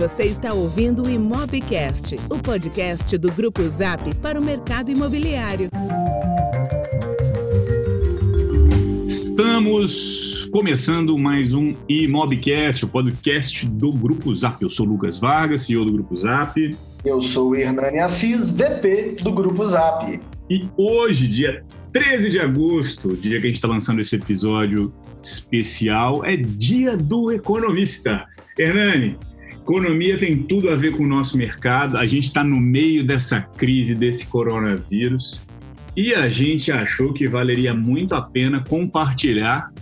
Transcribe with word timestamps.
Você 0.00 0.22
está 0.22 0.54
ouvindo 0.54 1.02
o 1.02 1.10
Imobcast, 1.10 2.16
o 2.30 2.38
podcast 2.38 3.18
do 3.18 3.30
Grupo 3.30 3.60
Zap 3.68 4.14
para 4.14 4.40
o 4.40 4.42
mercado 4.42 4.90
imobiliário. 4.90 5.68
Estamos 9.04 10.46
começando 10.46 11.18
mais 11.18 11.52
um 11.52 11.74
Imobcast, 11.86 12.86
o 12.86 12.88
podcast 12.88 13.66
do 13.66 13.92
Grupo 13.92 14.34
Zap. 14.34 14.62
Eu 14.62 14.70
sou 14.70 14.86
Lucas 14.86 15.18
Vargas, 15.18 15.64
CEO 15.64 15.84
do 15.84 15.92
Grupo 15.92 16.16
Zap. 16.16 16.58
Eu 17.04 17.20
sou 17.20 17.50
o 17.50 17.54
Hernani 17.54 17.98
Assis, 17.98 18.50
VP 18.52 19.16
do 19.22 19.32
Grupo 19.32 19.62
Zap. 19.66 20.18
E 20.48 20.66
hoje, 20.78 21.28
dia 21.28 21.62
13 21.92 22.30
de 22.30 22.40
agosto, 22.40 23.14
dia 23.14 23.38
que 23.38 23.44
a 23.44 23.48
gente 23.48 23.56
está 23.56 23.68
lançando 23.68 24.00
esse 24.00 24.16
episódio 24.16 24.94
especial, 25.22 26.24
é 26.24 26.38
Dia 26.38 26.96
do 26.96 27.30
Economista. 27.30 28.26
Hernani, 28.58 29.18
Economia 29.70 30.18
tem 30.18 30.36
tudo 30.36 30.68
a 30.68 30.74
ver 30.74 30.96
com 30.96 31.04
o 31.04 31.06
nosso 31.06 31.38
mercado. 31.38 31.96
A 31.96 32.04
gente 32.04 32.24
está 32.24 32.42
no 32.42 32.58
meio 32.58 33.06
dessa 33.06 33.40
crise, 33.40 33.94
desse 33.94 34.26
coronavírus, 34.26 35.40
e 35.96 36.12
a 36.12 36.28
gente 36.28 36.72
achou 36.72 37.12
que 37.12 37.28
valeria 37.28 37.72
muito 37.72 38.16
a 38.16 38.20
pena 38.20 38.64
compartilhar 38.68 39.72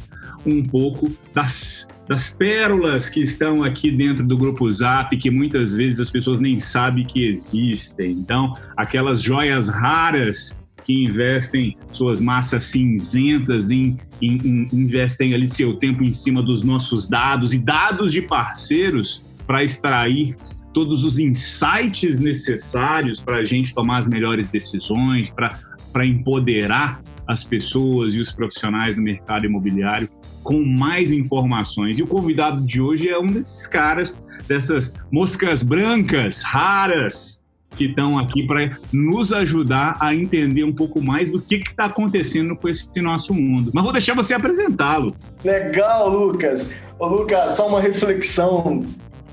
um 0.44 0.62
pouco 0.62 1.10
das, 1.32 1.88
das 2.06 2.36
pérolas 2.36 3.08
que 3.08 3.22
estão 3.22 3.64
aqui 3.64 3.90
dentro 3.90 4.26
do 4.26 4.36
grupo 4.36 4.70
Zap, 4.70 5.16
que 5.16 5.30
muitas 5.30 5.74
vezes 5.74 6.00
as 6.00 6.10
pessoas 6.10 6.38
nem 6.38 6.60
sabem 6.60 7.06
que 7.06 7.26
existem. 7.26 8.10
Então, 8.10 8.54
aquelas 8.76 9.22
joias 9.22 9.70
raras 9.70 10.60
que 10.84 11.04
investem 11.04 11.78
suas 11.90 12.20
massas 12.20 12.64
cinzentas, 12.64 13.70
em, 13.70 13.96
em, 14.20 14.36
em, 14.44 14.68
investem 14.70 15.32
ali 15.32 15.48
seu 15.48 15.76
tempo 15.76 16.04
em 16.04 16.12
cima 16.12 16.42
dos 16.42 16.62
nossos 16.62 17.08
dados 17.08 17.54
e 17.54 17.58
dados 17.58 18.12
de 18.12 18.20
parceiros 18.20 19.26
para 19.48 19.64
extrair 19.64 20.36
todos 20.74 21.02
os 21.02 21.18
insights 21.18 22.20
necessários 22.20 23.20
para 23.22 23.38
a 23.38 23.44
gente 23.44 23.74
tomar 23.74 23.98
as 23.98 24.06
melhores 24.06 24.50
decisões, 24.50 25.34
para 25.34 26.06
empoderar 26.06 27.00
as 27.26 27.42
pessoas 27.42 28.14
e 28.14 28.20
os 28.20 28.30
profissionais 28.30 28.96
do 28.96 29.02
mercado 29.02 29.46
imobiliário 29.46 30.08
com 30.44 30.62
mais 30.62 31.10
informações. 31.10 31.98
E 31.98 32.02
o 32.02 32.06
convidado 32.06 32.60
de 32.64 32.80
hoje 32.80 33.08
é 33.08 33.18
um 33.18 33.26
desses 33.26 33.66
caras, 33.66 34.22
dessas 34.46 34.94
moscas 35.10 35.62
brancas 35.62 36.42
raras 36.42 37.44
que 37.76 37.84
estão 37.86 38.18
aqui 38.18 38.46
para 38.46 38.78
nos 38.92 39.32
ajudar 39.32 39.96
a 40.00 40.14
entender 40.14 40.64
um 40.64 40.72
pouco 40.72 41.00
mais 41.00 41.30
do 41.30 41.40
que 41.40 41.56
está 41.56 41.84
acontecendo 41.84 42.56
com 42.56 42.68
esse 42.68 42.88
nosso 43.00 43.32
mundo. 43.32 43.70
Mas 43.72 43.84
vou 43.84 43.92
deixar 43.92 44.14
você 44.14 44.34
apresentá-lo. 44.34 45.14
Legal, 45.44 46.08
Lucas. 46.08 46.76
Ô, 46.98 47.06
Lucas, 47.06 47.54
só 47.54 47.68
uma 47.68 47.80
reflexão 47.80 48.82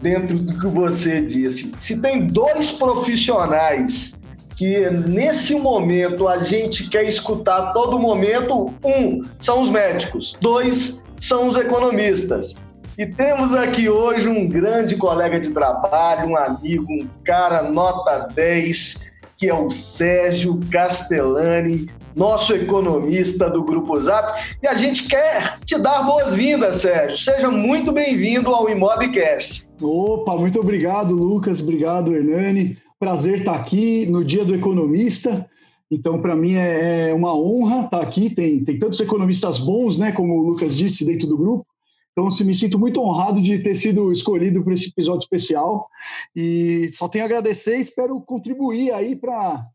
dentro 0.02 0.38
do 0.38 0.60
que 0.60 0.68
você 0.68 1.22
disse. 1.22 1.74
Se 1.80 2.02
tem 2.02 2.28
dois 2.28 2.72
profissionais 2.72 4.18
que 4.56 4.90
nesse 4.90 5.56
momento 5.56 6.28
a 6.28 6.40
gente 6.40 6.90
quer 6.90 7.04
escutar 7.04 7.58
a 7.58 7.74
todo 7.74 8.00
momento, 8.00 8.74
um 8.84 9.22
são 9.42 9.62
os 9.62 9.70
médicos, 9.70 10.38
dois 10.40 11.04
são 11.20 11.48
os 11.48 11.58
economistas. 11.58 12.56
E 12.98 13.06
temos 13.06 13.54
aqui 13.54 13.90
hoje 13.90 14.30
um 14.30 14.48
grande 14.48 14.96
colega 14.96 15.38
de 15.38 15.52
trabalho, 15.52 16.30
um 16.30 16.38
amigo, 16.38 16.86
um 16.90 17.06
cara 17.26 17.64
nota 17.64 18.30
10, 18.34 19.12
que 19.36 19.50
é 19.50 19.54
o 19.54 19.70
Sérgio 19.70 20.58
Castellani, 20.72 21.90
nosso 22.16 22.56
economista 22.56 23.50
do 23.50 23.66
Grupo 23.66 24.00
Zap. 24.00 24.42
E 24.64 24.68
a 24.68 24.76
gente 24.76 25.10
quer 25.10 25.60
te 25.66 25.78
dar 25.78 26.04
boas-vindas, 26.04 26.78
Sérgio. 26.78 27.18
Seja 27.18 27.52
muito 27.52 27.92
bem-vindo 27.92 28.56
ao 28.56 28.70
Imobcast. 28.70 29.65
Opa, 29.82 30.38
muito 30.38 30.60
obrigado, 30.60 31.14
Lucas. 31.14 31.62
Obrigado, 31.62 32.16
Hernani. 32.16 32.78
Prazer 32.98 33.40
estar 33.40 33.56
aqui 33.56 34.06
no 34.06 34.24
Dia 34.24 34.46
do 34.46 34.56
Economista. 34.56 35.50
Então, 35.92 36.22
para 36.22 36.36
mim 36.36 36.54
é, 36.56 37.10
é 37.10 37.14
uma 37.14 37.38
honra 37.38 37.86
estar 37.86 38.02
aqui. 38.02 38.30
Tem, 38.30 38.64
tem 38.64 38.80
tantos 38.80 39.00
economistas 39.00 39.60
bons, 39.60 39.98
né, 39.98 40.12
como 40.12 40.34
o 40.34 40.48
Lucas 40.48 40.76
disse, 40.76 41.06
dentro 41.06 41.28
do 41.28 41.38
grupo. 41.38 41.66
Então, 42.12 42.28
assim, 42.28 42.46
me 42.46 42.56
sinto 42.56 42.80
muito 42.80 43.02
honrado 43.02 43.42
de 43.42 43.60
ter 43.60 43.76
sido 43.76 44.14
escolhido 44.14 44.64
para 44.64 44.74
esse 44.74 44.88
episódio 44.88 45.24
especial. 45.24 45.90
E 46.34 46.90
só 46.94 47.10
tenho 47.10 47.26
a 47.26 47.28
agradecer 47.28 47.78
espero 47.78 48.22
contribuir 48.22 48.94
aí 48.94 49.16
para 49.16 49.66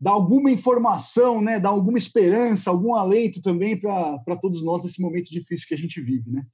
dar 0.00 0.10
alguma 0.10 0.50
informação, 0.50 1.40
né, 1.40 1.60
dar 1.60 1.68
alguma 1.68 1.96
esperança, 1.96 2.68
algum 2.68 2.96
alento 2.96 3.40
também 3.40 3.78
para 3.78 4.36
todos 4.42 4.62
nós 4.64 4.82
nesse 4.82 5.00
momento 5.00 5.30
difícil 5.30 5.66
que 5.68 5.74
a 5.74 5.78
gente 5.78 6.00
vive, 6.00 6.28
né? 6.28 6.44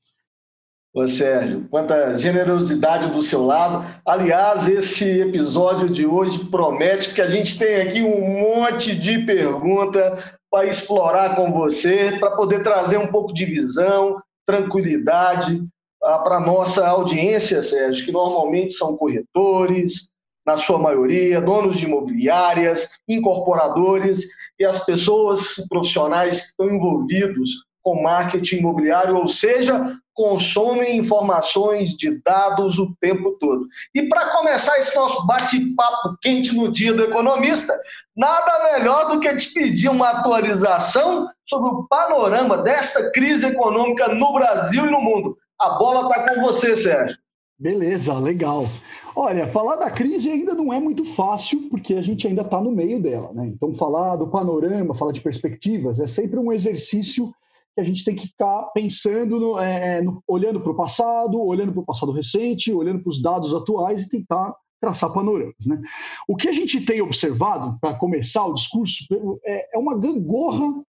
Ô 0.93 1.07
Sérgio, 1.07 1.69
quanta 1.71 2.19
generosidade 2.19 3.13
do 3.13 3.23
seu 3.23 3.47
lado. 3.47 3.87
Aliás, 4.05 4.69
esse 4.69 5.21
episódio 5.21 5.89
de 5.89 6.05
hoje 6.05 6.45
promete 6.47 7.15
que 7.15 7.23
a 7.23 7.29
gente 7.29 7.57
tem 7.57 7.77
aqui 7.77 8.03
um 8.03 8.21
monte 8.41 8.97
de 8.97 9.21
pergunta 9.21 10.19
para 10.51 10.67
explorar 10.67 11.37
com 11.37 11.53
você, 11.53 12.17
para 12.19 12.33
poder 12.33 12.65
trazer 12.65 12.99
um 12.99 13.07
pouco 13.07 13.33
de 13.33 13.45
visão, 13.45 14.21
tranquilidade 14.45 15.65
ah, 16.03 16.19
para 16.19 16.39
a 16.39 16.41
nossa 16.41 16.85
audiência, 16.89 17.63
Sérgio, 17.63 18.05
que 18.05 18.11
normalmente 18.11 18.73
são 18.73 18.97
corretores, 18.97 20.11
na 20.45 20.57
sua 20.57 20.79
maioria, 20.81 21.41
donos 21.41 21.79
de 21.79 21.85
imobiliárias, 21.85 22.91
incorporadores 23.09 24.27
e 24.59 24.65
as 24.65 24.85
pessoas 24.85 25.65
profissionais 25.69 26.41
que 26.41 26.47
estão 26.49 26.69
envolvidos 26.69 27.65
com 27.83 28.03
marketing 28.03 28.57
imobiliário, 28.57 29.17
ou 29.17 29.29
seja, 29.29 29.97
consomem 30.15 30.99
informações 30.99 31.91
de 31.91 32.21
dados 32.23 32.79
o 32.79 32.95
tempo 33.01 33.37
todo. 33.41 33.67
E 33.95 34.03
para 34.03 34.31
começar 34.31 34.79
esse 34.79 34.95
nosso 34.95 35.27
bate-papo 35.27 36.17
quente 36.21 36.55
no 36.55 36.71
dia 36.71 36.93
do 36.93 37.05
economista, 37.05 37.73
nada 38.15 38.73
melhor 38.73 39.11
do 39.11 39.21
que 39.21 39.35
te 39.37 39.53
pedir 39.55 39.89
uma 39.89 40.11
atualização 40.11 41.27
sobre 41.49 41.71
o 41.71 41.87
panorama 41.89 42.59
dessa 42.59 43.11
crise 43.13 43.47
econômica 43.47 44.09
no 44.09 44.33
Brasil 44.35 44.87
e 44.87 44.91
no 44.91 45.01
mundo. 45.01 45.39
A 45.59 45.71
bola 45.71 46.09
está 46.09 46.35
com 46.35 46.43
você, 46.43 46.77
Sérgio. 46.77 47.17
Beleza, 47.59 48.19
legal. 48.19 48.67
Olha, 49.15 49.47
falar 49.49 49.77
da 49.77 49.91
crise 49.91 50.31
ainda 50.31 50.55
não 50.55 50.73
é 50.73 50.81
muito 50.81 51.05
fácil, 51.05 51.69
porque 51.69 51.95
a 51.95 52.03
gente 52.03 52.27
ainda 52.27 52.43
está 52.43 52.61
no 52.61 52.71
meio 52.71 53.01
dela, 53.01 53.31
né? 53.35 53.47
Então, 53.47 53.75
falar 53.75 54.17
do 54.17 54.29
panorama, 54.29 54.95
falar 54.95 55.13
de 55.13 55.21
perspectivas, 55.21 56.01
é 56.01 56.07
sempre 56.07 56.39
um 56.39 56.53
exercício 56.53 57.31
que 57.75 57.81
a 57.81 57.85
gente 57.85 58.05
tem 58.05 58.15
que 58.15 58.27
ficar 58.27 58.65
pensando, 58.75 59.39
no, 59.39 59.59
é, 59.59 59.99
é 59.99 60.03
no, 60.03 60.23
olhando 60.27 60.61
para 60.61 60.73
o 60.73 60.77
passado, 60.77 61.41
olhando 61.41 61.73
para 61.73 61.83
o 61.83 61.87
passado 61.87 62.13
recente, 62.13 62.73
olhando 62.73 63.03
para 63.03 63.11
os 63.11 63.23
dados 63.23 63.55
atuais 63.55 64.03
e 64.03 64.09
tentar 64.09 64.55
traçar 64.81 65.13
panoramas. 65.13 65.67
Né? 65.67 65.81
O 66.27 66.37
que 66.37 66.49
a 66.49 66.53
gente 66.53 66.81
tem 66.81 67.03
observado, 67.03 67.79
para 67.81 67.95
começar 67.95 68.47
o 68.47 68.55
discurso, 68.55 69.05
é, 69.45 69.77
é 69.77 69.79
uma 69.79 69.97
gangorra 69.97 70.83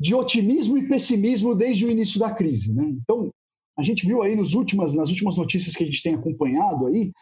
de 0.00 0.14
otimismo 0.14 0.76
e 0.78 0.88
pessimismo 0.88 1.54
desde 1.54 1.84
o 1.84 1.90
início 1.90 2.18
da 2.18 2.32
crise. 2.32 2.72
Né? 2.72 2.84
Então, 3.02 3.30
a 3.78 3.82
gente 3.82 4.06
viu 4.06 4.22
aí 4.22 4.34
nos 4.34 4.54
últimas, 4.54 4.94
nas 4.94 5.08
últimas 5.08 5.36
notícias 5.36 5.74
que 5.74 5.82
a 5.82 5.86
gente 5.86 6.02
tem 6.02 6.14
acompanhado 6.14 6.86
aí, 6.86 7.12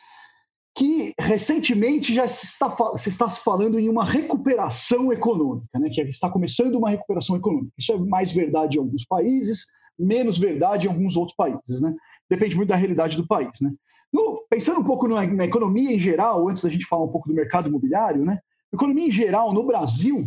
que 0.75 1.13
recentemente 1.19 2.15
já 2.15 2.27
se 2.27 2.47
está, 2.47 2.97
se 2.97 3.09
está 3.09 3.29
falando 3.29 3.79
em 3.79 3.89
uma 3.89 4.05
recuperação 4.05 5.13
econômica, 5.13 5.79
né? 5.79 5.91
que 5.91 6.01
está 6.03 6.31
começando 6.31 6.77
uma 6.77 6.91
recuperação 6.91 7.37
econômica. 7.37 7.73
Isso 7.79 7.93
é 7.93 7.99
mais 7.99 8.33
verdade 8.33 8.77
em 8.79 8.81
alguns 8.81 9.05
países, 9.05 9.67
menos 9.99 10.39
verdade 10.39 10.87
em 10.87 10.91
alguns 10.91 11.17
outros 11.17 11.37
países. 11.37 11.83
Né? 11.83 11.95
Depende 12.29 12.57
muito 12.57 12.71
da 12.71 12.77
realidade 12.77 13.17
do 13.17 13.27
país. 13.27 13.61
Né? 13.61 13.71
No, 14.13 14.45
pensando 14.49 14.81
um 14.81 14.85
pouco 14.85 15.07
na, 15.07 15.27
na, 15.27 15.45
economia 15.45 15.93
em 15.93 15.99
geral, 15.99 16.49
antes 16.49 16.63
da 16.63 16.71
gente 16.71 16.87
falar 16.87 17.05
um 17.05 17.13
pouco 17.13 17.29
do 17.29 17.35
mercado 17.35 17.69
imobiliário, 17.69 18.25
né? 18.25 18.39
economia 18.73 19.07
em 19.07 19.13
geral 19.13 19.53
no 19.53 19.67
Brasil, 19.67 20.25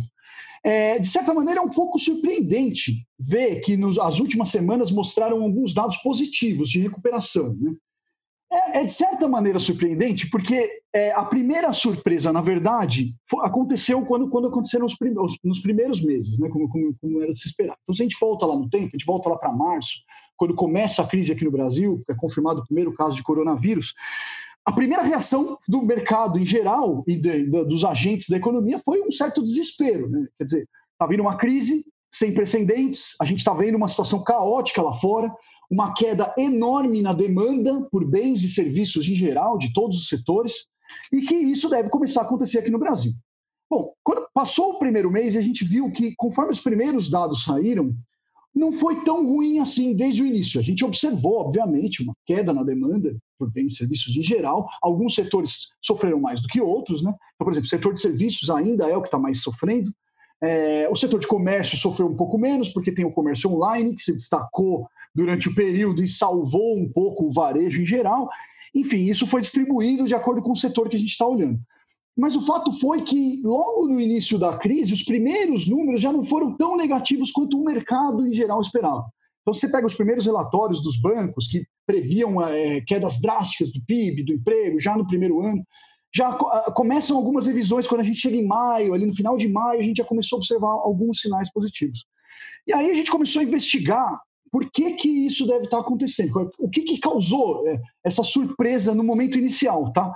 é, 0.62 0.98
de 0.98 1.08
certa 1.08 1.34
maneira, 1.34 1.60
é 1.60 1.62
um 1.62 1.68
pouco 1.68 1.98
surpreendente 1.98 3.06
ver 3.18 3.60
que 3.60 3.76
nos, 3.76 3.98
as 3.98 4.18
últimas 4.20 4.48
semanas 4.48 4.90
mostraram 4.90 5.42
alguns 5.42 5.74
dados 5.74 5.96
positivos 5.98 6.68
de 6.68 6.80
recuperação. 6.80 7.56
Né? 7.60 7.72
É, 8.50 8.78
é, 8.78 8.84
de 8.84 8.92
certa 8.92 9.26
maneira 9.26 9.58
surpreendente, 9.58 10.30
porque 10.30 10.70
é, 10.94 11.10
a 11.12 11.24
primeira 11.24 11.72
surpresa, 11.72 12.32
na 12.32 12.40
verdade, 12.40 13.12
foi, 13.28 13.44
aconteceu 13.44 14.04
quando, 14.06 14.28
quando 14.28 14.46
aconteceram 14.46 14.86
os 14.86 14.94
prim, 14.94 15.12
nos 15.42 15.58
primeiros 15.58 16.00
meses, 16.00 16.38
né, 16.38 16.48
como, 16.48 16.68
como, 16.68 16.94
como, 17.00 17.22
era 17.22 17.32
de 17.32 17.38
se 17.38 17.48
esperar. 17.48 17.76
Então, 17.82 17.92
se 17.92 18.02
a 18.02 18.04
gente 18.04 18.16
volta 18.20 18.46
lá 18.46 18.54
no 18.54 18.68
tempo, 18.68 18.86
a 18.86 18.96
gente 18.96 19.04
volta 19.04 19.28
lá 19.28 19.36
para 19.36 19.52
março, 19.52 19.94
quando 20.36 20.54
começa 20.54 21.02
a 21.02 21.06
crise 21.06 21.32
aqui 21.32 21.44
no 21.44 21.50
Brasil, 21.50 22.02
é 22.08 22.14
confirmado 22.14 22.60
o 22.60 22.64
primeiro 22.64 22.94
caso 22.94 23.16
de 23.16 23.22
coronavírus, 23.24 23.94
a 24.64 24.72
primeira 24.72 25.02
reação 25.02 25.56
do 25.68 25.82
mercado 25.82 26.38
em 26.38 26.44
geral 26.44 27.02
e 27.06 27.16
de, 27.16 27.44
de, 27.44 27.64
dos 27.64 27.84
agentes 27.84 28.28
da 28.28 28.36
economia 28.36 28.78
foi 28.78 29.02
um 29.02 29.10
certo 29.10 29.42
desespero. 29.42 30.08
Né? 30.08 30.26
Quer 30.38 30.44
dizer, 30.44 30.68
está 30.92 31.06
vindo 31.06 31.20
uma 31.20 31.36
crise 31.36 31.84
sem 32.12 32.32
precedentes, 32.32 33.14
a 33.20 33.24
gente 33.24 33.38
está 33.38 33.52
vendo 33.52 33.76
uma 33.76 33.88
situação 33.88 34.22
caótica 34.22 34.82
lá 34.82 34.94
fora, 34.94 35.30
uma 35.70 35.92
queda 35.94 36.32
enorme 36.38 37.02
na 37.02 37.12
demanda 37.12 37.86
por 37.90 38.08
bens 38.08 38.42
e 38.42 38.48
serviços 38.48 39.08
em 39.08 39.14
geral, 39.14 39.58
de 39.58 39.72
todos 39.72 39.98
os 39.98 40.08
setores, 40.08 40.66
e 41.12 41.22
que 41.22 41.34
isso 41.34 41.68
deve 41.68 41.90
começar 41.90 42.22
a 42.22 42.24
acontecer 42.24 42.58
aqui 42.58 42.70
no 42.70 42.78
Brasil. 42.78 43.12
Bom, 43.68 43.92
quando 44.04 44.26
passou 44.32 44.72
o 44.72 44.78
primeiro 44.78 45.10
mês, 45.10 45.36
a 45.36 45.40
gente 45.40 45.64
viu 45.64 45.90
que, 45.90 46.14
conforme 46.16 46.52
os 46.52 46.60
primeiros 46.60 47.10
dados 47.10 47.42
saíram, 47.42 47.92
não 48.54 48.72
foi 48.72 49.04
tão 49.04 49.26
ruim 49.26 49.58
assim 49.58 49.94
desde 49.94 50.22
o 50.22 50.26
início. 50.26 50.58
A 50.58 50.62
gente 50.62 50.84
observou, 50.84 51.40
obviamente, 51.40 52.02
uma 52.02 52.14
queda 52.24 52.54
na 52.54 52.62
demanda, 52.62 53.14
por 53.38 53.52
bens 53.52 53.72
e 53.72 53.76
serviços 53.76 54.16
em 54.16 54.22
geral. 54.22 54.66
Alguns 54.80 55.14
setores 55.14 55.68
sofreram 55.82 56.18
mais 56.18 56.40
do 56.40 56.48
que 56.48 56.60
outros, 56.60 57.02
né? 57.02 57.10
Então, 57.34 57.44
por 57.44 57.50
exemplo, 57.50 57.66
o 57.66 57.70
setor 57.70 57.92
de 57.92 58.00
serviços 58.00 58.48
ainda 58.48 58.88
é 58.88 58.96
o 58.96 59.02
que 59.02 59.08
está 59.08 59.18
mais 59.18 59.42
sofrendo. 59.42 59.92
É, 60.42 60.88
o 60.90 60.96
setor 60.96 61.20
de 61.20 61.26
comércio 61.26 61.78
sofreu 61.78 62.06
um 62.06 62.16
pouco 62.16 62.38
menos, 62.38 62.68
porque 62.68 62.92
tem 62.92 63.04
o 63.04 63.12
comércio 63.12 63.50
online, 63.50 63.94
que 63.94 64.02
se 64.02 64.12
destacou 64.12 64.86
durante 65.14 65.48
o 65.48 65.54
período 65.54 66.02
e 66.02 66.08
salvou 66.08 66.78
um 66.78 66.90
pouco 66.92 67.26
o 67.26 67.32
varejo 67.32 67.80
em 67.80 67.86
geral. 67.86 68.28
Enfim, 68.74 69.04
isso 69.04 69.26
foi 69.26 69.40
distribuído 69.40 70.04
de 70.04 70.14
acordo 70.14 70.42
com 70.42 70.52
o 70.52 70.56
setor 70.56 70.88
que 70.88 70.96
a 70.96 70.98
gente 70.98 71.10
está 71.10 71.26
olhando. 71.26 71.58
Mas 72.16 72.34
o 72.34 72.44
fato 72.44 72.72
foi 72.72 73.02
que, 73.02 73.42
logo 73.42 73.88
no 73.88 74.00
início 74.00 74.38
da 74.38 74.56
crise, 74.56 74.92
os 74.92 75.02
primeiros 75.02 75.68
números 75.68 76.00
já 76.00 76.12
não 76.12 76.22
foram 76.22 76.56
tão 76.56 76.76
negativos 76.76 77.30
quanto 77.30 77.58
o 77.58 77.64
mercado 77.64 78.26
em 78.26 78.32
geral 78.32 78.60
esperava. 78.60 79.04
Então, 79.42 79.54
você 79.54 79.70
pega 79.70 79.86
os 79.86 79.94
primeiros 79.94 80.26
relatórios 80.26 80.82
dos 80.82 80.96
bancos 81.00 81.46
que 81.46 81.64
previam 81.86 82.42
é, 82.42 82.80
quedas 82.80 83.20
drásticas 83.20 83.70
do 83.70 83.80
PIB, 83.86 84.24
do 84.24 84.32
emprego, 84.32 84.80
já 84.80 84.96
no 84.96 85.06
primeiro 85.06 85.40
ano. 85.40 85.62
Já 86.16 86.30
uh, 86.30 86.72
começam 86.72 87.14
algumas 87.14 87.46
revisões 87.46 87.86
quando 87.86 88.00
a 88.00 88.04
gente 88.04 88.18
chega 88.18 88.36
em 88.36 88.46
maio, 88.46 88.94
ali 88.94 89.04
no 89.04 89.14
final 89.14 89.36
de 89.36 89.48
maio, 89.48 89.80
a 89.80 89.82
gente 89.82 89.98
já 89.98 90.04
começou 90.04 90.36
a 90.36 90.40
observar 90.40 90.70
alguns 90.70 91.20
sinais 91.20 91.52
positivos. 91.52 92.06
E 92.66 92.72
aí 92.72 92.90
a 92.90 92.94
gente 92.94 93.10
começou 93.10 93.40
a 93.40 93.44
investigar 93.44 94.18
por 94.50 94.70
que, 94.70 94.94
que 94.94 95.26
isso 95.26 95.46
deve 95.46 95.64
estar 95.64 95.78
acontecendo, 95.78 96.50
o 96.58 96.70
que, 96.70 96.80
que 96.82 96.98
causou 96.98 97.68
é, 97.68 97.78
essa 98.02 98.22
surpresa 98.22 98.94
no 98.94 99.04
momento 99.04 99.36
inicial, 99.36 99.92
tá? 99.92 100.10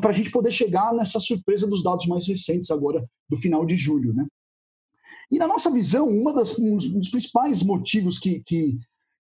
Para 0.00 0.10
a 0.10 0.12
gente 0.12 0.32
poder 0.32 0.50
chegar 0.50 0.92
nessa 0.92 1.20
surpresa 1.20 1.68
dos 1.68 1.84
dados 1.84 2.06
mais 2.06 2.26
recentes 2.26 2.72
agora 2.72 3.04
do 3.28 3.36
final 3.36 3.64
de 3.64 3.76
julho, 3.76 4.12
né? 4.12 4.26
E 5.30 5.38
na 5.38 5.46
nossa 5.46 5.70
visão, 5.70 6.08
das, 6.32 6.58
um 6.58 6.76
dos 6.76 7.10
principais 7.10 7.62
motivos 7.62 8.18
que, 8.18 8.42
que, 8.44 8.76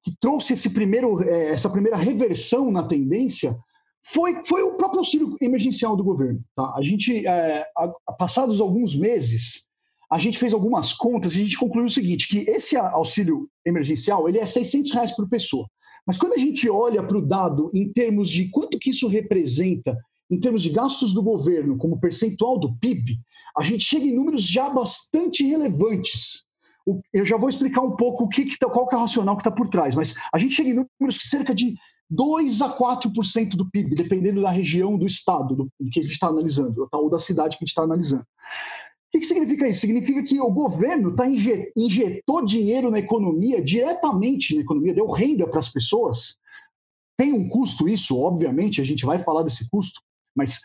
que 0.03 0.13
trouxe 0.19 0.69
primeiro, 0.69 1.23
é, 1.23 1.51
essa 1.51 1.69
primeira 1.69 1.95
reversão 1.95 2.69
na 2.69 2.83
tendência 2.83 3.57
foi, 4.13 4.43
foi 4.45 4.63
o 4.63 4.75
próprio 4.75 4.99
auxílio 4.99 5.35
emergencial 5.41 5.95
do 5.95 6.03
governo. 6.03 6.41
Tá? 6.55 6.73
A 6.75 6.81
gente, 6.81 7.25
é, 7.25 7.65
a, 7.77 8.13
passados 8.13 8.61
alguns 8.61 8.95
meses, 8.95 9.67
a 10.11 10.17
gente 10.17 10.37
fez 10.37 10.53
algumas 10.53 10.93
contas 10.93 11.35
e 11.35 11.41
a 11.41 11.43
gente 11.43 11.57
concluiu 11.57 11.87
o 11.87 11.91
seguinte, 11.91 12.27
que 12.27 12.49
esse 12.49 12.77
auxílio 12.77 13.49
emergencial 13.65 14.27
ele 14.29 14.39
é 14.39 14.45
600 14.45 14.91
reais 14.93 15.11
por 15.11 15.27
pessoa. 15.27 15.67
Mas 16.05 16.17
quando 16.17 16.33
a 16.33 16.37
gente 16.37 16.69
olha 16.69 17.03
para 17.03 17.17
o 17.17 17.25
dado 17.25 17.69
em 17.73 17.91
termos 17.91 18.29
de 18.29 18.49
quanto 18.49 18.79
que 18.79 18.91
isso 18.91 19.07
representa 19.07 19.97
em 20.31 20.39
termos 20.39 20.61
de 20.61 20.69
gastos 20.69 21.13
do 21.13 21.21
governo 21.21 21.77
como 21.77 21.99
percentual 21.99 22.57
do 22.57 22.77
PIB, 22.77 23.19
a 23.57 23.63
gente 23.63 23.83
chega 23.83 24.05
em 24.05 24.15
números 24.15 24.43
já 24.43 24.69
bastante 24.69 25.45
relevantes. 25.45 26.45
Eu 27.13 27.25
já 27.25 27.35
vou 27.35 27.49
explicar 27.49 27.81
um 27.81 27.95
pouco 27.95 28.23
o 28.23 28.29
que, 28.29 28.45
que 28.45 28.57
tá, 28.57 28.69
qual 28.69 28.87
que 28.87 28.95
é 28.95 28.97
o 28.97 29.01
racional 29.01 29.35
que 29.35 29.41
está 29.41 29.51
por 29.51 29.67
trás, 29.67 29.93
mas 29.95 30.13
a 30.33 30.37
gente 30.37 30.53
chega 30.53 30.69
em 30.69 30.73
números 30.73 31.17
que 31.17 31.27
cerca 31.27 31.53
de 31.53 31.75
2 32.09 32.61
a 32.61 32.75
4% 32.77 33.55
do 33.55 33.69
PIB, 33.69 33.95
dependendo 33.95 34.41
da 34.41 34.49
região 34.49 34.97
do 34.97 35.05
estado 35.05 35.55
do, 35.55 35.69
que 35.91 35.99
a 35.99 36.03
gente 36.03 36.13
está 36.13 36.27
analisando, 36.27 36.87
ou 36.91 37.09
da 37.09 37.19
cidade 37.19 37.57
que 37.57 37.63
a 37.63 37.65
gente 37.65 37.69
está 37.69 37.83
analisando. 37.83 38.21
O 38.21 39.11
que, 39.11 39.19
que, 39.19 39.25
significa 39.25 39.67
isso? 39.67 39.81
Significa 39.81 40.23
que 40.23 40.39
o 40.39 40.51
governo 40.51 41.15
tá 41.15 41.25
injetou 41.27 42.45
dinheiro 42.45 42.91
na 42.91 42.99
economia, 42.99 43.61
diretamente 43.61 44.55
na 44.55 44.61
economia, 44.61 44.93
deu 44.93 45.07
renda 45.07 45.47
para 45.47 45.59
as 45.59 45.69
pessoas. 45.69 46.37
Tem 47.17 47.33
um 47.33 47.47
custo 47.47 47.87
isso, 47.87 48.17
obviamente, 48.17 48.81
a 48.81 48.83
gente 48.83 49.05
vai 49.05 49.17
falar 49.19 49.43
desse 49.43 49.69
custo, 49.69 50.01
mas 50.35 50.59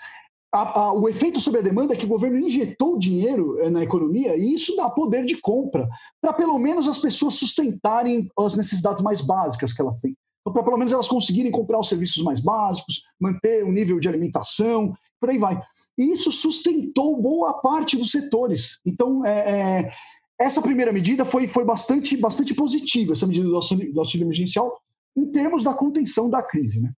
a, 0.52 0.80
a, 0.80 0.92
o 0.92 1.08
efeito 1.08 1.40
sobre 1.40 1.60
a 1.60 1.62
demanda 1.62 1.94
é 1.94 1.96
que 1.96 2.04
o 2.04 2.08
governo 2.08 2.38
injetou 2.38 2.98
dinheiro 2.98 3.58
eh, 3.60 3.70
na 3.70 3.82
economia 3.82 4.36
e 4.36 4.52
isso 4.52 4.76
dá 4.76 4.90
poder 4.90 5.24
de 5.24 5.40
compra 5.40 5.88
para 6.20 6.34
pelo 6.34 6.58
menos 6.58 6.86
as 6.86 6.98
pessoas 6.98 7.34
sustentarem 7.34 8.28
as 8.38 8.54
necessidades 8.54 9.02
mais 9.02 9.22
básicas 9.22 9.72
que 9.72 9.80
elas 9.80 9.98
têm. 10.00 10.14
Então, 10.42 10.52
para 10.52 10.64
pelo 10.64 10.76
menos 10.76 10.92
elas 10.92 11.08
conseguirem 11.08 11.50
comprar 11.50 11.78
os 11.78 11.88
serviços 11.88 12.22
mais 12.22 12.40
básicos, 12.40 13.02
manter 13.18 13.64
o 13.64 13.68
um 13.68 13.72
nível 13.72 13.98
de 13.98 14.08
alimentação, 14.08 14.92
por 15.20 15.30
aí 15.30 15.38
vai. 15.38 15.60
E 15.96 16.12
isso 16.12 16.32
sustentou 16.32 17.20
boa 17.20 17.54
parte 17.54 17.96
dos 17.96 18.10
setores. 18.10 18.80
Então, 18.84 19.24
é, 19.24 19.80
é, 19.80 19.92
essa 20.38 20.60
primeira 20.60 20.92
medida 20.92 21.24
foi, 21.24 21.46
foi 21.46 21.64
bastante, 21.64 22.16
bastante 22.16 22.54
positiva, 22.54 23.12
essa 23.12 23.26
medida 23.26 23.48
do 23.48 23.54
auxílio, 23.54 23.92
do 23.92 24.00
auxílio 24.00 24.24
emergencial, 24.24 24.80
em 25.16 25.30
termos 25.30 25.62
da 25.62 25.72
contenção 25.72 26.28
da 26.28 26.42
crise. 26.42 26.80
Né? 26.80 26.90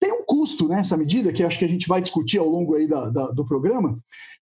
Tem 0.00 0.12
um 0.12 0.24
custo 0.24 0.66
nessa 0.66 0.96
medida, 0.96 1.32
que 1.32 1.44
acho 1.44 1.58
que 1.58 1.64
a 1.64 1.68
gente 1.68 1.86
vai 1.86 2.00
discutir 2.00 2.38
ao 2.38 2.48
longo 2.48 2.74
aí 2.74 2.88
da, 2.88 3.08
da, 3.08 3.26
do 3.28 3.46
programa, 3.46 3.98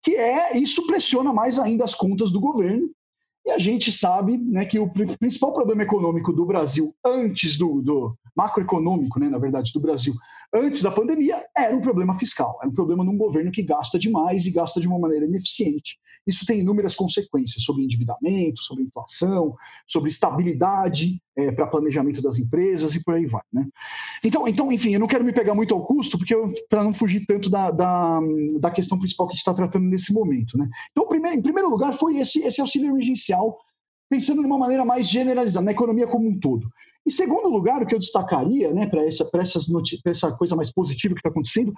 que 0.03 0.15
é 0.15 0.55
isso 0.57 0.85
pressiona 0.85 1.33
mais 1.33 1.57
ainda 1.57 1.83
as 1.83 1.95
contas 1.95 2.31
do 2.31 2.39
governo. 2.39 2.89
E 3.45 3.51
a 3.51 3.59
gente 3.59 3.91
sabe 3.91 4.37
né, 4.37 4.65
que 4.65 4.79
o 4.79 4.89
principal 4.89 5.53
problema 5.53 5.83
econômico 5.83 6.33
do 6.33 6.45
Brasil 6.45 6.95
antes 7.05 7.57
do, 7.57 7.81
do 7.81 8.17
macroeconômico, 8.35 9.19
né, 9.19 9.29
na 9.29 9.37
verdade, 9.37 9.71
do 9.71 9.79
Brasil, 9.79 10.13
antes 10.53 10.81
da 10.81 10.89
pandemia, 10.89 11.45
era 11.55 11.75
um 11.75 11.81
problema 11.81 12.15
fiscal, 12.15 12.57
era 12.59 12.69
um 12.69 12.73
problema 12.73 13.03
num 13.03 13.17
governo 13.17 13.51
que 13.51 13.61
gasta 13.61 13.99
demais 13.99 14.47
e 14.47 14.51
gasta 14.51 14.81
de 14.81 14.87
uma 14.87 14.97
maneira 14.97 15.25
ineficiente. 15.25 15.99
Isso 16.25 16.45
tem 16.45 16.61
inúmeras 16.61 16.95
consequências 16.95 17.63
sobre 17.63 17.83
endividamento, 17.83 18.61
sobre 18.61 18.83
inflação, 18.83 19.55
sobre 19.87 20.09
estabilidade 20.09 21.21
é, 21.37 21.51
para 21.51 21.67
planejamento 21.67 22.21
das 22.21 22.37
empresas 22.37 22.95
e 22.95 23.03
por 23.03 23.15
aí 23.15 23.25
vai. 23.25 23.43
Né? 23.51 23.65
Então, 24.23 24.47
então, 24.47 24.71
enfim, 24.71 24.93
eu 24.93 24.99
não 24.99 25.07
quero 25.07 25.23
me 25.23 25.33
pegar 25.33 25.53
muito 25.53 25.73
ao 25.73 25.85
custo, 25.85 26.17
porque 26.17 26.35
para 26.69 26.83
não 26.83 26.93
fugir 26.93 27.25
tanto 27.25 27.49
da, 27.49 27.71
da, 27.71 28.19
da, 28.59 28.71
questão 28.71 28.97
principal 28.97 29.27
que 29.27 29.31
a 29.31 29.35
gente 29.35 29.41
está 29.41 29.53
tratando 29.53 29.85
nesse 29.85 30.13
momento. 30.13 30.57
Né? 30.57 30.67
Então, 30.91 31.07
primeiro, 31.07 31.37
em 31.37 31.41
primeiro 31.41 31.69
lugar, 31.69 31.93
foi 31.93 32.17
esse, 32.17 32.39
esse 32.39 32.61
auxílio 32.61 32.89
emergencial, 32.89 33.57
pensando 34.09 34.41
de 34.41 34.47
uma 34.47 34.57
maneira 34.57 34.85
mais 34.85 35.09
generalizada, 35.09 35.65
na 35.65 35.71
economia 35.71 36.07
como 36.07 36.27
um 36.27 36.39
todo. 36.39 36.69
Em 37.05 37.11
segundo 37.11 37.47
lugar, 37.47 37.83
o 37.83 37.85
que 37.85 37.93
eu 37.93 37.99
destacaria 37.99 38.73
né, 38.73 38.87
para 38.87 39.05
essa, 39.05 39.29
essa 40.05 40.31
coisa 40.35 40.55
mais 40.55 40.73
positiva 40.73 41.13
que 41.13 41.19
está 41.19 41.29
acontecendo 41.29 41.71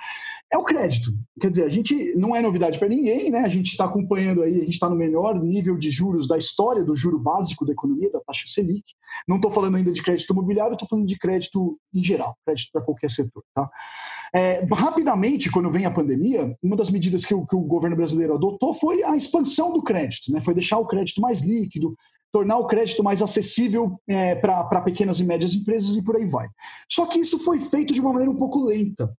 é 0.51 0.57
o 0.57 0.63
crédito. 0.63 1.12
Quer 1.39 1.50
dizer, 1.50 1.65
a 1.65 1.69
gente 1.69 2.15
não 2.15 2.33
é 2.33 2.41
novidade 2.41 2.79
para 2.79 2.88
ninguém, 2.88 3.29
né? 3.29 3.39
a 3.39 3.50
gente 3.50 3.68
está 3.68 3.85
acompanhando 3.85 4.41
aí, 4.41 4.56
a 4.56 4.63
gente 4.63 4.74
está 4.74 4.89
no 4.89 4.95
melhor 4.95 5.38
nível 5.44 5.77
de 5.77 5.91
juros 5.91 6.29
da 6.29 6.38
história 6.38 6.83
do 6.83 6.95
juro 6.95 7.19
básico 7.19 7.65
da 7.65 7.74
economia, 7.74 8.09
da 8.09 8.21
taxa 8.21 8.45
Selic. 8.47 8.85
Não 9.27 9.35
estou 9.35 9.51
falando 9.51 9.75
ainda 9.75 9.91
de 9.91 10.01
crédito 10.01 10.31
imobiliário, 10.31 10.74
estou 10.74 10.88
falando 10.88 11.06
de 11.06 11.18
crédito 11.18 11.77
em 11.94 12.03
geral, 12.03 12.38
crédito 12.45 12.69
para 12.71 12.81
qualquer 12.81 13.12
setor. 13.12 13.44
Tá? 13.53 13.69
É, 14.33 14.65
rapidamente, 14.71 15.51
quando 15.51 15.69
vem 15.69 15.85
a 15.85 15.91
pandemia, 15.91 16.56
uma 16.62 16.75
das 16.75 16.89
medidas 16.89 17.25
que 17.25 17.33
o, 17.33 17.45
que 17.45 17.56
o 17.56 17.62
governo 17.62 17.95
brasileiro 17.95 18.35
adotou 18.35 18.73
foi 18.73 19.03
a 19.03 19.15
expansão 19.15 19.73
do 19.73 19.81
crédito, 19.81 20.31
né? 20.31 20.39
foi 20.39 20.53
deixar 20.53 20.77
o 20.77 20.88
crédito 20.88 21.21
mais 21.21 21.41
líquido, 21.41 21.95
tornar 22.31 22.57
o 22.57 22.68
crédito 22.68 23.03
mais 23.03 23.21
acessível 23.21 24.00
é, 24.07 24.35
para 24.35 24.81
pequenas 24.81 25.19
e 25.19 25.24
médias 25.24 25.53
empresas 25.53 25.95
e 25.95 26.03
por 26.03 26.15
aí 26.15 26.25
vai. 26.25 26.47
Só 26.89 27.06
que 27.06 27.19
isso 27.19 27.39
foi 27.39 27.59
feito 27.59 27.94
de 27.94 28.01
uma 28.01 28.12
maneira 28.12 28.31
um 28.31 28.35
pouco 28.35 28.65
lenta, 28.65 29.12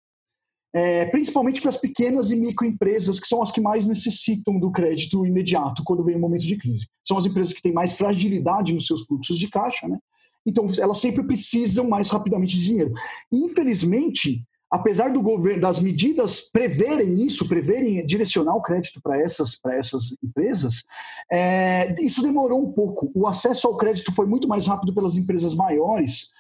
é, 0.73 1.07
principalmente 1.07 1.61
para 1.61 1.71
as 1.71 1.77
pequenas 1.77 2.31
e 2.31 2.37
microempresas, 2.37 3.19
que 3.19 3.27
são 3.27 3.43
as 3.43 3.51
que 3.51 3.61
mais 3.61 3.87
necessitam 3.87 4.59
do 4.59 4.71
crédito 4.71 5.25
imediato 5.25 5.83
quando 5.85 6.05
vem 6.05 6.17
um 6.17 6.21
momento 6.21 6.47
de 6.47 6.57
crise. 6.57 6.87
São 7.07 7.17
as 7.17 7.27
empresas 7.27 7.53
que 7.53 7.63
têm 7.63 7.73
mais 7.73 7.95
fragilidade 7.95 8.75
nos 8.75 8.87
seus 8.87 9.05
fluxos 9.07 9.39
de 9.39 9.49
caixa, 9.49 9.89
né? 9.89 9.99
Então, 10.47 10.67
elas 10.79 10.99
sempre 10.99 11.23
precisam 11.25 11.89
mais 11.89 12.09
rapidamente 12.09 12.57
de 12.57 12.65
dinheiro. 12.65 12.93
Infelizmente, 13.31 14.43
apesar 14.71 15.13
do 15.13 15.23
governo, 15.23 15.63
das 15.63 15.81
medidas 15.81 16.51
preverem 16.51 17.23
isso, 17.25 17.49
preverem 17.49 18.05
direcionar 18.07 18.55
o 18.55 18.63
crédito 18.63 19.01
para 19.03 19.21
essas, 19.21 19.59
essas 19.67 20.17
empresas, 20.23 20.85
é, 21.31 21.95
isso 22.03 22.23
demorou 22.23 22.63
um 22.63 22.73
pouco. 22.73 23.11
O 23.15 23.27
acesso 23.27 23.67
ao 23.67 23.77
crédito 23.77 24.13
foi 24.13 24.27
muito 24.27 24.47
mais 24.47 24.67
rápido 24.67 24.95
pelas 24.95 25.17
empresas 25.17 25.55
maiores, 25.55 26.31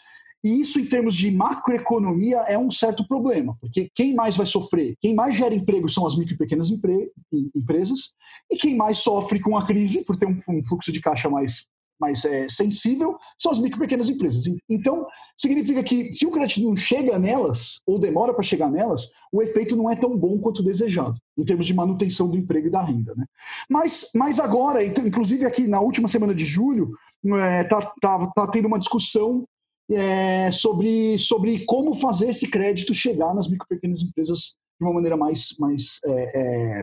e 0.45 0.61
isso, 0.61 0.79
em 0.79 0.87
termos 0.87 1.17
de 1.17 1.31
macroeconomia, 1.33 2.39
é 2.47 2.57
um 2.57 2.71
certo 2.71 3.07
problema, 3.07 3.57
porque 3.61 3.91
quem 3.93 4.15
mais 4.15 4.37
vai 4.37 4.47
sofrer, 4.47 4.95
quem 5.01 5.13
mais 5.15 5.35
gera 5.35 5.55
emprego 5.55 5.89
são 5.89 6.07
as 6.07 6.17
micro 6.17 6.35
e 6.35 6.39
pequenas 6.39 6.71
empre 6.71 7.11
empresas, 7.57 8.13
e 8.51 8.57
quem 8.57 8.77
mais 8.77 8.99
sofre 8.99 9.41
com 9.41 9.57
a 9.57 9.67
crise, 9.67 10.05
por 10.05 10.17
ter 10.17 10.27
um 10.27 10.63
fluxo 10.63 10.93
de 10.93 11.01
caixa 11.01 11.29
mais 11.29 11.67
mais 12.01 12.25
é, 12.25 12.49
sensível 12.49 13.17
são 13.39 13.53
as 13.53 13.59
micro 13.59 13.79
e 13.79 13.81
pequenas 13.81 14.09
empresas. 14.09 14.45
Então, 14.69 15.07
significa 15.37 15.83
que 15.83 16.13
se 16.15 16.27
o 16.27 16.31
crédito 16.31 16.63
não 16.63 16.77
chega 16.77 17.19
nelas, 17.19 17.81
ou 17.87 17.99
demora 17.99 18.33
para 18.33 18.43
chegar 18.43 18.71
nelas, 18.71 19.11
o 19.33 19.43
efeito 19.43 19.77
não 19.77 19.91
é 19.91 19.97
tão 19.97 20.17
bom 20.17 20.39
quanto 20.39 20.63
desejado, 20.63 21.17
em 21.37 21.45
termos 21.45 21.67
de 21.67 21.75
manutenção 21.75 22.29
do 22.29 22.37
emprego 22.37 22.69
e 22.69 22.71
da 22.71 22.83
renda. 22.83 23.15
Né? 23.17 23.25
Mas, 23.69 24.11
mas 24.15 24.41
agora, 24.41 24.85
então, 24.85 25.07
inclusive 25.07 25.45
aqui 25.45 25.67
na 25.67 25.81
última 25.81 26.09
semana 26.09 26.35
de 26.35 26.45
julho, 26.45 26.93
está 27.25 27.47
é, 27.47 27.65
tá, 27.65 27.93
tá, 28.01 28.27
tá 28.35 28.47
tendo 28.47 28.69
uma 28.69 28.79
discussão 28.79 29.45
é, 29.91 30.51
sobre, 30.51 31.19
sobre 31.19 31.65
como 31.65 31.95
fazer 31.95 32.31
esse 32.31 32.49
crédito 32.49 32.93
chegar 32.93 33.35
nas 33.35 33.49
micro 33.49 33.67
e 33.71 33.75
pequenas 33.75 34.03
empresas 34.03 34.57
de 34.79 34.87
uma 34.87 34.95
maneira 34.95 35.17
mais, 35.17 35.57
mais, 35.59 35.99
é, 36.05 36.81
é 36.81 36.83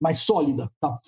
mais 0.00 0.18
sólida. 0.18 0.70
Tá? 0.80 0.98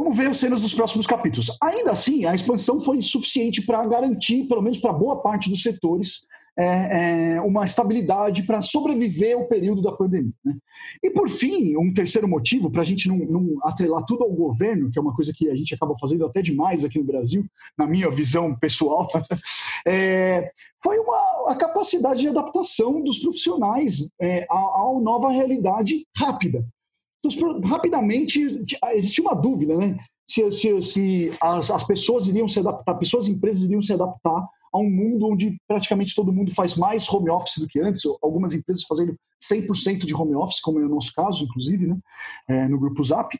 Vamos 0.00 0.16
ver 0.16 0.28
as 0.28 0.36
cenas 0.36 0.62
dos 0.62 0.72
próximos 0.72 1.08
capítulos. 1.08 1.50
Ainda 1.60 1.90
assim, 1.90 2.24
a 2.24 2.32
expansão 2.32 2.78
foi 2.78 3.02
suficiente 3.02 3.60
para 3.60 3.84
garantir, 3.84 4.44
pelo 4.44 4.62
menos 4.62 4.78
para 4.78 4.92
boa 4.92 5.20
parte 5.20 5.50
dos 5.50 5.60
setores, 5.60 6.24
é, 6.56 7.34
é, 7.34 7.40
uma 7.40 7.64
estabilidade 7.64 8.44
para 8.44 8.62
sobreviver 8.62 9.36
ao 9.36 9.48
período 9.48 9.82
da 9.82 9.90
pandemia. 9.90 10.32
Né? 10.44 10.56
E, 11.02 11.10
por 11.10 11.28
fim, 11.28 11.76
um 11.76 11.92
terceiro 11.92 12.28
motivo, 12.28 12.70
para 12.70 12.82
a 12.82 12.84
gente 12.84 13.08
não, 13.08 13.18
não, 13.18 13.58
atrelar 13.64 14.04
tudo 14.04 14.22
ao 14.22 14.30
governo, 14.30 14.88
que 14.88 15.00
é 15.00 15.02
uma 15.02 15.16
coisa 15.16 15.32
que 15.34 15.50
a 15.50 15.54
gente 15.56 15.74
acaba 15.74 15.96
fazendo 16.00 16.24
até 16.24 16.42
demais 16.42 16.84
aqui 16.84 17.00
no 17.00 17.04
Brasil, 17.04 17.44
na 17.76 17.84
minha 17.84 18.08
visão 18.08 18.54
pessoal, 18.54 19.08
É, 19.86 20.50
foi 20.82 20.98
uma, 20.98 21.52
a 21.52 21.54
capacidade 21.54 22.20
de 22.20 22.28
adaptação 22.28 23.00
dos 23.02 23.18
profissionais 23.20 24.10
é, 24.20 24.44
à, 24.50 24.54
à 24.54 25.00
nova 25.00 25.30
realidade 25.30 26.04
rápida. 26.14 26.66
Então, 27.24 27.60
rapidamente, 27.60 28.64
existia 28.92 29.24
uma 29.24 29.34
dúvida, 29.34 29.76
né? 29.76 29.98
Se, 30.26 30.50
se, 30.52 30.82
se 30.82 31.30
as, 31.40 31.70
as 31.70 31.84
pessoas 31.84 32.26
iriam 32.26 32.46
se 32.46 32.60
adaptar, 32.60 32.94
pessoas 32.94 33.26
e 33.26 33.30
empresas 33.30 33.62
iriam 33.62 33.80
se 33.80 33.92
adaptar 33.92 34.46
a 34.72 34.78
um 34.78 34.90
mundo 34.90 35.26
onde 35.26 35.56
praticamente 35.66 36.14
todo 36.14 36.32
mundo 36.32 36.52
faz 36.54 36.76
mais 36.76 37.08
home 37.08 37.30
office 37.30 37.58
do 37.58 37.66
que 37.66 37.80
antes, 37.80 38.02
algumas 38.22 38.52
empresas 38.52 38.84
fazendo 38.84 39.16
100% 39.42 40.04
de 40.04 40.14
home 40.14 40.34
office, 40.34 40.60
como 40.60 40.78
é 40.80 40.84
o 40.84 40.88
nosso 40.88 41.12
caso, 41.14 41.44
inclusive, 41.44 41.86
né, 41.86 41.96
é, 42.48 42.68
no 42.68 42.78
Grupo 42.78 43.02
Zap. 43.04 43.36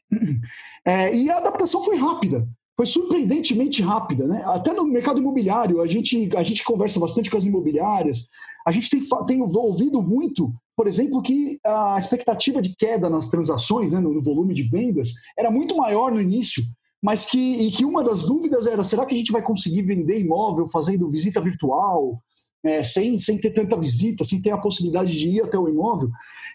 É, 0.85 1.15
e 1.15 1.29
a 1.29 1.37
adaptação 1.37 1.85
foi 1.85 1.97
rápida, 1.97 2.49
foi 2.75 2.87
surpreendentemente 2.87 3.83
rápida. 3.83 4.27
Né? 4.27 4.43
Até 4.47 4.73
no 4.73 4.85
mercado 4.85 5.19
imobiliário, 5.19 5.83
a 5.83 5.87
gente, 5.87 6.31
a 6.35 6.43
gente 6.43 6.65
conversa 6.65 6.99
bastante 6.99 7.31
com 7.31 7.37
as 7.37 7.45
imobiliárias, 7.45 8.27
a 8.67 8.71
gente 8.71 8.89
tem, 8.89 9.01
tem 9.27 9.43
ouvido 9.43 10.01
muito, 10.01 10.55
por 10.79 10.87
exemplo, 10.87 11.21
que 11.21 11.59
a 11.67 11.99
expectativa 11.99 12.63
de 12.63 12.73
queda 12.77 13.11
nas 13.11 13.29
transações, 13.29 13.91
né, 13.91 13.99
no, 13.99 14.23
volume 14.23 14.55
de 14.55 14.63
vendas, 14.63 15.13
era 15.37 15.51
muito 15.51 15.77
maior 15.77 16.13
no 16.13 16.21
início, 16.21 16.63
mas 17.03 17.27
que, 17.27 17.37
e 17.37 17.73
que 17.73 17.85
uma 17.85 18.01
das 18.01 18.23
dúvidas 18.23 18.65
era: 18.69 18.85
será 18.85 19.05
que 19.05 19.13
a 19.13 19.19
gente 19.19 19.33
vai 19.33 19.43
conseguir 19.43 19.83
vender 19.83 20.21
imóvel 20.21 20.69
fazendo 20.69 21.11
visita 21.11 21.41
virtual, 21.41 22.23
é, 22.65 22.85
sem, 22.85 23.19
sem 23.19 23.41
ter 23.41 23.51
tanta 23.51 23.77
visita, 23.77 24.23
sem 24.23 24.41
ter 24.41 24.53
a 24.53 24.59
possibilidade 24.59 25.19
de 25.19 25.29
ir 25.29 25.43
até 25.43 25.59
o 25.59 25.69
imóvel? 25.69 26.11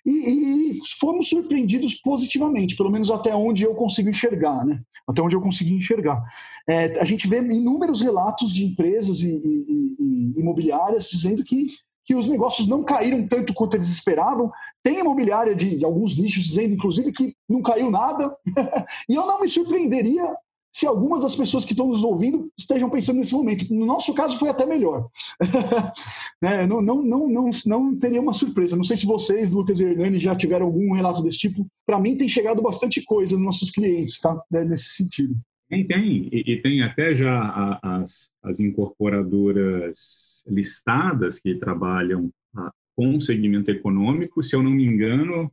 E, 0.06 0.12
e, 0.12 0.80
fomos 1.02 1.28
surpreendidos 1.28 1.96
positivamente, 1.96 2.78
pelo 2.78 2.90
menos 2.90 3.12
até 3.12 3.36
onde 3.36 3.64
eu 3.64 3.76
consigo 3.76 4.08
enxergar, 4.08 4.66
né? 4.66 4.80
Até 5.06 5.22
onde 5.22 5.36
eu 5.36 5.42
consegui 5.42 5.74
enxergar. 5.74 6.24
É, 6.66 6.98
a 6.98 7.04
gente 7.04 7.28
vê 7.28 7.40
inúmeros 7.40 8.00
relatos 8.00 8.54
de 8.54 8.64
empresas 8.64 9.20
e, 9.20 9.28
e, 9.28 9.96
e 10.00 10.40
imobiliárias 10.40 11.10
dizendo 11.10 11.44
que 11.44 11.68
que 12.06 12.16
os 12.16 12.28
negócios 12.28 12.68
não 12.68 12.84
caíram 12.84 13.28
tanto 13.28 13.54
quanto 13.54 13.76
eles 13.76 13.90
esperavam. 13.90 14.52
Tem 14.84 15.00
imobiliária 15.00 15.56
de 15.56 15.84
alguns 15.84 16.18
nichos 16.18 16.44
dizendo, 16.44 16.74
inclusive, 16.74 17.12
que 17.12 17.36
não 17.48 17.62
caiu 17.62 17.90
nada. 17.90 18.36
e 19.08 19.16
eu 19.16 19.26
não 19.26 19.40
me 19.40 19.48
surpreenderia 19.48 20.36
se 20.74 20.88
algumas 20.88 21.22
das 21.22 21.36
pessoas 21.36 21.64
que 21.64 21.74
estão 21.74 21.88
nos 21.88 22.04
ouvindo 22.04 22.52
estejam 22.58 22.90
pensando 22.90 23.18
nesse 23.18 23.34
momento. 23.34 23.72
No 23.72 23.86
nosso 23.86 24.12
caso, 24.14 24.40
foi 24.40 24.50
até 24.50 24.66
melhor. 24.66 25.08
né? 26.42 26.66
não, 26.66 26.82
não, 26.82 27.04
não, 27.04 27.30
não, 27.30 27.50
não 27.66 27.96
teria 27.96 28.20
uma 28.20 28.34
surpresa. 28.34 28.76
Não 28.76 28.84
sei 28.84 28.98
se 28.98 29.06
vocês, 29.06 29.52
Lucas 29.52 29.80
e 29.80 29.84
Hernani, 29.84 30.18
já 30.18 30.36
tiveram 30.36 30.66
algum 30.66 30.92
relato 30.94 31.22
desse 31.22 31.38
tipo. 31.38 31.68
Para 31.86 32.00
mim, 32.00 32.18
tem 32.18 32.28
chegado 32.28 32.62
bastante 32.62 33.04
coisa 33.04 33.36
nos 33.36 33.46
nossos 33.46 33.70
clientes, 33.70 34.20
tá? 34.20 34.36
Né, 34.50 34.66
nesse 34.66 34.90
sentido. 34.90 35.36
Tem, 35.74 35.88
tem. 35.88 36.30
E, 36.32 36.54
e 36.54 36.62
tem 36.62 36.84
até 36.84 37.16
já 37.16 37.34
a, 37.34 38.02
as, 38.04 38.30
as 38.44 38.60
incorporadoras 38.60 40.44
listadas 40.46 41.40
que 41.40 41.56
trabalham 41.56 42.30
a, 42.56 42.72
com 42.96 43.16
o 43.16 43.22
segmento 43.22 43.72
econômico, 43.72 44.44
se 44.44 44.56
eu 44.56 44.62
não 44.62 44.70
me 44.70 44.86
engano, 44.86 45.52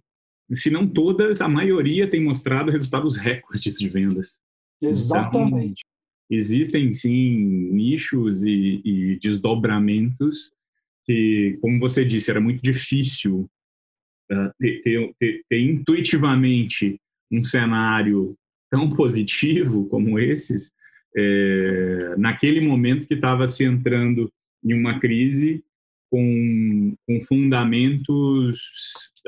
se 0.53 0.71
não 0.71 0.87
todas, 0.87 1.41
a 1.41 1.49
maioria 1.49 2.11
tem 2.11 2.23
mostrado 2.23 2.71
resultados 2.71 3.17
recordes 3.17 3.79
de 3.79 3.89
vendas. 3.89 4.39
Exatamente. 4.83 5.83
Então, 5.83 6.39
existem, 6.39 6.93
sim, 6.93 7.71
nichos 7.73 8.45
e, 8.45 8.83
e 8.85 9.19
desdobramentos 9.21 10.53
que, 11.07 11.55
como 11.63 11.79
você 11.79 12.05
disse, 12.05 12.31
era 12.31 12.41
muito 12.41 12.63
difícil 12.63 13.49
uh, 14.31 14.53
ter, 14.59 14.83
ter, 14.83 15.15
ter, 15.19 15.45
ter 15.49 15.61
intuitivamente 15.61 17.01
um 17.33 17.43
cenário 17.43 18.37
tão 18.71 18.91
positivo 18.95 19.87
como 19.89 20.19
esses, 20.19 20.73
é, 21.17 22.15
naquele 22.17 22.61
momento 22.61 23.07
que 23.07 23.15
estava 23.15 23.47
se 23.49 23.65
entrando 23.65 24.31
em 24.65 24.75
uma 24.75 25.01
crise 25.01 25.65
com, 26.11 26.95
com 27.07 27.21
fundamentos 27.23 28.59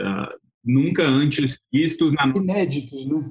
uh, 0.01 0.39
nunca 0.65 1.05
antes 1.05 1.59
vistos 1.73 2.13
na... 2.13 2.27
inéditos, 2.37 3.07
né? 3.07 3.31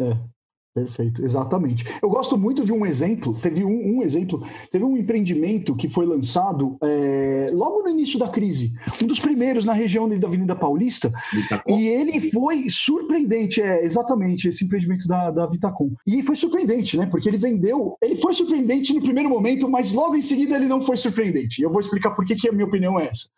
É. 0.00 0.41
Perfeito, 0.74 1.22
exatamente. 1.22 1.84
Eu 2.02 2.08
gosto 2.08 2.38
muito 2.38 2.64
de 2.64 2.72
um 2.72 2.86
exemplo. 2.86 3.34
Teve 3.34 3.62
um, 3.62 3.98
um 3.98 4.02
exemplo, 4.02 4.42
teve 4.70 4.82
um 4.82 4.96
empreendimento 4.96 5.76
que 5.76 5.86
foi 5.86 6.06
lançado 6.06 6.78
é, 6.82 7.48
logo 7.52 7.82
no 7.82 7.90
início 7.90 8.18
da 8.18 8.28
crise, 8.28 8.72
um 9.02 9.06
dos 9.06 9.20
primeiros 9.20 9.66
na 9.66 9.74
região 9.74 10.08
da 10.08 10.26
Avenida 10.26 10.56
Paulista, 10.56 11.12
Vitacom. 11.30 11.78
e 11.78 11.86
ele 11.88 12.30
foi 12.30 12.70
surpreendente, 12.70 13.60
é 13.60 13.84
exatamente 13.84 14.48
esse 14.48 14.64
empreendimento 14.64 15.06
da, 15.06 15.30
da 15.30 15.46
Vitacom. 15.46 15.90
E 16.06 16.22
foi 16.22 16.36
surpreendente, 16.36 16.96
né? 16.96 17.04
Porque 17.04 17.28
ele 17.28 17.36
vendeu, 17.36 17.94
ele 18.00 18.16
foi 18.16 18.32
surpreendente 18.32 18.94
no 18.94 19.02
primeiro 19.02 19.28
momento, 19.28 19.68
mas 19.68 19.92
logo 19.92 20.16
em 20.16 20.22
seguida 20.22 20.56
ele 20.56 20.66
não 20.66 20.80
foi 20.80 20.96
surpreendente. 20.96 21.60
Eu 21.60 21.70
vou 21.70 21.80
explicar 21.80 22.12
por 22.12 22.24
que, 22.24 22.34
que 22.34 22.48
a 22.48 22.52
minha 22.52 22.66
opinião 22.66 22.98
é 22.98 23.08
essa. 23.08 23.28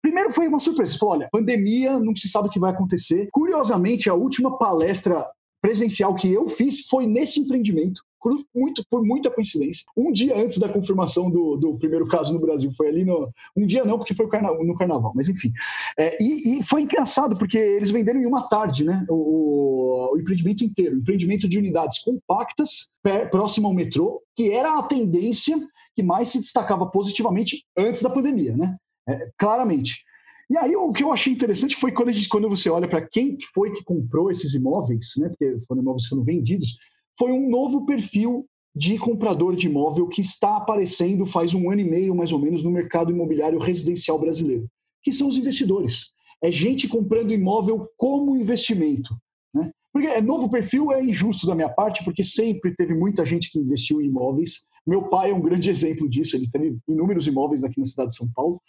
Primeiro 0.00 0.30
foi 0.30 0.46
uma 0.46 0.60
surpresa. 0.60 0.96
Falou, 0.96 1.16
olha, 1.16 1.28
pandemia, 1.32 1.98
não 1.98 2.14
se 2.14 2.28
sabe 2.28 2.46
o 2.46 2.50
que 2.50 2.60
vai 2.60 2.70
acontecer. 2.70 3.28
Curiosamente, 3.32 4.08
a 4.08 4.14
última 4.14 4.56
palestra 4.56 5.26
presencial 5.64 6.14
que 6.14 6.30
eu 6.30 6.46
fiz 6.46 6.86
foi 6.88 7.06
nesse 7.06 7.40
empreendimento, 7.40 8.02
por, 8.20 8.34
muito, 8.54 8.84
por 8.90 9.02
muita 9.02 9.30
coincidência. 9.30 9.82
Um 9.96 10.12
dia 10.12 10.36
antes 10.36 10.58
da 10.58 10.68
confirmação 10.68 11.30
do, 11.30 11.56
do 11.56 11.78
primeiro 11.78 12.06
caso 12.06 12.34
no 12.34 12.40
Brasil. 12.40 12.70
Foi 12.76 12.88
ali 12.88 13.02
no. 13.02 13.30
Um 13.56 13.66
dia 13.66 13.82
não, 13.82 13.96
porque 13.96 14.12
foi 14.12 14.26
no 14.26 14.76
carnaval, 14.76 15.12
mas 15.14 15.26
enfim. 15.26 15.50
É, 15.98 16.22
e, 16.22 16.58
e, 16.58 16.62
foi 16.64 16.82
engraçado, 16.82 17.34
porque 17.38 17.56
eles 17.56 17.90
venderam 17.90 18.20
em 18.20 18.26
uma 18.26 18.46
tarde, 18.46 18.84
né? 18.84 19.06
O, 19.08 20.12
o 20.12 20.18
empreendimento 20.18 20.62
inteiro. 20.62 20.98
Empreendimento 20.98 21.48
de 21.48 21.56
unidades 21.56 21.98
compactas, 22.00 22.90
próximo 23.30 23.66
ao 23.66 23.72
metrô, 23.72 24.20
que 24.36 24.52
era 24.52 24.78
a 24.78 24.82
tendência 24.82 25.56
que 25.96 26.02
mais 26.02 26.28
se 26.28 26.40
destacava 26.40 26.84
positivamente 26.90 27.64
antes 27.74 28.02
da 28.02 28.10
pandemia, 28.10 28.54
né? 28.54 28.76
É, 29.08 29.30
claramente. 29.38 30.04
E 30.50 30.58
aí 30.58 30.76
o 30.76 30.92
que 30.92 31.02
eu 31.02 31.12
achei 31.12 31.32
interessante 31.32 31.76
foi 31.76 31.92
quando, 31.92 32.12
gente, 32.12 32.28
quando 32.28 32.48
você 32.48 32.68
olha 32.68 32.88
para 32.88 33.06
quem 33.06 33.38
foi 33.52 33.72
que 33.72 33.82
comprou 33.82 34.30
esses 34.30 34.54
imóveis, 34.54 35.12
né, 35.16 35.28
porque 35.28 35.58
foram 35.66 35.82
imóveis 35.82 36.04
que 36.04 36.10
foram 36.10 36.24
vendidos, 36.24 36.76
foi 37.18 37.32
um 37.32 37.48
novo 37.48 37.86
perfil 37.86 38.46
de 38.74 38.98
comprador 38.98 39.54
de 39.54 39.68
imóvel 39.68 40.08
que 40.08 40.20
está 40.20 40.56
aparecendo 40.56 41.24
faz 41.24 41.54
um 41.54 41.70
ano 41.70 41.80
e 41.80 41.84
meio, 41.84 42.14
mais 42.14 42.32
ou 42.32 42.38
menos, 42.38 42.64
no 42.64 42.70
mercado 42.70 43.12
imobiliário 43.12 43.58
residencial 43.58 44.18
brasileiro, 44.18 44.68
que 45.02 45.12
são 45.12 45.28
os 45.28 45.36
investidores. 45.36 46.10
É 46.42 46.50
gente 46.50 46.88
comprando 46.88 47.32
imóvel 47.32 47.88
como 47.96 48.36
investimento. 48.36 49.16
Né? 49.54 49.70
Porque 49.92 50.08
é 50.08 50.20
novo 50.20 50.50
perfil 50.50 50.92
é 50.92 51.02
injusto 51.02 51.46
da 51.46 51.54
minha 51.54 51.68
parte, 51.68 52.02
porque 52.04 52.24
sempre 52.24 52.74
teve 52.74 52.94
muita 52.94 53.24
gente 53.24 53.50
que 53.50 53.60
investiu 53.60 54.02
em 54.02 54.06
imóveis. 54.06 54.64
Meu 54.84 55.04
pai 55.08 55.30
é 55.30 55.34
um 55.34 55.40
grande 55.40 55.70
exemplo 55.70 56.08
disso, 56.08 56.36
ele 56.36 56.50
teve 56.50 56.76
inúmeros 56.88 57.28
imóveis 57.28 57.62
aqui 57.62 57.78
na 57.78 57.86
cidade 57.86 58.10
de 58.10 58.16
São 58.16 58.28
Paulo. 58.34 58.60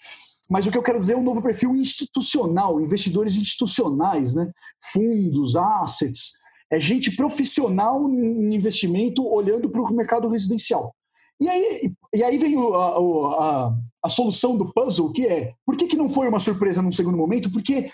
Mas 0.49 0.65
o 0.65 0.71
que 0.71 0.77
eu 0.77 0.83
quero 0.83 0.99
dizer 0.99 1.13
é 1.13 1.17
um 1.17 1.23
novo 1.23 1.41
perfil 1.41 1.75
institucional, 1.75 2.79
investidores 2.79 3.35
institucionais, 3.35 4.33
né? 4.33 4.51
fundos, 4.91 5.55
assets, 5.55 6.33
é 6.71 6.79
gente 6.79 7.15
profissional 7.15 8.09
em 8.09 8.55
investimento 8.55 9.25
olhando 9.25 9.69
para 9.69 9.81
o 9.81 9.93
mercado 9.93 10.27
residencial. 10.27 10.95
E 11.39 11.49
aí, 11.49 11.91
e 12.13 12.23
aí 12.23 12.37
vem 12.37 12.55
a, 12.57 12.77
a, 12.77 13.75
a, 14.03 14.09
solução 14.09 14.57
do 14.57 14.71
puzzle, 14.71 15.11
que 15.11 15.27
é 15.27 15.53
por 15.65 15.75
que, 15.75 15.87
que 15.87 15.97
não 15.97 16.09
foi 16.09 16.29
uma 16.29 16.39
surpresa 16.39 16.81
num 16.81 16.91
segundo 16.91 17.17
momento? 17.17 17.51
Porque 17.51 17.89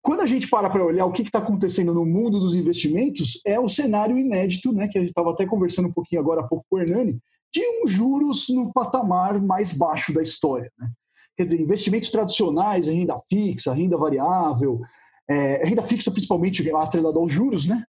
quando 0.00 0.20
a 0.20 0.26
gente 0.26 0.48
para 0.48 0.70
para 0.70 0.84
olhar 0.84 1.04
o 1.04 1.12
que 1.12 1.22
está 1.22 1.38
acontecendo 1.38 1.92
no 1.92 2.06
mundo 2.06 2.40
dos 2.40 2.54
investimentos, 2.54 3.40
é 3.44 3.60
o 3.60 3.68
cenário 3.68 4.16
inédito, 4.16 4.72
né, 4.72 4.88
que 4.88 4.96
a 4.96 5.00
gente 5.02 5.10
estava 5.10 5.30
até 5.30 5.44
conversando 5.44 5.88
um 5.88 5.92
pouquinho 5.92 6.20
agora 6.20 6.40
há 6.40 6.44
pouco 6.44 6.64
com 6.70 6.76
o 6.76 6.80
Hernani, 6.80 7.18
de 7.52 7.60
um 7.82 7.86
juros 7.86 8.48
no 8.48 8.72
patamar 8.72 9.40
mais 9.40 9.72
baixo 9.72 10.12
da 10.12 10.22
história. 10.22 10.72
Né? 10.78 10.88
Quer 11.38 11.44
dizer, 11.44 11.60
investimentos 11.60 12.10
tradicionais, 12.10 12.88
renda 12.88 13.16
fixa, 13.28 13.72
renda 13.72 13.96
variável, 13.96 14.80
é, 15.30 15.64
renda 15.64 15.82
fixa 15.82 16.10
principalmente 16.10 16.68
atrelada 16.74 17.16
aos 17.16 17.30
juros, 17.30 17.64
né? 17.66 17.84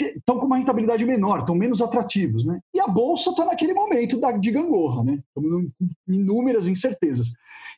Estão 0.00 0.40
com 0.40 0.46
uma 0.46 0.56
rentabilidade 0.56 1.04
menor, 1.04 1.40
estão 1.40 1.54
menos 1.54 1.82
atrativos, 1.82 2.44
né? 2.46 2.58
E 2.74 2.80
a 2.80 2.88
bolsa 2.88 3.30
está 3.30 3.44
naquele 3.44 3.74
momento 3.74 4.18
da, 4.18 4.32
de 4.32 4.50
gangorra, 4.50 5.04
né? 5.04 5.22
Estamos 5.28 5.70
inúmeras 6.08 6.66
incertezas. 6.66 7.28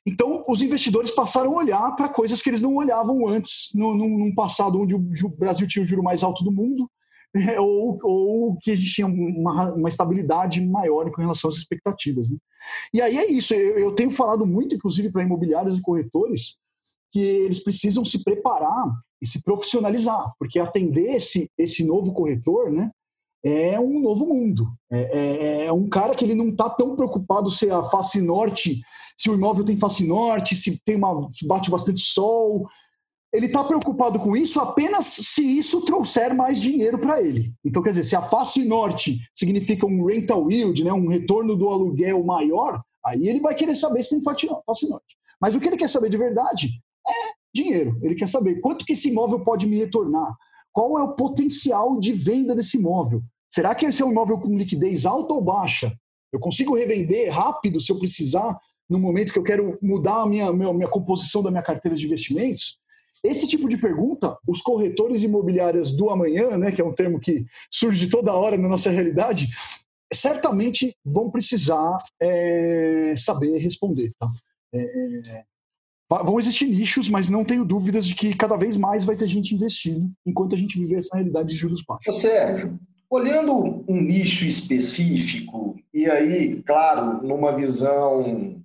Então, 0.07 0.45
os 0.49 0.63
investidores 0.63 1.11
passaram 1.11 1.53
a 1.53 1.59
olhar 1.59 1.97
para 1.97 2.09
coisas 2.09 2.41
que 2.41 2.49
eles 2.49 2.63
não 2.63 2.77
olhavam 2.77 3.27
antes, 3.27 3.71
no, 3.75 3.95
num, 3.97 4.17
num 4.17 4.35
passado 4.35 4.81
onde 4.81 4.95
o 4.95 5.29
Brasil 5.29 5.67
tinha 5.67 5.83
o 5.85 5.87
juro 5.87 6.05
mais 6.05 6.23
alto 6.23 6.45
do 6.45 6.53
mundo, 6.53 6.89
ou, 7.59 7.99
ou 8.03 8.59
que 8.59 8.71
a 8.71 8.77
gente 8.77 8.93
tinha 8.93 9.07
uma, 9.07 9.73
uma 9.73 9.89
estabilidade 9.89 10.65
maior 10.65 11.11
com 11.11 11.21
relação 11.21 11.51
às 11.51 11.57
expectativas. 11.57 12.31
Né? 12.31 12.37
E 12.93 13.01
aí 13.01 13.17
é 13.17 13.31
isso, 13.31 13.55
eu, 13.55 13.79
eu 13.79 13.93
tenho 13.93 14.11
falado 14.11 14.47
muito, 14.47 14.75
inclusive, 14.75 15.11
para 15.11 15.23
imobiliários 15.23 15.79
e 15.79 15.83
corretores, 15.83 16.57
que 17.13 17.21
eles 17.21 17.63
precisam 17.63 18.05
se 18.05 18.23
preparar 18.23 18.87
e 19.23 19.27
se 19.27 19.43
profissionalizar, 19.43 20.33
porque 20.39 20.59
atender 20.59 21.15
esse, 21.15 21.49
esse 21.57 21.85
novo 21.85 22.13
corretor, 22.13 22.71
né, 22.71 22.91
é 23.45 23.79
um 23.79 24.01
novo 24.01 24.27
mundo. 24.27 24.69
É, 24.91 25.01
é, 25.01 25.67
é 25.67 25.73
um 25.73 25.89
cara 25.89 26.15
que 26.15 26.25
ele 26.25 26.35
não 26.35 26.49
está 26.49 26.69
tão 26.69 26.97
preocupado 26.97 27.51
se 27.51 27.71
a 27.71 27.83
face 27.85 28.21
norte, 28.21 28.81
se 29.17 29.31
o 29.31 29.35
imóvel 29.35 29.65
tem 29.65 29.77
face 29.77 30.07
norte, 30.07 30.57
se 30.57 30.83
tem 30.85 30.97
uma 30.97 31.31
se 31.33 31.47
bate 31.47 31.71
bastante 31.71 32.01
sol, 32.01 32.69
ele 33.37 33.47
está 33.47 33.63
preocupado 33.63 34.19
com 34.19 34.37
isso 34.37 34.59
apenas 34.61 35.07
se 35.07 35.43
isso 35.43 35.85
trouxer 35.85 36.35
mais 36.35 36.61
dinheiro 36.61 36.99
para 36.99 37.21
ele. 37.21 37.53
Então, 37.65 37.83
quer 37.83 37.91
dizer, 37.91 38.05
se 38.05 38.17
a 38.17 38.23
face 38.23 38.65
norte 38.65 39.19
significa 39.35 39.87
um 39.87 40.05
rental 40.05 40.51
yield, 40.51 40.83
né, 40.83 40.93
um 40.93 41.09
retorno 41.09 41.55
do 41.55 41.69
aluguel 41.69 42.25
maior, 42.25 42.83
Aí 43.07 43.29
ele 43.29 43.41
vai 43.41 43.55
querer 43.55 43.77
saber 43.77 44.03
se 44.03 44.11
tem 44.11 44.21
fascinante. 44.21 45.17
Mas 45.41 45.55
o 45.55 45.61
que 45.61 45.69
ele 45.69 45.77
quer 45.77 45.89
saber 45.89 46.11
de 46.11 46.19
verdade 46.19 46.83
é 47.07 47.13
dinheiro. 47.55 47.99
Ele 48.03 48.17
quer 48.17 48.29
saber 48.29 48.61
quanto 48.61 48.85
que 48.85 48.95
esse 48.95 49.11
imóvel 49.11 49.45
pode 49.45 49.67
me 49.67 49.77
retornar. 49.77 50.35
Qual 50.73 50.99
é 50.99 51.03
o 51.03 51.15
potencial 51.15 52.01
de 52.01 52.13
venda 52.13 52.55
desse 52.55 52.77
imóvel? 52.77 53.23
Será 53.49 53.75
que 53.75 53.87
esse 53.87 54.03
é 54.03 54.05
um 54.05 54.11
imóvel 54.11 54.39
com 54.39 54.59
liquidez 54.59 55.07
alta 55.07 55.33
ou 55.33 55.41
baixa? 55.41 55.97
Eu 56.33 56.41
consigo 56.41 56.77
revender 56.77 57.31
rápido 57.33 57.81
se 57.81 57.93
eu 57.93 57.99
precisar 57.99 58.59
no 58.91 58.99
momento 58.99 59.33
que 59.33 59.39
eu 59.39 59.45
quero 59.45 59.79
mudar 59.81 60.23
a 60.23 60.27
minha, 60.27 60.53
minha, 60.53 60.73
minha 60.73 60.89
composição 60.89 61.43
da 61.43 61.51
minha 61.51 61.63
carteira 61.63 61.97
de 61.97 62.05
investimentos? 62.05 62.79
Esse 63.23 63.47
tipo 63.47 63.69
de 63.69 63.77
pergunta, 63.77 64.37
os 64.47 64.63
corretores 64.63 65.23
imobiliários 65.23 65.91
do 65.97 66.11
amanhã, 66.11 66.57
né, 66.57 66.71
que 66.71 66.81
é 66.81 66.85
um 66.85 66.95
termo 66.95 67.19
que 67.19 67.45
surge 67.71 68.09
toda 68.09 68.35
hora 68.35 68.57
na 68.57 68.69
nossa 68.69 68.91
realidade, 68.91 69.49
certamente 70.13 70.95
vão 71.05 71.31
precisar 71.31 71.99
é, 72.21 73.15
saber 73.17 73.57
responder. 73.59 74.13
Tá? 74.19 74.31
É, 74.75 75.45
vão 76.09 76.39
existir 76.39 76.67
nichos, 76.67 77.09
mas 77.09 77.29
não 77.29 77.45
tenho 77.45 77.65
dúvidas 77.65 78.07
de 78.07 78.15
que 78.15 78.35
cada 78.35 78.57
vez 78.57 78.77
mais 78.77 79.05
vai 79.05 79.17
ter 79.17 79.27
gente 79.27 79.55
investindo 79.55 80.11
enquanto 80.25 80.55
a 80.55 80.59
gente 80.59 80.79
viver 80.79 80.99
essa 80.99 81.17
realidade 81.17 81.49
de 81.49 81.57
juros 81.57 81.83
baixos. 81.87 82.21
Sérgio, 82.21 82.79
olhando 83.11 83.85
um 83.89 84.01
nicho 84.01 84.47
específico, 84.47 85.77
e 85.93 86.09
aí, 86.09 86.63
claro, 86.63 87.27
numa 87.27 87.57
visão 87.57 88.63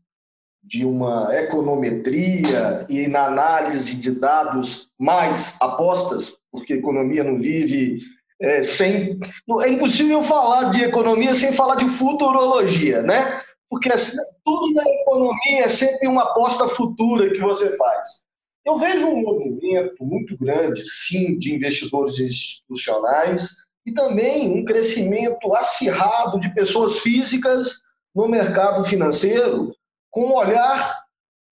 de 0.64 0.86
uma 0.86 1.34
econometria 1.36 2.86
e 2.88 3.08
na 3.08 3.26
análise 3.26 4.00
de 4.00 4.12
dados 4.12 4.90
mais 4.98 5.58
apostas, 5.62 6.38
porque 6.52 6.74
economia 6.74 7.24
não 7.24 7.40
vive 7.40 8.00
é, 8.40 8.62
sem. 8.64 9.20
É 9.62 9.70
impossível 9.70 10.22
falar 10.22 10.72
de 10.72 10.84
economia 10.84 11.36
sem 11.36 11.54
falar 11.54 11.76
de 11.76 11.88
futurologia, 11.90 13.02
né? 13.02 13.42
Porque 13.70 13.92
assim, 13.92 14.18
tudo 14.44 14.74
na 14.74 14.84
economia 14.84 15.64
é 15.64 15.68
sempre 15.68 16.08
uma 16.08 16.24
aposta 16.24 16.68
futura 16.68 17.32
que 17.32 17.40
você 17.40 17.76
faz. 17.78 18.24
Eu 18.66 18.78
vejo 18.78 19.08
um 19.08 19.22
movimento 19.22 20.04
muito 20.04 20.38
grande, 20.38 20.84
sim, 20.86 21.38
de 21.40 21.54
investidores 21.54 22.20
institucionais 22.20 23.56
e 23.86 23.92
também 23.92 24.52
um 24.52 24.64
crescimento 24.64 25.56
acirrado 25.56 26.40
de 26.40 26.54
pessoas 26.54 27.00
físicas 27.00 27.82
no 28.14 28.28
mercado 28.28 28.84
financeiro 28.84 29.74
com 30.12 30.28
um 30.28 30.34
olhar 30.36 31.02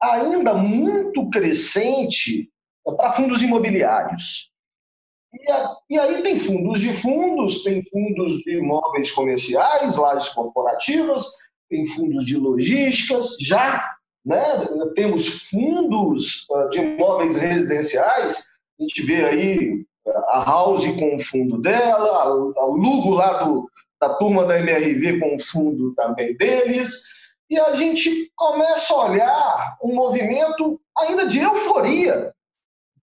ainda 0.01 0.53
muito 0.53 1.29
crescente 1.29 2.49
para 2.85 3.11
fundos 3.11 3.41
imobiliários. 3.41 4.51
E, 5.33 5.93
e, 5.93 5.99
aí 5.99 6.21
tem 6.23 6.39
fundos 6.39 6.79
de 6.79 6.93
fundos, 6.93 7.63
tem 7.63 7.83
fundos 7.83 8.39
de 8.39 8.57
imóveis 8.57 9.11
comerciais, 9.11 9.97
lajes 9.97 10.29
corporativas, 10.29 11.23
tem 11.69 11.85
fundos 11.85 12.25
de 12.25 12.35
logísticas, 12.35 13.35
já 13.39 13.95
né, 14.25 14.41
temos 14.95 15.49
fundos 15.49 16.47
ah, 16.51 16.67
de 16.71 16.79
imóveis 16.79 17.37
residenciais, 17.37 18.47
a 18.79 18.83
gente 18.83 19.03
vê 19.03 19.23
aí 19.23 19.85
a 20.29 20.43
House 20.43 20.87
com 20.97 21.15
o 21.15 21.19
fundo 21.19 21.61
dela, 21.61 22.23
a 22.57 22.65
Lugo 22.65 23.11
lá 23.11 23.43
do, 23.43 23.69
da 24.01 24.15
turma 24.15 24.45
da 24.45 24.59
MRV 24.59 25.19
com 25.19 25.35
o 25.35 25.39
fundo 25.39 25.93
também 25.93 26.35
deles, 26.35 27.03
e 27.50 27.60
a 27.60 27.75
gente 27.75 28.32
começa 28.36 28.94
a 28.94 29.06
olhar 29.06 29.77
um 29.84 29.94
movimento 29.94 30.79
ainda 30.98 31.25
de 31.25 31.39
euforia, 31.39 32.32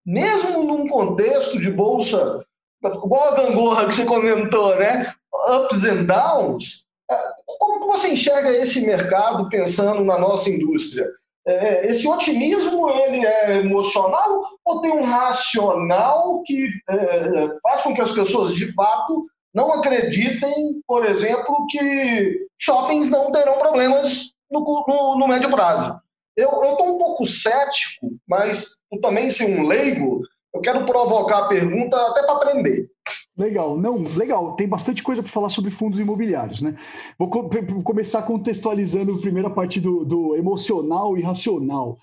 mesmo 0.05 0.63
num 0.63 0.87
contexto 0.87 1.59
de 1.59 1.71
bolsa, 1.71 2.45
igual 2.83 3.29
a 3.29 3.35
gangorra 3.35 3.87
que 3.87 3.95
você 3.95 4.05
comentou, 4.05 4.75
né? 4.75 5.11
Ups 5.49 5.83
and 5.83 6.03
downs. 6.03 6.85
É, 7.09 7.17
como 7.59 7.87
você 7.87 8.09
enxerga 8.09 8.51
esse 8.51 8.85
mercado 8.85 9.49
pensando 9.49 10.03
na 10.03 10.19
nossa 10.19 10.49
indústria? 10.49 11.09
É, 11.47 11.87
esse 11.87 12.07
otimismo 12.07 12.89
ele 12.89 13.25
é 13.25 13.57
emocional 13.59 14.45
ou 14.63 14.81
tem 14.81 14.91
um 14.91 15.03
racional 15.03 16.41
que 16.43 16.67
é, 16.89 17.49
faz 17.61 17.81
com 17.81 17.93
que 17.93 18.01
as 18.01 18.11
pessoas 18.11 18.53
de 18.55 18.71
fato 18.73 19.25
não 19.53 19.73
acreditem, 19.73 20.81
por 20.87 21.05
exemplo, 21.05 21.65
que 21.69 22.47
shoppings 22.57 23.09
não 23.09 23.31
terão 23.31 23.57
problemas 23.59 24.34
no, 24.49 24.85
no, 24.87 25.19
no 25.19 25.27
médio 25.27 25.49
prazo. 25.49 25.99
Eu 26.35 26.49
estou 26.49 26.95
um 26.95 26.97
pouco 26.97 27.25
cético, 27.25 28.11
mas 28.27 28.81
também 29.01 29.29
ser 29.29 29.45
um 29.45 29.65
leigo, 29.65 30.21
eu 30.53 30.61
quero 30.61 30.85
provocar 30.85 31.39
a 31.39 31.47
pergunta 31.47 31.97
até 31.97 32.23
para 32.23 32.35
aprender. 32.35 32.89
Legal, 33.37 33.77
não, 33.77 34.03
legal. 34.15 34.55
Tem 34.55 34.67
bastante 34.67 35.03
coisa 35.03 35.21
para 35.21 35.31
falar 35.31 35.49
sobre 35.49 35.69
fundos 35.69 35.99
imobiliários, 35.99 36.61
né? 36.61 36.77
Vou, 37.19 37.29
co 37.29 37.49
começar 37.83 38.21
contextualizando 38.21 39.13
a 39.13 39.19
primeira 39.19 39.49
parte 39.49 39.79
do, 39.81 40.05
do 40.05 40.35
emocional 40.35 41.17
e 41.17 41.21
racional 41.21 41.97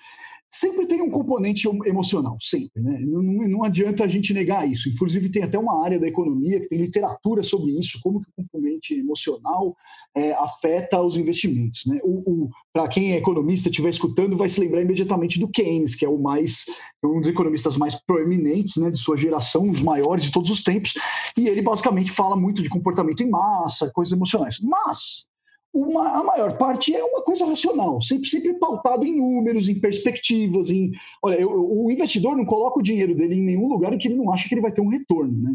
sempre 0.52 0.86
tem 0.86 1.00
um 1.00 1.08
componente 1.08 1.66
emocional, 1.86 2.36
sempre, 2.38 2.82
né? 2.82 3.00
Não, 3.00 3.22
não, 3.22 3.64
adianta 3.64 4.04
a 4.04 4.06
gente 4.06 4.34
negar 4.34 4.70
isso. 4.70 4.90
Inclusive, 4.90 5.30
tem 5.30 5.42
até 5.42 5.58
uma 5.58 5.82
área 5.82 5.98
da 5.98 6.06
economia 6.06 6.60
que 6.60 6.68
tem 6.68 6.78
literatura 6.78 7.42
sobre 7.42 7.72
isso, 7.72 7.98
como 8.02 8.20
que 8.20 8.28
o 8.28 8.42
componente 8.42 8.94
emocional 8.94 9.74
é, 10.14 10.32
afeta 10.34 11.00
os 11.00 11.16
investimentos. 11.16 11.86
Né? 11.86 11.98
Para 12.70 12.86
quem 12.86 13.12
é 13.12 13.16
economista 13.16 13.70
estiver 13.70 13.88
escutando, 13.88 14.36
vai 14.36 14.50
se 14.50 14.60
lembrar 14.60 14.82
imediatamente 14.82 15.40
do 15.40 15.48
Keynes, 15.48 15.94
que 15.94 16.04
é 16.04 16.08
o 16.08 16.18
mais 16.18 16.66
um 17.02 17.20
dos 17.20 17.28
economistas 17.28 17.78
mais 17.78 17.98
proeminentes 18.02 18.76
né, 18.76 18.90
de 18.90 18.98
sua 18.98 19.16
geração, 19.16 19.62
um 19.62 19.72
dos 19.72 19.82
maiores 19.82 20.24
de 20.24 20.32
todos 20.32 20.50
os 20.50 20.62
tempos, 20.62 20.92
e 21.36 21.48
ele 21.48 21.62
basicamente 21.62 22.10
fala 22.10 22.36
muito 22.36 22.62
de 22.62 22.68
comportamento 22.68 23.22
em 23.22 23.30
massa, 23.30 23.90
coisas 23.92 24.12
emocionais. 24.12 24.58
Mas 24.60 25.31
uma, 25.72 26.20
a 26.20 26.22
maior 26.22 26.58
parte 26.58 26.94
é 26.94 27.02
uma 27.02 27.22
coisa 27.22 27.46
racional, 27.46 28.00
sempre, 28.02 28.28
sempre 28.28 28.54
pautado 28.54 29.06
em 29.06 29.16
números, 29.16 29.68
em 29.68 29.80
perspectivas, 29.80 30.70
em. 30.70 30.92
Olha, 31.22 31.36
eu, 31.36 31.50
o 31.50 31.90
investidor 31.90 32.36
não 32.36 32.44
coloca 32.44 32.78
o 32.78 32.82
dinheiro 32.82 33.14
dele 33.14 33.36
em 33.36 33.42
nenhum 33.42 33.68
lugar 33.68 33.92
em 33.92 33.98
que 33.98 34.08
ele 34.08 34.16
não 34.16 34.30
acha 34.30 34.46
que 34.48 34.54
ele 34.54 34.60
vai 34.60 34.72
ter 34.72 34.82
um 34.82 34.88
retorno. 34.88 35.32
Né? 35.32 35.54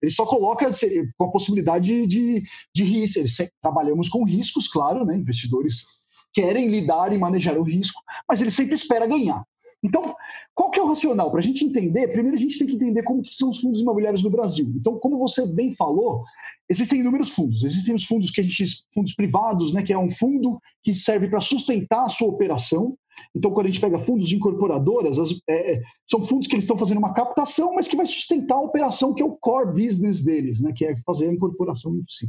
Ele 0.00 0.12
só 0.12 0.24
coloca 0.24 0.68
com 1.16 1.24
a 1.24 1.30
possibilidade 1.30 2.06
de, 2.06 2.42
de 2.74 2.84
risco. 2.84 3.20
Trabalhamos 3.60 4.08
com 4.08 4.24
riscos, 4.24 4.68
claro, 4.68 5.04
né? 5.04 5.16
investidores 5.16 5.98
querem 6.32 6.68
lidar 6.68 7.12
e 7.12 7.18
manejar 7.18 7.58
o 7.58 7.62
risco, 7.62 8.00
mas 8.28 8.40
ele 8.40 8.50
sempre 8.50 8.74
espera 8.74 9.06
ganhar. 9.06 9.42
Então, 9.82 10.14
qual 10.54 10.70
que 10.70 10.78
é 10.78 10.82
o 10.82 10.86
racional? 10.86 11.30
Para 11.30 11.40
a 11.40 11.42
gente 11.42 11.64
entender, 11.64 12.08
primeiro 12.08 12.36
a 12.36 12.40
gente 12.40 12.58
tem 12.58 12.66
que 12.66 12.74
entender 12.74 13.02
como 13.02 13.22
que 13.22 13.34
são 13.34 13.50
os 13.50 13.60
fundos 13.60 13.80
imobiliários 13.80 14.22
no 14.22 14.30
Brasil. 14.30 14.72
Então, 14.76 14.98
como 14.98 15.18
você 15.18 15.46
bem 15.46 15.72
falou, 15.74 16.24
existem 16.68 17.00
inúmeros 17.00 17.30
fundos. 17.30 17.64
Existem 17.64 17.94
os 17.94 18.04
fundos 18.04 18.30
que 18.30 18.40
a 18.40 18.44
gente 18.44 18.64
fundos 18.92 19.14
privados, 19.14 19.72
né, 19.72 19.82
que 19.82 19.92
é 19.92 19.98
um 19.98 20.10
fundo 20.10 20.60
que 20.82 20.94
serve 20.94 21.28
para 21.28 21.40
sustentar 21.40 22.04
a 22.04 22.08
sua 22.08 22.28
operação. 22.28 22.96
Então, 23.34 23.50
quando 23.50 23.66
a 23.66 23.70
gente 23.70 23.80
pega 23.80 23.98
fundos 23.98 24.28
de 24.28 24.36
incorporadoras, 24.36 25.18
as, 25.18 25.30
é, 25.48 25.74
é 25.74 25.82
são 26.08 26.20
fundos 26.20 26.46
que 26.46 26.54
eles 26.54 26.64
estão 26.64 26.78
fazendo 26.78 26.98
uma 26.98 27.12
captação, 27.12 27.74
mas 27.74 27.88
que 27.88 27.96
vai 27.96 28.06
sustentar 28.06 28.56
a 28.56 28.60
operação 28.60 29.12
que 29.12 29.22
é 29.22 29.26
o 29.26 29.36
core 29.36 29.72
business 29.72 30.22
deles, 30.22 30.60
né, 30.60 30.72
que 30.74 30.84
é 30.84 30.96
fazer 31.04 31.28
a 31.28 31.32
incorporação 31.32 31.92
em 31.94 32.04
si. 32.08 32.26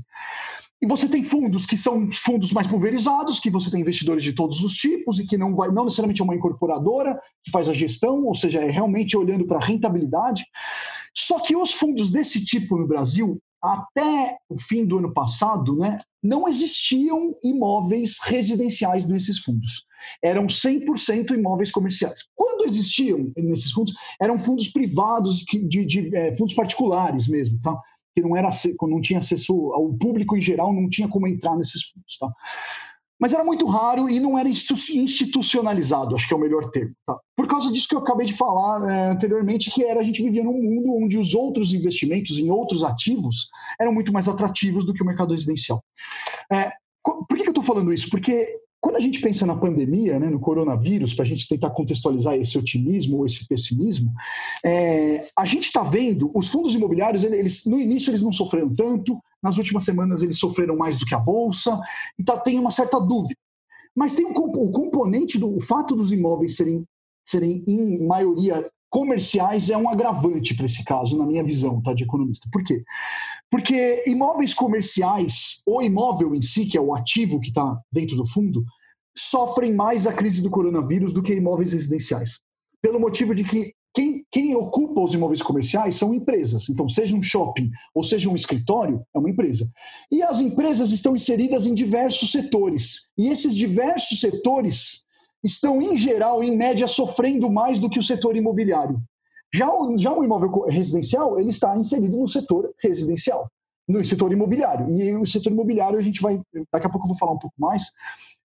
E 0.81 0.87
você 0.87 1.09
tem 1.09 1.23
fundos 1.23 1.65
que 1.65 1.75
são 1.75 2.09
fundos 2.13 2.53
mais 2.53 2.65
pulverizados, 2.65 3.39
que 3.39 3.51
você 3.51 3.69
tem 3.69 3.81
investidores 3.81 4.23
de 4.23 4.31
todos 4.31 4.63
os 4.63 4.75
tipos 4.75 5.19
e 5.19 5.27
que 5.27 5.37
não 5.37 5.53
vai, 5.53 5.69
não 5.71 5.83
necessariamente 5.83 6.21
é 6.21 6.23
uma 6.23 6.35
incorporadora 6.35 7.19
que 7.43 7.51
faz 7.51 7.67
a 7.67 7.73
gestão, 7.73 8.23
ou 8.23 8.33
seja, 8.33 8.61
é 8.61 8.71
realmente 8.71 9.17
olhando 9.17 9.45
para 9.45 9.57
a 9.57 9.65
rentabilidade. 9.65 10.45
Só 11.13 11.39
que 11.39 11.55
os 11.55 11.73
fundos 11.73 12.09
desse 12.09 12.43
tipo 12.45 12.77
no 12.77 12.87
Brasil, 12.87 13.41
até 13.61 14.37
o 14.49 14.57
fim 14.57 14.85
do 14.85 14.97
ano 14.97 15.13
passado, 15.13 15.75
né, 15.75 15.97
não 16.23 16.47
existiam 16.47 17.35
imóveis 17.43 18.17
residenciais 18.23 19.07
nesses 19.07 19.39
fundos. 19.39 19.85
Eram 20.23 20.47
100% 20.47 21.31
imóveis 21.31 21.71
comerciais. 21.71 22.25
Quando 22.35 22.65
existiam 22.65 23.31
nesses 23.37 23.71
fundos, 23.71 23.93
eram 24.21 24.39
fundos 24.39 24.69
privados, 24.69 25.39
de, 25.39 25.85
de, 25.85 26.15
é, 26.15 26.35
fundos 26.35 26.55
particulares 26.55 27.27
mesmo, 27.27 27.59
tá? 27.61 27.77
que 28.15 28.21
não 28.21 28.35
era 28.35 28.49
não 28.81 29.01
tinha 29.01 29.19
acesso 29.19 29.53
ao 29.73 29.93
público 29.93 30.35
em 30.35 30.41
geral, 30.41 30.73
não 30.73 30.89
tinha 30.89 31.07
como 31.07 31.27
entrar 31.27 31.55
nesses 31.55 31.83
fundos, 31.83 32.17
tá? 32.17 32.31
Mas 33.19 33.33
era 33.33 33.43
muito 33.43 33.65
raro 33.65 34.09
e 34.09 34.19
não 34.19 34.37
era 34.37 34.47
institucionalizado, 34.47 36.15
acho 36.15 36.27
que 36.27 36.33
é 36.33 36.37
o 36.37 36.39
melhor 36.39 36.69
termo. 36.71 36.93
Tá? 37.05 37.17
Por 37.35 37.47
causa 37.47 37.71
disso 37.71 37.87
que 37.87 37.95
eu 37.95 37.99
acabei 37.99 38.25
de 38.25 38.33
falar 38.33 38.89
é, 38.89 39.09
anteriormente, 39.09 39.69
que 39.71 39.83
era 39.83 39.99
a 39.99 40.03
gente 40.03 40.23
vivia 40.23 40.43
num 40.43 40.53
mundo 40.53 40.95
onde 40.95 41.17
os 41.17 41.35
outros 41.35 41.73
investimentos 41.73 42.39
em 42.39 42.49
outros 42.49 42.83
ativos 42.83 43.49
eram 43.79 43.93
muito 43.93 44.13
mais 44.13 44.27
atrativos 44.27 44.85
do 44.85 44.93
que 44.93 45.03
o 45.03 45.05
mercado 45.05 45.33
residencial. 45.33 45.83
É, 46.51 46.71
por 47.03 47.27
que, 47.35 47.43
que 47.43 47.49
eu 47.49 47.51
estou 47.51 47.63
falando 47.63 47.91
isso? 47.91 48.09
Porque 48.09 48.57
quando 48.81 48.95
a 48.95 48.99
gente 48.99 49.19
pensa 49.19 49.45
na 49.45 49.55
pandemia, 49.55 50.19
né, 50.19 50.29
no 50.29 50.39
coronavírus, 50.39 51.13
para 51.13 51.25
a 51.25 51.27
gente 51.27 51.47
tentar 51.47 51.69
contextualizar 51.71 52.35
esse 52.35 52.57
otimismo 52.57 53.17
ou 53.17 53.25
esse 53.25 53.45
pessimismo, 53.45 54.11
é, 54.65 55.27
a 55.37 55.45
gente 55.45 55.65
está 55.65 55.83
vendo 55.83 56.31
os 56.33 56.47
fundos 56.47 56.73
imobiliários, 56.73 57.23
eles, 57.23 57.65
no 57.65 57.79
início 57.79 58.09
eles 58.09 58.21
não 58.21 58.31
sofreram 58.31 58.73
tanto, 58.73 59.19
nas 59.41 59.57
últimas 59.57 59.83
semanas 59.83 60.21
eles 60.23 60.37
sofreram 60.37 60.75
mais 60.75 60.97
do 60.97 61.05
que 61.05 61.15
a 61.15 61.19
bolsa, 61.19 61.79
então 62.19 62.39
tem 62.39 62.59
uma 62.59 62.71
certa 62.71 62.99
dúvida. 62.99 63.39
Mas 63.95 64.13
tem 64.13 64.25
um, 64.25 64.31
o 64.31 64.71
componente 64.71 65.37
do 65.37 65.55
o 65.55 65.59
fato 65.59 65.95
dos 65.95 66.11
imóveis 66.11 66.55
serem, 66.55 66.83
serem 67.25 67.63
em 67.67 68.05
maioria 68.05 68.63
comerciais 68.89 69.69
é 69.69 69.77
um 69.77 69.87
agravante 69.87 70.55
para 70.55 70.65
esse 70.65 70.83
caso, 70.83 71.17
na 71.17 71.25
minha 71.25 71.43
visão, 71.43 71.81
tá, 71.81 71.93
de 71.93 72.03
economista. 72.03 72.49
Por 72.51 72.63
quê? 72.63 72.83
Porque 73.49 74.03
imóveis 74.07 74.53
comerciais, 74.53 75.61
ou 75.65 75.81
imóvel 75.81 76.33
em 76.35 76.41
si, 76.41 76.65
que 76.65 76.77
é 76.77 76.81
o 76.81 76.93
ativo 76.93 77.39
que 77.39 77.49
está 77.49 77.79
dentro 77.91 78.15
do 78.15 78.27
fundo, 78.27 78.63
sofrem 79.15 79.75
mais 79.75 80.07
a 80.07 80.13
crise 80.13 80.41
do 80.41 80.49
coronavírus 80.49 81.13
do 81.13 81.21
que 81.21 81.33
imóveis 81.33 81.73
residenciais. 81.73 82.39
Pelo 82.81 82.99
motivo 82.99 83.35
de 83.35 83.43
que 83.43 83.73
quem, 83.93 84.25
quem, 84.31 84.55
ocupa 84.55 85.01
os 85.01 85.13
imóveis 85.13 85.41
comerciais 85.41 85.95
são 85.95 86.13
empresas. 86.13 86.69
Então, 86.69 86.87
seja 86.87 87.15
um 87.15 87.21
shopping 87.21 87.71
ou 87.93 88.03
seja 88.03 88.29
um 88.29 88.35
escritório, 88.35 89.03
é 89.13 89.19
uma 89.19 89.29
empresa. 89.29 89.69
E 90.11 90.21
as 90.21 90.39
empresas 90.39 90.91
estão 90.91 91.15
inseridas 91.15 91.65
em 91.65 91.73
diversos 91.73 92.31
setores. 92.31 93.09
E 93.17 93.27
esses 93.29 93.55
diversos 93.55 94.19
setores 94.19 95.03
estão, 95.43 95.81
em 95.81 95.97
geral, 95.97 96.43
em 96.43 96.55
média, 96.55 96.87
sofrendo 96.87 97.49
mais 97.49 97.79
do 97.79 97.89
que 97.89 97.99
o 97.99 98.03
setor 98.03 98.35
imobiliário. 98.35 99.01
Já 99.53 99.69
o, 99.73 99.97
já 99.97 100.13
o 100.13 100.23
imóvel 100.23 100.65
residencial, 100.67 101.39
ele 101.39 101.49
está 101.49 101.75
inserido 101.75 102.17
no 102.17 102.27
setor 102.27 102.71
residencial, 102.83 103.49
no 103.87 104.05
setor 104.05 104.31
imobiliário. 104.31 104.93
E 104.95 105.15
o 105.15 105.25
setor 105.25 105.51
imobiliário, 105.51 105.97
a 105.97 106.01
gente 106.01 106.21
vai, 106.21 106.39
daqui 106.71 106.85
a 106.85 106.89
pouco 106.89 107.05
eu 107.05 107.09
vou 107.09 107.17
falar 107.17 107.31
um 107.31 107.39
pouco 107.39 107.55
mais, 107.57 107.85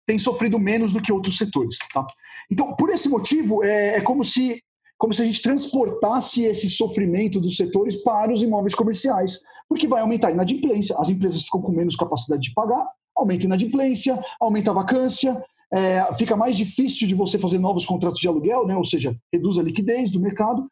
tem 0.05 0.19
sofrido 0.19 0.59
menos 0.59 0.93
do 0.93 1.01
que 1.01 1.11
outros 1.11 1.37
setores. 1.37 1.77
Tá? 1.91 2.05
Então, 2.51 2.75
por 2.75 2.89
esse 2.89 3.09
motivo, 3.09 3.63
é, 3.63 3.97
é 3.97 4.01
como 4.01 4.23
se 4.23 4.61
como 5.01 5.15
se 5.15 5.23
a 5.23 5.25
gente 5.25 5.41
transportasse 5.41 6.43
esse 6.43 6.69
sofrimento 6.69 7.41
dos 7.41 7.57
setores 7.57 7.95
para 8.03 8.31
os 8.31 8.43
imóveis 8.43 8.75
comerciais, 8.75 9.39
porque 9.67 9.87
vai 9.87 9.99
aumentar 9.99 10.27
a 10.27 10.31
inadimplência, 10.31 10.95
as 10.99 11.09
empresas 11.09 11.41
ficam 11.41 11.59
com 11.59 11.71
menos 11.71 11.95
capacidade 11.95 12.43
de 12.43 12.53
pagar, 12.53 12.85
aumenta 13.17 13.45
a 13.45 13.47
inadimplência, 13.47 14.23
aumenta 14.39 14.69
a 14.69 14.75
vacância, 14.75 15.43
é, 15.73 16.07
fica 16.19 16.35
mais 16.35 16.55
difícil 16.55 17.07
de 17.07 17.15
você 17.15 17.39
fazer 17.39 17.57
novos 17.57 17.83
contratos 17.83 18.21
de 18.21 18.27
aluguel, 18.27 18.67
né? 18.67 18.75
ou 18.75 18.85
seja, 18.85 19.17
reduz 19.33 19.57
a 19.57 19.63
liquidez 19.63 20.11
do 20.11 20.21
mercado, 20.21 20.69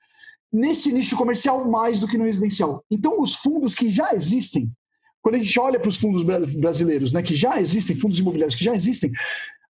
nesse 0.53 0.93
nicho 0.93 1.17
comercial 1.17 1.67
mais 1.67 1.97
do 1.97 2.07
que 2.07 2.15
no 2.15 2.25
residencial. 2.25 2.83
Então, 2.91 3.19
os 3.19 3.33
fundos 3.33 3.73
que 3.73 3.89
já 3.89 4.13
existem, 4.13 4.71
quando 5.23 5.35
a 5.35 5.39
gente 5.39 5.59
olha 5.59 5.79
para 5.79 5.89
os 5.89 5.97
fundos 5.97 6.21
brasileiros, 6.21 7.11
né, 7.11 7.23
que 7.23 7.35
já 7.35 7.59
existem, 7.59 7.95
fundos 7.95 8.19
imobiliários 8.19 8.55
que 8.55 8.63
já 8.63 8.75
existem, 8.75 9.11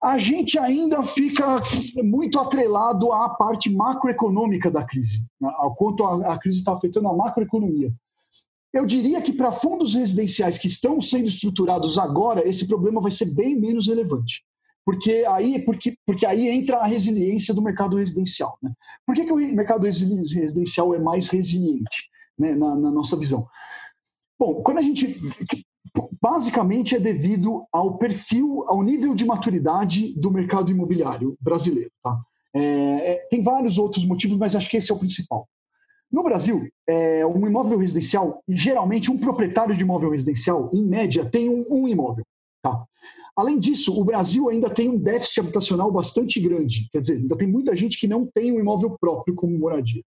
a 0.02 0.18
gente 0.18 0.58
ainda 0.58 1.02
fica 1.02 1.60
muito 2.04 2.38
atrelado 2.38 3.12
à 3.12 3.30
parte 3.30 3.70
macroeconômica 3.70 4.70
da 4.70 4.84
crise, 4.84 5.24
né? 5.40 5.50
ao 5.56 5.74
quanto 5.74 6.04
a, 6.04 6.38
crise 6.38 6.58
está 6.58 6.72
afetando 6.72 7.08
a 7.08 7.16
macroeconomia. 7.16 7.92
Eu 8.72 8.84
diria 8.84 9.22
que 9.22 9.32
para 9.32 9.52
fundos 9.52 9.94
residenciais 9.94 10.58
que 10.58 10.66
estão 10.66 11.00
sendo 11.00 11.26
estruturados 11.26 11.98
agora, 11.98 12.46
esse 12.46 12.68
problema 12.68 13.00
vai 13.00 13.10
ser 13.10 13.34
bem 13.34 13.58
menos 13.58 13.86
relevante. 13.86 14.44
Porque 14.84 15.24
aí, 15.28 15.64
porque, 15.64 15.96
porque 16.06 16.26
aí 16.26 16.48
entra 16.48 16.76
a 16.76 16.86
resiliência 16.86 17.54
do 17.54 17.62
mercado 17.62 17.96
residencial. 17.96 18.56
Né? 18.62 18.70
Por 19.04 19.14
que, 19.14 19.24
que 19.24 19.32
o 19.32 19.36
mercado 19.36 19.84
residencial 19.84 20.94
é 20.94 20.98
mais 20.98 21.28
resiliente 21.28 22.08
né, 22.38 22.54
na, 22.54 22.76
na 22.76 22.90
nossa 22.90 23.16
visão? 23.16 23.48
Bom, 24.38 24.62
quando 24.62 24.78
a 24.78 24.82
gente 24.82 25.18
basicamente 26.20 26.94
é 26.94 27.00
devido 27.00 27.64
ao 27.72 27.98
perfil, 27.98 28.64
ao 28.66 28.82
nível 28.82 29.14
de 29.14 29.24
maturidade 29.24 30.14
do 30.18 30.30
mercado 30.30 30.70
imobiliário 30.70 31.36
brasileiro. 31.40 31.90
Tá? 32.02 32.18
É, 32.54 32.60
é, 32.62 33.26
tem 33.28 33.42
vários 33.42 33.78
outros 33.78 34.04
motivos, 34.04 34.38
mas 34.38 34.56
acho 34.56 34.70
que 34.70 34.76
esse 34.76 34.90
é 34.90 34.94
o 34.94 34.98
principal. 34.98 35.48
No 36.10 36.22
Brasil, 36.22 36.68
é, 36.88 37.26
um 37.26 37.46
imóvel 37.46 37.78
residencial, 37.78 38.42
geralmente 38.48 39.10
um 39.10 39.18
proprietário 39.18 39.74
de 39.74 39.82
imóvel 39.82 40.10
residencial, 40.10 40.70
em 40.72 40.82
média, 40.82 41.28
tem 41.28 41.48
um, 41.48 41.66
um 41.68 41.88
imóvel. 41.88 42.24
Tá? 42.62 42.84
Além 43.36 43.58
disso, 43.58 44.00
o 44.00 44.04
Brasil 44.04 44.48
ainda 44.48 44.70
tem 44.70 44.88
um 44.88 44.98
déficit 44.98 45.40
habitacional 45.40 45.92
bastante 45.92 46.40
grande. 46.40 46.88
Quer 46.90 47.00
dizer, 47.00 47.16
ainda 47.18 47.36
tem 47.36 47.46
muita 47.46 47.76
gente 47.76 47.98
que 47.98 48.08
não 48.08 48.24
tem 48.24 48.50
um 48.52 48.58
imóvel 48.58 48.96
próprio 48.98 49.34
como 49.34 49.58
moradia. 49.58 50.02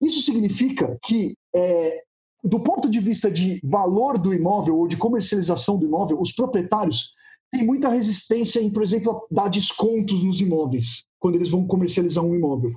Isso 0.00 0.22
significa 0.22 0.98
que 1.04 1.34
é, 1.54 2.02
do 2.42 2.60
ponto 2.60 2.90
de 2.90 2.98
vista 2.98 3.30
de 3.30 3.60
valor 3.62 4.18
do 4.18 4.34
imóvel 4.34 4.78
ou 4.78 4.88
de 4.88 4.96
comercialização 4.96 5.78
do 5.78 5.86
imóvel, 5.86 6.20
os 6.20 6.32
proprietários 6.32 7.10
têm 7.50 7.64
muita 7.64 7.88
resistência 7.88 8.60
em, 8.60 8.70
por 8.70 8.82
exemplo, 8.82 9.26
dar 9.30 9.48
descontos 9.48 10.24
nos 10.24 10.40
imóveis, 10.40 11.04
quando 11.20 11.36
eles 11.36 11.50
vão 11.50 11.66
comercializar 11.66 12.24
um 12.24 12.34
imóvel. 12.34 12.72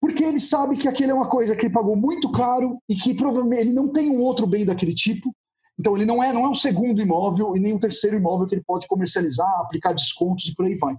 Porque 0.00 0.24
ele 0.24 0.40
sabe 0.40 0.76
que 0.76 0.88
aquele 0.88 1.10
é 1.10 1.14
uma 1.14 1.28
coisa 1.28 1.54
que 1.54 1.66
ele 1.66 1.74
pagou 1.74 1.94
muito 1.94 2.30
caro 2.32 2.78
e 2.88 2.94
que 2.94 3.12
provavelmente 3.12 3.62
ele 3.62 3.72
não 3.72 3.88
tem 3.88 4.10
um 4.10 4.22
outro 4.22 4.46
bem 4.46 4.64
daquele 4.64 4.94
tipo. 4.94 5.34
Então 5.80 5.96
ele 5.96 6.04
não 6.04 6.22
é, 6.22 6.30
não 6.30 6.44
é 6.44 6.48
um 6.48 6.54
segundo 6.54 7.00
imóvel 7.00 7.56
e 7.56 7.60
nem 7.60 7.72
um 7.72 7.78
terceiro 7.78 8.14
imóvel 8.14 8.46
que 8.46 8.54
ele 8.54 8.62
pode 8.62 8.86
comercializar, 8.86 9.48
aplicar 9.60 9.94
descontos 9.94 10.46
e 10.46 10.54
por 10.54 10.66
aí 10.66 10.74
vai. 10.74 10.94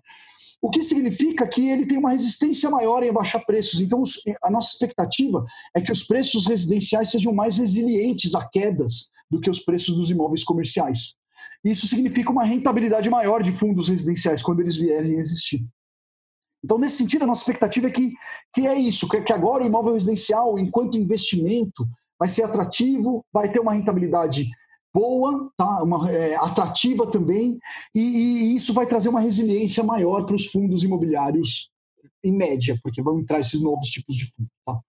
O 0.60 0.72
que 0.72 0.82
significa 0.82 1.48
que 1.48 1.70
ele 1.70 1.86
tem 1.86 2.00
uma 2.00 2.10
resistência 2.10 2.68
maior 2.68 3.04
em 3.04 3.14
baixar 3.14 3.46
preços. 3.46 3.80
Então, 3.80 4.02
a 4.44 4.50
nossa 4.50 4.70
expectativa 4.70 5.46
é 5.76 5.82
que 5.82 5.92
os 5.92 6.04
preços 6.04 6.48
residenciais 6.48 7.12
sejam 7.12 7.32
mais 7.32 7.60
resilientes 7.60 8.34
a 8.34 8.48
quedas 8.48 9.12
do 9.30 9.40
que 9.40 9.52
os 9.52 9.60
preços 9.60 9.96
dos 9.96 10.10
imóveis 10.10 10.44
comerciais. 10.44 11.16
Isso 11.64 11.88
significa 11.88 12.32
uma 12.32 12.44
rentabilidade 12.44 13.08
maior 13.08 13.44
de 13.44 13.52
fundos 13.52 13.88
residenciais 13.88 14.42
quando 14.42 14.62
eles 14.62 14.78
vierem 14.78 15.18
a 15.18 15.20
existir. 15.20 15.64
Então, 16.66 16.80
nesse 16.80 16.98
sentido, 16.98 17.24
a 17.24 17.28
nossa 17.28 17.42
expectativa 17.42 17.88
é 17.88 17.92
que, 17.92 18.14
que 18.52 18.66
é 18.66 18.76
isso, 18.76 19.08
que 19.08 19.32
agora 19.34 19.64
o 19.64 19.68
imóvel 19.68 19.94
residencial, 19.94 20.58
enquanto 20.58 20.98
investimento, 20.98 21.88
vai 22.20 22.30
ser 22.30 22.44
atrativo, 22.44 23.24
vai 23.32 23.52
ter 23.52 23.60
uma 23.60 23.74
rentabilidade 23.74 24.50
boa, 24.94 25.52
tá? 25.58 25.84
uma, 25.84 26.10
é, 26.12 26.36
atrativa 26.36 27.10
também, 27.10 27.58
e, 27.96 28.02
e, 28.02 28.56
isso 28.56 28.74
vai 28.74 28.86
trazer 28.86 29.10
uma 29.10 29.22
resiliência 29.22 29.84
maior 29.84 30.26
para 30.26 30.36
os 30.36 30.48
fundos 30.48 30.84
imobiliários 30.84 31.70
em 32.24 32.32
média, 32.32 32.78
porque 32.84 33.02
vão 33.02 33.20
entrar 33.20 33.40
esses 33.40 33.62
novos 33.62 33.90
tipos 33.90 34.16
de 34.16 34.26
fundos. 34.26 34.52
Tá? 34.66 34.80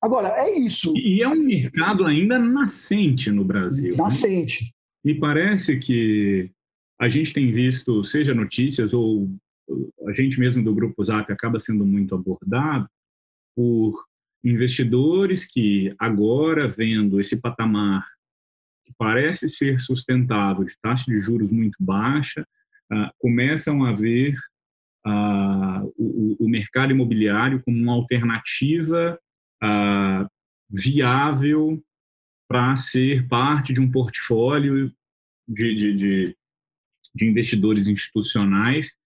Agora, 0.00 0.28
é 0.28 0.58
isso. 0.58 0.92
E 0.96 1.22
é 1.22 1.28
um 1.28 1.42
mercado 1.42 2.04
ainda 2.04 2.38
nascente 2.38 3.30
no 3.30 3.44
Brasil. 3.44 3.92
Né? 3.92 3.96
Nascente. 3.98 4.64
Né? 4.64 4.70
Me 5.04 5.18
parece 5.18 5.78
que 5.78 6.50
a 7.00 7.08
gente 7.08 7.32
tem 7.32 7.50
visto, 7.50 8.04
seja 8.04 8.34
notícias 8.34 8.92
ou 8.92 9.28
a 10.06 10.12
gente 10.12 10.38
mesmo 10.38 10.62
do 10.62 10.74
Grupo 10.74 11.02
Zap 11.02 11.30
acaba 11.32 11.58
sendo 11.58 11.84
muito 11.84 12.14
abordado 12.14 12.88
por 13.56 14.04
investidores 14.44 15.46
que 15.50 15.94
agora 15.98 16.68
vendo 16.68 17.20
esse 17.20 17.40
patamar 17.40 18.06
parece 18.98 19.48
ser 19.48 19.80
sustentável, 19.80 20.64
de 20.64 20.76
taxa 20.80 21.04
de 21.10 21.20
juros 21.20 21.50
muito 21.50 21.76
baixa, 21.80 22.46
uh, 22.92 23.10
começam 23.18 23.84
a 23.84 23.92
ver 23.92 24.34
uh, 25.06 25.92
o, 25.96 26.48
mercado 26.48 26.92
imobiliário 26.92 27.62
como 27.64 27.76
uma 27.76 27.92
alternativa 27.92 29.18
uh, 29.62 30.28
viável 30.70 31.82
para 32.48 32.76
ser 32.76 33.26
parte 33.28 33.72
de 33.72 33.80
um 33.80 33.90
portfólio 33.90 34.92
de, 35.48 35.74
de, 35.74 35.96
de, 35.96 36.36
de, 37.14 37.26
investidores 37.26 37.88
institucionais. 37.88 38.96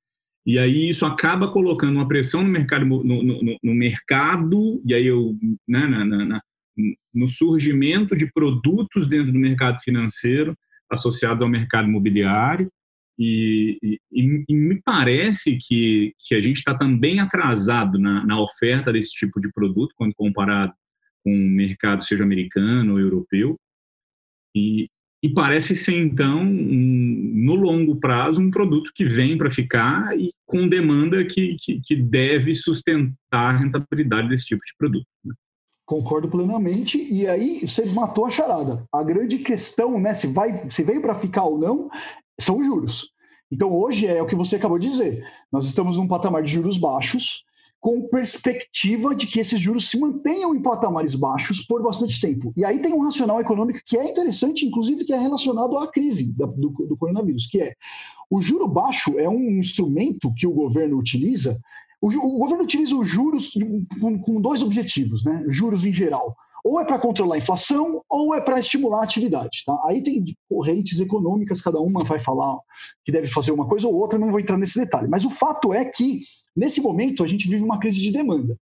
E 0.44 0.59
aí 0.59 0.88
isso 0.88 1.05
acaba 1.07 1.51
colocando 1.51 1.96
uma 1.96 2.09
pressão 2.09 2.42
no 2.42 2.49
mercado, 2.49 2.85
no, 2.85 3.03
no, 3.03 3.59
no 3.62 3.75
mercado 3.75 4.81
e 4.85 4.94
aí 4.94 5.07
eu, 5.07 5.37
né, 5.66 5.87
na, 5.87 6.05
na, 6.05 6.42
no 7.15 7.29
surgimento 7.29 8.17
de 8.17 8.31
produtos 8.31 9.07
dentro 9.07 9.33
do 9.33 9.39
mercado 9.39 9.81
financeiro 9.81 10.57
associados 10.91 11.43
ao 11.43 11.49
mercado 11.49 11.89
imobiliário. 11.89 12.71
E, 13.19 13.79
e, 14.12 14.45
e 14.47 14.55
me 14.55 14.81
parece 14.83 15.57
que, 15.57 16.12
que 16.27 16.35
a 16.35 16.41
gente 16.41 16.59
está 16.59 16.77
também 16.77 17.19
atrasado 17.19 17.99
na, 17.99 18.25
na 18.27 18.41
oferta 18.41 18.93
desse 18.93 19.12
tipo 19.12 19.41
de 19.41 19.51
produto 19.53 19.95
quando 19.97 20.15
comparado 20.15 20.75
com 21.25 21.33
o 21.33 21.51
mercado, 21.51 22.05
seja 22.05 22.23
americano 22.23 22.93
ou 22.93 23.01
europeu. 23.01 23.59
E, 24.55 24.89
e 25.23 25.29
parece 25.33 25.75
ser, 25.75 25.97
então, 25.97 26.43
um, 26.43 27.33
no 27.35 27.55
longo 27.55 27.97
prazo, 27.97 28.41
um 28.41 28.51
produto 28.51 28.93
que 28.95 29.05
vem 29.05 29.37
para 29.37 29.51
ficar 29.51 30.17
e 30.19 30.31
com 30.45 30.69
demanda 30.69 31.25
que, 31.25 31.57
que, 31.61 31.81
que, 31.81 31.97
deve 31.97 32.55
sustentar 32.55 33.55
a 33.55 33.59
rentabilidade 33.59 34.29
desse 34.29 34.47
tipo 34.47 34.62
de 34.65 34.73
produto. 34.79 35.07
Né? 35.25 35.35
Concordo 35.87 36.29
plenamente. 36.29 36.99
E 36.99 37.27
aí 37.27 37.66
você 37.66 37.87
matou 37.87 38.27
a 38.27 38.31
charada. 38.31 38.85
A 38.92 39.03
grande 39.05 39.38
questão, 39.38 39.99
né, 40.01 40.12
se 40.12 40.27
vai, 40.27 40.53
se 40.68 40.83
veio 40.83 41.01
para 41.01 41.14
ficar 41.14 41.44
ou 41.44 41.57
não, 41.57 41.88
são 42.38 42.59
os 42.59 42.66
juros. 42.66 43.12
Então 43.51 43.72
hoje 43.72 44.07
é 44.07 44.20
o 44.20 44.27
que 44.27 44.35
você 44.35 44.57
acabou 44.57 44.79
de 44.79 44.90
dizer. 44.90 45.25
Nós 45.51 45.64
estamos 45.64 45.96
num 45.96 46.09
patamar 46.09 46.42
de 46.42 46.51
juros 46.51 46.77
baixos, 46.77 47.44
com 47.79 48.09
perspectiva 48.09 49.14
de 49.14 49.29
que 49.29 49.38
esses 49.38 49.61
juros 49.61 49.88
se 49.88 49.96
mantenham 49.96 50.53
em 50.55 50.61
patamares 50.61 51.14
baixos 51.14 51.64
por 51.64 51.81
bastante 51.81 52.20
tempo. 52.20 52.53
E 52.57 52.64
aí 52.64 52.81
tem 52.81 52.92
um 52.92 53.05
racional 53.05 53.40
econômico 53.40 53.79
que 53.87 53.96
é 53.96 54.11
interessante, 54.11 54.66
inclusive 54.66 55.05
que 55.05 55.12
é 55.12 55.18
relacionado 55.20 55.79
à 55.79 55.87
crise 55.87 56.25
do, 56.25 56.46
do 56.49 56.96
coronavírus, 56.96 57.46
que 57.46 57.61
é 57.61 57.75
o 58.29 58.42
juro 58.42 58.66
baixo 58.66 59.16
é 59.20 59.29
um 59.29 59.53
instrumento 59.53 60.35
que 60.35 60.49
o 60.49 60.53
governo 60.53 60.99
utiliza 60.99 61.61
o, 62.01 62.09
o 62.09 62.39
governo 62.39 62.65
utiliza 62.65 62.95
os 62.95 63.09
juros 63.09 63.53
com, 64.01 64.19
com 64.21 64.41
dois 64.41 64.63
objetivos, 64.63 65.25
né? 65.25 65.45
Juros 65.49 65.85
em 65.85 65.93
geral. 65.93 66.37
Ou 66.65 66.81
é 66.81 66.85
para 66.85 66.99
controlar 66.99 67.37
a 67.37 67.39
inflação, 67.39 68.03
ou 68.11 68.35
é 68.35 68.41
para 68.41 68.59
estimular 68.59 69.01
a 69.01 69.05
atividade. 69.05 69.63
Tá? 69.65 69.79
Aí 69.85 70.03
tem 70.03 70.25
correntes 70.51 70.99
econômicas, 70.99 71.63
cada 71.63 71.79
uma 71.79 72.03
vai 72.05 72.19
falar 72.19 72.59
que 73.05 73.13
deve 73.13 73.29
fazer 73.29 73.53
uma 73.53 73.69
coisa 73.69 73.87
ou 73.87 73.95
outra, 73.95 74.19
não 74.19 74.31
vou 74.31 74.41
entrar 74.41 74.59
nesse 74.59 74.81
detalhe. 74.81 75.07
Mas 75.07 75.25
o 75.25 75.31
fato 75.31 75.73
é 75.73 75.85
que, 75.85 76.19
nesse 76.57 76.81
momento, 76.81 77.23
a 77.23 77.27
gente 77.27 77.49
vive 77.49 77.63
uma 77.63 77.79
crise 77.79 78.03
de 78.03 78.11
demanda. 78.11 78.59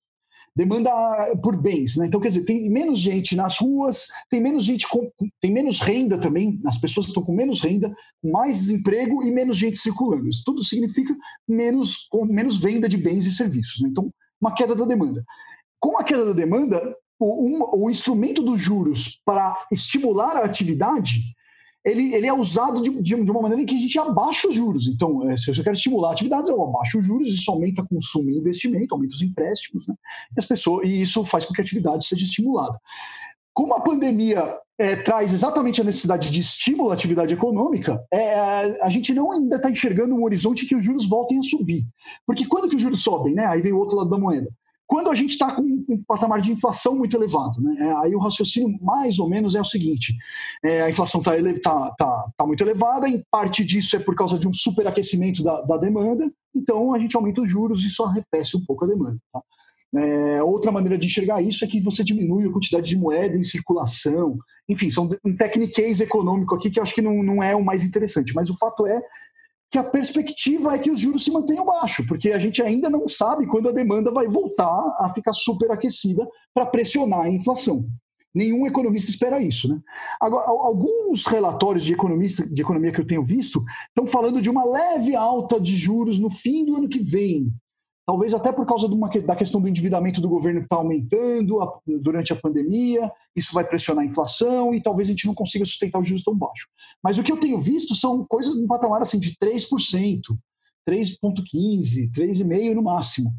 Demanda 0.55 0.91
por 1.41 1.55
bens, 1.55 1.97
né? 1.97 2.05
Então, 2.05 2.19
quer 2.19 2.29
dizer, 2.29 2.45
tem 2.45 2.69
menos 2.69 2.99
gente 2.99 3.35
nas 3.35 3.57
ruas, 3.57 4.07
tem 4.29 4.39
menos 4.39 4.63
gente 4.63 4.87
com, 4.87 5.11
tem 5.41 5.51
menos 5.51 5.79
renda 5.79 6.17
também, 6.17 6.59
as 6.65 6.77
pessoas 6.77 7.07
estão 7.07 7.23
com 7.23 7.33
menos 7.33 7.59
renda, 7.61 7.93
mais 8.23 8.57
desemprego 8.57 9.23
e 9.23 9.31
menos 9.31 9.57
gente 9.57 9.77
circulando. 9.77 10.29
Isso 10.29 10.43
tudo 10.45 10.63
significa 10.63 11.15
menos, 11.47 12.07
menos 12.27 12.57
venda 12.57 12.87
de 12.87 12.97
bens 12.97 13.25
e 13.25 13.31
serviços. 13.31 13.81
Né? 13.81 13.89
Então, 13.89 14.11
uma 14.39 14.53
queda 14.53 14.75
da 14.75 14.85
demanda. 14.85 15.23
Com 15.79 15.97
a 15.97 16.03
queda 16.03 16.25
da 16.25 16.33
demanda, 16.33 16.95
o, 17.19 17.47
um, 17.47 17.85
o 17.85 17.89
instrumento 17.89 18.43
dos 18.43 18.61
juros 18.61 19.19
para 19.25 19.57
estimular 19.71 20.37
a 20.37 20.45
atividade 20.45 21.21
ele, 21.85 22.13
ele 22.13 22.27
é 22.27 22.33
usado 22.33 22.81
de, 22.81 22.89
de, 23.01 23.15
uma 23.15 23.41
maneira 23.41 23.61
em 23.61 23.65
que 23.65 23.75
a 23.75 23.79
gente 23.79 23.99
abaixa 23.99 24.47
os 24.47 24.55
juros. 24.55 24.87
Então, 24.87 25.29
é, 25.29 25.35
se 25.35 25.49
eu 25.49 25.63
quero 25.63 25.75
estimular 25.75 26.11
atividades, 26.11 26.49
eu 26.49 26.61
abaixo 26.63 26.99
os 26.99 27.05
juros, 27.05 27.27
isso 27.27 27.51
aumenta 27.51 27.83
consumo 27.83 28.29
e 28.29 28.37
investimento, 28.37 28.93
aumenta 28.93 29.15
os 29.15 29.21
empréstimos, 29.21 29.87
né? 29.87 29.95
E, 30.35 30.39
as 30.39 30.45
pessoas, 30.45 30.87
e 30.87 31.01
isso 31.01 31.25
faz 31.25 31.45
com 31.45 31.53
que 31.53 31.61
a 31.61 31.63
atividade 31.63 32.05
seja 32.05 32.23
estimulada. 32.23 32.79
Como 33.53 33.73
a 33.75 33.81
pandemia 33.81 34.55
é, 34.77 34.95
traz 34.95 35.33
exatamente 35.33 35.81
a 35.81 35.83
necessidade 35.83 36.31
de 36.31 36.41
estímulo 36.41 36.89
à 36.89 36.93
atividade 36.93 37.33
econômica, 37.33 38.01
é, 38.11 38.33
a 38.81 38.89
gente 38.89 39.13
não 39.13 39.31
ainda 39.31 39.57
está 39.57 39.69
enxergando 39.69 40.15
um 40.15 40.23
horizonte 40.23 40.65
que 40.65 40.75
os 40.75 40.83
juros 40.83 41.07
voltem 41.07 41.39
a 41.39 41.43
subir. 41.43 41.85
Porque 42.25 42.47
quando 42.47 42.69
que 42.69 42.75
os 42.75 42.81
juros 42.81 43.03
sobem, 43.03 43.33
né? 43.33 43.45
Aí 43.45 43.61
vem 43.61 43.73
o 43.73 43.77
outro 43.77 43.97
lado 43.97 44.09
da 44.09 44.17
moeda 44.17 44.49
quando 44.85 45.09
a 45.09 45.15
gente 45.15 45.31
está 45.31 45.51
com 45.51 45.61
um 45.61 46.03
patamar 46.05 46.41
de 46.41 46.51
inflação 46.51 46.95
muito 46.95 47.15
elevado. 47.15 47.61
Né? 47.61 47.75
É, 47.79 47.95
aí 48.03 48.15
o 48.15 48.19
raciocínio 48.19 48.77
mais 48.81 49.19
ou 49.19 49.29
menos 49.29 49.55
é 49.55 49.61
o 49.61 49.65
seguinte: 49.65 50.15
é, 50.63 50.81
a 50.81 50.89
inflação 50.89 51.21
está 51.21 51.33
tá, 51.61 51.95
tá, 51.97 52.31
tá 52.37 52.45
muito 52.45 52.63
elevada, 52.63 53.07
em 53.07 53.23
parte 53.31 53.63
disso 53.63 53.95
é 53.95 53.99
por 53.99 54.15
causa 54.15 54.37
de 54.37 54.47
um 54.47 54.53
superaquecimento 54.53 55.43
da, 55.43 55.61
da 55.61 55.77
demanda, 55.77 56.31
então 56.55 56.93
a 56.93 56.99
gente 56.99 57.15
aumenta 57.15 57.41
os 57.41 57.49
juros 57.49 57.81
e 57.81 57.87
isso 57.87 58.03
arrefece 58.03 58.57
um 58.57 58.65
pouco 58.65 58.85
a 58.85 58.87
demanda. 58.87 59.17
Tá? 59.31 59.41
É, 59.95 60.41
outra 60.41 60.71
maneira 60.71 60.97
de 60.97 61.05
enxergar 61.05 61.41
isso 61.41 61.63
é 61.63 61.67
que 61.67 61.79
você 61.79 62.03
diminui 62.03 62.47
a 62.47 62.51
quantidade 62.51 62.87
de 62.87 62.97
moeda 62.97 63.37
em 63.37 63.43
circulação. 63.43 64.37
Enfim, 64.67 64.89
são 64.89 65.09
um 65.23 65.35
techniquez 65.35 66.01
econômico 66.01 66.55
aqui 66.55 66.71
que 66.71 66.79
eu 66.79 66.83
acho 66.83 66.95
que 66.95 67.01
não, 67.01 67.21
não 67.21 67.43
é 67.43 67.55
o 67.55 67.63
mais 67.63 67.83
interessante. 67.83 68.33
Mas 68.33 68.49
o 68.49 68.57
fato 68.57 68.87
é 68.87 68.99
que 69.73 69.79
a 69.79 69.83
perspectiva 69.83 70.75
é 70.75 70.77
que 70.77 70.91
os 70.91 70.99
juros 70.99 71.23
se 71.23 71.31
mantenham 71.31 71.65
baixos, 71.65 72.05
porque 72.05 72.31
a 72.31 72.37
gente 72.37 72.61
ainda 72.61 72.91
não 72.91 73.07
sabe 73.07 73.47
quando 73.47 73.69
a 73.69 73.71
demanda 73.71 74.11
vai 74.11 74.27
voltar 74.27 74.95
a 74.99 75.09
ficar 75.11 75.33
superaquecida 75.33 76.29
para 76.53 76.67
pressionar 76.67 77.21
a 77.21 77.29
inflação. 77.29 77.83
Nenhum 78.35 78.67
economista 78.67 79.09
espera 79.09 79.41
isso. 79.41 79.67
Né? 79.67 79.81
Agora, 80.21 80.45
alguns 80.45 81.25
relatórios 81.25 81.83
de, 81.83 81.91
economista, 81.91 82.47
de 82.47 82.61
economia 82.61 82.91
que 82.91 83.01
eu 83.01 83.07
tenho 83.07 83.23
visto 83.23 83.65
estão 83.87 84.05
falando 84.05 84.39
de 84.39 84.47
uma 84.47 84.63
leve 84.63 85.15
alta 85.15 85.59
de 85.59 85.75
juros 85.75 86.19
no 86.19 86.29
fim 86.29 86.63
do 86.63 86.75
ano 86.75 86.87
que 86.87 86.99
vem 86.99 87.51
talvez 88.05 88.33
até 88.33 88.51
por 88.51 88.65
causa 88.65 88.87
uma, 88.87 89.09
da 89.09 89.35
questão 89.35 89.61
do 89.61 89.67
endividamento 89.67 90.19
do 90.19 90.29
governo 90.29 90.59
que 90.59 90.65
está 90.65 90.75
aumentando 90.75 91.61
a, 91.61 91.79
durante 92.01 92.33
a 92.33 92.35
pandemia, 92.35 93.11
isso 93.35 93.53
vai 93.53 93.63
pressionar 93.63 94.03
a 94.03 94.07
inflação 94.07 94.73
e 94.73 94.81
talvez 94.81 95.07
a 95.07 95.11
gente 95.11 95.25
não 95.25 95.33
consiga 95.33 95.65
sustentar 95.65 95.99
os 95.99 96.07
juros 96.07 96.23
tão 96.23 96.35
baixos. 96.35 96.67
Mas 97.01 97.17
o 97.17 97.23
que 97.23 97.31
eu 97.31 97.39
tenho 97.39 97.59
visto 97.59 97.95
são 97.95 98.25
coisas 98.25 98.59
no 98.59 98.67
patamar 98.67 99.01
assim 99.01 99.19
de 99.19 99.35
3%, 99.37 100.21
3,15%, 100.87 102.11
3,5% 102.11 102.73
no 102.73 102.83
máximo. 102.83 103.31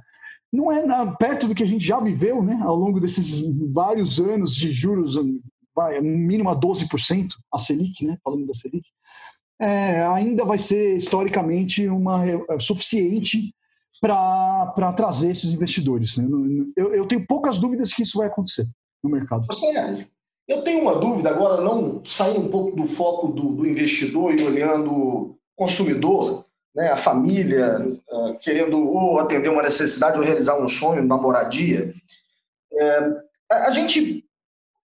Não 0.53 0.71
é 0.71 0.85
na, 0.85 1.15
perto 1.15 1.49
do 1.49 1.55
que 1.55 1.63
a 1.63 1.67
gente 1.67 1.85
já 1.85 2.01
viveu 2.01 2.43
né, 2.43 2.61
ao 2.63 2.77
longo 2.77 3.01
desses 3.01 3.43
vários 3.73 4.21
anos 4.21 4.55
de 4.55 4.71
juros, 4.71 5.17
vai, 5.75 6.01
mínimo 6.01 6.49
a 6.49 6.57
12%, 6.57 7.33
a 7.53 7.59
Selic, 7.59 8.07
né, 8.07 8.17
falando 8.23 8.47
da 8.47 8.55
Selic, 8.55 8.87
é, 9.61 10.05
ainda 10.07 10.45
vai 10.45 10.59
ser 10.59 10.97
historicamente 10.97 11.87
uma, 11.89 12.25
é, 12.27 12.39
suficiente 12.61 13.55
para 14.05 14.93
trazer 14.93 15.31
esses 15.31 15.55
investidores. 15.55 16.19
Né? 16.19 16.27
Eu, 16.77 16.95
eu, 16.95 17.07
tenho 17.07 17.27
poucas 17.27 17.59
dúvidas 17.59 17.93
que 17.93 18.03
isso 18.03 18.19
vai 18.19 18.27
acontecer 18.27 18.67
no 19.03 19.09
mercado. 19.09 19.47
Eu 20.47 20.63
tenho 20.63 20.83
uma 20.83 20.97
dúvida 20.97 21.31
agora, 21.31 21.63
não 21.63 22.05
saindo 22.05 22.41
um 22.41 22.51
pouco 22.51 22.77
do 22.77 22.87
foco 22.87 23.29
do, 23.29 23.53
do 23.53 23.67
investidor 23.67 24.39
e 24.39 24.45
olhando 24.45 24.93
o 24.93 25.39
consumidor, 25.57 26.45
né, 26.77 26.89
a 26.91 26.97
família, 26.97 27.79
uh, 28.11 28.39
querendo 28.41 28.79
ou 28.79 29.19
atender 29.19 29.49
uma 29.49 29.63
necessidade 29.63 30.19
ou 30.19 30.25
realizar 30.25 30.61
um 30.61 30.69
sonho 30.69 31.03
na 31.03 31.17
moradia. 31.17 31.95
É, 32.75 32.99
a, 33.51 33.69
a 33.69 33.71
gente, 33.71 34.23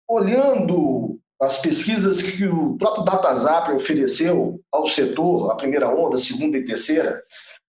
olhando 0.08 1.20
as 1.38 1.58
pesquisas 1.58 2.22
que 2.22 2.46
o 2.46 2.78
próprio 2.78 3.04
DataZap 3.04 3.72
ofereceu 3.72 4.60
ao 4.72 4.86
setor, 4.86 5.50
a 5.50 5.56
primeira 5.56 5.94
onda, 5.94 6.14
a 6.14 6.18
segunda 6.18 6.56
e 6.56 6.64
terceira, 6.64 7.22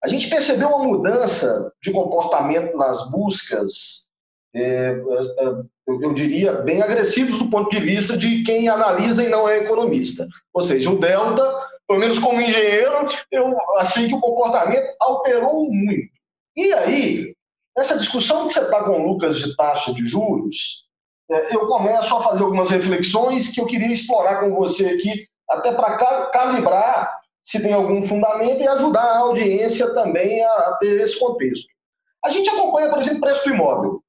a 0.03 0.07
gente 0.07 0.29
percebeu 0.29 0.69
uma 0.69 0.83
mudança 0.83 1.71
de 1.81 1.91
comportamento 1.91 2.75
nas 2.75 3.11
buscas, 3.11 4.07
é, 4.53 4.61
é, 4.61 4.93
é, 4.93 5.53
eu 5.87 6.13
diria, 6.13 6.53
bem 6.53 6.81
agressivos 6.81 7.37
do 7.37 7.49
ponto 7.49 7.69
de 7.69 7.79
vista 7.79 8.17
de 8.17 8.43
quem 8.43 8.67
analisa 8.67 9.23
e 9.23 9.29
não 9.29 9.47
é 9.47 9.59
economista. 9.59 10.27
Ou 10.53 10.61
seja, 10.61 10.89
o 10.89 10.99
Delta, 10.99 11.67
pelo 11.87 11.99
menos 11.99 12.17
como 12.17 12.41
engenheiro, 12.41 13.07
eu 13.31 13.55
achei 13.77 14.07
que 14.07 14.15
o 14.15 14.19
comportamento 14.19 14.87
alterou 14.99 15.71
muito. 15.71 16.11
E 16.57 16.73
aí, 16.73 17.35
nessa 17.77 17.97
discussão 17.97 18.47
que 18.47 18.53
você 18.53 18.61
está 18.61 18.83
com 18.83 18.99
o 18.99 19.07
Lucas 19.07 19.37
de 19.37 19.55
taxa 19.55 19.93
de 19.93 20.05
juros, 20.07 20.85
eu 21.49 21.67
começo 21.67 22.15
a 22.15 22.23
fazer 22.23 22.43
algumas 22.43 22.69
reflexões 22.69 23.51
que 23.53 23.61
eu 23.61 23.65
queria 23.65 23.91
explorar 23.91 24.41
com 24.41 24.53
você 24.55 24.87
aqui, 24.87 25.27
até 25.49 25.71
para 25.71 26.25
calibrar 26.27 27.20
se 27.51 27.61
tem 27.61 27.73
algum 27.73 28.01
fundamento 28.01 28.61
e 28.61 28.67
ajudar 28.69 29.03
a 29.03 29.17
audiência 29.17 29.93
também 29.93 30.41
a, 30.41 30.49
a 30.49 30.77
ter 30.79 31.01
esse 31.01 31.19
contexto. 31.19 31.67
A 32.23 32.29
gente 32.29 32.49
acompanha, 32.49 32.89
por 32.89 32.99
exemplo, 32.99 33.17
o 33.17 33.21
preço 33.21 33.43
do 33.43 33.53
imóvel. 33.53 34.01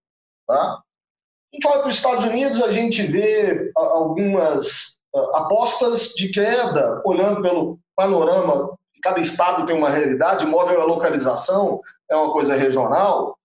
Tá? 0.47 0.55
A 0.55 1.57
gente 1.57 1.67
olha 1.67 1.81
para 1.81 1.89
os 1.89 1.97
Estados 1.97 2.25
Unidos, 2.25 2.63
a 2.63 2.71
gente 2.71 3.03
vê 3.03 3.73
algumas 3.75 5.01
apostas 5.35 6.11
de 6.11 6.29
queda, 6.29 7.03
olhando 7.05 7.43
pelo 7.43 7.81
panorama, 7.97 8.79
cada 9.03 9.21
estado 9.21 9.67
tem 9.67 9.77
uma 9.77 9.91
realidade, 9.91 10.45
imóvel 10.45 10.81
é 10.81 10.85
localização, 10.85 11.81
é 12.09 12.15
uma 12.15 12.33
coisa 12.33 12.55
regional, 12.55 13.37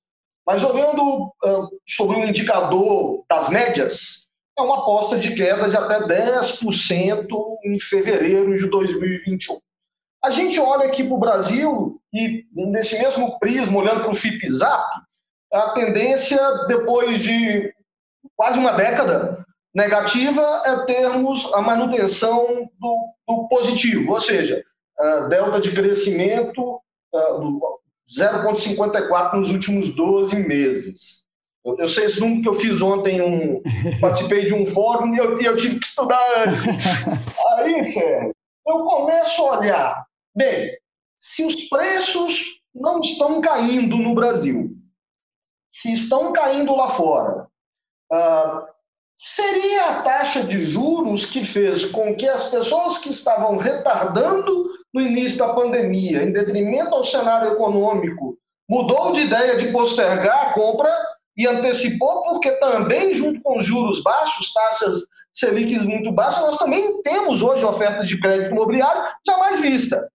mas 0.45 0.63
olhando 0.63 1.33
uh, 1.43 1.69
sobre 1.87 2.17
um 2.17 2.25
indicador 2.25 3.25
das 3.27 3.49
médias, 3.49 4.29
é 4.57 4.61
uma 4.61 4.77
aposta 4.77 5.17
de 5.17 5.33
queda 5.33 5.67
de 5.67 5.75
até 5.75 6.01
10% 6.01 7.27
em 7.65 7.79
fevereiro 7.79 8.55
de 8.55 8.69
2021. 8.69 9.57
A 10.27 10.31
gente 10.31 10.59
olha 10.59 10.87
aqui 10.87 11.03
para 11.05 11.15
o 11.15 11.19
Brasil 11.19 12.01
e, 12.13 12.45
nesse 12.53 12.99
mesmo 12.99 13.39
prisma, 13.39 13.79
olhando 13.79 14.01
para 14.01 14.11
o 14.11 14.15
FIPZAP, 14.15 15.01
a 15.53 15.69
tendência, 15.69 16.37
depois 16.67 17.19
de 17.19 17.73
quase 18.35 18.59
uma 18.59 18.73
década 18.73 19.45
negativa, 19.73 20.63
é 20.65 20.85
termos 20.85 21.49
a 21.53 21.61
manutenção 21.61 22.69
do, 22.77 23.13
do 23.25 23.47
positivo, 23.47 24.11
ou 24.11 24.19
seja, 24.19 24.61
delta 25.29 25.61
de 25.61 25.71
crescimento 25.71 26.81
0,54 27.15 29.35
nos 29.35 29.53
últimos 29.53 29.95
12 29.95 30.45
meses. 30.45 31.25
Eu, 31.63 31.87
sei 31.87 32.03
esse 32.03 32.19
número 32.19 32.41
que 32.41 32.49
eu 32.49 32.59
fiz 32.59 32.81
ontem, 32.81 33.21
um, 33.21 33.61
participei 34.01 34.43
de 34.43 34.53
um 34.53 34.67
fórum 34.67 35.13
e 35.13 35.17
eu, 35.19 35.39
eu 35.39 35.55
tive 35.55 35.79
que 35.79 35.87
estudar 35.87 36.21
antes. 36.45 36.63
Aí, 37.59 37.85
Sérgio, 37.85 38.35
eu 38.67 38.83
começo 38.83 39.41
a 39.43 39.59
olhar 39.59 40.06
Bem, 40.37 40.77
se 41.17 41.43
os 41.43 41.67
preços 41.67 42.61
não 42.71 42.99
estão 43.01 43.41
caindo 43.41 43.97
no 43.97 44.13
Brasil, 44.13 44.69
se 45.71 45.91
estão 45.91 46.31
caindo 46.31 46.75
lá 46.75 46.89
fora, 46.89 47.47
uh, 48.13 48.67
seria 49.15 49.85
a 49.85 50.01
taxa 50.03 50.43
de 50.43 50.63
juros 50.63 51.25
que 51.25 51.43
fez 51.43 51.85
com 51.85 52.15
que 52.15 52.29
as 52.29 52.51
pessoas 52.51 52.99
que 52.99 53.09
estavam 53.09 53.57
retardando 53.57 54.69
no 54.93 55.01
início 55.01 55.39
da 55.39 55.55
pandemia, 55.55 56.21
em 56.21 56.31
detrimento 56.31 56.93
ao 56.93 57.03
cenário 57.03 57.53
econômico, 57.53 58.37
mudou 58.69 59.13
de 59.13 59.21
ideia 59.21 59.57
de 59.57 59.71
postergar 59.71 60.49
a 60.49 60.53
compra 60.53 60.95
e 61.35 61.47
antecipou, 61.47 62.25
porque 62.25 62.51
também, 62.57 63.11
junto 63.11 63.41
com 63.41 63.59
juros 63.59 64.03
baixos, 64.03 64.53
taxas 64.53 64.99
Selic 65.33 65.79
muito 65.79 66.11
baixas, 66.11 66.41
nós 66.41 66.57
também 66.59 67.01
temos 67.01 67.41
hoje 67.41 67.65
oferta 67.65 68.05
de 68.05 68.19
crédito 68.19 68.51
imobiliário 68.51 69.03
jamais 69.25 69.59
vista. 69.59 70.07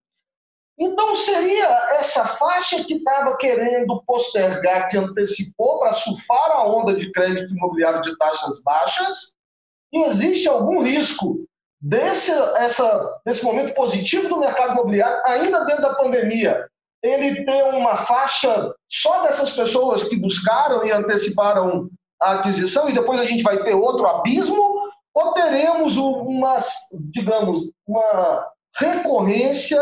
Então, 0.85 1.14
seria 1.14 1.68
essa 2.01 2.25
faixa 2.25 2.83
que 2.83 2.95
estava 2.95 3.37
querendo 3.37 4.03
postergar, 4.05 4.88
que 4.88 4.99
antecipou 4.99 5.79
para 5.79 5.92
surfar 5.92 6.51
a 6.51 6.66
onda 6.66 6.97
de 6.97 7.12
crédito 7.12 7.55
imobiliário 7.55 8.03
de 8.03 8.18
taxas 8.18 8.61
baixas? 8.64 9.37
E 9.92 10.03
existe 10.03 10.49
algum 10.49 10.83
risco 10.83 11.47
desse, 11.81 12.33
essa, 12.57 13.21
desse 13.25 13.45
momento 13.45 13.75
positivo 13.75 14.29
do 14.29 14.40
mercado 14.40 14.73
imobiliário, 14.73 15.23
ainda 15.25 15.64
dentro 15.66 15.83
da 15.83 15.95
pandemia, 15.95 16.66
ele 17.01 17.45
ter 17.45 17.62
uma 17.66 17.99
faixa 17.99 18.75
só 18.90 19.23
dessas 19.23 19.55
pessoas 19.55 20.09
que 20.09 20.16
buscaram 20.16 20.85
e 20.85 20.90
anteciparam 20.90 21.88
a 22.21 22.33
aquisição 22.33 22.88
e 22.88 22.92
depois 22.92 23.21
a 23.21 23.25
gente 23.25 23.45
vai 23.45 23.62
ter 23.62 23.75
outro 23.75 24.05
abismo? 24.05 24.83
Ou 25.14 25.33
teremos 25.33 25.97
uma, 25.97 26.59
digamos, 27.12 27.73
uma 27.87 28.49
recorrência 28.77 29.81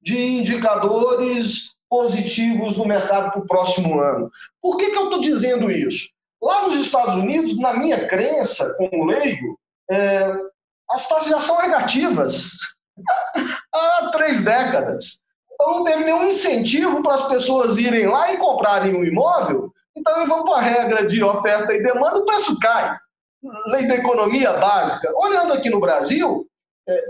de 0.00 0.18
indicadores 0.18 1.74
positivos 1.88 2.76
no 2.76 2.86
mercado 2.86 3.32
para 3.32 3.40
o 3.40 3.46
próximo 3.46 3.98
ano. 4.00 4.30
Por 4.60 4.76
que, 4.76 4.90
que 4.90 4.96
eu 4.96 5.04
estou 5.04 5.20
dizendo 5.20 5.70
isso? 5.70 6.08
Lá 6.40 6.66
nos 6.66 6.76
Estados 6.76 7.16
Unidos, 7.16 7.58
na 7.58 7.74
minha 7.74 8.06
crença, 8.06 8.74
como 8.76 9.06
leigo, 9.06 9.58
é, 9.90 10.36
as 10.90 11.08
taxas 11.08 11.30
já 11.30 11.40
são 11.40 11.60
negativas 11.60 12.50
há 13.74 14.10
três 14.12 14.44
décadas. 14.44 15.20
Então 15.52 15.78
não 15.78 15.84
teve 15.84 16.04
nenhum 16.04 16.26
incentivo 16.26 17.02
para 17.02 17.14
as 17.14 17.28
pessoas 17.28 17.78
irem 17.78 18.06
lá 18.06 18.32
e 18.32 18.38
comprarem 18.38 18.94
um 18.94 19.04
imóvel. 19.04 19.72
Então 19.96 20.26
vamos 20.26 20.48
para 20.48 20.58
a 20.58 20.62
regra 20.62 21.06
de 21.06 21.22
oferta 21.24 21.74
e 21.74 21.82
demanda, 21.82 22.18
o 22.18 22.24
preço 22.24 22.58
cai. 22.60 22.96
Lei 23.66 23.86
da 23.86 23.96
economia 23.96 24.52
básica. 24.52 25.12
Olhando 25.16 25.52
aqui 25.52 25.68
no 25.70 25.80
Brasil, 25.80 26.46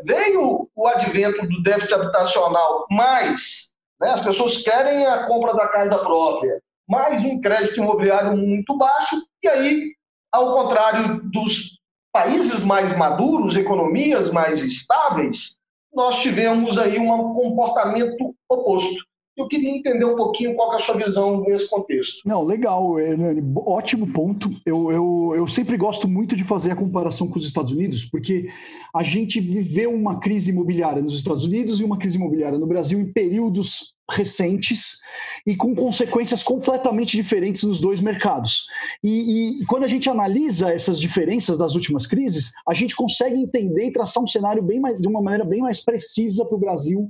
veio 0.04 0.68
o 0.74 0.86
advento 0.88 1.46
do 1.46 1.62
déficit 1.62 1.94
habitacional 1.94 2.86
mais, 2.90 3.74
né, 4.00 4.10
as 4.10 4.24
pessoas 4.24 4.62
querem 4.62 5.06
a 5.06 5.26
compra 5.26 5.54
da 5.54 5.68
casa 5.68 5.98
própria, 5.98 6.60
mais 6.88 7.24
um 7.24 7.40
crédito 7.40 7.80
imobiliário 7.80 8.36
muito 8.36 8.76
baixo, 8.76 9.16
e 9.42 9.48
aí, 9.48 9.92
ao 10.32 10.54
contrário 10.54 11.20
dos 11.24 11.78
países 12.12 12.64
mais 12.64 12.96
maduros, 12.96 13.56
economias 13.56 14.30
mais 14.30 14.64
estáveis, 14.64 15.58
nós 15.92 16.20
tivemos 16.20 16.78
aí 16.78 16.98
um 16.98 17.34
comportamento 17.34 18.34
oposto. 18.48 19.07
Eu 19.38 19.46
queria 19.46 19.70
entender 19.70 20.04
um 20.04 20.16
pouquinho 20.16 20.56
qual 20.56 20.72
é 20.72 20.76
a 20.76 20.78
sua 20.80 20.96
visão 20.96 21.42
nesse 21.42 21.70
contexto. 21.70 22.22
Não, 22.26 22.42
legal, 22.42 22.98
Hernani. 22.98 23.40
Ótimo 23.54 24.12
ponto. 24.12 24.50
Eu, 24.66 24.90
eu, 24.90 25.32
eu 25.36 25.46
sempre 25.46 25.76
gosto 25.76 26.08
muito 26.08 26.34
de 26.34 26.42
fazer 26.42 26.72
a 26.72 26.76
comparação 26.76 27.28
com 27.28 27.38
os 27.38 27.46
Estados 27.46 27.72
Unidos, 27.72 28.04
porque 28.04 28.48
a 28.92 29.04
gente 29.04 29.38
viveu 29.38 29.94
uma 29.94 30.18
crise 30.18 30.50
imobiliária 30.50 31.00
nos 31.00 31.16
Estados 31.16 31.44
Unidos 31.44 31.80
e 31.80 31.84
uma 31.84 31.98
crise 31.98 32.16
imobiliária 32.16 32.58
no 32.58 32.66
Brasil 32.66 32.98
em 32.98 33.12
períodos 33.12 33.94
recentes 34.10 34.98
e 35.46 35.54
com 35.54 35.74
consequências 35.74 36.42
completamente 36.42 37.16
diferentes 37.16 37.62
nos 37.62 37.78
dois 37.78 38.00
mercados. 38.00 38.64
E, 39.04 39.60
e, 39.60 39.66
quando 39.66 39.84
a 39.84 39.88
gente 39.88 40.08
analisa 40.08 40.72
essas 40.72 40.98
diferenças 40.98 41.56
das 41.56 41.74
últimas 41.74 42.06
crises, 42.06 42.50
a 42.66 42.74
gente 42.74 42.96
consegue 42.96 43.36
entender 43.36 43.84
e 43.86 43.92
traçar 43.92 44.22
um 44.22 44.26
cenário 44.26 44.62
bem 44.62 44.80
mais, 44.80 44.98
de 45.00 45.06
uma 45.06 45.22
maneira 45.22 45.44
bem 45.44 45.60
mais 45.60 45.84
precisa 45.84 46.44
para 46.44 46.56
o 46.56 46.60
Brasil 46.60 47.08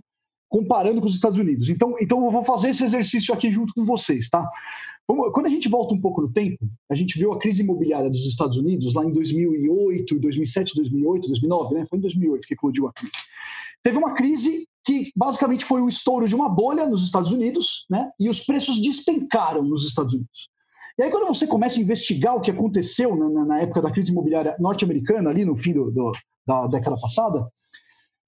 comparando 0.48 1.00
com 1.00 1.06
os 1.06 1.14
Estados 1.14 1.38
Unidos. 1.38 1.68
Então, 1.68 1.94
então 2.00 2.24
eu 2.24 2.30
vou 2.30 2.42
fazer 2.42 2.70
esse 2.70 2.84
exercício 2.84 3.34
aqui 3.34 3.50
junto 3.50 3.74
com 3.74 3.84
vocês, 3.84 4.28
tá? 4.30 4.48
Quando 5.06 5.46
a 5.46 5.50
gente 5.50 5.68
volta 5.68 5.94
um 5.94 6.00
pouco 6.00 6.20
no 6.20 6.30
tempo, 6.30 6.58
a 6.90 6.94
gente 6.94 7.18
viu 7.18 7.32
a 7.32 7.38
crise 7.38 7.62
imobiliária 7.62 8.10
dos 8.10 8.26
Estados 8.26 8.58
Unidos 8.58 8.92
lá 8.92 9.04
em 9.04 9.12
2008, 9.12 10.18
2007, 10.18 10.74
2008, 10.74 11.28
2009, 11.28 11.74
né? 11.74 11.86
Foi 11.86 11.98
em 11.98 12.02
2008 12.02 12.46
que 12.46 12.54
eclodiu 12.54 12.86
a 12.86 12.92
crise. 12.92 13.12
Teve 13.82 13.96
uma 13.96 14.12
crise 14.12 14.66
que 14.84 15.10
basicamente 15.16 15.64
foi 15.64 15.80
o 15.80 15.88
estouro 15.88 16.28
de 16.28 16.34
uma 16.34 16.48
bolha 16.48 16.86
nos 16.86 17.04
Estados 17.04 17.30
Unidos, 17.30 17.86
né? 17.88 18.10
E 18.18 18.28
os 18.28 18.40
preços 18.40 18.82
despencaram 18.82 19.62
nos 19.62 19.86
Estados 19.86 20.12
Unidos. 20.12 20.50
E 20.98 21.02
aí, 21.02 21.10
quando 21.10 21.26
você 21.26 21.46
começa 21.46 21.78
a 21.78 21.82
investigar 21.82 22.36
o 22.36 22.40
que 22.40 22.50
aconteceu 22.50 23.16
na, 23.16 23.44
na 23.44 23.60
época 23.60 23.80
da 23.80 23.90
crise 23.90 24.10
imobiliária 24.10 24.56
norte-americana, 24.58 25.30
ali 25.30 25.44
no 25.44 25.56
fim 25.56 25.72
do, 25.72 25.90
do, 25.90 26.12
da 26.46 26.66
década 26.66 26.96
passada, 27.00 27.46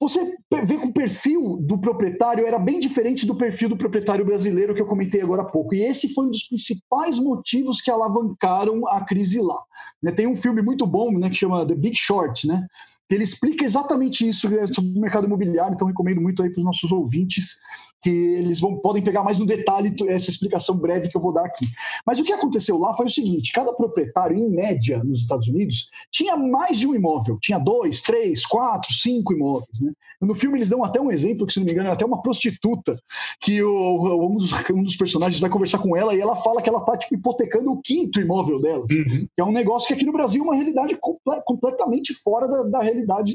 você 0.00 0.24
vê 0.64 0.78
que 0.78 0.86
o 0.86 0.92
perfil 0.94 1.58
do 1.60 1.78
proprietário 1.78 2.46
era 2.46 2.58
bem 2.58 2.80
diferente 2.80 3.26
do 3.26 3.36
perfil 3.36 3.68
do 3.68 3.76
proprietário 3.76 4.24
brasileiro 4.24 4.74
que 4.74 4.80
eu 4.80 4.86
comentei 4.86 5.20
agora 5.20 5.42
há 5.42 5.44
pouco. 5.44 5.74
E 5.74 5.82
esse 5.82 6.14
foi 6.14 6.24
um 6.24 6.30
dos 6.30 6.44
principais 6.44 7.18
motivos 7.18 7.82
que 7.82 7.90
alavancaram 7.90 8.88
a 8.88 9.04
crise 9.04 9.38
lá. 9.40 9.62
Né, 10.02 10.10
tem 10.10 10.26
um 10.26 10.34
filme 10.34 10.62
muito 10.62 10.86
bom 10.86 11.12
né, 11.12 11.28
que 11.28 11.36
chama 11.36 11.66
The 11.66 11.74
Big 11.74 11.96
Short, 11.96 12.46
né, 12.46 12.66
ele 13.10 13.24
explica 13.24 13.64
exatamente 13.64 14.26
isso 14.26 14.48
né, 14.48 14.66
sobre 14.72 14.96
o 14.96 15.00
mercado 15.00 15.26
imobiliário. 15.26 15.74
Então, 15.74 15.88
recomendo 15.88 16.20
muito 16.20 16.42
aí 16.42 16.50
para 16.50 16.60
os 16.60 16.64
nossos 16.64 16.90
ouvintes 16.92 17.58
que 18.02 18.08
eles 18.08 18.60
vão, 18.60 18.76
podem 18.78 19.02
pegar 19.02 19.22
mais 19.22 19.38
no 19.38 19.44
detalhe 19.44 19.92
essa 20.08 20.30
explicação 20.30 20.76
breve 20.76 21.08
que 21.08 21.16
eu 21.16 21.20
vou 21.20 21.32
dar 21.32 21.44
aqui. 21.44 21.66
Mas 22.06 22.18
o 22.18 22.24
que 22.24 22.32
aconteceu 22.32 22.78
lá 22.78 22.94
foi 22.94 23.06
o 23.06 23.10
seguinte: 23.10 23.52
cada 23.52 23.72
proprietário, 23.72 24.38
em 24.38 24.48
média, 24.48 25.02
nos 25.04 25.22
Estados 25.22 25.48
Unidos, 25.48 25.90
tinha 26.10 26.36
mais 26.36 26.78
de 26.78 26.86
um 26.86 26.94
imóvel, 26.94 27.38
tinha 27.40 27.58
dois, 27.58 28.00
três, 28.02 28.46
quatro, 28.46 28.92
cinco 28.94 29.32
imóveis. 29.34 29.80
Né? 29.80 29.89
No 30.20 30.34
filme 30.34 30.58
eles 30.58 30.68
dão 30.68 30.84
até 30.84 31.00
um 31.00 31.10
exemplo, 31.10 31.46
que 31.46 31.52
se 31.52 31.58
não 31.58 31.66
me 31.66 31.72
engano 31.72 31.88
é 31.88 31.92
até 31.92 32.04
uma 32.04 32.22
prostituta, 32.22 32.98
que 33.40 33.62
o, 33.62 34.28
um, 34.28 34.34
dos, 34.36 34.52
um 34.70 34.82
dos 34.82 34.96
personagens 34.96 35.40
vai 35.40 35.50
conversar 35.50 35.78
com 35.78 35.96
ela 35.96 36.14
e 36.14 36.20
ela 36.20 36.36
fala 36.36 36.62
que 36.62 36.68
ela 36.68 36.80
tá 36.84 36.96
tipo, 36.96 37.14
hipotecando 37.14 37.72
o 37.72 37.80
quinto 37.80 38.20
imóvel 38.20 38.60
dela. 38.60 38.82
Uhum. 38.82 39.26
É 39.36 39.44
um 39.44 39.52
negócio 39.52 39.88
que 39.88 39.94
aqui 39.94 40.04
no 40.04 40.12
Brasil 40.12 40.42
é 40.42 40.44
uma 40.44 40.54
realidade 40.54 40.96
comple 41.00 41.40
completamente 41.44 42.14
fora 42.14 42.46
da, 42.46 42.62
da 42.64 42.80
realidade. 42.80 43.34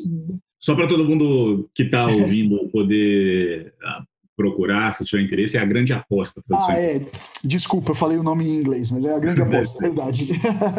Só 0.60 0.76
para 0.76 0.88
todo 0.88 1.06
mundo 1.06 1.70
que 1.74 1.84
está 1.84 2.06
ouvindo 2.10 2.70
poder 2.70 3.74
ah, 3.84 4.04
procurar, 4.36 4.94
se 4.94 5.06
tiver 5.06 5.24
interesse, 5.24 5.58
é 5.58 5.62
a 5.62 5.66
grande 5.66 5.94
aposta. 5.94 6.42
Ah, 6.52 6.74
é. 6.78 7.02
Desculpa, 7.44 7.92
eu 7.92 7.96
falei 7.96 8.18
o 8.18 8.24
nome 8.24 8.46
em 8.46 8.58
inglês, 8.58 8.92
mas 8.92 9.06
é 9.06 9.14
a 9.14 9.20
grande 9.20 9.42
aposta, 9.44 9.78
é 9.78 9.90
verdade. 9.90 10.28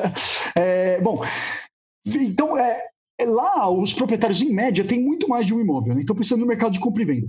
é, 0.57 1.01
bom, 1.01 1.23
então, 2.05 2.57
é, 2.57 2.79
Lá, 3.25 3.71
os 3.71 3.95
proprietários, 3.95 4.43
em 4.43 4.53
média, 4.53 4.87
têm 4.87 5.03
muito 5.03 5.29
mais 5.29 5.47
de 5.47 5.55
um 5.55 5.61
imóvel, 5.61 5.95
né? 5.95 6.03
então 6.03 6.15
pensando 6.15 6.41
no 6.41 6.47
mercado 6.47 6.73
de 6.73 6.81
compra 6.81 7.03
e 7.03 7.07
venda. 7.07 7.29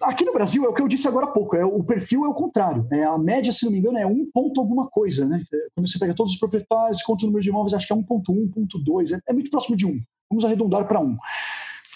Aqui 0.00 0.24
no 0.24 0.32
Brasil, 0.32 0.64
é 0.64 0.68
o 0.68 0.72
que 0.72 0.80
eu 0.80 0.86
disse 0.86 1.08
agora 1.08 1.26
há 1.26 1.30
pouco, 1.30 1.56
é, 1.56 1.64
o 1.64 1.82
perfil 1.82 2.24
é 2.24 2.28
o 2.28 2.34
contrário. 2.34 2.86
É, 2.92 3.02
a 3.02 3.18
média, 3.18 3.52
se 3.52 3.64
não 3.64 3.72
me 3.72 3.78
engano, 3.78 3.98
é 3.98 4.06
um 4.06 4.30
ponto 4.32 4.60
alguma 4.60 4.88
coisa. 4.88 5.26
Né? 5.26 5.42
É, 5.52 5.56
quando 5.74 5.88
você 5.88 5.98
pega 5.98 6.14
todos 6.14 6.34
os 6.34 6.38
proprietários, 6.38 7.02
conta 7.02 7.24
o 7.24 7.26
número 7.26 7.42
de 7.42 7.48
imóveis, 7.48 7.74
acho 7.74 7.86
que 7.86 7.92
é 7.92 7.96
1.1, 7.96 8.22
1.2, 8.54 9.16
é, 9.16 9.20
é 9.26 9.32
muito 9.32 9.50
próximo 9.50 9.76
de 9.76 9.84
1. 9.84 9.98
Vamos 10.30 10.44
arredondar 10.44 10.86
para 10.86 11.00
1. 11.00 11.16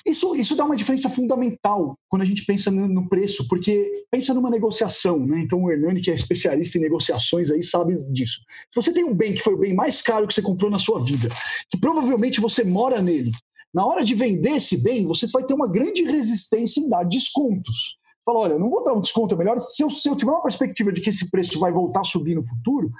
Isso, 0.07 0.35
isso 0.35 0.57
dá 0.57 0.65
uma 0.65 0.77
diferença 0.77 1.09
fundamental 1.09 1.97
quando 2.09 2.23
a 2.23 2.25
gente 2.25 2.45
pensa 2.45 2.71
no, 2.71 3.09
preço, 3.09 3.47
porque 3.49 4.05
pensa 4.11 4.35
numa 4.35 4.51
negociação, 4.51 5.25
né? 5.25 5.41
Então 5.41 5.63
o 5.63 5.71
Hernani, 5.71 6.01
que 6.01 6.11
é 6.11 6.15
especialista 6.15 6.77
em 6.77 6.81
negociações, 6.81 7.51
aí 7.51 7.63
sabe 7.63 7.97
disso. 8.11 8.41
Se 8.73 8.75
você 8.75 8.93
tem 8.93 9.05
um 9.05 9.15
bem 9.15 9.35
que 9.35 9.43
foi 9.43 9.55
o 9.55 9.59
bem 9.59 9.75
mais 9.75 10.03
caro 10.03 10.27
que 10.27 10.35
você 10.35 10.43
comprou 10.43 10.71
na 10.71 10.79
sua 10.79 11.03
vida, 11.05 11.29
que 11.71 11.79
provavelmente 11.79 12.41
você 12.41 12.65
mora 12.65 13.01
nele, 13.01 13.31
na 13.73 13.87
hora 13.87 14.05
de 14.05 14.15
vender 14.15 14.57
esse 14.57 14.83
bem, 14.83 15.07
você 15.07 15.27
vai 15.29 15.45
ter 15.45 15.55
uma 15.55 15.71
grande 15.71 16.03
resistência 16.03 16.81
em 16.81 16.89
dar 16.89 17.05
descontos. 17.05 17.97
Fala, 18.25 18.41
olha, 18.41 18.59
não 18.59 18.71
vou 18.71 18.85
dar 18.85 18.93
um 18.93 19.01
desconto, 19.01 19.35
é 19.35 19.39
melhor. 19.39 19.59
Se 19.61 19.83
eu, 19.83 19.91
se 19.91 20.09
eu 20.09 20.15
tiver 20.15 20.31
uma 20.31 20.43
perspectiva 20.43 20.93
de 20.93 21.01
que 21.01 21.11
esse 21.11 21.31
preço 21.31 21.59
vai 21.59 21.73
voltar 21.73 22.01
a 22.01 22.05
subir 22.05 22.35
no 22.35 22.47
futuro, 22.47 22.91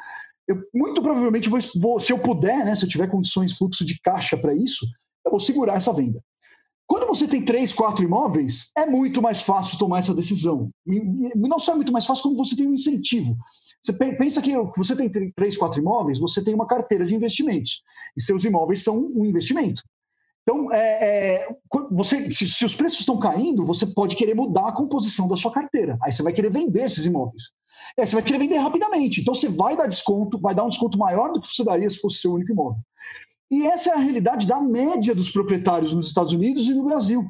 eu 0.49 0.57
muito 0.75 1.03
provavelmente 1.03 1.49
vou, 1.49 1.61
vou 1.77 2.01
se 2.01 2.13
eu 2.13 2.19
puder, 2.19 2.65
né, 2.65 2.75
se 2.75 2.85
eu 2.85 2.89
tiver 2.89 3.09
condições, 3.09 3.57
fluxo 3.57 3.85
de 3.85 4.01
caixa 4.01 4.37
para 4.37 4.55
isso, 4.55 4.87
eu 5.25 5.31
vou 5.31 5.41
segurar 5.41 5.77
essa 5.77 5.93
venda. 5.93 6.21
Quando 6.93 7.07
você 7.07 7.27
tem 7.27 7.43
três, 7.43 7.73
quatro 7.73 8.05
imóveis, 8.05 8.71
é 8.77 8.85
muito 8.85 9.23
mais 9.23 9.41
fácil 9.41 9.79
tomar 9.79 10.01
essa 10.01 10.15
decisão. 10.15 10.69
E 10.87 11.01
não 11.35 11.59
só 11.59 11.73
é 11.73 11.75
muito 11.75 11.91
mais 11.91 12.05
fácil, 12.05 12.25
como 12.25 12.37
você 12.37 12.55
tem 12.55 12.69
um 12.69 12.75
incentivo. 12.75 13.35
Você 13.83 13.95
pensa 13.95 14.43
que 14.43 14.53
você 14.77 14.95
tem 14.95 15.11
três, 15.33 15.57
quatro 15.57 15.81
imóveis, 15.81 16.19
você 16.19 16.45
tem 16.45 16.53
uma 16.55 16.67
carteira 16.67 17.07
de 17.07 17.15
investimentos. 17.15 17.83
E 18.15 18.21
seus 18.21 18.45
imóveis 18.45 18.85
são 18.85 19.11
um 19.17 19.25
investimento. 19.25 19.83
Então, 20.43 20.71
é, 20.71 21.47
é, 21.47 21.57
você, 21.91 22.31
se, 22.31 22.51
se, 22.51 22.63
os 22.63 22.75
preços 22.75 23.01
estão 23.01 23.19
caindo, 23.19 23.65
você 23.65 23.87
pode 23.87 24.15
querer 24.15 24.35
mudar 24.35 24.69
a 24.69 24.73
composição 24.73 25.27
da 25.27 25.37
sua 25.39 25.51
carteira. 25.51 25.97
Aí 26.03 26.13
você 26.13 26.23
vai 26.23 26.35
querer 26.35 26.51
vender 26.51 26.83
esses 26.83 27.07
imóveis. 27.07 27.53
É, 27.97 28.05
você 28.05 28.17
vai 28.17 28.23
querer 28.23 28.39
vender 28.39 28.59
rapidamente. 28.59 29.23
Então, 29.23 29.35
você 29.35 29.49
vai 29.49 29.79
dar 29.79 29.87
desconto, 29.87 30.39
vai 30.39 30.55
dar 30.55 30.65
um 30.65 30.69
desconto 30.69 30.99
maior 30.99 31.33
do 31.33 31.41
que 31.41 31.49
você 31.49 31.65
daria 31.65 31.89
se 31.89 31.99
fosse 31.99 32.19
seu 32.19 32.35
único 32.35 32.53
imóvel. 32.53 32.83
E 33.53 33.67
essa 33.67 33.91
é 33.91 33.93
a 33.93 33.99
realidade 33.99 34.47
da 34.47 34.59
média 34.63 35.15
dos 35.15 35.31
proprietários 35.31 35.93
nos 35.93 36.09
Estados 36.09 36.33
Unidos 36.33 36.67
e 36.69 36.75
no 36.75 36.85
Brasil. 36.85 37.29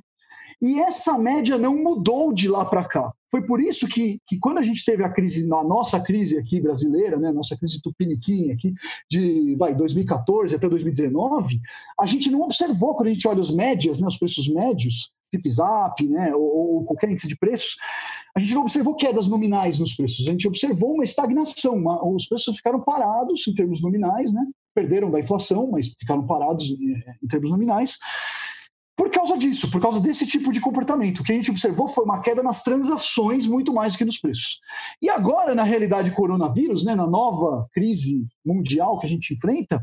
E 0.62 0.78
essa 0.78 1.18
média 1.18 1.58
não 1.58 1.76
mudou 1.76 2.32
de 2.32 2.46
lá 2.46 2.64
para 2.64 2.84
cá. 2.84 3.12
Foi 3.28 3.44
por 3.44 3.60
isso 3.60 3.88
que, 3.88 4.20
que 4.24 4.38
quando 4.38 4.58
a 4.58 4.62
gente 4.62 4.84
teve 4.84 5.02
a 5.02 5.08
crise, 5.08 5.44
a 5.52 5.64
nossa 5.64 6.00
crise 6.00 6.38
aqui 6.38 6.60
brasileira, 6.60 7.18
né, 7.18 7.32
nossa 7.32 7.56
crise 7.56 7.82
tupiniquim 7.82 8.52
aqui, 8.52 8.72
de 9.10 9.56
vai, 9.56 9.74
2014 9.74 10.54
até 10.54 10.68
2019, 10.68 11.60
a 11.98 12.06
gente 12.06 12.30
não 12.30 12.42
observou, 12.42 12.94
quando 12.94 13.08
a 13.08 13.12
gente 13.12 13.26
olha 13.26 13.40
os 13.40 13.52
médias, 13.52 14.00
né, 14.00 14.06
os 14.06 14.16
preços 14.16 14.48
médios, 14.48 15.10
TipZap, 15.34 16.06
né, 16.06 16.32
ou, 16.32 16.42
ou, 16.42 16.84
qualquer 16.84 17.10
índice 17.10 17.26
de 17.26 17.36
preços, 17.36 17.74
a 18.36 18.38
gente 18.38 18.54
não 18.54 18.62
observou 18.62 18.94
quedas 18.94 19.26
nominais 19.26 19.80
nos 19.80 19.96
preços, 19.96 20.28
a 20.28 20.30
gente 20.30 20.46
observou 20.46 20.94
uma 20.94 21.02
estagnação, 21.02 21.74
uma, 21.74 22.06
os 22.06 22.28
preços 22.28 22.56
ficaram 22.56 22.80
parados 22.80 23.48
em 23.48 23.54
termos 23.54 23.82
nominais, 23.82 24.32
né, 24.32 24.46
perderam 24.74 25.10
da 25.10 25.20
inflação, 25.20 25.70
mas 25.70 25.88
ficaram 25.88 26.26
parados 26.26 26.66
em 26.66 27.26
termos 27.28 27.50
nominais. 27.50 27.98
Por 28.96 29.10
causa 29.10 29.36
disso, 29.36 29.70
por 29.70 29.80
causa 29.80 30.00
desse 30.00 30.26
tipo 30.26 30.52
de 30.52 30.60
comportamento, 30.60 31.20
o 31.20 31.24
que 31.24 31.32
a 31.32 31.34
gente 31.34 31.50
observou 31.50 31.88
foi 31.88 32.04
uma 32.04 32.20
queda 32.20 32.42
nas 32.42 32.62
transações 32.62 33.46
muito 33.46 33.72
mais 33.72 33.92
do 33.92 33.98
que 33.98 34.04
nos 34.04 34.18
preços. 34.18 34.60
E 35.00 35.08
agora, 35.08 35.54
na 35.54 35.62
realidade 35.62 36.10
coronavírus, 36.12 36.84
né, 36.84 36.94
na 36.94 37.06
nova 37.06 37.66
crise 37.72 38.26
mundial 38.44 38.98
que 38.98 39.06
a 39.06 39.08
gente 39.08 39.32
enfrenta, 39.32 39.82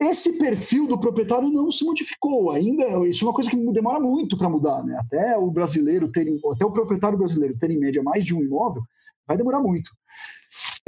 esse 0.00 0.38
perfil 0.38 0.86
do 0.86 0.98
proprietário 0.98 1.48
não 1.48 1.70
se 1.70 1.84
modificou 1.84 2.50
ainda. 2.50 2.84
Isso 3.06 3.24
é 3.24 3.28
uma 3.28 3.32
coisa 3.32 3.48
que 3.48 3.56
demora 3.72 3.98
muito 3.98 4.36
para 4.36 4.50
mudar, 4.50 4.84
né? 4.84 4.98
Até 4.98 5.38
o 5.38 5.50
brasileiro 5.50 6.10
ter, 6.12 6.26
até 6.52 6.66
o 6.66 6.72
proprietário 6.72 7.16
brasileiro 7.16 7.56
ter 7.56 7.70
em 7.70 7.78
média 7.78 8.02
mais 8.02 8.24
de 8.24 8.34
um 8.34 8.42
imóvel, 8.42 8.82
vai 9.26 9.36
demorar 9.36 9.60
muito. 9.60 9.90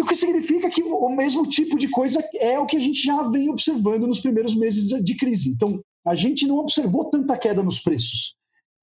O 0.00 0.04
que 0.04 0.14
significa 0.14 0.70
que 0.70 0.82
o 0.82 1.08
mesmo 1.10 1.42
tipo 1.44 1.76
de 1.76 1.88
coisa 1.88 2.22
é 2.36 2.58
o 2.58 2.66
que 2.66 2.76
a 2.76 2.80
gente 2.80 3.02
já 3.02 3.22
vem 3.22 3.50
observando 3.50 4.06
nos 4.06 4.20
primeiros 4.20 4.54
meses 4.54 4.86
de 4.86 5.16
crise. 5.16 5.50
Então, 5.50 5.80
a 6.06 6.14
gente 6.14 6.46
não 6.46 6.58
observou 6.58 7.06
tanta 7.06 7.36
queda 7.36 7.62
nos 7.62 7.80
preços. 7.80 8.38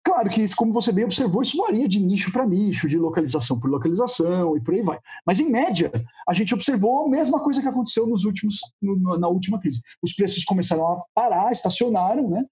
Claro 0.05 0.29
que 0.29 0.43
isso, 0.43 0.55
como 0.55 0.71
você 0.71 0.91
bem 0.91 1.03
observou, 1.03 1.41
isso 1.41 1.57
varia 1.57 1.87
de 1.87 1.99
nicho 1.99 2.31
para 2.31 2.45
nicho, 2.45 2.87
de 2.87 2.95
localização 2.95 3.59
por 3.59 3.71
localização 3.71 4.55
e 4.55 4.61
por 4.61 4.75
aí 4.75 4.83
vai. 4.83 4.99
Mas 5.25 5.39
em 5.39 5.49
média, 5.49 5.91
a 6.29 6.33
gente 6.33 6.53
observou 6.53 7.07
a 7.07 7.09
mesma 7.09 7.41
coisa 7.41 7.59
que 7.59 7.67
aconteceu 7.67 8.05
nos 8.05 8.23
últimos, 8.23 8.59
no, 8.79 9.17
na 9.17 9.27
última 9.27 9.59
crise. 9.59 9.81
Os 10.03 10.13
preços 10.13 10.45
começaram 10.45 10.85
a 10.85 11.01
parar, 11.15 11.51
estacionaram, 11.51 12.29
né? 12.29 12.45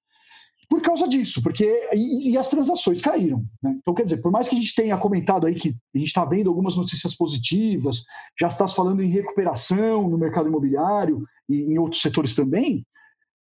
Por 0.74 0.82
causa 0.82 1.08
disso, 1.08 1.40
porque 1.44 1.66
e, 1.94 2.32
e 2.32 2.38
as 2.38 2.50
transações 2.50 3.00
caíram. 3.00 3.46
Né? 3.62 3.76
Então, 3.78 3.94
quer 3.94 4.02
dizer, 4.02 4.24
por 4.24 4.32
mais 4.32 4.48
que 4.48 4.56
a 4.56 4.58
gente 4.58 4.74
tenha 4.74 4.98
comentado 4.98 5.46
aí 5.46 5.54
que 5.54 5.70
a 5.70 5.98
gente 6.00 6.08
está 6.08 6.26
vendo 6.26 6.50
algumas 6.50 6.76
notícias 6.76 7.14
positivas, 7.14 8.04
já 8.40 8.48
está 8.48 8.68
falando 8.68 9.04
em 9.04 9.12
recuperação 9.12 10.10
no 10.10 10.18
mercado 10.18 10.48
imobiliário 10.48 11.28
e 11.48 11.58
em 11.58 11.78
outros 11.78 12.02
setores 12.02 12.34
também, 12.34 12.84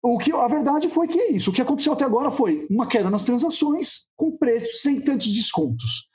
o 0.02 0.18
que 0.18 0.32
a 0.32 0.48
verdade 0.48 0.90
foi 0.90 1.08
que 1.08 1.20
é 1.20 1.32
isso. 1.32 1.52
O 1.52 1.54
que 1.54 1.62
aconteceu 1.62 1.94
até 1.94 2.04
agora 2.04 2.32
foi 2.32 2.66
uma 2.68 2.88
queda 2.88 3.12
nas 3.12 3.24
transações 3.24 4.08
com 4.18 4.36
preços 4.36 4.82
sem 4.82 5.00
tantos 5.00 5.32
descontos. 5.32 6.10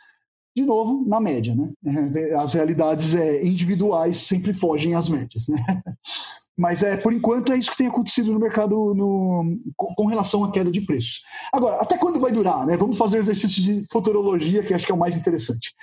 De 0.56 0.64
novo, 0.64 1.08
na 1.08 1.20
média, 1.20 1.54
né? 1.54 1.70
As 2.42 2.54
realidades 2.54 3.14
é, 3.14 3.40
individuais 3.46 4.18
sempre 4.18 4.52
fogem 4.52 4.96
às 4.96 5.08
médias, 5.08 5.46
né? 5.46 5.64
Mas 6.56 6.82
é 6.82 6.96
por 6.96 7.12
enquanto 7.12 7.52
é 7.52 7.58
isso 7.58 7.70
que 7.70 7.76
tem 7.76 7.88
acontecido 7.88 8.32
no 8.32 8.38
mercado 8.38 8.94
no, 8.94 9.58
com 9.76 10.06
relação 10.06 10.44
à 10.44 10.52
queda 10.52 10.70
de 10.70 10.80
preços. 10.80 11.22
Agora, 11.52 11.76
até 11.76 11.98
quando 11.98 12.20
vai 12.20 12.30
durar? 12.30 12.64
Né? 12.64 12.76
Vamos 12.76 12.96
fazer 12.96 13.16
um 13.16 13.20
exercício 13.20 13.62
de 13.62 13.84
futurologia, 13.90 14.62
que 14.62 14.72
acho 14.72 14.86
que 14.86 14.92
é 14.92 14.94
o 14.94 14.98
mais 14.98 15.16
interessante. 15.16 15.74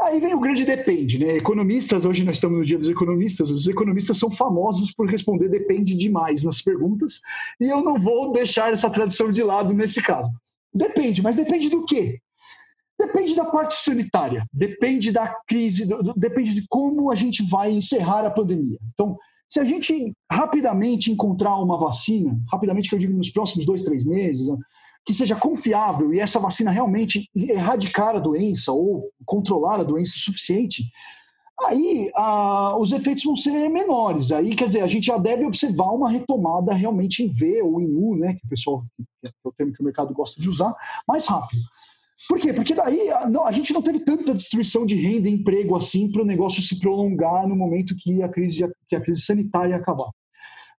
Aí 0.00 0.20
vem 0.20 0.32
o 0.32 0.40
grande 0.40 0.64
depende, 0.64 1.18
né? 1.18 1.36
Economistas, 1.36 2.04
hoje 2.04 2.22
nós 2.22 2.36
estamos 2.36 2.58
no 2.58 2.64
dia 2.64 2.78
dos 2.78 2.88
economistas, 2.88 3.50
os 3.50 3.66
economistas 3.66 4.16
são 4.16 4.30
famosos 4.30 4.92
por 4.92 5.08
responder 5.08 5.48
depende 5.48 5.96
demais 5.96 6.44
nas 6.44 6.62
perguntas, 6.62 7.20
e 7.60 7.64
eu 7.64 7.82
não 7.82 7.98
vou 7.98 8.32
deixar 8.32 8.72
essa 8.72 8.88
tradição 8.88 9.32
de 9.32 9.42
lado 9.42 9.74
nesse 9.74 10.00
caso. 10.00 10.30
Depende, 10.72 11.20
mas 11.20 11.34
depende 11.34 11.68
do 11.68 11.84
quê? 11.84 12.20
Depende 12.96 13.34
da 13.34 13.44
parte 13.44 13.74
sanitária, 13.74 14.46
depende 14.52 15.10
da 15.10 15.34
crise, 15.48 15.88
depende 16.16 16.54
de 16.54 16.64
como 16.68 17.10
a 17.10 17.16
gente 17.16 17.42
vai 17.42 17.72
encerrar 17.72 18.24
a 18.24 18.30
pandemia. 18.30 18.78
Então, 18.94 19.16
se 19.48 19.58
a 19.58 19.64
gente 19.64 20.12
rapidamente 20.30 21.10
encontrar 21.10 21.56
uma 21.56 21.78
vacina, 21.78 22.38
rapidamente 22.52 22.88
que 22.88 22.94
eu 22.94 22.98
digo 22.98 23.16
nos 23.16 23.30
próximos 23.30 23.64
dois, 23.64 23.82
três 23.82 24.04
meses, 24.04 24.48
que 25.04 25.14
seja 25.14 25.34
confiável 25.34 26.12
e 26.12 26.20
essa 26.20 26.38
vacina 26.38 26.70
realmente 26.70 27.30
erradicar 27.34 28.14
a 28.14 28.18
doença 28.18 28.72
ou 28.72 29.10
controlar 29.24 29.80
a 29.80 29.84
doença 29.84 30.12
o 30.16 30.18
suficiente, 30.18 30.84
aí 31.64 32.10
os 32.78 32.92
efeitos 32.92 33.24
vão 33.24 33.34
ser 33.34 33.70
menores. 33.70 34.30
Aí, 34.30 34.54
quer 34.54 34.66
dizer, 34.66 34.82
a 34.82 34.86
gente 34.86 35.06
já 35.06 35.16
deve 35.16 35.46
observar 35.46 35.92
uma 35.92 36.10
retomada 36.10 36.74
realmente 36.74 37.22
em 37.22 37.28
V 37.28 37.62
ou 37.62 37.80
em 37.80 37.86
U, 37.96 38.16
né, 38.16 38.34
que 38.34 38.44
o 38.44 38.48
pessoal, 38.50 38.84
que 38.96 39.28
é 39.28 39.30
o 39.42 39.52
termo 39.52 39.72
que 39.72 39.80
o 39.80 39.84
mercado 39.84 40.12
gosta 40.12 40.40
de 40.40 40.48
usar, 40.48 40.74
mais 41.06 41.26
rápido. 41.26 41.62
Por 42.28 42.38
quê? 42.38 42.52
Porque 42.52 42.74
daí 42.74 43.10
a, 43.10 43.28
não, 43.28 43.46
a 43.46 43.50
gente 43.50 43.72
não 43.72 43.80
teve 43.80 44.00
tanta 44.00 44.34
destruição 44.34 44.84
de 44.84 44.94
renda 44.94 45.28
e 45.28 45.32
emprego 45.32 45.74
assim 45.74 46.12
para 46.12 46.22
o 46.22 46.26
negócio 46.26 46.60
se 46.60 46.78
prolongar 46.78 47.48
no 47.48 47.56
momento 47.56 47.96
que 47.98 48.22
a 48.22 48.28
crise, 48.28 48.68
que 48.86 48.94
a 48.94 49.00
crise 49.00 49.22
sanitária 49.22 49.74
acabar. 49.74 50.10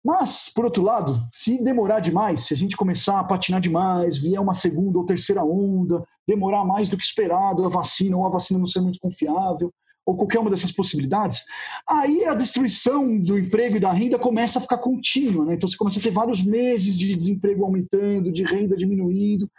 Mas, 0.04 0.52
por 0.54 0.64
outro 0.64 0.82
lado, 0.82 1.20
se 1.32 1.62
demorar 1.62 2.00
demais, 2.00 2.46
se 2.46 2.54
a 2.54 2.56
gente 2.56 2.76
começar 2.76 3.18
a 3.18 3.24
patinar 3.24 3.60
demais, 3.60 4.18
vier 4.18 4.40
uma 4.40 4.54
segunda 4.54 4.98
ou 4.98 5.06
terceira 5.06 5.42
onda, 5.42 6.04
demorar 6.26 6.64
mais 6.64 6.88
do 6.88 6.96
que 6.96 7.04
esperado 7.04 7.64
a 7.64 7.68
vacina, 7.68 8.16
ou 8.16 8.26
a 8.26 8.30
vacina 8.30 8.60
não 8.60 8.66
ser 8.66 8.80
muito 8.80 9.00
confiável, 9.00 9.72
ou 10.08 10.16
qualquer 10.16 10.38
uma 10.38 10.48
dessas 10.48 10.72
possibilidades, 10.72 11.44
aí 11.86 12.24
a 12.24 12.32
destruição 12.32 13.18
do 13.18 13.38
emprego 13.38 13.76
e 13.76 13.80
da 13.80 13.92
renda 13.92 14.18
começa 14.18 14.58
a 14.58 14.62
ficar 14.62 14.78
contínua. 14.78 15.44
Né? 15.44 15.54
Então 15.54 15.68
você 15.68 15.76
começa 15.76 15.98
a 15.98 16.02
ter 16.02 16.10
vários 16.10 16.42
meses 16.42 16.96
de 16.96 17.14
desemprego 17.14 17.62
aumentando, 17.62 18.32
de 18.32 18.42
renda 18.42 18.74
diminuindo. 18.74 19.50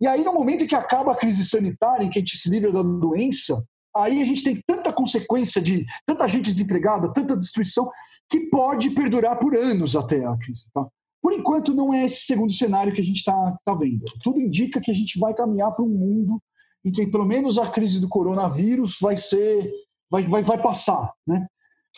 E 0.00 0.06
aí, 0.06 0.24
no 0.24 0.32
momento 0.32 0.64
em 0.64 0.66
que 0.66 0.74
acaba 0.74 1.12
a 1.12 1.14
crise 1.14 1.44
sanitária, 1.44 2.04
em 2.04 2.08
que 2.08 2.18
a 2.18 2.22
gente 2.22 2.38
se 2.38 2.48
livra 2.48 2.72
da 2.72 2.82
doença, 2.82 3.62
aí 3.94 4.22
a 4.22 4.24
gente 4.24 4.42
tem 4.42 4.58
tanta 4.66 4.90
consequência 4.94 5.60
de 5.60 5.84
tanta 6.06 6.26
gente 6.26 6.50
desempregada, 6.50 7.12
tanta 7.12 7.36
destruição, 7.36 7.86
que 8.30 8.40
pode 8.48 8.88
perdurar 8.90 9.38
por 9.38 9.54
anos 9.54 9.94
até 9.94 10.24
a 10.24 10.34
crise. 10.38 10.62
Tá? 10.72 10.86
Por 11.20 11.34
enquanto, 11.34 11.74
não 11.74 11.92
é 11.92 12.06
esse 12.06 12.22
segundo 12.22 12.52
cenário 12.54 12.94
que 12.94 13.02
a 13.02 13.04
gente 13.04 13.18
está 13.18 13.58
tá 13.62 13.74
vendo. 13.74 14.04
Tudo 14.22 14.40
indica 14.40 14.80
que 14.80 14.90
a 14.90 14.94
gente 14.94 15.18
vai 15.18 15.34
caminhar 15.34 15.70
para 15.74 15.84
um 15.84 15.88
mundo 15.88 16.40
em 16.82 16.92
que, 16.92 17.06
pelo 17.06 17.26
menos, 17.26 17.58
a 17.58 17.68
crise 17.70 18.00
do 18.00 18.08
coronavírus 18.08 18.96
vai 19.00 19.16
ser, 19.16 19.70
vai, 20.10 20.24
vai, 20.24 20.42
vai 20.42 20.58
passar, 20.60 21.12
né? 21.26 21.46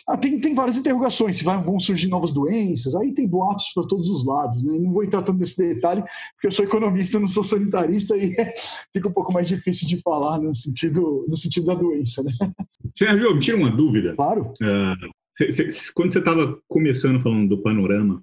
Ah, 0.09 0.17
tem, 0.17 0.41
tem 0.41 0.55
várias 0.55 0.79
interrogações, 0.79 1.37
se 1.37 1.45
vão 1.45 1.79
surgir 1.79 2.09
novas 2.09 2.33
doenças, 2.33 2.95
aí 2.95 3.13
tem 3.13 3.29
boatos 3.29 3.67
para 3.75 3.87
todos 3.87 4.09
os 4.09 4.25
lados. 4.25 4.63
Né? 4.63 4.79
Não 4.79 4.93
vou 4.93 5.05
entrar 5.05 5.21
tanto 5.21 5.39
nesse 5.39 5.59
detalhe, 5.59 6.01
porque 6.33 6.47
eu 6.47 6.53
sou 6.53 6.65
economista, 6.65 7.21
não 7.21 7.29
sou 7.29 7.45
sanitarista, 7.45 8.17
e 8.17 8.35
fica 8.95 9.09
um 9.09 9.13
pouco 9.13 9.31
mais 9.31 9.47
difícil 9.47 9.87
de 9.87 9.99
falar 9.99 10.39
no 10.39 10.55
sentido, 10.55 11.27
no 11.29 11.37
sentido 11.37 11.67
da 11.67 11.75
doença. 11.75 12.23
Né? 12.23 12.31
Sérgio, 12.97 13.35
me 13.35 13.41
tira 13.41 13.59
uma 13.59 13.71
dúvida. 13.71 14.15
Claro. 14.15 14.55
Uh, 14.63 15.11
Cê, 15.41 15.51
cê, 15.53 15.93
quando 15.95 16.13
você 16.13 16.19
estava 16.19 16.61
começando 16.69 17.23
falando 17.23 17.49
do 17.49 17.63
panorama, 17.63 18.23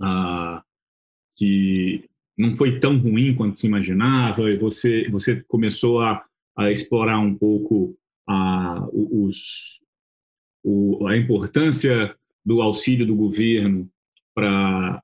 ah, 0.00 0.62
que 1.36 2.04
não 2.36 2.56
foi 2.56 2.78
tão 2.78 2.98
ruim 2.98 3.34
quanto 3.34 3.58
se 3.58 3.66
imaginava, 3.66 4.50
e 4.50 4.58
você, 4.58 5.08
você 5.10 5.42
começou 5.48 6.02
a, 6.02 6.22
a 6.56 6.70
explorar 6.70 7.18
um 7.20 7.34
pouco 7.34 7.96
a, 8.28 8.86
os, 8.92 9.80
o, 10.64 11.06
a 11.06 11.16
importância 11.16 12.14
do 12.44 12.60
auxílio 12.62 13.06
do 13.06 13.14
governo 13.14 13.88
para 14.34 15.02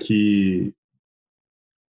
que 0.00 0.72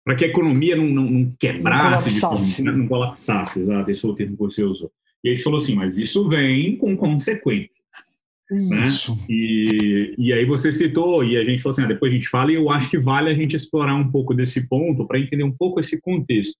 para 0.04 0.16
que 0.16 0.24
a 0.24 0.28
economia 0.28 0.74
não, 0.74 0.86
não, 0.86 1.04
não 1.04 1.36
quebrasse, 1.38 2.10
não 2.10 2.20
colapsasse, 2.20 2.56
de, 2.56 2.70
não 2.70 2.88
colapsasse, 2.88 3.60
exato, 3.60 3.90
esse 3.90 4.00
foi 4.00 4.10
o 4.10 4.14
termo 4.14 4.32
que 4.32 4.42
você 4.42 4.64
usou. 4.64 4.90
E 5.22 5.28
aí 5.28 5.36
você 5.36 5.42
falou 5.42 5.58
assim, 5.58 5.74
mas 5.74 5.98
isso 5.98 6.26
vem 6.26 6.76
com 6.76 6.96
consequências. 6.96 7.84
Né? 8.50 8.88
Isso. 8.88 9.14
Né? 9.14 9.22
E, 9.28 10.14
e 10.18 10.32
aí 10.32 10.44
você 10.44 10.72
citou, 10.72 11.22
e 11.22 11.36
a 11.36 11.44
gente 11.44 11.62
falou 11.62 11.72
assim, 11.72 11.84
ah, 11.84 11.88
depois 11.88 12.10
a 12.10 12.14
gente 12.14 12.28
fala, 12.28 12.50
e 12.50 12.56
eu 12.56 12.70
acho 12.70 12.90
que 12.90 12.98
vale 12.98 13.30
a 13.30 13.34
gente 13.34 13.54
explorar 13.54 13.94
um 13.94 14.10
pouco 14.10 14.34
desse 14.34 14.68
ponto 14.68 15.06
para 15.06 15.20
entender 15.20 15.44
um 15.44 15.52
pouco 15.52 15.78
esse 15.78 16.00
contexto, 16.00 16.56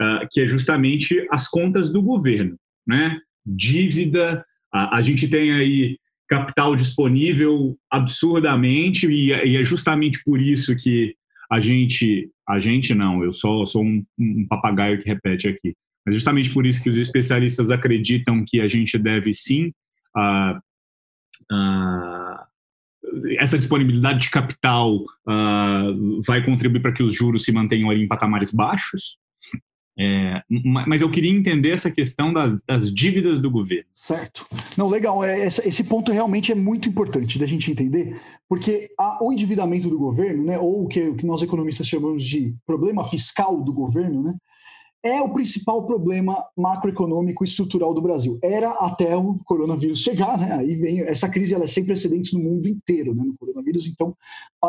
uh, 0.00 0.26
que 0.30 0.40
é 0.40 0.48
justamente 0.48 1.26
as 1.30 1.48
contas 1.48 1.92
do 1.92 2.02
governo, 2.02 2.56
né? 2.86 3.18
Dívida, 3.46 4.44
uh, 4.74 4.88
a 4.92 5.00
gente 5.00 5.28
tem 5.28 5.52
aí 5.52 5.98
capital 6.28 6.74
disponível 6.74 7.78
absurdamente, 7.90 9.06
e, 9.06 9.28
e, 9.28 9.56
é 9.56 9.64
justamente 9.64 10.22
por 10.24 10.40
isso 10.40 10.74
que 10.74 11.14
a 11.50 11.60
gente, 11.60 12.28
a 12.48 12.58
gente 12.58 12.94
não, 12.94 13.22
eu 13.22 13.32
só 13.32 13.64
sou 13.64 13.84
um, 13.84 14.04
um 14.18 14.46
papagaio 14.48 14.98
que 14.98 15.08
repete 15.08 15.48
aqui, 15.48 15.74
mas 16.04 16.14
justamente 16.14 16.52
por 16.52 16.66
isso 16.66 16.82
que 16.82 16.90
os 16.90 16.96
especialistas 16.96 17.70
acreditam 17.70 18.44
que 18.44 18.60
a 18.60 18.68
gente 18.68 18.98
deve 18.98 19.32
sim 19.32 19.72
uh, 20.16 20.58
uh, 21.52 22.46
essa 23.38 23.58
disponibilidade 23.58 24.20
de 24.20 24.30
capital 24.30 24.96
uh, 24.96 26.22
vai 26.26 26.44
contribuir 26.44 26.80
para 26.80 26.92
que 26.92 27.02
os 27.02 27.14
juros 27.14 27.44
se 27.44 27.52
mantenham 27.52 27.90
ali 27.90 28.02
em 28.02 28.08
patamares 28.08 28.52
baixos. 28.52 29.16
É, 29.98 30.42
mas 30.86 31.00
eu 31.00 31.10
queria 31.10 31.30
entender 31.30 31.70
essa 31.70 31.90
questão 31.90 32.30
das, 32.30 32.60
das, 32.68 32.92
dívidas 32.92 33.40
do 33.40 33.50
governo. 33.50 33.86
Certo. 33.94 34.46
Não, 34.76 34.88
legal. 34.88 35.24
É, 35.24 35.46
esse 35.46 35.84
ponto 35.84 36.12
realmente 36.12 36.52
é 36.52 36.54
muito 36.54 36.86
importante 36.86 37.38
da 37.38 37.46
gente 37.46 37.70
entender, 37.70 38.20
porque 38.46 38.90
a, 38.98 39.24
o 39.24 39.32
endividamento 39.32 39.88
do 39.88 39.98
governo, 39.98 40.44
né, 40.44 40.58
ou 40.58 40.84
o 40.84 40.88
que, 40.88 41.00
o 41.00 41.16
que 41.16 41.24
nós 41.24 41.42
economistas 41.42 41.88
chamamos 41.88 42.24
de 42.24 42.54
problema 42.66 43.04
fiscal 43.04 43.62
do 43.62 43.72
governo, 43.72 44.22
né, 44.22 44.34
é 45.02 45.22
o 45.22 45.32
principal 45.32 45.86
problema 45.86 46.44
macroeconômico 46.56 47.44
e 47.44 47.46
estrutural 47.46 47.94
do 47.94 48.02
Brasil. 48.02 48.38
Era 48.42 48.70
até 48.72 49.16
o 49.16 49.38
coronavírus 49.44 50.00
chegar, 50.00 50.36
né? 50.36 50.52
Aí 50.52 50.74
vem 50.74 51.00
essa 51.02 51.28
crise, 51.28 51.54
ela 51.54 51.64
é 51.64 51.68
sem 51.68 51.84
precedentes 51.84 52.32
no 52.32 52.40
mundo 52.40 52.68
inteiro, 52.68 53.14
né? 53.14 53.22
No 53.24 53.36
coronavírus, 53.38 53.86
então 53.86 54.16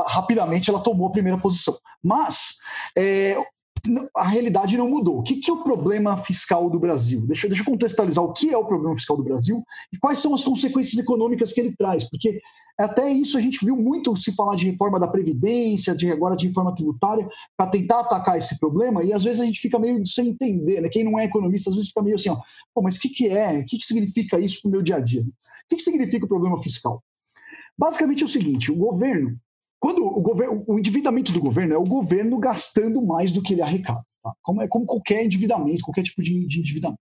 rapidamente 0.05 0.69
ela 0.69 0.79
tomou 0.79 1.07
a 1.07 1.11
primeira 1.11 1.39
posição. 1.39 1.75
Mas 2.03 2.57
é, 2.95 3.35
a 4.15 4.27
realidade 4.27 4.77
não 4.77 4.89
mudou. 4.89 5.19
O 5.19 5.23
que, 5.23 5.35
que, 5.35 5.49
é 5.49 5.53
o 5.53 5.63
problema 5.63 6.17
fiscal 6.17 6.69
do 6.69 6.79
Brasil? 6.79 7.21
Deixa, 7.21 7.47
deixa 7.47 7.61
eu 7.61 7.65
contextualizar 7.65 8.23
o 8.23 8.33
que 8.33 8.53
é 8.53 8.57
o 8.57 8.65
problema 8.65 8.95
fiscal 8.95 9.17
do 9.17 9.23
Brasil 9.23 9.63
e 9.91 9.97
quais 9.97 10.19
são 10.19 10.33
as 10.33 10.43
consequências 10.43 10.97
econômicas 10.97 11.53
que 11.53 11.59
ele 11.59 11.75
traz, 11.75 12.09
porque 12.09 12.39
até 12.79 13.11
isso 13.11 13.37
a 13.37 13.41
gente 13.41 13.65
viu 13.65 13.75
muito 13.75 14.15
se 14.15 14.33
falar 14.35 14.55
de 14.55 14.69
reforma 14.69 14.99
da 14.99 15.07
Previdência, 15.07 15.95
de 15.95 16.11
agora 16.11 16.35
de 16.35 16.47
reforma 16.47 16.75
tributária, 16.75 17.27
para 17.55 17.69
tentar 17.69 18.01
atacar 18.01 18.37
esse 18.37 18.59
problema, 18.59 19.03
e 19.03 19.11
às 19.11 19.23
vezes 19.23 19.41
a 19.41 19.45
gente 19.45 19.59
fica 19.59 19.79
meio 19.79 20.05
sem 20.05 20.29
entender, 20.29 20.81
né? 20.81 20.89
Quem 20.89 21.03
não 21.03 21.17
é 21.17 21.25
economista 21.25 21.69
às 21.69 21.75
vezes 21.75 21.89
fica 21.89 22.03
meio 22.03 22.15
assim, 22.15 22.29
ó, 22.29 22.37
Pô, 22.73 22.81
mas 22.81 22.97
o 22.97 22.99
que, 22.99 23.09
que 23.09 23.29
é? 23.29 23.59
O 23.59 23.65
que, 23.65 23.77
que 23.77 23.85
significa 23.85 24.39
isso 24.39 24.61
para 24.61 24.69
o 24.69 24.71
meu 24.71 24.83
dia 24.83 24.97
a 24.97 24.99
dia? 24.99 25.21
O 25.21 25.25
que, 25.69 25.77
que 25.77 25.83
significa 25.83 26.25
o 26.25 26.29
problema 26.29 26.59
fiscal? 26.59 27.03
Basicamente 27.77 28.23
é 28.23 28.25
o 28.25 28.29
seguinte: 28.29 28.71
o 28.71 28.75
governo, 28.75 29.37
quando 29.79 30.03
o 30.03 30.21
governo, 30.21 30.63
o 30.67 30.79
endividamento 30.79 31.31
do 31.31 31.39
governo 31.39 31.73
é 31.73 31.77
o 31.77 31.83
governo 31.83 32.37
gastando 32.37 33.05
mais 33.05 33.31
do 33.31 33.41
que 33.41 33.53
ele 33.53 33.61
arrecada, 33.61 34.03
tá? 34.23 34.33
como 34.41 34.61
é 34.61 34.67
como 34.67 34.85
qualquer 34.85 35.23
endividamento, 35.23 35.83
qualquer 35.83 36.03
tipo 36.03 36.21
de, 36.21 36.47
de 36.47 36.59
endividamento. 36.59 36.99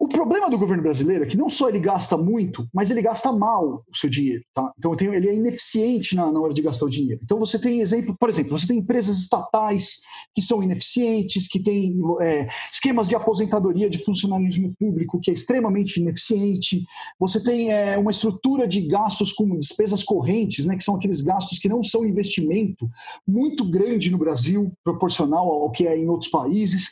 O 0.00 0.08
problema 0.08 0.50
do 0.50 0.58
governo 0.58 0.82
brasileiro 0.82 1.24
é 1.24 1.26
que 1.26 1.36
não 1.36 1.48
só 1.48 1.68
ele 1.68 1.78
gasta 1.78 2.16
muito, 2.16 2.66
mas 2.74 2.90
ele 2.90 3.02
gasta 3.02 3.30
mal 3.30 3.84
o 3.86 3.96
seu 3.96 4.10
dinheiro. 4.10 4.42
Tá? 4.52 4.72
Então 4.76 4.94
ele 5.12 5.28
é 5.28 5.34
ineficiente 5.34 6.16
na, 6.16 6.32
na 6.32 6.40
hora 6.40 6.52
de 6.52 6.62
gastar 6.62 6.86
o 6.86 6.90
dinheiro. 6.90 7.20
Então 7.22 7.38
você 7.38 7.58
tem 7.58 7.80
exemplo, 7.80 8.16
por 8.18 8.28
exemplo, 8.28 8.58
você 8.58 8.66
tem 8.66 8.78
empresas 8.78 9.18
estatais 9.18 10.00
que 10.34 10.40
que 10.40 10.46
são 10.46 10.62
ineficientes, 10.62 11.46
que 11.46 11.60
têm 11.60 11.94
é, 12.22 12.48
esquemas 12.72 13.08
de 13.08 13.14
aposentadoria 13.14 13.90
de 13.90 13.98
funcionalismo 13.98 14.74
público 14.78 15.20
que 15.20 15.30
é 15.30 15.34
extremamente 15.34 16.00
ineficiente. 16.00 16.82
Você 17.18 17.42
tem 17.42 17.70
é, 17.70 17.98
uma 17.98 18.10
estrutura 18.10 18.66
de 18.66 18.80
gastos 18.80 19.32
com 19.32 19.58
despesas 19.58 20.02
correntes, 20.02 20.64
né, 20.64 20.76
que 20.76 20.84
são 20.84 20.96
aqueles 20.96 21.20
gastos 21.20 21.58
que 21.58 21.68
não 21.68 21.84
são 21.84 22.06
investimento, 22.06 22.88
muito 23.28 23.70
grande 23.70 24.10
no 24.10 24.16
Brasil, 24.16 24.72
proporcional 24.82 25.46
ao 25.46 25.70
que 25.70 25.86
é 25.86 25.96
em 25.96 26.08
outros 26.08 26.30
países. 26.30 26.90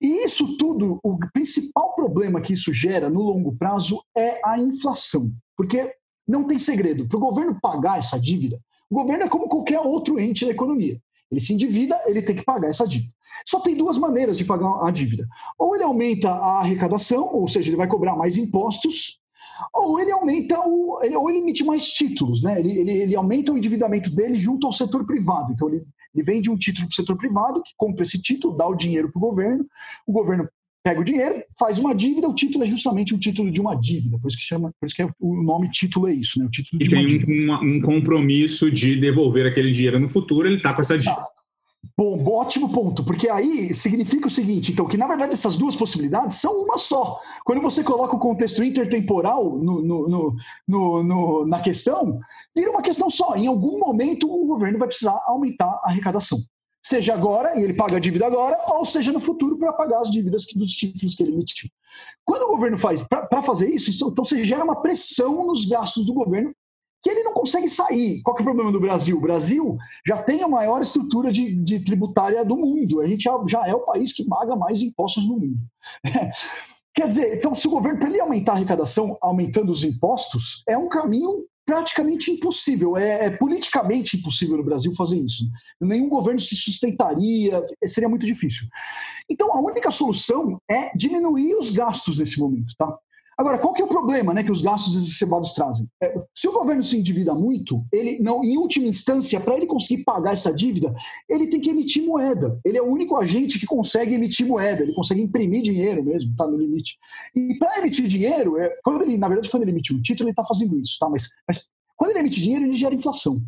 E 0.00 0.24
isso 0.24 0.56
tudo, 0.58 0.98
o 1.02 1.18
principal 1.32 1.94
problema 1.94 2.40
que 2.40 2.52
isso 2.52 2.72
gera 2.72 3.08
no 3.08 3.22
longo 3.22 3.56
prazo 3.56 4.02
é 4.16 4.40
a 4.44 4.58
inflação. 4.58 5.32
Porque 5.56 5.94
não 6.26 6.44
tem 6.44 6.58
segredo. 6.58 7.06
Para 7.08 7.16
o 7.16 7.20
governo 7.20 7.58
pagar 7.60 7.98
essa 7.98 8.18
dívida, 8.18 8.60
o 8.90 8.94
governo 8.94 9.24
é 9.24 9.28
como 9.28 9.48
qualquer 9.48 9.80
outro 9.80 10.18
ente 10.18 10.44
da 10.44 10.52
economia. 10.52 11.00
Ele 11.30 11.40
se 11.40 11.52
endivida, 11.52 11.98
ele 12.06 12.22
tem 12.22 12.36
que 12.36 12.44
pagar 12.44 12.68
essa 12.68 12.86
dívida. 12.86 13.12
Só 13.46 13.60
tem 13.60 13.74
duas 13.74 13.98
maneiras 13.98 14.38
de 14.38 14.44
pagar 14.44 14.86
a 14.86 14.90
dívida. 14.90 15.26
Ou 15.58 15.74
ele 15.74 15.84
aumenta 15.84 16.30
a 16.30 16.60
arrecadação, 16.60 17.34
ou 17.34 17.48
seja, 17.48 17.70
ele 17.70 17.76
vai 17.76 17.88
cobrar 17.88 18.14
mais 18.14 18.36
impostos, 18.36 19.20
ou 19.72 19.98
ele 19.98 20.12
aumenta 20.12 20.60
o. 20.60 21.00
Ou 21.00 21.30
ele 21.30 21.38
emite 21.38 21.64
mais 21.64 21.88
títulos, 21.88 22.42
né? 22.42 22.58
Ele, 22.58 22.78
ele, 22.78 22.92
ele 22.92 23.16
aumenta 23.16 23.52
o 23.52 23.58
endividamento 23.58 24.10
dele 24.10 24.34
junto 24.34 24.66
ao 24.66 24.72
setor 24.72 25.04
privado. 25.04 25.52
Então 25.52 25.68
ele, 25.68 25.84
ele 26.14 26.24
vende 26.24 26.50
um 26.50 26.56
título 26.56 26.86
para 26.86 26.92
o 26.92 26.96
setor 26.96 27.16
privado, 27.16 27.62
que 27.62 27.72
compra 27.76 28.04
esse 28.04 28.20
título, 28.20 28.56
dá 28.56 28.66
o 28.66 28.74
dinheiro 28.74 29.10
para 29.10 29.18
o 29.18 29.22
governo, 29.22 29.66
o 30.06 30.12
governo 30.12 30.48
pega 30.84 31.00
o 31.00 31.04
dinheiro, 31.04 31.42
faz 31.58 31.78
uma 31.78 31.94
dívida, 31.94 32.28
o 32.28 32.34
título 32.34 32.62
é 32.62 32.66
justamente 32.66 33.14
um 33.14 33.18
título 33.18 33.50
de 33.50 33.58
uma 33.58 33.74
dívida, 33.74 34.18
por 34.18 34.28
isso 34.28 34.36
que 34.36 34.44
chama, 34.44 34.70
por 34.78 34.86
isso 34.86 34.94
que 34.94 35.02
é, 35.02 35.08
o 35.18 35.42
nome 35.42 35.70
título 35.70 36.06
é 36.06 36.12
isso, 36.12 36.38
né? 36.38 36.44
O 36.44 36.50
título 36.50 36.82
e 36.82 36.88
tem 36.88 37.24
um, 37.26 37.76
um, 37.76 37.80
compromisso 37.80 38.70
de 38.70 38.94
devolver 38.94 39.46
aquele 39.46 39.72
dinheiro 39.72 39.98
no 39.98 40.10
futuro, 40.10 40.46
ele 40.46 40.58
está 40.58 40.74
com 40.74 40.82
essa 40.82 40.98
dívida. 40.98 41.24
Bom, 41.96 42.24
ótimo 42.32 42.72
ponto, 42.72 43.04
porque 43.04 43.28
aí 43.28 43.72
significa 43.74 44.26
o 44.26 44.30
seguinte, 44.30 44.72
então, 44.72 44.86
que 44.86 44.96
na 44.96 45.06
verdade 45.06 45.32
essas 45.32 45.58
duas 45.58 45.76
possibilidades 45.76 46.36
são 46.36 46.52
uma 46.64 46.78
só. 46.78 47.20
Quando 47.44 47.60
você 47.60 47.82
coloca 47.82 48.16
o 48.16 48.20
contexto 48.20 48.62
intertemporal 48.62 49.58
no, 49.58 49.82
no, 49.82 50.36
no, 50.66 51.02
no, 51.02 51.46
na 51.46 51.60
questão, 51.60 52.18
vira 52.56 52.70
uma 52.70 52.82
questão 52.82 53.10
só. 53.10 53.36
Em 53.36 53.46
algum 53.46 53.78
momento 53.78 54.30
o 54.30 54.46
governo 54.46 54.78
vai 54.78 54.88
precisar 54.88 55.20
aumentar 55.26 55.80
a 55.84 55.90
arrecadação 55.90 56.38
seja 56.86 57.14
agora, 57.14 57.58
e 57.58 57.64
ele 57.64 57.72
paga 57.72 57.96
a 57.96 57.98
dívida 57.98 58.26
agora, 58.26 58.58
ou 58.66 58.84
seja 58.84 59.10
no 59.10 59.18
futuro 59.18 59.56
para 59.56 59.72
pagar 59.72 60.00
as 60.00 60.10
dívidas 60.10 60.44
dos 60.54 60.72
títulos 60.72 61.14
que 61.14 61.22
ele 61.22 61.32
emitiu. 61.32 61.70
Quando 62.26 62.42
o 62.42 62.48
governo 62.48 62.76
faz, 62.76 63.02
para 63.08 63.40
fazer 63.40 63.70
isso, 63.70 63.90
então 63.90 64.22
você 64.22 64.44
gera 64.44 64.62
uma 64.62 64.82
pressão 64.82 65.46
nos 65.46 65.64
gastos 65.64 66.04
do 66.04 66.12
governo 66.12 66.54
que 67.04 67.10
ele 67.10 67.22
não 67.22 67.34
consegue 67.34 67.68
sair. 67.68 68.22
Qual 68.22 68.34
que 68.34 68.40
é 68.40 68.44
o 68.44 68.46
problema 68.46 68.72
do 68.72 68.80
Brasil? 68.80 69.18
O 69.18 69.20
Brasil 69.20 69.76
já 70.06 70.16
tem 70.16 70.42
a 70.42 70.48
maior 70.48 70.80
estrutura 70.80 71.30
de, 71.30 71.54
de 71.54 71.80
tributária 71.80 72.42
do 72.42 72.56
mundo. 72.56 73.02
A 73.02 73.06
gente 73.06 73.24
já, 73.24 73.38
já, 73.46 73.66
é 73.68 73.74
o 73.74 73.84
país 73.84 74.10
que 74.14 74.24
paga 74.24 74.56
mais 74.56 74.80
impostos 74.80 75.28
no 75.28 75.38
mundo. 75.38 75.58
Quer 76.94 77.08
dizer, 77.08 77.36
então, 77.36 77.54
se 77.54 77.68
o 77.68 77.70
governo, 77.70 77.98
para 77.98 78.08
ele 78.08 78.20
aumentar 78.20 78.52
a 78.52 78.54
arrecadação, 78.54 79.18
aumentando 79.20 79.70
os 79.70 79.84
impostos, 79.84 80.62
é 80.66 80.78
um 80.78 80.88
caminho 80.88 81.44
praticamente 81.66 82.30
impossível. 82.30 82.96
É, 82.96 83.26
é, 83.26 83.30
politicamente 83.30 84.16
impossível 84.16 84.56
no 84.56 84.64
Brasil 84.64 84.94
fazer 84.94 85.18
isso. 85.18 85.44
Nenhum 85.78 86.08
governo 86.08 86.40
se 86.40 86.56
sustentaria, 86.56 87.62
seria 87.84 88.08
muito 88.08 88.24
difícil. 88.24 88.66
Então, 89.28 89.52
a 89.52 89.60
única 89.60 89.90
solução 89.90 90.58
é 90.70 90.96
diminuir 90.96 91.54
os 91.54 91.68
gastos 91.68 92.18
nesse 92.18 92.38
momento, 92.40 92.72
tá? 92.78 92.96
Agora, 93.36 93.58
qual 93.58 93.72
que 93.72 93.82
é 93.82 93.84
o 93.84 93.88
problema 93.88 94.32
né, 94.32 94.42
que 94.42 94.52
os 94.52 94.62
gastos 94.62 94.94
exacerbados 94.96 95.52
trazem? 95.52 95.88
É, 96.02 96.14
se 96.34 96.48
o 96.48 96.52
governo 96.52 96.82
se 96.82 96.96
endivida 96.96 97.34
muito, 97.34 97.84
ele 97.92 98.18
não, 98.20 98.44
em 98.44 98.56
última 98.56 98.86
instância, 98.86 99.40
para 99.40 99.56
ele 99.56 99.66
conseguir 99.66 100.04
pagar 100.04 100.32
essa 100.32 100.52
dívida, 100.52 100.94
ele 101.28 101.48
tem 101.48 101.60
que 101.60 101.70
emitir 101.70 102.04
moeda. 102.04 102.60
Ele 102.64 102.78
é 102.78 102.82
o 102.82 102.90
único 102.90 103.16
agente 103.16 103.58
que 103.58 103.66
consegue 103.66 104.14
emitir 104.14 104.46
moeda, 104.46 104.82
ele 104.82 104.94
consegue 104.94 105.20
imprimir 105.20 105.62
dinheiro 105.62 106.02
mesmo, 106.04 106.30
está 106.30 106.46
no 106.46 106.56
limite. 106.56 106.96
E 107.34 107.54
para 107.58 107.78
emitir 107.78 108.06
dinheiro, 108.06 108.58
é, 108.58 108.70
quando 108.82 109.02
ele, 109.02 109.18
na 109.18 109.28
verdade, 109.28 109.50
quando 109.50 109.62
ele 109.62 109.72
emite 109.72 109.92
um 109.92 110.00
título, 110.00 110.28
ele 110.28 110.32
está 110.32 110.44
fazendo 110.44 110.78
isso, 110.78 110.96
tá? 110.98 111.08
Mas, 111.08 111.28
mas 111.46 111.68
quando 111.96 112.10
ele 112.10 112.20
emite 112.20 112.40
dinheiro, 112.40 112.64
ele 112.64 112.74
gera 112.74 112.94
inflação. 112.94 113.40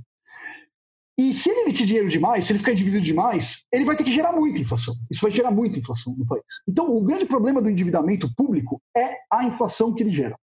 E 1.18 1.32
se 1.32 1.48
ele 1.48 1.60
emitir 1.60 1.86
dinheiro 1.86 2.08
demais, 2.08 2.44
se 2.44 2.52
ele 2.52 2.58
ficar 2.58 2.72
endividado 2.72 3.02
demais, 3.02 3.64
ele 3.72 3.84
vai 3.84 3.96
ter 3.96 4.04
que 4.04 4.12
gerar 4.12 4.32
muita 4.32 4.60
inflação. 4.60 4.94
Isso 5.10 5.22
vai 5.22 5.30
gerar 5.30 5.50
muita 5.50 5.78
inflação 5.78 6.14
no 6.16 6.26
país. 6.26 6.42
Então, 6.68 6.86
o 6.94 7.02
grande 7.02 7.24
problema 7.24 7.62
do 7.62 7.70
endividamento 7.70 8.30
público 8.36 8.80
é 8.94 9.16
a 9.32 9.44
inflação 9.44 9.94
que 9.94 10.02
ele 10.02 10.10
gera. 10.10 10.36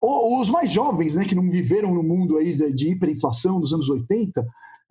Os 0.00 0.48
mais 0.48 0.70
jovens, 0.70 1.14
né, 1.14 1.26
que 1.26 1.34
não 1.34 1.50
viveram 1.50 1.92
no 1.92 2.02
mundo 2.02 2.38
aí 2.38 2.56
de 2.72 2.90
hiperinflação 2.90 3.60
dos 3.60 3.74
anos 3.74 3.90
80, 3.90 4.42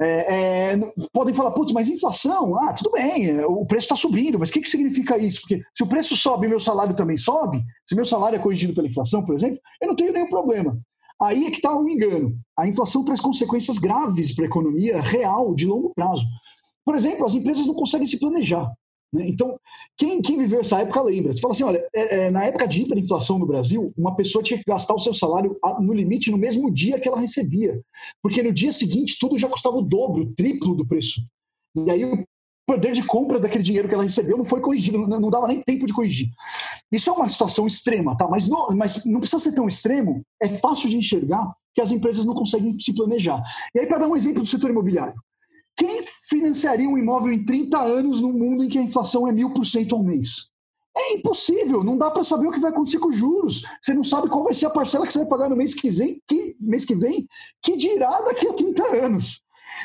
é, 0.02 0.74
é, 0.74 0.94
podem 1.12 1.34
falar, 1.34 1.52
putz, 1.52 1.74
mas 1.74 1.90
inflação, 1.90 2.56
ah, 2.56 2.72
tudo 2.72 2.92
bem, 2.92 3.32
é, 3.32 3.46
o 3.46 3.66
preço 3.66 3.86
está 3.86 3.96
subindo, 3.98 4.40
mas 4.40 4.50
o 4.50 4.54
que, 4.54 4.62
que 4.62 4.70
significa 4.70 5.18
isso? 5.18 5.42
Porque 5.42 5.62
se 5.76 5.84
o 5.84 5.88
preço 5.88 6.16
sobe 6.16 6.48
meu 6.48 6.60
salário 6.60 6.96
também 6.96 7.18
sobe, 7.18 7.62
se 7.86 7.96
meu 7.96 8.06
salário 8.06 8.38
é 8.38 8.40
corrigido 8.40 8.74
pela 8.74 8.88
inflação, 8.88 9.26
por 9.26 9.36
exemplo, 9.36 9.60
eu 9.82 9.88
não 9.88 9.96
tenho 9.96 10.14
nenhum 10.14 10.30
problema. 10.30 10.80
Aí 11.22 11.46
é 11.46 11.52
que 11.52 11.58
está 11.58 11.76
o 11.76 11.84
um 11.84 11.90
engano. 11.90 12.40
A 12.58 12.68
inflação 12.68 13.04
traz 13.04 13.20
consequências 13.20 13.78
graves 13.78 14.34
para 14.34 14.46
a 14.46 14.48
economia 14.48 15.02
real, 15.02 15.54
de 15.54 15.66
longo 15.66 15.94
prazo. 15.94 16.26
Por 16.86 16.96
exemplo, 16.96 17.26
as 17.26 17.36
empresas 17.36 17.66
não 17.66 17.74
conseguem 17.74 18.08
se 18.08 18.20
planejar. 18.20 18.72
Né? 19.14 19.28
Então, 19.28 19.60
quem, 19.98 20.22
quem, 20.22 20.38
viveu 20.38 20.62
essa 20.62 20.80
época 20.80 21.02
lembra. 21.02 21.34
Você 21.34 21.42
fala 21.42 21.54
assim: 21.54 21.64
olha, 21.64 21.86
é, 21.94 22.28
é, 22.28 22.32
na 22.32 22.46
época 22.46 22.68
de 22.68 22.82
hiperinflação 22.82 23.40
no 23.40 23.46
Brasil, 23.46 23.92
uma 23.98 24.16
pessoa 24.16 24.44
tinha 24.44 24.58
que 24.58 24.66
gastar 24.68 24.94
o 24.94 25.00
seu 25.00 25.14
salário 25.14 25.58
no 25.82 25.94
limite 25.94 26.32
no 26.32 26.38
mesmo 26.38 26.72
dia 26.72 27.00
que 27.00 27.08
ela 27.08 27.20
recebia. 27.20 27.82
Porque 28.22 28.44
no 28.44 28.54
dia 28.54 28.72
seguinte 28.72 29.18
tudo 29.20 29.38
já 29.38 29.50
custava 29.50 29.76
o 29.76 29.82
dobro, 29.82 30.24
o 30.24 30.34
triplo 30.34 30.76
do 30.76 30.88
preço. 30.88 31.22
E 31.76 31.90
aí 31.90 32.06
o 32.06 32.24
poder 32.68 32.92
de 32.92 33.04
compra 33.04 33.40
daquele 33.40 33.64
dinheiro 33.64 33.88
que 33.88 33.96
ela 33.96 34.04
recebeu 34.04 34.38
não 34.38 34.46
foi 34.46 34.62
corrigido, 34.62 35.00
não, 35.00 35.20
não 35.20 35.30
dava 35.30 35.48
nem 35.48 35.62
tempo 35.64 35.88
de 35.88 35.94
corrigir. 35.94 36.30
Isso 36.92 37.10
é 37.10 37.14
uma 37.14 37.30
situação 37.30 37.68
extrema, 37.68 38.18
tá? 38.18 38.28
Mas 38.28 38.48
não, 38.48 38.76
mas 38.76 39.06
não 39.06 39.20
precisa 39.20 39.40
ser 39.40 39.54
tão 39.54 39.68
extremo, 39.68 40.24
é 40.42 40.50
fácil 40.50 40.90
de 40.90 40.98
enxergar 40.98 41.54
que 41.74 41.82
as 41.82 41.92
empresas 41.92 42.26
não 42.26 42.34
conseguem 42.34 42.76
se 42.80 42.94
planejar. 42.94 43.42
E 43.76 43.80
aí, 43.80 43.86
para 43.86 44.00
dar 44.00 44.08
um 44.08 44.16
exemplo 44.16 44.42
do 44.42 44.50
setor 44.50 44.72
imobiliário, 44.72 45.14
quem 45.78 46.02
financiaria 46.28 46.90
um 46.90 46.98
imóvel 46.98 47.32
em 47.32 47.46
30 47.46 47.80
anos 47.80 48.20
num 48.20 48.34
mundo 48.34 48.64
em 48.64 48.68
que 48.68 48.78
a 48.78 48.82
inflação 48.82 49.28
é 49.28 49.32
mil 49.32 49.54
por 49.54 49.66
cento 49.66 49.96
ao 49.96 50.04
mês? 50.04 50.50
É 50.98 51.14
impossível, 51.14 51.84
não 51.84 51.98
dá 51.98 52.12
para 52.12 52.24
saber 52.24 52.48
o 52.48 52.52
que 52.52 52.60
vai 52.60 52.72
acontecer 52.72 53.00
com 53.00 53.08
os 53.08 53.16
juros. 53.16 53.64
Você 53.82 53.94
não 53.94 54.04
sabe 54.04 54.28
qual 54.28 54.44
vai 54.44 54.54
ser 54.54 54.66
a 54.66 54.70
parcela 54.70 55.08
que 55.08 55.14
você 55.14 55.20
vai 55.20 55.28
pagar 55.28 55.50
no 55.50 55.56
mês 55.56 55.74
que 55.74 55.90
vem, 55.90 56.22
que, 56.28 56.56
mês 56.60 56.84
que, 56.84 56.96
vem, 56.96 57.28
que 57.62 57.78
dirá 57.78 58.22
daqui 58.24 58.48
a 58.48 58.54
30 58.54 58.84
anos. 59.06 59.42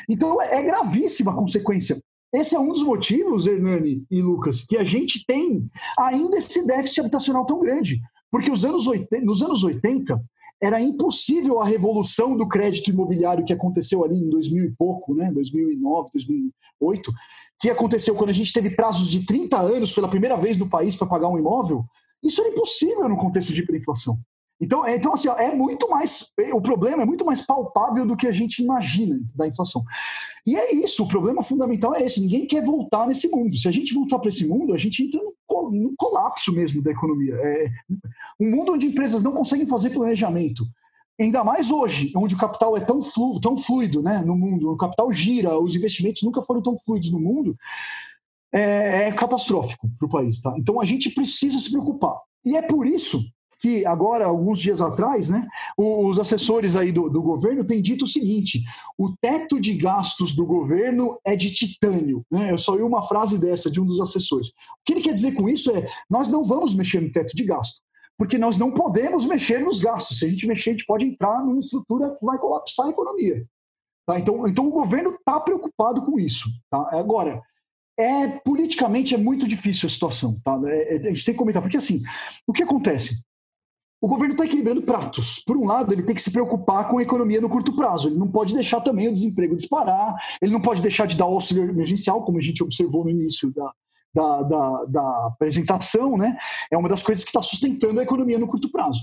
Então 0.09 0.41
é 0.41 0.61
gravíssima 0.63 1.31
a 1.31 1.35
consequência. 1.35 1.97
Esse 2.33 2.55
é 2.55 2.59
um 2.59 2.69
dos 2.69 2.83
motivos, 2.83 3.47
Hernani 3.47 4.05
e 4.11 4.21
Lucas, 4.21 4.65
que 4.65 4.77
a 4.77 4.83
gente 4.83 5.25
tem 5.25 5.69
ainda 5.97 6.37
esse 6.37 6.65
déficit 6.65 7.01
habitacional 7.01 7.45
tão 7.45 7.59
grande. 7.59 8.01
Porque 8.31 8.51
os 8.51 8.65
anos 8.65 8.87
80, 8.87 9.25
nos 9.25 9.41
anos 9.41 9.63
80 9.63 10.21
era 10.61 10.81
impossível 10.81 11.61
a 11.61 11.65
revolução 11.65 12.35
do 12.35 12.47
crédito 12.47 12.89
imobiliário 12.89 13.45
que 13.45 13.53
aconteceu 13.53 14.03
ali 14.03 14.17
em 14.17 14.29
2000 14.29 14.65
e 14.65 14.71
pouco, 14.71 15.13
né? 15.13 15.31
2009, 15.31 16.09
2008, 16.13 17.11
que 17.59 17.69
aconteceu 17.69 18.15
quando 18.15 18.31
a 18.31 18.33
gente 18.33 18.51
teve 18.51 18.69
prazos 18.69 19.09
de 19.09 19.25
30 19.25 19.59
anos 19.59 19.91
pela 19.91 20.09
primeira 20.09 20.35
vez 20.35 20.57
no 20.57 20.69
país 20.69 20.95
para 20.95 21.07
pagar 21.07 21.29
um 21.29 21.37
imóvel. 21.37 21.85
Isso 22.23 22.41
era 22.41 22.49
impossível 22.49 23.07
no 23.07 23.17
contexto 23.17 23.53
de 23.53 23.61
hiperinflação. 23.61 24.17
Então, 24.59 24.85
é, 24.85 24.95
então 24.95 25.13
assim, 25.13 25.27
é 25.29 25.53
muito 25.53 25.89
mais. 25.89 26.31
O 26.53 26.61
problema 26.61 27.03
é 27.03 27.05
muito 27.05 27.25
mais 27.25 27.45
palpável 27.45 28.05
do 28.05 28.15
que 28.15 28.27
a 28.27 28.31
gente 28.31 28.63
imagina 28.63 29.19
da 29.35 29.47
inflação. 29.47 29.83
E 30.45 30.55
é 30.55 30.73
isso, 30.75 31.03
o 31.03 31.07
problema 31.07 31.43
fundamental 31.43 31.93
é 31.93 32.05
esse: 32.05 32.21
ninguém 32.21 32.47
quer 32.47 32.63
voltar 32.63 33.05
nesse 33.07 33.27
mundo. 33.29 33.55
Se 33.55 33.67
a 33.67 33.71
gente 33.71 33.93
voltar 33.93 34.19
para 34.19 34.29
esse 34.29 34.47
mundo, 34.47 34.73
a 34.73 34.77
gente 34.77 35.03
entra 35.03 35.19
num 35.71 35.93
colapso 35.97 36.53
mesmo 36.53 36.81
da 36.81 36.91
economia. 36.91 37.35
É 37.35 37.69
um 38.39 38.49
mundo 38.49 38.73
onde 38.73 38.87
empresas 38.87 39.23
não 39.23 39.31
conseguem 39.31 39.67
fazer 39.67 39.89
planejamento. 39.89 40.65
Ainda 41.19 41.43
mais 41.45 41.71
hoje, 41.71 42.11
onde 42.15 42.35
o 42.35 42.37
capital 42.37 42.75
é 42.75 42.81
tão, 42.81 43.01
flu, 43.01 43.39
tão 43.39 43.55
fluido 43.55 44.01
né, 44.03 44.21
no 44.25 44.35
mundo, 44.35 44.71
o 44.71 44.77
capital 44.77 45.09
gira, 45.13 45.57
os 45.57 45.73
investimentos 45.73 46.23
nunca 46.23 46.41
foram 46.41 46.61
tão 46.61 46.77
fluidos 46.77 47.09
no 47.09 47.21
mundo, 47.21 47.57
é, 48.53 49.07
é 49.07 49.11
catastrófico 49.13 49.89
para 49.97 50.05
o 50.05 50.09
país. 50.09 50.41
Tá? 50.41 50.53
Então 50.57 50.81
a 50.81 50.83
gente 50.83 51.09
precisa 51.09 51.57
se 51.57 51.71
preocupar. 51.71 52.17
E 52.43 52.57
é 52.57 52.61
por 52.61 52.85
isso 52.85 53.23
que 53.59 53.85
agora, 53.85 54.25
alguns 54.25 54.59
dias 54.59 54.81
atrás, 54.81 55.29
né, 55.29 55.47
os 55.77 56.19
assessores 56.19 56.75
aí 56.75 56.91
do, 56.91 57.09
do 57.09 57.21
governo 57.21 57.63
têm 57.63 57.81
dito 57.81 58.05
o 58.05 58.07
seguinte: 58.07 58.63
o 58.97 59.15
teto 59.19 59.59
de 59.59 59.73
gastos 59.73 60.35
do 60.35 60.45
governo 60.45 61.17
é 61.25 61.35
de 61.35 61.53
titânio. 61.53 62.25
Né? 62.29 62.51
Eu 62.51 62.57
só 62.57 62.73
ouvi 62.73 62.83
uma 62.83 63.03
frase 63.03 63.37
dessa 63.37 63.69
de 63.71 63.81
um 63.81 63.85
dos 63.85 64.01
assessores. 64.01 64.49
O 64.49 64.53
que 64.85 64.93
ele 64.93 65.01
quer 65.01 65.13
dizer 65.13 65.33
com 65.33 65.49
isso 65.49 65.71
é: 65.71 65.87
nós 66.09 66.29
não 66.29 66.43
vamos 66.43 66.73
mexer 66.73 67.01
no 67.01 67.11
teto 67.11 67.35
de 67.35 67.43
gasto, 67.43 67.81
porque 68.17 68.37
nós 68.37 68.57
não 68.57 68.71
podemos 68.71 69.25
mexer 69.25 69.59
nos 69.59 69.79
gastos. 69.79 70.19
Se 70.19 70.25
a 70.25 70.29
gente 70.29 70.47
mexer, 70.47 70.71
a 70.71 70.73
gente 70.73 70.85
pode 70.85 71.05
entrar 71.05 71.43
numa 71.43 71.59
estrutura 71.59 72.15
que 72.19 72.25
vai 72.25 72.37
colapsar 72.37 72.87
a 72.87 72.89
economia. 72.89 73.45
Tá? 74.05 74.19
Então, 74.19 74.47
então 74.47 74.67
o 74.67 74.71
governo 74.71 75.11
está 75.11 75.39
preocupado 75.39 76.01
com 76.03 76.19
isso. 76.19 76.49
Tá? 76.69 76.89
Agora, 76.91 77.41
é 77.97 78.27
politicamente 78.39 79.15
é 79.15 79.17
muito 79.17 79.47
difícil 79.47 79.87
a 79.87 79.91
situação. 79.91 80.39
Tá? 80.43 80.59
É, 80.65 80.95
é, 80.95 80.97
a 80.97 81.13
gente 81.13 81.25
tem 81.25 81.33
que 81.33 81.39
comentar, 81.39 81.61
porque 81.61 81.77
assim, 81.77 82.01
o 82.45 82.53
que 82.53 82.63
acontece? 82.63 83.23
O 84.01 84.07
governo 84.07 84.33
está 84.33 84.45
equilibrando 84.45 84.81
pratos. 84.81 85.39
Por 85.45 85.57
um 85.57 85.65
lado, 85.65 85.93
ele 85.93 86.03
tem 86.03 86.15
que 86.15 86.21
se 86.21 86.31
preocupar 86.31 86.87
com 86.87 86.97
a 86.97 87.01
economia 87.01 87.41
no 87.41 87.49
curto 87.49 87.75
prazo. 87.75 88.09
Ele 88.09 88.17
não 88.17 88.27
pode 88.27 88.53
deixar 88.53 88.81
também 88.81 89.07
o 89.07 89.13
desemprego 89.13 89.55
disparar, 89.55 90.15
ele 90.41 90.51
não 90.51 90.61
pode 90.61 90.81
deixar 90.81 91.07
de 91.07 91.17
dar 91.17 91.25
auxílio 91.25 91.69
emergencial, 91.69 92.23
como 92.23 92.37
a 92.37 92.41
gente 92.41 92.63
observou 92.63 93.03
no 93.03 93.09
início 93.09 93.51
da, 93.53 93.71
da, 94.13 94.41
da, 94.43 94.85
da 94.85 95.27
apresentação, 95.27 96.17
né? 96.17 96.37
É 96.71 96.77
uma 96.77 96.89
das 96.89 97.03
coisas 97.03 97.23
que 97.23 97.29
está 97.29 97.41
sustentando 97.41 97.99
a 97.99 98.03
economia 98.03 98.39
no 98.39 98.47
curto 98.47 98.71
prazo. 98.71 99.01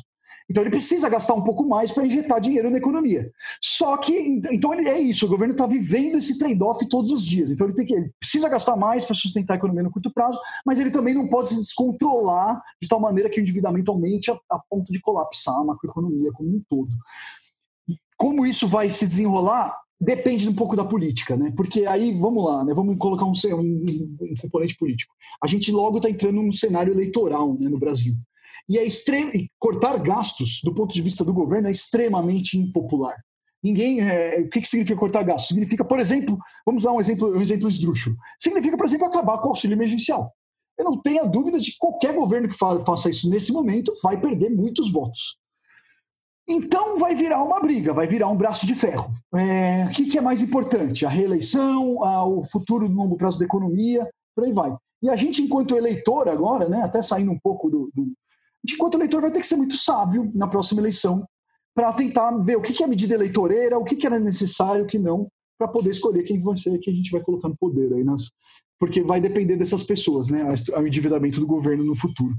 Então 0.51 0.63
ele 0.63 0.71
precisa 0.71 1.09
gastar 1.09 1.35
um 1.35 1.43
pouco 1.43 1.67
mais 1.67 1.91
para 1.91 2.07
injetar 2.07 2.41
dinheiro 2.41 2.71
na 2.71 2.79
economia. 2.79 3.31
Só 3.61 3.97
que, 3.97 4.13
então 4.51 4.75
ele, 4.75 4.89
é 4.89 5.01
isso, 5.01 5.27
o 5.27 5.29
governo 5.29 5.53
está 5.53 5.67
vivendo 5.67 6.19
esse 6.19 6.39
trade-off 6.39 6.87
todos 6.89 7.11
os 7.11 7.25
dias. 7.25 7.51
Então 7.51 7.67
ele, 7.67 7.75
tem 7.75 7.87
que, 7.87 7.95
ele 7.95 8.11
precisa 8.19 8.49
gastar 8.49 8.77
mais 8.77 9.05
para 9.05 9.15
sustentar 9.15 9.55
a 9.55 9.57
economia 9.57 9.83
no 9.83 9.91
curto 9.91 10.13
prazo, 10.13 10.39
mas 10.65 10.79
ele 10.79 10.91
também 10.91 11.15
não 11.15 11.29
pode 11.29 11.51
se 11.51 11.57
descontrolar 11.57 12.61
de 12.81 12.89
tal 12.89 13.01
maneira 13.01 13.31
que 13.31 13.41
o 13.41 13.43
endividamento 13.43 13.91
aumente 13.91 14.31
a, 14.31 14.39
a 14.51 14.59
ponto 14.59 14.93
de 14.93 15.01
colapsar 15.01 15.55
a 15.55 15.65
macroeconomia 15.65 16.33
como 16.33 16.51
um 16.51 16.63
todo. 16.69 16.91
Como 18.17 18.47
isso 18.47 18.69
vai 18.69 18.89
se 18.89 19.07
desenrolar? 19.07 19.77
Depende 20.01 20.49
um 20.49 20.55
pouco 20.55 20.75
da 20.75 20.85
política, 20.85 21.37
né? 21.37 21.53
Porque 21.57 21.87
aí, 21.87 22.13
vamos 22.13 22.45
lá, 22.45 22.65
né? 22.65 22.75
Vamos 22.75 22.97
colocar 22.99 23.25
um, 23.25 23.33
um, 23.55 24.17
um 24.21 24.35
componente 24.41 24.77
político. 24.77 25.15
A 25.43 25.47
gente 25.47 25.71
logo 25.71 25.99
está 25.99 26.11
entrando 26.11 26.43
num 26.43 26.51
cenário 26.51 26.93
eleitoral 26.93 27.57
né, 27.59 27.69
no 27.69 27.79
Brasil. 27.79 28.15
E 28.69 28.79
é 28.79 28.85
extremo, 28.85 29.33
cortar 29.59 29.99
gastos, 29.99 30.61
do 30.63 30.75
ponto 30.75 30.95
de 30.95 31.03
vista 31.03 31.25
do 31.25 31.33
governo, 31.33 31.69
é 31.69 31.71
extremamente 31.71 32.59
impopular. 32.59 33.17
Ninguém. 33.63 34.01
É, 34.01 34.41
o 34.41 34.49
que, 34.49 34.61
que 34.61 34.69
significa 34.69 34.99
cortar 34.99 35.23
gastos? 35.23 35.49
Significa, 35.49 35.85
por 35.85 36.01
exemplo, 36.01 36.37
vamos 36.67 36.83
dar 36.83 36.93
um 36.93 37.01
exemplo, 37.01 37.37
um 37.37 37.41
exemplo 37.41 37.69
esdrúxulo. 37.69 38.17
Significa, 38.41 38.77
por 38.77 38.87
exemplo, 38.87 39.07
acabar 39.07 39.39
com 39.39 39.47
o 39.47 39.51
auxílio 39.51 39.75
emergencial. 39.75 40.33
Eu 40.79 40.87
não 40.87 41.01
tenho 41.01 41.31
dúvida 41.31 41.59
de 41.59 41.71
que 41.71 41.79
qualquer 41.79 42.15
governo 42.15 42.49
que 42.49 42.57
faça 42.57 43.09
isso 43.09 43.29
nesse 43.29 43.53
momento 43.53 43.93
vai 44.03 44.21
perder 44.21 44.51
muitos 44.51 44.91
votos. 44.91 45.37
Então 46.49 46.99
vai 46.99 47.15
virar 47.15 47.43
uma 47.43 47.61
briga, 47.61 47.93
vai 47.93 48.07
virar 48.07 48.29
um 48.29 48.37
braço 48.37 48.67
de 48.67 48.75
ferro. 48.75 49.13
É, 49.35 49.85
o 49.85 49.91
que, 49.91 50.07
que, 50.07 50.19
é 50.19 50.21
mais 50.21 50.43
importante? 50.43 51.07
A 51.07 51.09
reeleição, 51.09 52.03
a, 52.03 52.25
o 52.25 52.43
futuro 52.43 52.89
no 52.89 52.97
longo 52.97 53.17
prazo 53.17 53.39
da 53.39 53.45
economia, 53.45 54.09
por 54.35 54.45
aí 54.45 54.53
vai. 54.53 54.75
E 55.01 55.09
a 55.09 55.15
gente, 55.15 55.41
enquanto 55.41 55.77
eleitor 55.77 56.29
agora, 56.29 56.69
né, 56.69 56.83
até 56.83 57.01
saindo 57.01 57.31
um 57.31 57.39
pouco 57.39 57.71
do, 57.71 57.91
do, 57.95 58.13
enquanto 58.65 58.95
eleitor 58.95 59.21
vai 59.21 59.31
ter 59.31 59.41
que 59.41 59.47
ser 59.47 59.57
muito 59.57 59.77
sábio 59.77 60.31
na 60.35 60.47
próxima 60.47 60.81
eleição 60.81 61.27
para 61.75 61.93
tentar 61.93 62.37
ver 62.39 62.57
o 62.57 62.63
que 62.63 62.83
é 62.83 62.87
medida 62.87 63.15
eleitoreira, 63.15 63.79
o 63.79 63.85
que 63.85 64.07
era 64.07 64.19
necessário, 64.19 64.85
o 64.85 64.87
que 64.87 64.99
não, 64.99 65.29
para 65.59 65.69
poder 65.69 65.91
escolher 65.91 66.23
quem 66.23 66.41
vai 66.43 66.57
ser, 66.57 66.79
quem 66.79 66.93
a 66.93 66.97
gente 66.97 67.11
vai 67.11 67.21
colocar 67.23 67.49
no 67.49 67.57
poder 67.57 67.93
aí 67.95 68.05
nas, 68.05 68.31
porque 68.79 69.03
vai 69.03 69.21
depender 69.21 69.57
dessas 69.57 69.83
pessoas, 69.83 70.29
né, 70.29 70.47
o 70.77 70.87
endividamento 70.87 71.41
do 71.41 71.47
governo 71.47 71.85
no 71.85 71.95
futuro. 71.95 72.35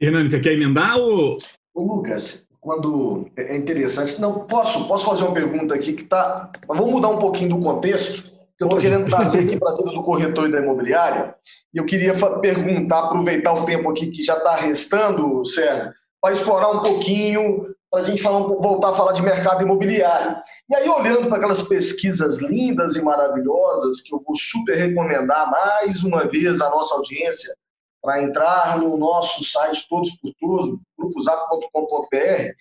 Hernani, 0.00 0.28
você 0.28 0.40
quer 0.40 0.52
emendar 0.52 0.98
ou 0.98 1.38
Ô, 1.76 1.82
Lucas, 1.82 2.48
quando 2.58 3.28
é 3.36 3.54
interessante, 3.54 4.18
não 4.18 4.46
posso 4.46 4.88
posso 4.88 5.04
fazer 5.04 5.24
uma 5.24 5.34
pergunta 5.34 5.74
aqui 5.74 5.92
que 5.92 6.04
tá, 6.04 6.50
vamos 6.66 6.90
mudar 6.90 7.08
um 7.08 7.18
pouquinho 7.18 7.50
do 7.50 7.60
contexto 7.60 8.22
que 8.22 8.35
eu 8.58 8.66
estou 8.66 8.80
querendo 8.80 9.08
trazer 9.08 9.40
aqui 9.40 9.58
para 9.58 9.74
todo 9.74 9.92
do 9.92 10.02
corretor 10.02 10.48
e 10.48 10.52
da 10.52 10.58
imobiliária, 10.58 11.34
e 11.72 11.78
eu 11.78 11.84
queria 11.84 12.14
perguntar, 12.40 13.00
aproveitar 13.00 13.52
o 13.52 13.64
tempo 13.64 13.90
aqui 13.90 14.10
que 14.10 14.22
já 14.22 14.36
está 14.36 14.56
restando, 14.56 15.44
Sérgio, 15.44 15.92
para 16.20 16.32
explorar 16.32 16.70
um 16.70 16.82
pouquinho, 16.82 17.74
para 17.90 18.00
a 18.00 18.04
gente 18.04 18.22
falar, 18.22 18.40
voltar 18.40 18.90
a 18.90 18.94
falar 18.94 19.12
de 19.12 19.22
mercado 19.22 19.62
imobiliário. 19.62 20.36
E 20.68 20.74
aí, 20.74 20.88
olhando 20.88 21.28
para 21.28 21.36
aquelas 21.36 21.68
pesquisas 21.68 22.42
lindas 22.42 22.96
e 22.96 23.02
maravilhosas, 23.02 24.00
que 24.00 24.14
eu 24.14 24.22
vou 24.26 24.36
super 24.36 24.76
recomendar 24.76 25.50
mais 25.50 26.02
uma 26.02 26.26
vez 26.26 26.60
à 26.60 26.68
nossa 26.70 26.94
audiência, 26.94 27.54
para 28.02 28.22
entrar 28.22 28.78
no 28.78 28.96
nosso 28.96 29.44
site 29.44 29.86
Todos 29.88 30.10
por 30.16 30.32
Todos, 30.40 30.78
grupozap.com.br, 30.98 32.54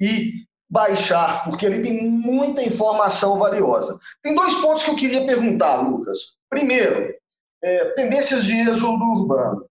e 0.00 0.44
baixar, 0.72 1.44
porque 1.44 1.66
ali 1.66 1.82
tem 1.82 2.02
muita 2.08 2.62
informação 2.62 3.38
valiosa. 3.38 4.00
Tem 4.22 4.34
dois 4.34 4.54
pontos 4.54 4.82
que 4.82 4.90
eu 4.90 4.96
queria 4.96 5.26
perguntar, 5.26 5.76
Lucas. 5.82 6.38
Primeiro, 6.48 7.14
é, 7.62 7.84
tendências 7.90 8.42
de 8.42 8.54
êxodo 8.54 9.04
urbano. 9.04 9.66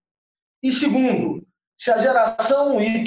E 0.62 0.70
segundo, 0.70 1.44
se 1.76 1.90
a 1.90 1.98
geração 1.98 2.80
Y 2.80 3.04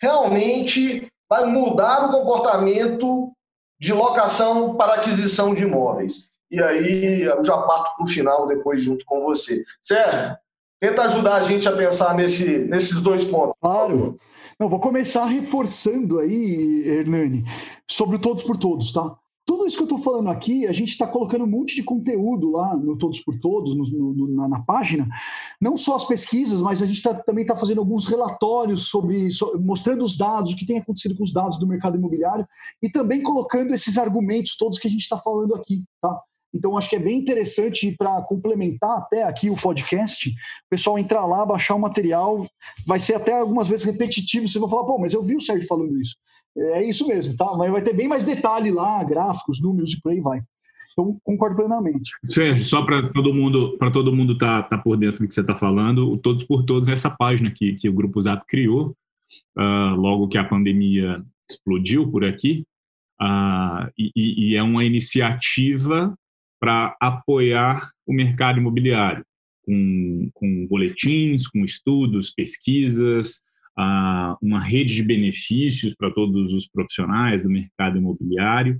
realmente 0.00 1.08
vai 1.28 1.46
mudar 1.46 2.06
o 2.06 2.12
comportamento 2.12 3.32
de 3.80 3.92
locação 3.92 4.76
para 4.76 4.94
aquisição 4.94 5.56
de 5.56 5.64
imóveis. 5.64 6.30
E 6.48 6.62
aí 6.62 7.22
eu 7.22 7.44
já 7.44 7.58
parto 7.58 7.96
para 7.96 8.04
o 8.04 8.08
final 8.08 8.46
depois 8.46 8.80
junto 8.80 9.04
com 9.04 9.24
você. 9.24 9.64
Sérgio, 9.82 10.36
tenta 10.82 11.02
ajudar 11.02 11.36
a 11.36 11.42
gente 11.44 11.68
a 11.68 11.72
pensar 11.72 12.12
nesse, 12.16 12.58
nesses 12.58 13.00
dois 13.00 13.22
pontos. 13.22 13.54
Claro. 13.60 14.16
Não, 14.58 14.68
vou 14.68 14.80
começar 14.80 15.26
reforçando 15.26 16.18
aí, 16.18 16.82
Hernani, 16.84 17.44
sobre 17.88 18.16
o 18.16 18.18
Todos 18.18 18.42
por 18.42 18.56
Todos, 18.56 18.92
tá? 18.92 19.16
Tudo 19.46 19.64
isso 19.66 19.76
que 19.76 19.82
eu 19.82 19.96
estou 19.96 19.98
falando 19.98 20.28
aqui, 20.28 20.66
a 20.66 20.72
gente 20.72 20.90
está 20.90 21.06
colocando 21.06 21.44
um 21.44 21.48
monte 21.48 21.76
de 21.76 21.84
conteúdo 21.84 22.50
lá 22.50 22.76
no 22.76 22.98
Todos 22.98 23.20
por 23.20 23.38
Todos, 23.38 23.76
no, 23.76 23.84
no, 24.12 24.28
na, 24.34 24.48
na, 24.48 24.62
página. 24.62 25.08
Não 25.60 25.76
só 25.76 25.94
as 25.94 26.04
pesquisas, 26.04 26.60
mas 26.60 26.82
a 26.82 26.86
gente 26.86 27.00
tá, 27.00 27.14
também 27.14 27.42
está 27.42 27.56
fazendo 27.56 27.78
alguns 27.78 28.06
relatórios 28.06 28.88
sobre, 28.88 29.30
so, 29.30 29.56
mostrando 29.60 30.04
os 30.04 30.18
dados, 30.18 30.52
o 30.52 30.56
que 30.56 30.66
tem 30.66 30.78
acontecido 30.78 31.16
com 31.16 31.22
os 31.22 31.32
dados 31.32 31.60
do 31.60 31.66
mercado 31.66 31.96
imobiliário 31.96 32.46
e 32.82 32.90
também 32.90 33.22
colocando 33.22 33.72
esses 33.72 33.98
argumentos 33.98 34.56
todos 34.56 34.80
que 34.80 34.88
a 34.88 34.90
gente 34.90 35.02
está 35.02 35.16
falando 35.16 35.54
aqui, 35.54 35.84
tá? 36.00 36.20
Então, 36.54 36.76
acho 36.76 36.90
que 36.90 36.96
é 36.96 36.98
bem 36.98 37.18
interessante 37.18 37.94
para 37.96 38.20
complementar 38.22 38.98
até 38.98 39.22
aqui 39.22 39.48
o 39.48 39.56
podcast, 39.56 40.28
o 40.28 40.34
pessoal 40.68 40.98
entrar 40.98 41.24
lá, 41.24 41.46
baixar 41.46 41.74
o 41.74 41.80
material. 41.80 42.46
Vai 42.86 43.00
ser 43.00 43.14
até 43.14 43.38
algumas 43.38 43.68
vezes 43.68 43.86
repetitivo. 43.86 44.46
Vocês 44.46 44.60
vão 44.60 44.68
falar, 44.68 44.84
pô, 44.84 44.98
mas 44.98 45.14
eu 45.14 45.22
vi 45.22 45.34
o 45.34 45.40
Sérgio 45.40 45.66
falando 45.66 45.98
isso. 46.00 46.14
É 46.56 46.84
isso 46.84 47.06
mesmo, 47.08 47.34
tá? 47.36 47.46
Mas 47.56 47.72
vai 47.72 47.82
ter 47.82 47.94
bem 47.94 48.06
mais 48.06 48.24
detalhe 48.24 48.70
lá, 48.70 49.02
gráficos, 49.02 49.62
números 49.62 49.94
e 49.94 50.00
por 50.00 50.12
aí 50.12 50.20
vai. 50.20 50.42
Então, 50.92 51.18
concordo 51.24 51.56
plenamente. 51.56 52.12
Sérgio, 52.26 52.64
só 52.64 52.84
para 52.84 53.10
todo 53.12 53.32
mundo 53.32 53.78
para 53.78 53.90
todo 53.90 54.14
mundo 54.14 54.36
tá, 54.36 54.62
tá 54.62 54.76
por 54.76 54.96
dentro 54.96 55.20
do 55.20 55.28
que 55.28 55.32
você 55.32 55.40
está 55.40 55.56
falando, 55.56 56.10
o 56.10 56.18
Todos 56.18 56.44
por 56.44 56.64
Todos 56.64 56.88
é 56.90 56.92
essa 56.92 57.10
página 57.10 57.50
que, 57.50 57.76
que 57.76 57.88
o 57.88 57.92
Grupo 57.94 58.20
Zap 58.20 58.46
criou, 58.46 58.94
uh, 59.56 59.96
logo 59.96 60.28
que 60.28 60.36
a 60.36 60.44
pandemia 60.44 61.22
explodiu 61.50 62.10
por 62.10 62.24
aqui, 62.24 62.66
uh, 63.22 63.90
e, 63.96 64.12
e 64.50 64.56
é 64.56 64.62
uma 64.62 64.84
iniciativa 64.84 66.14
para 66.62 66.96
apoiar 67.00 67.90
o 68.06 68.12
mercado 68.14 68.60
imobiliário, 68.60 69.24
com, 69.64 70.30
com 70.32 70.66
boletins, 70.68 71.48
com 71.48 71.64
estudos, 71.64 72.30
pesquisas, 72.30 73.42
uma 74.40 74.62
rede 74.62 74.94
de 74.94 75.02
benefícios 75.02 75.92
para 75.92 76.12
todos 76.12 76.54
os 76.54 76.68
profissionais 76.68 77.42
do 77.42 77.50
mercado 77.50 77.98
imobiliário 77.98 78.78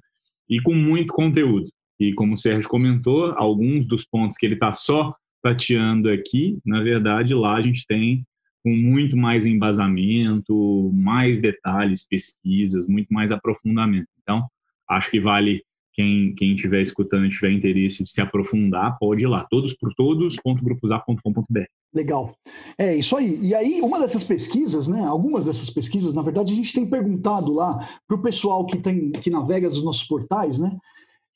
e 0.49 0.61
com 0.63 0.73
muito 0.73 1.13
conteúdo. 1.13 1.73
E 1.99 2.13
como 2.15 2.35
o 2.35 2.37
Sérgio 2.37 2.71
comentou, 2.71 3.33
alguns 3.33 3.85
dos 3.85 4.05
pontos 4.05 4.39
que 4.39 4.47
ele 4.47 4.55
está 4.55 4.73
só 4.73 5.13
tateando 5.43 6.09
aqui, 6.09 6.61
na 6.65 6.81
verdade, 6.83 7.35
lá 7.35 7.57
a 7.57 7.63
gente 7.63 7.85
tem 7.85 8.25
com 8.63 8.71
muito 8.71 9.17
mais 9.17 9.45
embasamento, 9.45 10.93
mais 10.95 11.41
detalhes, 11.41 12.07
pesquisas, 12.07 12.87
muito 12.87 13.13
mais 13.13 13.33
aprofundamento. 13.33 14.07
Então, 14.23 14.47
acho 14.89 15.11
que 15.11 15.19
vale 15.19 15.65
quem, 15.93 16.35
quem 16.35 16.55
estiver 16.55 16.81
escutando 16.81 17.27
e 17.27 17.31
tiver 17.31 17.53
interesse 17.53 18.03
de 18.03 18.11
se 18.11 18.21
aprofundar, 18.21 18.97
pode 18.99 19.23
ir 19.23 19.27
lá, 19.27 19.47
todos 19.51 19.75
por 19.75 19.93
todos.grupos.com.br. 19.95 21.65
Legal. 21.95 22.35
É 22.79 22.97
isso 22.97 23.15
aí. 23.17 23.39
E 23.43 23.55
aí, 23.55 23.81
uma 23.83 24.01
dessas 24.01 24.25
pesquisas, 24.25 24.89
né? 24.89 25.05
Algumas 25.05 25.45
dessas 25.45 25.69
pesquisas, 25.69 26.15
na 26.15 26.23
verdade, 26.23 26.53
a 26.53 26.57
gente 26.57 26.73
tem 26.73 26.89
perguntado 26.89 27.53
lá 27.53 27.87
para 28.09 28.17
o 28.17 28.23
pessoal 28.23 28.65
que, 28.65 28.79
tem, 28.79 29.13
que 29.13 29.29
navega 29.29 29.69
dos 29.69 29.85
nossos 29.85 30.05
portais, 30.05 30.59
né? 30.59 30.75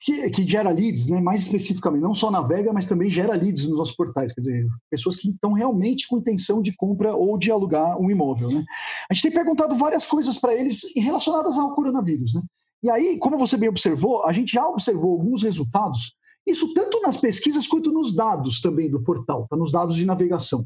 Que, 0.01 0.31
que, 0.31 0.47
gera 0.47 0.71
leads, 0.71 1.07
né? 1.09 1.21
mais 1.23 1.41
especificamente, 1.41 2.03
não 2.03 2.15
só 2.15 2.31
navega, 2.31 2.71
mas 2.71 2.87
também 2.87 3.09
gera 3.09 3.35
leads 3.35 3.65
nos 3.67 3.79
nossos 3.79 3.97
portais, 3.97 4.35
quer 4.35 4.43
dizer, 4.43 4.67
pessoas 4.91 5.17
que 5.17 5.31
estão 5.31 5.53
realmente 5.53 6.07
com 6.07 6.19
intenção 6.19 6.61
de 6.61 6.77
compra 6.77 7.15
ou 7.15 7.39
de 7.39 7.51
alugar 7.51 7.99
um 7.99 8.11
imóvel. 8.11 8.51
Né? 8.51 8.63
A 9.11 9.15
gente 9.15 9.23
tem 9.23 9.33
perguntado 9.33 9.75
várias 9.75 10.07
coisas 10.07 10.37
para 10.39 10.55
eles 10.55 10.83
relacionadas 10.95 11.57
ao 11.57 11.73
coronavírus. 11.73 12.35
Né? 12.35 12.43
E 12.87 12.91
aí, 12.91 13.19
como 13.19 13.37
você 13.37 13.57
bem 13.57 13.69
observou, 13.69 14.25
a 14.25 14.33
gente 14.33 14.53
já 14.53 14.65
observou 14.65 15.11
alguns 15.11 15.43
resultados, 15.43 16.15
isso 16.47 16.73
tanto 16.73 17.01
nas 17.01 17.17
pesquisas 17.17 17.67
quanto 17.67 17.91
nos 17.91 18.15
dados 18.15 18.61
também 18.61 18.89
do 18.89 19.03
portal, 19.03 19.45
tá? 19.51 19.57
nos 19.57 19.73
dados 19.73 19.97
de 19.97 20.07
navegação, 20.07 20.65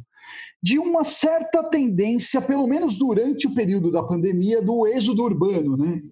de 0.63 0.79
uma 0.79 1.03
certa 1.03 1.63
tendência, 1.71 2.43
pelo 2.43 2.67
menos 2.67 2.99
durante 2.99 3.47
o 3.47 3.55
período 3.55 3.91
da 3.91 4.03
pandemia, 4.03 4.61
do 4.61 4.87
êxodo 4.87 5.23
urbano. 5.23 5.79
Né? 5.79 6.03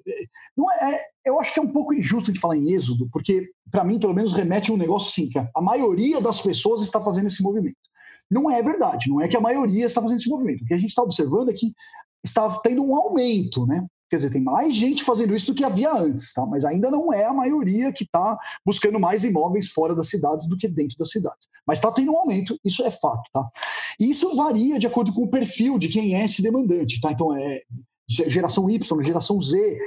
Não 0.57 0.73
é, 0.73 0.95
é 0.95 1.01
eu 1.27 1.39
acho 1.39 1.53
que 1.53 1.61
é 1.61 1.63
um 1.63 1.69
pouco 1.69 1.93
injusto 1.93 2.33
de 2.33 2.41
falar 2.41 2.57
em 2.57 2.73
êxodo, 2.73 3.07
porque, 3.13 3.47
para 3.71 3.85
mim, 3.85 3.99
pelo 3.99 4.15
menos, 4.15 4.33
remete 4.33 4.71
a 4.71 4.75
um 4.75 4.79
negócio 4.79 5.11
assim, 5.11 5.29
que 5.29 5.39
a 5.39 5.61
maioria 5.61 6.23
das 6.23 6.41
pessoas 6.41 6.81
está 6.81 7.03
fazendo 7.03 7.27
esse 7.27 7.43
movimento. 7.43 7.77
Não 8.31 8.51
é 8.51 8.63
verdade, 8.63 9.11
não 9.11 9.21
é 9.21 9.29
que 9.29 9.37
a 9.37 9.43
maioria 9.43 9.85
está 9.85 10.01
fazendo 10.01 10.21
esse 10.21 10.31
movimento. 10.31 10.63
O 10.63 10.67
que 10.67 10.73
a 10.73 10.79
gente 10.79 10.89
está 10.89 11.03
observando 11.03 11.51
é 11.51 11.53
que 11.53 11.75
está 12.25 12.49
tendo 12.61 12.83
um 12.83 12.97
aumento, 12.97 13.67
né? 13.67 13.87
Quer 14.09 14.17
dizer, 14.17 14.31
tem 14.31 14.43
mais 14.43 14.75
gente 14.75 15.05
fazendo 15.05 15.35
isso 15.35 15.47
do 15.47 15.55
que 15.55 15.65
havia 15.65 15.93
antes, 15.93 16.33
tá? 16.33 16.47
Mas 16.47 16.65
ainda 16.65 16.91
não 16.91 17.13
é 17.13 17.27
a 17.27 17.33
maioria 17.33 17.93
que 17.93 18.05
está 18.05 18.39
buscando 18.65 18.99
mais 18.99 19.25
imóveis 19.25 19.69
fora 19.69 19.95
das 19.95 20.09
cidades 20.09 20.49
do 20.49 20.57
que 20.57 20.67
dentro 20.67 20.97
das 20.99 21.11
cidades. 21.11 21.49
Mas 21.67 21.79
está 21.79 21.93
tendo 21.93 22.13
um 22.13 22.17
aumento, 22.17 22.59
isso 22.65 22.83
é 22.83 22.91
fato, 22.91 23.29
tá? 23.33 23.47
E 24.01 24.11
isso 24.11 24.35
varia 24.35 24.79
de 24.79 24.87
acordo 24.87 25.13
com 25.13 25.25
o 25.25 25.31
perfil 25.31 25.79
de 25.79 25.89
quem 25.89 26.15
é 26.15 26.25
esse 26.25 26.41
demandante, 26.41 27.01
tá? 27.01 27.13
Então, 27.13 27.37
é, 27.37 27.63
geração 28.09 28.71
Y, 28.71 29.03
geração 29.03 29.41
Z, 29.41 29.79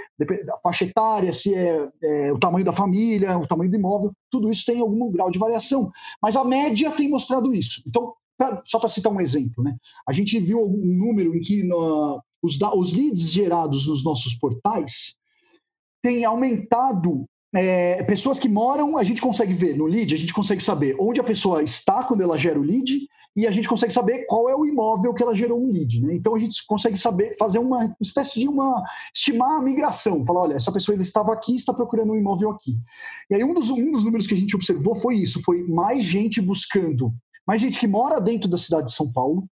a 0.53 0.57
faixa 0.59 0.85
etária, 0.85 1.33
se 1.33 1.55
é, 1.55 1.89
é, 2.03 2.31
o 2.31 2.37
tamanho 2.37 2.63
da 2.63 2.71
família, 2.71 3.37
o 3.37 3.47
tamanho 3.47 3.71
do 3.71 3.77
imóvel, 3.77 4.11
tudo 4.29 4.51
isso 4.51 4.63
tem 4.65 4.79
algum 4.79 5.11
grau 5.11 5.31
de 5.31 5.39
variação. 5.39 5.89
Mas 6.21 6.35
a 6.35 6.43
média 6.43 6.91
tem 6.91 7.09
mostrado 7.09 7.51
isso. 7.53 7.81
Então, 7.87 8.13
pra, 8.37 8.61
só 8.63 8.77
para 8.79 8.89
citar 8.89 9.11
um 9.11 9.19
exemplo, 9.19 9.63
né? 9.63 9.75
a 10.07 10.13
gente 10.13 10.39
viu 10.39 10.63
um 10.63 10.95
número 10.97 11.35
em 11.35 11.41
que 11.41 11.63
no, 11.63 12.21
os, 12.41 12.59
os 12.75 12.93
leads 12.93 13.31
gerados 13.31 13.87
nos 13.87 14.03
nossos 14.03 14.35
portais 14.35 15.15
têm 16.01 16.25
aumentado 16.25 17.25
é, 17.53 18.01
pessoas 18.03 18.39
que 18.39 18.47
moram, 18.47 18.97
a 18.97 19.03
gente 19.03 19.21
consegue 19.21 19.53
ver 19.53 19.77
no 19.77 19.85
lead, 19.85 20.13
a 20.13 20.17
gente 20.17 20.33
consegue 20.33 20.63
saber 20.63 20.95
onde 20.99 21.19
a 21.19 21.23
pessoa 21.23 21.61
está 21.61 22.03
quando 22.03 22.21
ela 22.21 22.37
gera 22.37 22.59
o 22.59 22.63
lead 22.63 23.07
e 23.35 23.47
a 23.47 23.51
gente 23.51 23.67
consegue 23.67 23.93
saber 23.93 24.25
qual 24.25 24.49
é 24.49 24.55
o 24.55 24.65
imóvel 24.65 25.13
que 25.13 25.23
ela 25.23 25.35
gerou 25.35 25.61
um 25.61 25.71
lead. 25.71 26.01
Né? 26.01 26.15
Então 26.15 26.35
a 26.35 26.39
gente 26.39 26.65
consegue 26.65 26.97
saber, 26.97 27.35
fazer 27.37 27.59
uma 27.59 27.95
espécie 28.01 28.39
de 28.39 28.47
uma. 28.47 28.83
estimar 29.13 29.57
a 29.57 29.61
migração. 29.61 30.23
Falar, 30.25 30.41
olha, 30.41 30.55
essa 30.55 30.71
pessoa 30.71 30.97
estava 30.97 31.31
aqui 31.33 31.55
está 31.55 31.73
procurando 31.73 32.11
um 32.11 32.17
imóvel 32.17 32.51
aqui. 32.51 32.77
E 33.29 33.35
aí 33.35 33.43
um 33.43 33.53
dos, 33.53 33.69
um 33.69 33.91
dos 33.91 34.03
números 34.03 34.27
que 34.27 34.33
a 34.33 34.37
gente 34.37 34.55
observou 34.55 34.95
foi 34.95 35.15
isso: 35.15 35.41
foi 35.43 35.63
mais 35.63 36.03
gente 36.03 36.41
buscando, 36.41 37.13
mais 37.47 37.61
gente 37.61 37.79
que 37.79 37.87
mora 37.87 38.19
dentro 38.19 38.49
da 38.49 38.57
cidade 38.57 38.87
de 38.87 38.93
São 38.93 39.11
Paulo, 39.11 39.45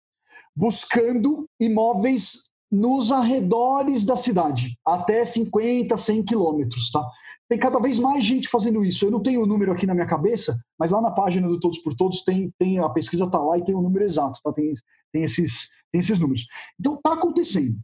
buscando 0.55 1.47
imóveis 1.61 2.46
nos 2.71 3.13
arredores 3.13 4.05
da 4.05 4.17
cidade, 4.17 4.77
até 4.85 5.25
50, 5.25 5.97
100 5.97 6.25
quilômetros, 6.25 6.91
tá? 6.91 7.05
Tem 7.49 7.59
cada 7.59 7.79
vez 7.79 7.99
mais 7.99 8.25
gente 8.25 8.49
fazendo 8.49 8.85
isso. 8.85 9.05
Eu 9.05 9.11
não 9.11 9.23
tenho 9.23 9.43
o 9.43 9.47
número 9.47 9.73
aqui 9.73 9.87
na 9.87 9.95
minha 9.95 10.07
cabeça, 10.07 10.59
mas 10.79 10.91
lá 10.91 11.01
na 11.01 11.13
página 11.13 11.47
do 11.47 11.61
Todos 11.61 11.79
por 11.79 11.95
Todos 11.95 12.25
tem, 12.25 12.53
tem 12.59 12.79
a 12.79 12.89
pesquisa 12.89 13.31
tá 13.31 13.39
lá 13.39 13.57
e 13.57 13.65
tem 13.65 13.75
o 13.75 13.83
número 13.83 14.05
exato, 14.05 14.41
tá? 14.43 14.53
Tem, 14.53 14.73
tem, 15.13 15.23
esses, 15.23 15.69
tem 15.93 16.01
esses 16.01 16.19
números. 16.19 16.45
Então 16.79 17.01
tá 17.01 17.13
acontecendo. 17.13 17.79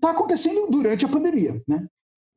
Tá 0.00 0.10
acontecendo 0.10 0.66
durante 0.68 1.04
a 1.04 1.08
pandemia, 1.08 1.62
né? 1.66 1.86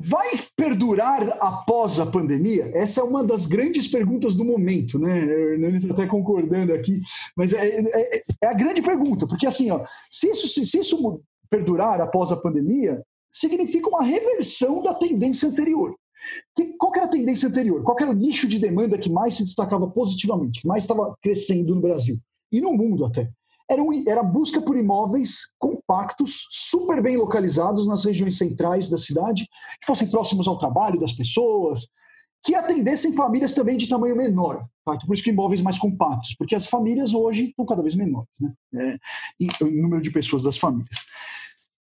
Vai 0.04 0.40
perdurar 0.56 1.38
após 1.40 2.00
a 2.00 2.06
pandemia? 2.08 2.72
Essa 2.74 3.02
é 3.02 3.04
uma 3.04 3.24
das 3.24 3.46
grandes 3.46 3.88
perguntas 3.88 4.36
do 4.36 4.44
momento, 4.44 4.98
né? 4.98 5.26
O 5.26 5.54
Hernani 5.54 5.78
está 5.78 5.94
até 5.94 6.08
concordando 6.08 6.74
aqui, 6.74 7.00
mas 7.36 7.54
é, 7.54 7.80
é, 7.80 8.24
é, 8.42 8.48
a 8.48 8.54
grande 8.54 8.82
pergunta, 8.82 9.28
porque 9.28 9.46
assim, 9.46 9.70
ó, 9.70 9.84
se 10.10 10.32
isso, 10.32 10.48
se, 10.48 10.66
se 10.66 10.80
isso 10.80 11.22
perdurar 11.52 12.00
após 12.00 12.32
a 12.32 12.38
pandemia, 12.38 13.04
significa 13.32 13.90
uma 13.90 14.02
reversão 14.02 14.82
da 14.82 14.94
tendência 14.94 15.50
anterior. 15.50 15.94
Que, 16.56 16.78
qual 16.78 16.94
era 16.96 17.06
a 17.06 17.10
tendência 17.10 17.50
anterior? 17.50 17.84
Qual 17.84 17.98
era 18.00 18.10
o 18.10 18.16
nicho 18.16 18.48
de 18.48 18.58
demanda 18.58 18.98
que 18.98 19.10
mais 19.10 19.36
se 19.36 19.44
destacava 19.44 19.90
positivamente, 19.90 20.62
que 20.62 20.68
mais 20.68 20.84
estava 20.84 21.14
crescendo 21.22 21.76
no 21.76 21.82
Brasil 21.82 22.18
e 22.52 22.62
no 22.62 22.74
mundo 22.74 23.06
até? 23.06 23.30
Era, 23.70 23.82
um, 23.82 23.92
era 24.08 24.22
a 24.22 24.24
busca 24.24 24.62
por 24.62 24.78
imóveis 24.78 25.54
compactos, 25.58 26.46
super 26.50 27.02
bem 27.02 27.18
localizados 27.18 27.88
nas 27.88 28.06
regiões 28.06 28.38
centrais 28.38 28.90
da 28.90 28.98
cidade, 28.98 29.48
que 29.80 29.86
fossem 29.86 30.10
próximos 30.10 30.48
ao 30.48 30.60
trabalho 30.60 31.00
das 31.00 31.14
pessoas, 31.14 31.88
que 32.44 32.56
atendessem 32.56 33.14
famílias 33.14 33.54
também 33.54 33.78
de 33.78 33.88
tamanho 33.88 34.16
menor. 34.16 34.66
Tá? 34.86 34.96
Então, 34.96 35.08
por 35.08 35.14
isso 35.14 35.24
que 35.24 35.30
imóveis 35.30 35.62
mais 35.62 35.78
compactos, 35.78 36.36
porque 36.38 36.56
as 36.56 36.66
famílias 36.66 37.14
hoje 37.14 37.46
estão 37.46 37.66
cada 37.66 37.82
vez 37.82 37.96
menores, 37.96 38.30
né? 38.40 38.54
É, 38.76 38.98
e 39.40 39.48
o 39.64 39.72
número 39.82 40.02
de 40.02 40.12
pessoas 40.12 40.44
das 40.44 40.58
famílias. 40.58 40.98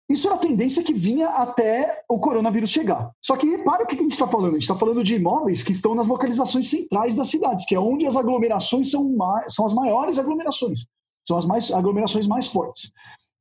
Isso 0.09 0.27
era 0.27 0.37
a 0.37 0.39
tendência 0.39 0.83
que 0.83 0.93
vinha 0.93 1.27
até 1.27 2.01
o 2.09 2.19
coronavírus 2.19 2.69
chegar. 2.69 3.11
Só 3.21 3.35
que 3.35 3.45
repara 3.45 3.83
o 3.83 3.87
que 3.87 3.95
a 3.95 4.01
gente 4.01 4.11
está 4.11 4.27
falando. 4.27 4.51
A 4.51 4.53
gente 4.53 4.61
está 4.61 4.77
falando 4.77 5.03
de 5.03 5.15
imóveis 5.15 5.63
que 5.63 5.73
estão 5.73 5.93
nas 5.93 6.07
localizações 6.07 6.69
centrais 6.69 7.13
das 7.13 7.27
cidades, 7.29 7.65
que 7.65 7.75
é 7.75 7.79
onde 7.79 8.05
as 8.05 8.15
aglomerações 8.15 8.89
são, 8.89 9.11
mais, 9.13 9.53
são 9.53 9.65
as 9.65 9.73
maiores 9.73 10.17
aglomerações. 10.17 10.85
São 11.27 11.37
as 11.37 11.45
mais, 11.45 11.71
aglomerações 11.71 12.25
mais 12.25 12.47
fortes. 12.47 12.93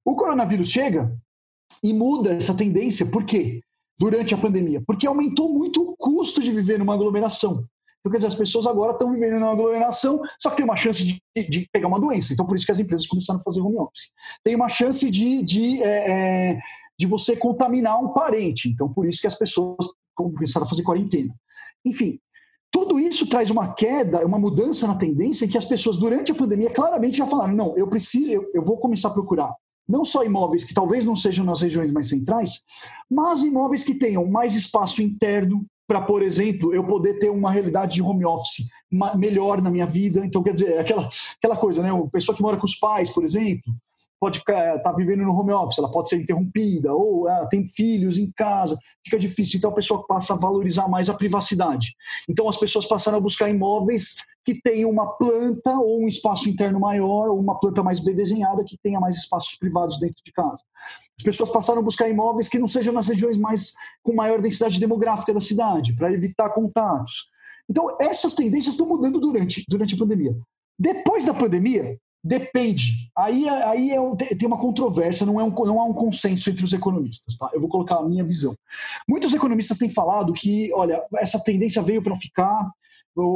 O 0.05 0.17
coronavírus 0.17 0.69
chega 0.69 1.17
e 1.83 1.93
muda 1.93 2.35
essa 2.35 2.55
tendência. 2.55 3.07
Por 3.07 3.25
quê? 3.25 3.61
Durante 3.97 4.35
a 4.35 4.39
pandemia. 4.39 4.83
Porque 4.85 5.07
aumentou 5.07 5.49
muito 5.49 5.83
o 5.83 5.97
custo 5.97 6.43
de 6.43 6.51
viver 6.51 6.81
numa 6.81 6.95
aglomeração. 6.95 7.65
Então, 8.07 8.13
quer 8.13 8.19
dizer, 8.19 8.29
as 8.29 8.37
pessoas 8.37 8.67
agora 8.67 8.93
estão 8.93 9.11
vivendo 9.11 9.41
numa 9.41 9.51
aglomeração, 9.51 10.23
só 10.41 10.49
que 10.51 10.57
tem 10.59 10.65
uma 10.65 10.77
chance 10.77 11.05
de, 11.05 11.21
de, 11.37 11.69
pegar 11.73 11.89
uma 11.89 11.99
doença. 11.99 12.33
Então, 12.33 12.47
por 12.47 12.57
isso 12.57 12.65
que 12.65 12.71
as 12.71 12.79
empresas 12.79 13.05
começaram 13.05 13.41
a 13.41 13.43
fazer 13.43 13.61
home 13.61 13.79
office. 13.79 14.13
Tem 14.45 14.55
uma 14.55 14.69
chance 14.69 15.11
de, 15.11 15.43
de, 15.43 15.83
é, 15.83 16.53
é, 16.53 16.61
de 16.97 17.05
você 17.05 17.35
contaminar 17.35 18.01
um 18.01 18.13
parente. 18.13 18.69
Então, 18.69 18.89
por 18.93 19.09
isso 19.09 19.21
que 19.21 19.27
as 19.27 19.35
pessoas 19.35 19.89
começaram 20.15 20.65
a 20.65 20.69
fazer 20.69 20.85
quarentena. 20.85 21.35
Enfim, 21.85 22.21
tudo 22.71 23.01
isso 23.01 23.29
traz 23.29 23.51
uma 23.51 23.75
queda, 23.75 24.25
uma 24.25 24.39
mudança 24.39 24.87
na 24.87 24.95
tendência 24.95 25.45
em 25.45 25.49
que 25.49 25.59
as 25.59 25.65
pessoas, 25.65 25.97
durante 25.97 26.31
a 26.31 26.35
pandemia, 26.35 26.71
claramente 26.71 27.19
já 27.19 27.27
falaram: 27.27 27.57
não, 27.57 27.77
eu 27.77 27.89
preciso, 27.89 28.31
eu, 28.31 28.51
eu 28.55 28.63
vou 28.63 28.79
começar 28.79 29.09
a 29.09 29.15
procurar 29.15 29.53
não 29.89 30.05
só 30.05 30.25
imóveis 30.25 30.65
que 30.65 30.75
talvez 30.75 31.05
não 31.05 31.15
sejam 31.15 31.45
nas 31.45 31.61
regiões 31.61 31.93
mais 31.93 32.09
centrais, 32.09 32.63
mas 33.09 33.43
imóveis 33.43 33.85
que 33.85 33.95
tenham 33.95 34.27
mais 34.27 34.57
espaço 34.57 35.01
interno, 35.01 35.65
para, 35.87 36.01
por 36.01 36.23
exemplo, 36.23 36.75
eu 36.75 36.85
poder 36.85 37.19
ter 37.19 37.31
uma 37.31 37.51
realidade 37.51 37.95
de 37.95 38.03
home 38.03 38.25
office 38.25 38.69
melhor 39.17 39.63
na 39.63 39.71
minha 39.71 39.87
vida. 39.87 40.25
Então, 40.25 40.43
quer 40.43 40.53
dizer, 40.53 40.79
aquela, 40.79 41.09
aquela 41.39 41.57
coisa, 41.57 41.83
né? 41.83 41.93
Uma 41.93 42.11
pessoa 42.11 42.35
que 42.37 42.43
mora 42.43 42.57
com 42.57 42.67
os 42.67 42.75
pais, 42.75 43.11
por 43.11 43.25
exemplo, 43.25 43.73
pode 44.19 44.39
ficar 44.39 44.79
tá 44.81 44.93
vivendo 44.93 45.23
no 45.23 45.33
home 45.33 45.53
office, 45.53 45.79
ela 45.79 45.91
pode 45.91 46.09
ser 46.09 46.17
interrompida, 46.17 46.93
ou 46.93 47.29
ela 47.29 47.47
tem 47.47 47.67
filhos 47.67 48.17
em 48.19 48.31
casa, 48.33 48.79
fica 49.05 49.19
difícil. 49.19 49.59
Então, 49.59 49.71
a 49.71 49.75
pessoa 49.75 50.07
passa 50.07 50.35
a 50.35 50.37
valorizar 50.37 50.89
mais 50.89 51.09
a 51.11 51.15
privacidade. 51.15 51.95
Então, 52.29 52.49
as 52.49 52.57
pessoas 52.57 52.87
passaram 52.87 53.19
a 53.19 53.21
buscar 53.21 53.49
imóveis 53.49 54.17
que 54.45 54.61
tenham 54.63 54.91
uma 54.91 55.07
planta 55.17 55.77
ou 55.79 56.03
um 56.03 56.09
espaço 56.09 56.49
interno 56.49 56.79
maior, 56.79 57.29
ou 57.29 57.39
uma 57.39 57.59
planta 57.59 57.83
mais 57.83 58.01
bem 58.01 58.15
desenhada 58.15 58.65
que 58.65 58.79
tenha 58.83 59.01
mais 59.01 59.17
espaços 59.17 59.57
privados 59.57 59.99
dentro 59.99 60.23
de 60.25 60.33
casa. 60.33 60.63
As 61.19 61.25
pessoas 61.25 61.51
passaram 61.51 61.81
a 61.81 61.85
buscar 61.85 62.09
imóveis 62.09 62.49
que 62.49 62.59
não 62.59 62.69
sejam 62.69 62.95
nas 62.95 63.09
regiões 63.09 63.37
mais 63.37 63.75
com 64.03 64.15
maior 64.15 64.41
densidade 64.41 64.79
demográfica 64.79 65.35
da 65.35 65.41
cidade, 65.41 65.95
para 65.95 66.13
evitar 66.13 66.51
contatos. 66.51 67.29
Então, 67.69 67.97
essas 68.01 68.35
tendências 68.35 68.75
estão 68.75 68.87
mudando 68.87 69.19
durante, 69.19 69.65
durante 69.69 69.95
a 69.95 69.99
pandemia. 69.99 70.37
Depois 70.79 71.25
da 71.25 71.35
pandemia, 71.35 71.99
depende. 72.27 73.11
Aí, 73.17 73.49
aí 73.49 73.91
é 73.93 74.01
um, 74.01 74.17
tem 74.17 74.47
uma 74.47 74.59
controvérsia, 74.59 75.25
não, 75.25 75.41
é 75.41 75.45
um, 75.45 75.51
não 75.51 75.81
há 75.81 75.85
um 75.85 75.93
consenso 75.93 76.51
entre 76.51 76.65
os 76.65 76.73
economistas. 76.73 77.37
Tá? 77.37 77.51
Eu 77.53 77.61
vou 77.61 77.69
colocar 77.69 77.97
a 77.97 78.09
minha 78.09 78.25
visão. 78.25 78.55
Muitos 79.09 79.33
economistas 79.33 79.79
têm 79.79 79.89
falado 79.89 80.33
que, 80.33 80.73
olha, 80.75 81.03
essa 81.17 81.39
tendência 81.43 81.81
veio 81.83 82.03
para 82.03 82.17
ficar, 82.17 82.71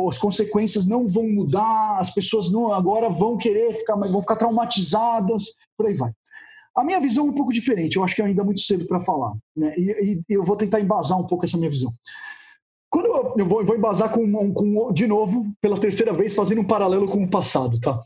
as 0.09 0.19
consequências 0.19 0.87
não 0.87 1.09
vão 1.09 1.29
mudar, 1.29 1.99
as 1.99 2.13
pessoas 2.13 2.51
não 2.51 2.73
agora 2.73 3.09
vão 3.09 3.39
querer 3.39 3.73
ficar, 3.75 3.97
vão 3.97 4.21
ficar 4.21 4.37
traumatizadas, 4.37 5.55
por 5.77 5.87
aí 5.87 5.95
vai. 5.95 6.13
A 6.77 6.85
minha 6.85 7.01
visão 7.01 7.27
é 7.27 7.31
um 7.31 7.35
pouco 7.35 7.53
diferente, 7.53 7.97
eu 7.97 8.05
acho 8.05 8.15
que 8.15 8.23
é 8.23 8.25
ainda 8.25 8.45
muito 8.45 8.61
cedo 8.61 8.87
para 8.87 9.01
falar, 9.01 9.33
né? 9.57 9.75
E, 9.77 10.21
e, 10.29 10.35
eu 10.35 10.45
vou 10.45 10.57
tentar 10.57 10.81
embasar 10.81 11.19
um 11.19 11.27
pouco 11.27 11.45
essa 11.45 11.57
minha 11.57 11.71
visão. 11.71 11.93
Quando 12.91 13.07
eu, 13.07 13.47
vou, 13.47 13.61
eu 13.61 13.67
vou 13.67 13.77
embasar 13.77 14.11
com, 14.11 14.53
com, 14.53 14.93
de 14.93 15.07
novo, 15.07 15.53
pela 15.61 15.79
terceira 15.79 16.13
vez, 16.13 16.35
fazendo 16.35 16.61
um 16.61 16.67
paralelo 16.67 17.07
com 17.07 17.23
o 17.23 17.31
passado, 17.31 17.79
tá? 17.79 18.01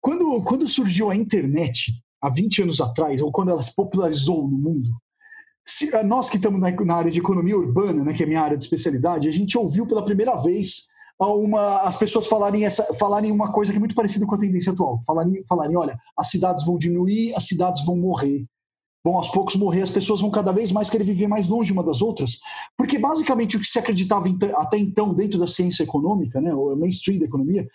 Quando, 0.00 0.40
quando 0.44 0.68
surgiu 0.68 1.10
a 1.10 1.16
internet, 1.16 1.92
há 2.22 2.30
20 2.30 2.62
anos 2.62 2.80
atrás, 2.80 3.20
ou 3.20 3.32
quando 3.32 3.50
ela 3.50 3.62
se 3.62 3.74
popularizou 3.74 4.48
no 4.48 4.56
mundo, 4.56 4.90
se, 5.66 5.90
nós 6.04 6.30
que 6.30 6.36
estamos 6.36 6.60
na, 6.60 6.70
na, 6.70 6.94
área 6.94 7.10
de 7.10 7.18
economia 7.18 7.58
urbana, 7.58 8.04
né, 8.04 8.14
que 8.14 8.22
é 8.22 8.26
minha 8.26 8.40
área 8.40 8.56
de 8.56 8.62
especialidade, 8.62 9.28
a 9.28 9.32
gente 9.32 9.58
ouviu 9.58 9.86
pela 9.86 10.04
primeira 10.04 10.36
vez 10.36 10.88
uma, 11.20 11.80
as 11.80 11.96
pessoas 11.96 12.26
falarem, 12.26 12.64
essa, 12.64 12.94
falarem 12.94 13.32
uma 13.32 13.50
coisa 13.50 13.72
que 13.72 13.76
é 13.76 13.80
muito 13.80 13.94
parecida 13.94 14.24
com 14.24 14.34
a 14.34 14.38
tendência 14.38 14.72
atual. 14.72 15.00
Falarem, 15.04 15.44
falarem, 15.48 15.76
olha, 15.76 15.98
as 16.16 16.30
cidades 16.30 16.64
vão 16.64 16.78
diminuir, 16.78 17.34
as 17.34 17.46
cidades 17.46 17.84
vão 17.84 17.96
morrer. 17.96 18.46
Vão 19.04 19.16
aos 19.16 19.28
poucos 19.28 19.54
morrer, 19.56 19.82
as 19.82 19.90
pessoas 19.90 20.20
vão 20.20 20.30
cada 20.30 20.52
vez 20.52 20.72
mais 20.72 20.90
querer 20.90 21.04
viver 21.04 21.28
mais 21.28 21.46
longe 21.46 21.72
uma 21.72 21.84
das 21.84 22.02
outras. 22.02 22.40
Porque 22.76 22.98
basicamente 22.98 23.56
o 23.56 23.60
que 23.60 23.66
se 23.66 23.78
acreditava 23.78 24.26
até 24.56 24.76
então 24.76 25.14
dentro 25.14 25.38
da 25.38 25.46
ciência 25.46 25.84
econômica, 25.84 26.40
né, 26.40 26.52
o 26.52 26.74
mainstream 26.76 27.18
da 27.18 27.26
economia, 27.26 27.66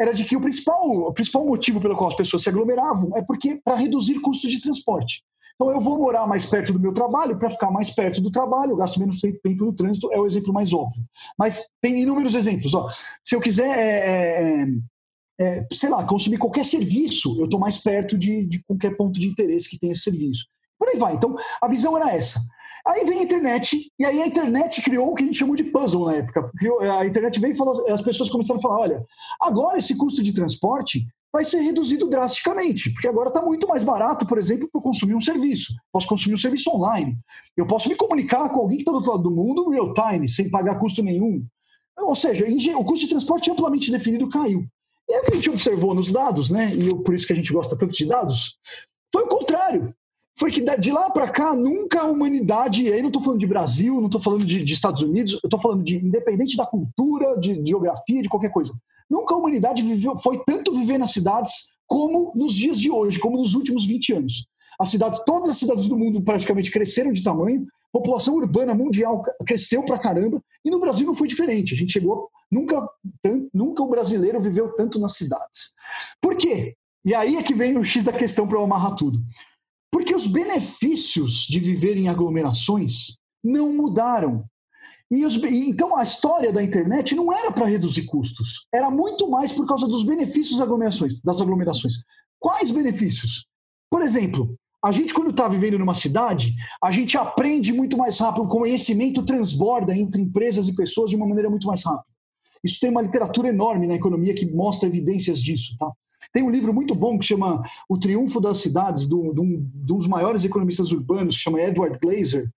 era 0.00 0.12
de 0.12 0.24
que 0.24 0.36
o 0.36 0.40
principal, 0.40 0.88
o 0.88 1.12
principal 1.12 1.44
motivo 1.44 1.80
pelo 1.80 1.96
qual 1.96 2.10
as 2.10 2.16
pessoas 2.16 2.42
se 2.42 2.48
aglomeravam 2.48 3.16
é 3.16 3.22
porque 3.22 3.60
para 3.64 3.76
reduzir 3.76 4.20
custos 4.20 4.50
de 4.50 4.62
transporte. 4.62 5.22
Então 5.60 5.72
eu 5.72 5.80
vou 5.80 5.98
morar 5.98 6.24
mais 6.24 6.46
perto 6.46 6.72
do 6.72 6.78
meu 6.78 6.92
trabalho, 6.92 7.36
para 7.36 7.50
ficar 7.50 7.68
mais 7.68 7.90
perto 7.90 8.20
do 8.20 8.30
trabalho, 8.30 8.70
eu 8.70 8.76
gasto 8.76 9.00
menos 9.00 9.20
tempo 9.20 9.40
no 9.44 9.72
trânsito, 9.72 10.12
é 10.12 10.18
o 10.18 10.24
exemplo 10.24 10.52
mais 10.52 10.72
óbvio. 10.72 11.02
Mas 11.36 11.66
tem 11.82 12.00
inúmeros 12.00 12.34
exemplos. 12.36 12.74
Ó. 12.74 12.88
Se 13.24 13.34
eu 13.34 13.40
quiser, 13.40 13.76
é, 13.76 14.62
é, 15.40 15.58
é, 15.58 15.66
sei 15.72 15.88
lá, 15.88 16.04
consumir 16.04 16.38
qualquer 16.38 16.64
serviço, 16.64 17.36
eu 17.40 17.46
estou 17.46 17.58
mais 17.58 17.78
perto 17.78 18.16
de, 18.16 18.46
de 18.46 18.62
qualquer 18.62 18.96
ponto 18.96 19.18
de 19.18 19.26
interesse 19.26 19.68
que 19.68 19.80
tenha 19.80 19.90
esse 19.90 20.02
serviço. 20.02 20.46
Por 20.78 20.88
aí 20.88 20.96
vai. 20.96 21.14
Então, 21.14 21.34
a 21.60 21.68
visão 21.68 21.96
era 21.96 22.14
essa. 22.14 22.40
Aí 22.86 23.04
vem 23.04 23.18
a 23.18 23.22
internet, 23.22 23.92
e 23.98 24.04
aí 24.04 24.22
a 24.22 24.26
internet 24.26 24.80
criou 24.80 25.10
o 25.10 25.14
que 25.14 25.22
a 25.22 25.26
gente 25.26 25.36
chamou 25.36 25.54
de 25.54 25.64
puzzle 25.64 26.06
na 26.06 26.14
época. 26.14 26.50
A 26.98 27.04
internet 27.04 27.38
veio 27.38 27.52
e 27.52 27.56
falou, 27.56 27.86
as 27.90 28.00
pessoas 28.00 28.30
começaram 28.30 28.58
a 28.58 28.62
falar: 28.62 28.78
olha, 28.78 29.04
agora 29.42 29.76
esse 29.76 29.94
custo 29.96 30.22
de 30.22 30.32
transporte 30.32 31.06
vai 31.30 31.44
ser 31.44 31.60
reduzido 31.60 32.08
drasticamente, 32.08 32.90
porque 32.90 33.06
agora 33.06 33.28
está 33.28 33.42
muito 33.42 33.68
mais 33.68 33.84
barato, 33.84 34.26
por 34.26 34.38
exemplo, 34.38 34.66
para 34.70 34.78
eu 34.78 34.82
consumir 34.82 35.14
um 35.14 35.20
serviço. 35.20 35.74
Posso 35.92 36.08
consumir 36.08 36.34
um 36.34 36.38
serviço 36.38 36.70
online. 36.70 37.18
Eu 37.54 37.66
posso 37.66 37.88
me 37.88 37.94
comunicar 37.94 38.48
com 38.48 38.60
alguém 38.60 38.78
que 38.78 38.82
está 38.82 38.92
do 38.92 38.96
outro 38.96 39.10
lado 39.10 39.22
do 39.24 39.30
mundo 39.30 39.68
real 39.68 39.92
time, 39.92 40.26
sem 40.26 40.50
pagar 40.50 40.78
custo 40.78 41.02
nenhum. 41.02 41.44
Ou 41.98 42.14
seja, 42.14 42.46
o 42.76 42.84
custo 42.84 43.04
de 43.04 43.10
transporte 43.10 43.50
amplamente 43.50 43.90
definido 43.90 44.28
caiu. 44.30 44.64
E 45.06 45.12
é 45.12 45.20
o 45.20 45.22
que 45.22 45.32
a 45.32 45.34
gente 45.34 45.50
observou 45.50 45.94
nos 45.94 46.10
dados, 46.10 46.48
né? 46.48 46.74
E 46.74 46.88
por 47.02 47.14
isso 47.14 47.26
que 47.26 47.32
a 47.34 47.36
gente 47.36 47.52
gosta 47.52 47.76
tanto 47.76 47.92
de 47.92 48.06
dados, 48.06 48.56
foi 49.12 49.24
o 49.24 49.28
contrário. 49.28 49.94
Foi 50.38 50.52
que 50.52 50.60
de 50.76 50.92
lá 50.92 51.10
para 51.10 51.28
cá 51.28 51.52
nunca 51.54 52.02
a 52.02 52.06
humanidade, 52.06 52.92
aí 52.92 53.00
não 53.00 53.08
estou 53.08 53.20
falando 53.20 53.40
de 53.40 53.46
Brasil, 53.46 53.96
não 53.96 54.06
estou 54.06 54.20
falando 54.20 54.44
de, 54.44 54.64
de, 54.64 54.72
Estados 54.72 55.02
Unidos, 55.02 55.32
eu 55.32 55.40
estou 55.48 55.60
falando 55.60 55.82
de 55.82 55.96
independente 55.96 56.56
da 56.56 56.64
cultura, 56.64 57.36
de, 57.38 57.60
de, 57.60 57.70
geografia, 57.70 58.22
de 58.22 58.28
qualquer 58.28 58.50
coisa. 58.50 58.72
Nunca 59.10 59.34
a 59.34 59.38
humanidade 59.38 59.82
viveu, 59.82 60.16
foi 60.16 60.40
tanto 60.46 60.72
viver 60.72 60.96
nas 60.96 61.10
cidades 61.10 61.70
como 61.86 62.32
nos 62.36 62.54
dias 62.54 62.78
de 62.78 62.90
hoje, 62.90 63.18
como 63.18 63.36
nos 63.36 63.54
últimos 63.54 63.84
20 63.84 64.12
anos. 64.12 64.46
As 64.78 64.90
cidades, 64.90 65.24
todas 65.24 65.48
as 65.48 65.56
cidades 65.56 65.88
do 65.88 65.98
mundo 65.98 66.22
praticamente 66.22 66.70
cresceram 66.70 67.10
de 67.10 67.22
tamanho, 67.22 67.66
população 67.92 68.34
urbana 68.36 68.74
mundial 68.74 69.24
cresceu 69.44 69.82
para 69.82 69.98
caramba, 69.98 70.40
e 70.64 70.70
no 70.70 70.78
Brasil 70.78 71.04
não 71.04 71.16
foi 71.16 71.26
diferente. 71.26 71.74
A 71.74 71.76
gente 71.76 71.92
chegou, 71.92 72.28
nunca, 72.48 72.88
nunca 73.52 73.82
o 73.82 73.88
brasileiro 73.88 74.40
viveu 74.40 74.72
tanto 74.76 75.00
nas 75.00 75.14
cidades. 75.14 75.72
Por 76.20 76.36
quê? 76.36 76.76
E 77.04 77.14
aí 77.14 77.36
é 77.36 77.42
que 77.42 77.54
vem 77.54 77.76
o 77.76 77.84
X 77.84 78.04
da 78.04 78.12
questão 78.12 78.46
para 78.46 78.58
eu 78.58 78.64
amarrar 78.64 78.94
tudo. 78.94 79.18
Porque 79.90 80.14
os 80.14 80.26
benefícios 80.26 81.46
de 81.48 81.58
viver 81.58 81.96
em 81.96 82.08
aglomerações 82.08 83.18
não 83.42 83.72
mudaram. 83.72 84.44
E 85.10 85.24
os, 85.24 85.36
então 85.36 85.96
a 85.96 86.02
história 86.02 86.52
da 86.52 86.62
internet 86.62 87.14
não 87.14 87.32
era 87.32 87.50
para 87.50 87.66
reduzir 87.66 88.04
custos, 88.04 88.66
era 88.72 88.90
muito 88.90 89.30
mais 89.30 89.52
por 89.52 89.66
causa 89.66 89.86
dos 89.86 90.04
benefícios 90.04 90.58
das 90.58 90.66
aglomerações. 90.66 91.20
Das 91.22 91.40
aglomerações. 91.40 91.94
Quais 92.38 92.70
benefícios? 92.70 93.46
Por 93.90 94.02
exemplo, 94.02 94.54
a 94.84 94.92
gente, 94.92 95.12
quando 95.12 95.30
está 95.30 95.48
vivendo 95.48 95.78
numa 95.78 95.94
cidade, 95.94 96.54
a 96.82 96.92
gente 96.92 97.16
aprende 97.16 97.72
muito 97.72 97.96
mais 97.96 98.18
rápido, 98.18 98.44
o 98.44 98.48
conhecimento 98.48 99.24
transborda 99.24 99.96
entre 99.96 100.22
empresas 100.22 100.68
e 100.68 100.74
pessoas 100.74 101.10
de 101.10 101.16
uma 101.16 101.26
maneira 101.26 101.50
muito 101.50 101.66
mais 101.66 101.82
rápida. 101.82 102.06
Isso 102.62 102.78
tem 102.80 102.90
uma 102.90 103.02
literatura 103.02 103.48
enorme 103.48 103.86
na 103.86 103.94
economia 103.94 104.34
que 104.34 104.46
mostra 104.46 104.88
evidências 104.88 105.40
disso. 105.40 105.76
Tá? 105.78 105.90
Tem 106.32 106.42
um 106.42 106.50
livro 106.50 106.74
muito 106.74 106.94
bom 106.94 107.18
que 107.18 107.26
chama 107.26 107.62
O 107.88 107.98
Triunfo 107.98 108.40
das 108.40 108.58
Cidades, 108.58 109.06
de 109.06 109.14
um, 109.14 109.32
dos 109.74 110.06
maiores 110.06 110.44
economistas 110.44 110.92
urbanos, 110.92 111.36
que 111.36 111.42
chama 111.42 111.60
Edward 111.60 111.98
Glazer, 111.98 112.50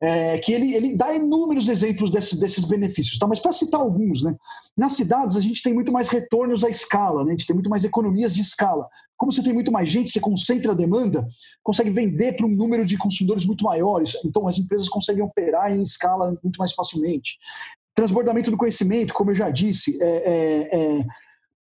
é, 0.00 0.38
que 0.38 0.52
ele, 0.52 0.74
ele 0.74 0.96
dá 0.96 1.12
inúmeros 1.14 1.68
exemplos 1.68 2.10
desses, 2.10 2.38
desses 2.38 2.64
benefícios. 2.64 3.18
Tá? 3.18 3.26
Mas 3.26 3.40
para 3.40 3.52
citar 3.52 3.80
alguns, 3.80 4.22
né? 4.22 4.34
nas 4.76 4.92
cidades 4.92 5.36
a 5.36 5.40
gente 5.40 5.62
tem 5.62 5.74
muito 5.74 5.92
mais 5.92 6.08
retornos 6.08 6.62
à 6.62 6.70
escala, 6.70 7.24
né? 7.24 7.30
a 7.30 7.32
gente 7.32 7.46
tem 7.46 7.54
muito 7.54 7.70
mais 7.70 7.84
economias 7.84 8.34
de 8.34 8.40
escala. 8.40 8.86
Como 9.16 9.32
você 9.32 9.42
tem 9.42 9.52
muito 9.52 9.72
mais 9.72 9.88
gente, 9.88 10.10
você 10.10 10.20
concentra 10.20 10.72
a 10.72 10.74
demanda, 10.74 11.26
consegue 11.62 11.90
vender 11.90 12.36
para 12.36 12.46
um 12.46 12.50
número 12.50 12.86
de 12.86 12.96
consumidores 12.96 13.44
muito 13.44 13.64
maiores, 13.64 14.16
então 14.24 14.46
as 14.46 14.58
empresas 14.58 14.88
conseguem 14.88 15.22
operar 15.22 15.72
em 15.72 15.82
escala 15.82 16.38
muito 16.42 16.56
mais 16.58 16.72
facilmente. 16.72 17.36
Transbordamento 17.94 18.52
do 18.52 18.56
conhecimento, 18.56 19.12
como 19.12 19.32
eu 19.32 19.34
já 19.34 19.50
disse, 19.50 20.00
é, 20.00 20.06
é, 20.06 20.98
é 21.00 21.04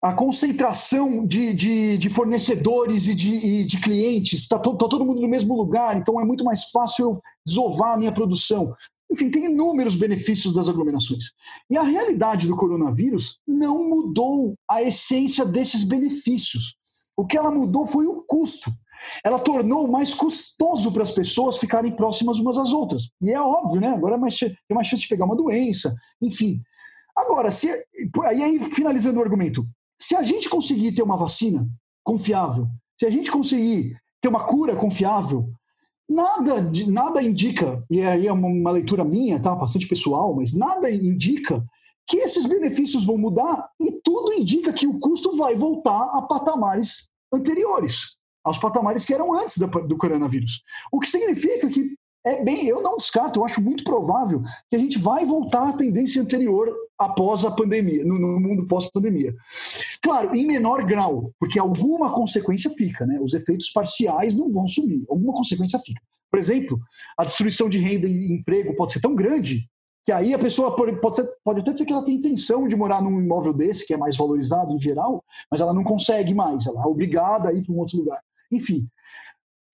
a 0.02 0.14
concentração 0.14 1.26
de, 1.26 1.54
de, 1.54 1.98
de 1.98 2.10
fornecedores 2.10 3.08
e 3.08 3.16
de, 3.16 3.34
e 3.34 3.66
de 3.66 3.82
clientes, 3.82 4.42
está 4.42 4.60
to, 4.60 4.78
tá 4.78 4.88
todo 4.88 5.06
mundo 5.06 5.22
no 5.22 5.28
mesmo 5.28 5.56
lugar, 5.56 5.98
então 5.98 6.22
é 6.22 6.26
muito 6.26 6.44
mais 6.44 6.66
fácil 6.70 7.06
eu 7.06 7.22
desovar 7.46 7.94
a 7.94 7.98
minha 7.98 8.12
produção. 8.12 8.74
Enfim, 9.12 9.32
tem 9.32 9.46
inúmeros 9.46 9.96
benefícios 9.96 10.54
das 10.54 10.68
aglomerações. 10.68 11.32
E 11.70 11.78
a 11.78 11.84
realidade 11.84 12.46
do 12.46 12.56
coronavírus 12.56 13.40
não 13.48 13.90
mudou 13.90 14.56
a 14.70 14.84
essência 14.84 15.46
desses 15.46 15.84
benefícios. 15.84 16.76
O 17.16 17.26
que 17.26 17.38
ela 17.38 17.50
mudou 17.50 17.86
foi 17.86 18.06
o 18.06 18.22
custo. 18.28 18.70
Ela 19.24 19.40
tornou 19.40 19.88
mais 19.88 20.14
custoso 20.14 20.92
para 20.92 21.04
as 21.04 21.12
pessoas 21.12 21.58
ficarem 21.58 21.96
próximas 21.96 22.38
umas 22.38 22.58
às 22.58 22.74
outras. 22.74 23.10
E 23.22 23.32
é 23.32 23.40
óbvio, 23.40 23.80
né? 23.80 23.88
Agora 23.88 24.16
é 24.16 24.18
mais, 24.18 24.38
tem 24.38 24.56
mais 24.72 24.88
chance 24.88 25.04
de 25.04 25.10
pegar 25.10 25.26
uma 25.26 25.36
doença, 25.36 25.96
enfim. 26.22 26.62
Agora, 27.16 27.52
se, 27.52 27.70
aí 28.26 28.60
finalizando 28.72 29.20
o 29.20 29.24
argumento, 29.24 29.66
se 30.00 30.16
a 30.16 30.22
gente 30.22 30.50
conseguir 30.50 30.94
ter 30.94 31.02
uma 31.02 31.18
vacina 31.18 31.68
confiável, 32.04 32.68
se 33.00 33.06
a 33.06 33.10
gente 33.10 33.32
conseguir 33.32 33.98
ter 34.22 34.30
uma 34.30 34.46
cura 34.46 34.76
confiável, 34.76 35.50
nada, 36.10 36.72
nada 36.88 37.22
indica, 37.22 37.84
e 37.90 38.02
aí 38.02 38.28
é 38.28 38.32
uma 38.32 38.72
leitura 38.72 39.04
minha, 39.04 39.40
tá, 39.40 39.54
bastante 39.54 39.88
pessoal, 39.88 40.36
mas 40.36 40.54
nada 40.54 40.90
indica 40.90 41.64
que 42.08 42.18
esses 42.18 42.46
benefícios 42.46 43.06
vão 43.06 43.18
mudar 43.18 43.70
e 43.80 43.92
tudo 44.02 44.32
indica 44.34 44.72
que 44.72 44.88
o 44.88 44.98
custo 45.00 45.36
vai 45.36 45.56
voltar 45.56 46.04
a 46.14 46.22
patamares 46.22 47.10
anteriores, 47.34 48.16
aos 48.44 48.58
patamares 48.58 49.04
que 49.04 49.14
eram 49.14 49.34
antes 49.34 49.58
do 49.58 49.98
coronavírus. 49.98 50.62
O 50.90 51.00
que 51.02 51.10
significa 51.10 51.68
que 51.68 51.97
é 52.34 52.44
bem, 52.44 52.66
eu 52.66 52.82
não 52.82 52.98
descarto, 52.98 53.40
eu 53.40 53.46
acho 53.46 53.62
muito 53.62 53.84
provável 53.84 54.42
que 54.70 54.76
a 54.76 54.80
gente 54.80 55.00
vai 55.00 55.26
voltar 55.26 55.70
à 55.70 55.74
tendência 55.74 56.22
anterior 56.22 56.74
após 56.98 57.46
a 57.46 57.52
pandemia, 57.52 58.04
no, 58.04 58.18
no 58.18 58.40
mundo 58.40 58.68
pós-pandemia. 58.68 59.34
Claro, 60.02 60.36
em 60.36 60.46
menor 60.46 60.84
grau, 60.84 61.32
porque 61.40 61.60
alguma 61.60 62.12
consequência 62.12 62.70
fica, 62.72 63.06
né? 63.06 63.20
Os 63.22 63.34
efeitos 63.34 63.70
parciais 63.70 64.36
não 64.36 64.52
vão 64.52 64.68
sumir, 64.68 65.04
alguma 65.10 65.34
consequência 65.34 65.80
fica. 65.80 66.02
Por 66.30 66.40
exemplo, 66.40 66.80
a 67.18 67.24
destruição 67.24 67.70
de 67.70 67.78
renda 67.78 68.08
e 68.08 68.34
emprego 68.34 68.76
pode 68.76 68.94
ser 68.94 69.02
tão 69.02 69.16
grande 69.16 69.68
que 70.06 70.12
aí 70.12 70.34
a 70.34 70.40
pessoa 70.40 70.74
pode, 70.74 71.16
ser, 71.16 71.30
pode 71.44 71.60
até 71.60 71.76
ser 71.76 71.86
que 71.86 71.92
ela 71.92 72.04
tenha 72.04 72.18
intenção 72.18 72.66
de 72.66 72.78
morar 72.78 73.02
num 73.02 73.20
imóvel 73.20 73.54
desse, 73.54 73.86
que 73.86 73.94
é 73.94 73.98
mais 73.98 74.16
valorizado 74.16 74.72
em 74.72 74.80
geral, 74.80 75.22
mas 75.52 75.60
ela 75.60 75.74
não 75.74 75.84
consegue 75.84 76.34
mais, 76.34 76.66
ela 76.66 76.82
é 76.82 76.86
obrigada 76.86 77.50
a 77.50 77.54
ir 77.54 77.62
para 77.62 77.74
um 77.74 77.80
outro 77.80 77.98
lugar. 77.98 78.22
Enfim, 78.50 78.88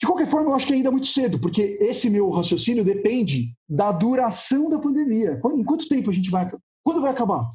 de 0.04 0.08
qualquer 0.08 0.28
forma, 0.28 0.50
eu 0.50 0.56
acho 0.56 0.68
que 0.68 0.74
ainda 0.74 0.90
é 0.90 0.92
muito 0.92 1.08
cedo, 1.08 1.40
porque 1.40 1.78
esse 1.80 2.10
meu 2.10 2.30
raciocínio 2.30 2.84
depende 2.84 3.56
da 3.70 3.90
duração 3.90 4.68
da 4.68 4.78
pandemia. 4.78 5.40
Em 5.56 5.64
quanto 5.64 5.88
tempo 5.88 6.10
a 6.10 6.14
gente 6.14 6.30
vai. 6.30 6.52
Quando 6.84 7.00
vai 7.00 7.10
acabar? 7.10 7.50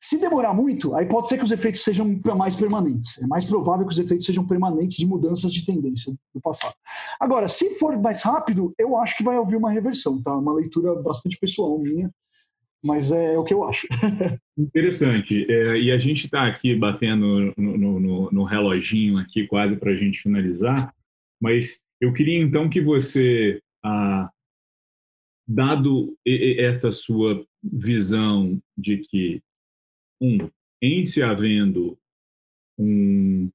Se 0.00 0.16
demorar 0.16 0.54
muito, 0.54 0.94
aí 0.94 1.06
pode 1.06 1.28
ser 1.28 1.38
que 1.38 1.44
os 1.44 1.50
efeitos 1.50 1.82
sejam 1.82 2.20
mais 2.36 2.54
permanentes. 2.54 3.20
É 3.20 3.26
mais 3.26 3.44
provável 3.44 3.84
que 3.84 3.92
os 3.92 3.98
efeitos 3.98 4.24
sejam 4.24 4.46
permanentes 4.46 4.96
de 4.96 5.04
mudanças 5.04 5.52
de 5.52 5.66
tendência 5.66 6.14
do 6.32 6.40
passado. 6.40 6.72
Agora, 7.18 7.48
se 7.48 7.70
for 7.70 8.00
mais 8.00 8.22
rápido, 8.22 8.72
eu 8.78 8.96
acho 8.96 9.16
que 9.16 9.24
vai 9.24 9.36
haver 9.36 9.56
uma 9.56 9.72
reversão, 9.72 10.22
tá? 10.22 10.36
Uma 10.36 10.54
leitura 10.54 10.94
bastante 11.02 11.36
pessoal 11.36 11.76
minha, 11.80 12.08
mas 12.84 13.10
é 13.10 13.36
o 13.36 13.42
que 13.42 13.54
eu 13.54 13.64
acho. 13.64 13.88
Interessante. 14.56 15.46
É, 15.50 15.80
e 15.80 15.90
a 15.90 15.98
gente 15.98 16.26
está 16.26 16.46
aqui 16.46 16.76
batendo 16.76 17.52
no, 17.56 17.76
no, 17.76 18.00
no, 18.00 18.30
no 18.30 18.44
reloginho 18.44 19.18
aqui 19.18 19.48
quase 19.48 19.76
para 19.76 19.90
a 19.90 19.96
gente 19.96 20.22
finalizar. 20.22 20.94
Mas 21.42 21.82
eu 22.00 22.12
queria 22.12 22.38
então 22.38 22.70
que 22.70 22.80
você, 22.80 23.60
ah, 23.84 24.30
dado 25.46 26.16
esta 26.24 26.92
sua 26.92 27.44
visão 27.60 28.62
de 28.78 28.98
que, 28.98 29.42
um, 30.20 30.48
em 30.80 31.04
se 31.04 31.20
havendo 31.20 31.98
um, 32.78 33.50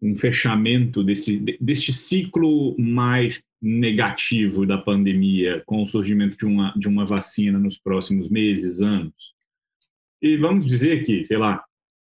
um 0.00 0.16
fechamento 0.16 1.04
desse, 1.04 1.38
deste 1.60 1.92
ciclo 1.92 2.74
mais 2.78 3.42
negativo 3.60 4.64
da 4.64 4.78
pandemia 4.78 5.62
com 5.66 5.82
o 5.82 5.86
surgimento 5.86 6.38
de 6.38 6.46
uma, 6.46 6.72
de 6.74 6.88
uma 6.88 7.04
vacina 7.04 7.58
nos 7.58 7.76
próximos 7.76 8.30
meses, 8.30 8.80
anos, 8.80 9.14
e 10.22 10.38
vamos 10.38 10.64
dizer 10.64 11.04
que, 11.04 11.24
sei 11.26 11.36
lá, 11.36 11.62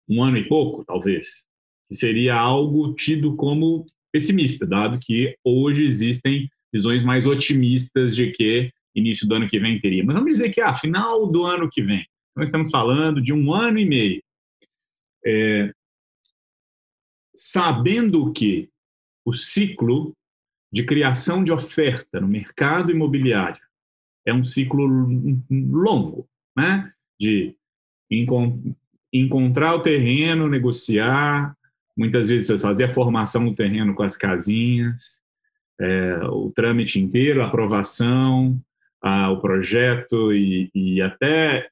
um 0.10 0.24
ano 0.24 0.38
e 0.38 0.48
pouco, 0.48 0.84
talvez, 0.84 1.46
que 1.88 1.96
seria 1.96 2.36
algo 2.36 2.96
tido 2.96 3.36
como 3.36 3.86
pessimista, 4.14 4.66
dado 4.68 5.00
que 5.00 5.36
hoje 5.44 5.84
existem 5.84 6.48
visões 6.72 7.04
mais 7.04 7.26
otimistas 7.26 8.16
de 8.16 8.32
que 8.32 8.72
início 8.96 9.28
do 9.28 9.36
ano 9.36 9.50
que 9.50 9.60
vem 9.60 9.82
teria. 9.82 10.04
Mas 10.06 10.16
vamos 10.16 10.34
dizer 10.34 10.52
que, 10.52 10.62
ah, 10.62 10.76
final 10.76 11.26
do 11.32 11.44
ano 11.46 11.68
que 11.70 11.82
vem. 11.82 12.06
Nós 12.36 12.50
estamos 12.50 12.70
falando 12.70 13.20
de 13.20 13.34
um 13.34 13.54
ano 13.54 13.80
e 13.80 13.86
meio. 13.86 14.24
É, 15.26 15.74
sabendo 17.36 18.32
que 18.32 18.70
o 19.26 19.34
ciclo 19.34 20.14
de 20.72 20.84
criação 20.84 21.44
de 21.44 21.52
oferta 21.52 22.20
no 22.20 22.28
mercado 22.28 22.92
imobiliário 22.92 23.62
é 24.26 24.34
um 24.34 24.44
ciclo 24.44 24.86
longo, 25.50 26.28
né? 26.56 26.92
De 27.20 27.56
encontrar 29.12 29.76
o 29.76 29.82
terreno, 29.82 30.48
negociar, 30.48 31.56
Muitas 31.96 32.30
vezes 32.30 32.48
você 32.48 32.84
a 32.84 32.94
formação 32.94 33.46
do 33.46 33.56
terreno 33.56 33.94
com 33.94 34.04
as 34.04 34.18
casinhas, 34.18 35.22
é, 35.80 36.18
o 36.26 36.52
trâmite 36.52 37.00
inteiro, 37.00 37.42
a 37.42 37.48
aprovação, 37.48 38.60
a, 39.02 39.30
o 39.30 39.42
projeto 39.42 40.34
e, 40.34 40.72
e 40.74 41.02
até 41.02 41.70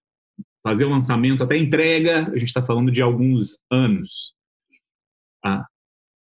fazer 0.63 0.86
o 0.86 0.89
lançamento, 0.89 1.43
até 1.43 1.57
entrega, 1.57 2.28
a 2.28 2.38
gente 2.38 2.45
está 2.45 2.61
falando 2.61 2.91
de 2.91 3.01
alguns 3.01 3.61
anos. 3.72 4.34
Ah, 5.43 5.65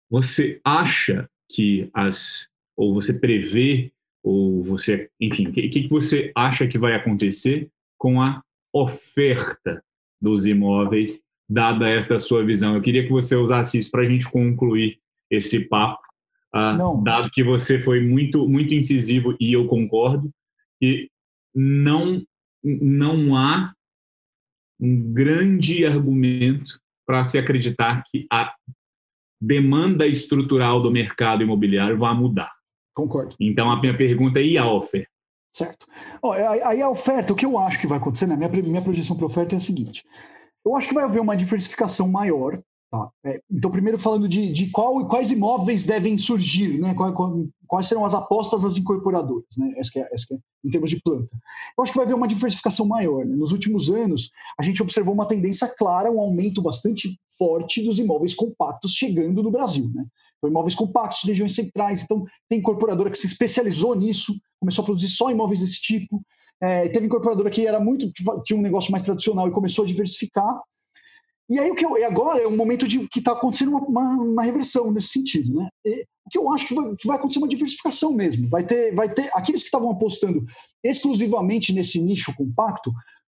você 0.09 0.61
acha 0.63 1.29
que 1.49 1.89
as, 1.93 2.47
ou 2.77 2.93
você 2.93 3.19
prevê, 3.19 3.91
ou 4.23 4.63
você, 4.63 5.09
enfim, 5.19 5.47
o 5.47 5.51
que, 5.51 5.69
que 5.69 5.87
você 5.89 6.31
acha 6.35 6.67
que 6.67 6.77
vai 6.77 6.95
acontecer 6.95 7.69
com 7.97 8.21
a 8.21 8.41
oferta 8.73 9.83
dos 10.21 10.45
imóveis 10.45 11.21
dada 11.51 11.89
esta 11.89 12.17
sua 12.17 12.45
visão. 12.45 12.75
Eu 12.75 12.81
queria 12.81 13.03
que 13.03 13.11
você 13.11 13.35
usasse 13.35 13.77
isso 13.77 13.91
para 13.91 14.03
a 14.03 14.09
gente 14.09 14.29
concluir 14.29 14.97
esse 15.29 15.67
papo, 15.67 16.01
uh, 16.55 17.03
dado 17.03 17.29
que 17.29 17.43
você 17.43 17.79
foi 17.79 17.99
muito, 17.99 18.47
muito 18.47 18.73
incisivo 18.73 19.35
e 19.39 19.51
eu 19.51 19.67
concordo 19.67 20.31
que 20.79 21.09
não, 21.53 22.23
não 22.63 23.35
há 23.35 23.73
um 24.79 25.13
grande 25.13 25.85
argumento 25.85 26.79
para 27.05 27.25
se 27.25 27.37
acreditar 27.37 28.03
que 28.09 28.25
a 28.31 28.53
demanda 29.41 30.07
estrutural 30.07 30.81
do 30.81 30.89
mercado 30.89 31.43
imobiliário 31.43 31.97
vai 31.97 32.15
mudar. 32.15 32.51
Concordo. 32.93 33.35
Então 33.39 33.69
a 33.69 33.79
minha 33.79 33.95
pergunta 33.95 34.39
é: 34.39 34.43
e 34.43 34.57
a 34.57 34.71
oferta? 34.71 35.09
Certo. 35.53 35.85
Aí 36.63 36.81
a 36.81 36.89
oferta, 36.89 37.33
o 37.33 37.35
que 37.35 37.45
eu 37.45 37.57
acho 37.57 37.79
que 37.79 37.87
vai 37.87 37.97
acontecer, 37.97 38.25
né? 38.25 38.37
Minha, 38.37 38.49
minha 38.63 38.81
projeção 38.81 39.17
para 39.17 39.25
oferta 39.25 39.55
é 39.55 39.57
a 39.57 39.61
seguinte: 39.61 40.03
eu 40.65 40.75
acho 40.75 40.87
que 40.87 40.93
vai 40.93 41.03
haver 41.03 41.19
uma 41.21 41.35
diversificação 41.35 42.07
maior. 42.07 42.61
É, 43.25 43.39
então, 43.49 43.71
primeiro 43.71 43.97
falando 43.97 44.27
de, 44.27 44.51
de 44.51 44.69
qual, 44.69 45.07
quais 45.07 45.31
imóveis 45.31 45.85
devem 45.85 46.17
surgir, 46.17 46.77
né? 46.77 46.93
Quais, 46.93 47.13
quais 47.65 47.87
serão 47.87 48.03
as 48.03 48.13
apostas 48.13 48.63
das 48.63 48.77
incorporadoras, 48.77 49.45
né? 49.57 49.73
Essa, 49.77 49.99
é, 49.99 50.09
essa 50.11 50.33
é, 50.33 50.37
em 50.65 50.69
termos 50.69 50.89
de 50.89 51.01
planta. 51.01 51.29
Eu 51.77 51.83
acho 51.83 51.93
que 51.93 51.97
vai 51.97 52.05
haver 52.05 52.15
uma 52.15 52.27
diversificação 52.27 52.85
maior. 52.85 53.25
Né? 53.25 53.33
Nos 53.35 53.53
últimos 53.53 53.89
anos, 53.89 54.29
a 54.59 54.63
gente 54.63 54.81
observou 54.81 55.13
uma 55.13 55.25
tendência 55.25 55.67
clara, 55.69 56.11
um 56.11 56.19
aumento 56.19 56.61
bastante 56.61 57.17
forte 57.37 57.81
dos 57.81 57.97
imóveis 57.97 58.35
compactos 58.35 58.91
chegando 58.91 59.41
no 59.41 59.49
Brasil. 59.49 59.89
Né? 59.95 60.05
Então, 60.37 60.49
imóveis 60.49 60.75
compactos, 60.75 61.23
regiões 61.23 61.55
centrais. 61.55 62.03
Então, 62.03 62.25
tem 62.49 62.59
incorporadora 62.59 63.09
que 63.09 63.17
se 63.17 63.27
especializou 63.27 63.95
nisso, 63.95 64.35
começou 64.59 64.81
a 64.81 64.85
produzir 64.85 65.07
só 65.07 65.31
imóveis 65.31 65.61
desse 65.61 65.81
tipo. 65.81 66.21
É, 66.61 66.89
teve 66.89 67.05
incorporadora 67.05 67.49
que 67.49 67.65
era 67.65 67.79
muito 67.79 68.11
tinha 68.43 68.59
um 68.59 68.61
negócio 68.61 68.91
mais 68.91 69.01
tradicional 69.01 69.47
e 69.47 69.51
começou 69.51 69.85
a 69.85 69.87
diversificar. 69.87 70.61
E 71.51 71.59
aí 71.59 71.69
o 71.69 71.75
que 71.75 71.85
eu, 71.85 71.97
e 71.97 72.03
agora 72.05 72.41
é 72.41 72.47
um 72.47 72.55
momento 72.55 72.87
de 72.87 73.05
que 73.09 73.19
está 73.19 73.33
acontecendo 73.33 73.71
uma, 73.71 73.81
uma, 73.81 74.23
uma, 74.23 74.43
reversão 74.43 74.89
nesse 74.89 75.09
sentido, 75.09 75.53
né? 75.53 75.67
E, 75.85 76.05
o 76.25 76.29
que 76.29 76.37
eu 76.37 76.49
acho 76.49 76.65
que 76.65 76.73
vai, 76.73 76.95
que 76.95 77.05
vai 77.05 77.17
acontecer 77.17 77.39
uma 77.39 77.47
diversificação 77.47 78.13
mesmo. 78.13 78.47
Vai 78.47 78.63
ter, 78.63 78.95
vai 78.95 79.13
ter 79.13 79.29
aqueles 79.33 79.61
que 79.61 79.67
estavam 79.67 79.91
apostando 79.91 80.45
exclusivamente 80.81 81.73
nesse 81.73 81.99
nicho 81.99 82.33
compacto 82.37 82.89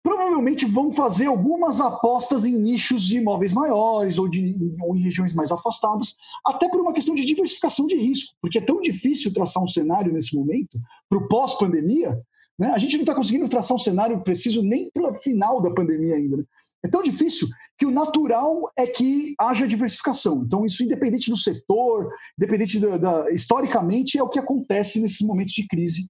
provavelmente 0.04 0.66
vão 0.66 0.92
fazer 0.92 1.26
algumas 1.26 1.80
apostas 1.80 2.44
em 2.44 2.54
nichos 2.54 3.04
de 3.04 3.16
imóveis 3.16 3.54
maiores 3.54 4.18
ou, 4.18 4.28
de, 4.28 4.54
ou 4.82 4.94
em 4.94 5.00
regiões 5.00 5.32
mais 5.32 5.50
afastadas, 5.50 6.14
até 6.46 6.68
por 6.68 6.78
uma 6.78 6.92
questão 6.92 7.14
de 7.14 7.24
diversificação 7.24 7.86
de 7.86 7.96
risco, 7.96 8.36
porque 8.38 8.58
é 8.58 8.60
tão 8.60 8.82
difícil 8.82 9.32
traçar 9.32 9.64
um 9.64 9.66
cenário 9.66 10.12
nesse 10.12 10.36
momento 10.36 10.78
para 11.08 11.18
o 11.18 11.26
pós-pandemia 11.26 12.20
né? 12.59 12.70
A 12.70 12.78
gente 12.78 12.94
não 12.94 13.02
está 13.02 13.14
conseguindo 13.14 13.48
traçar 13.48 13.76
um 13.76 13.80
cenário 13.80 14.20
preciso 14.22 14.62
nem 14.62 14.88
para 14.92 15.11
o 15.11 15.16
final 15.16 15.61
da 15.61 15.72
pandemia 15.72 16.14
ainda. 16.14 16.36
Né? 16.36 16.44
É 16.84 16.88
tão 16.88 17.02
difícil 17.02 17.48
que 17.76 17.84
o 17.84 17.90
natural 17.90 18.70
é 18.76 18.86
que 18.86 19.34
haja 19.38 19.66
diversificação. 19.66 20.44
Então, 20.46 20.64
isso 20.64 20.84
independente 20.84 21.30
do 21.30 21.36
setor, 21.36 22.09
independente 22.38 22.78
da, 22.78 22.96
da 22.96 23.30
historicamente, 23.32 24.16
é 24.16 24.22
o 24.22 24.28
que 24.28 24.38
acontece 24.38 25.00
nesses 25.00 25.20
momentos 25.20 25.52
de 25.52 25.66
crise. 25.66 26.07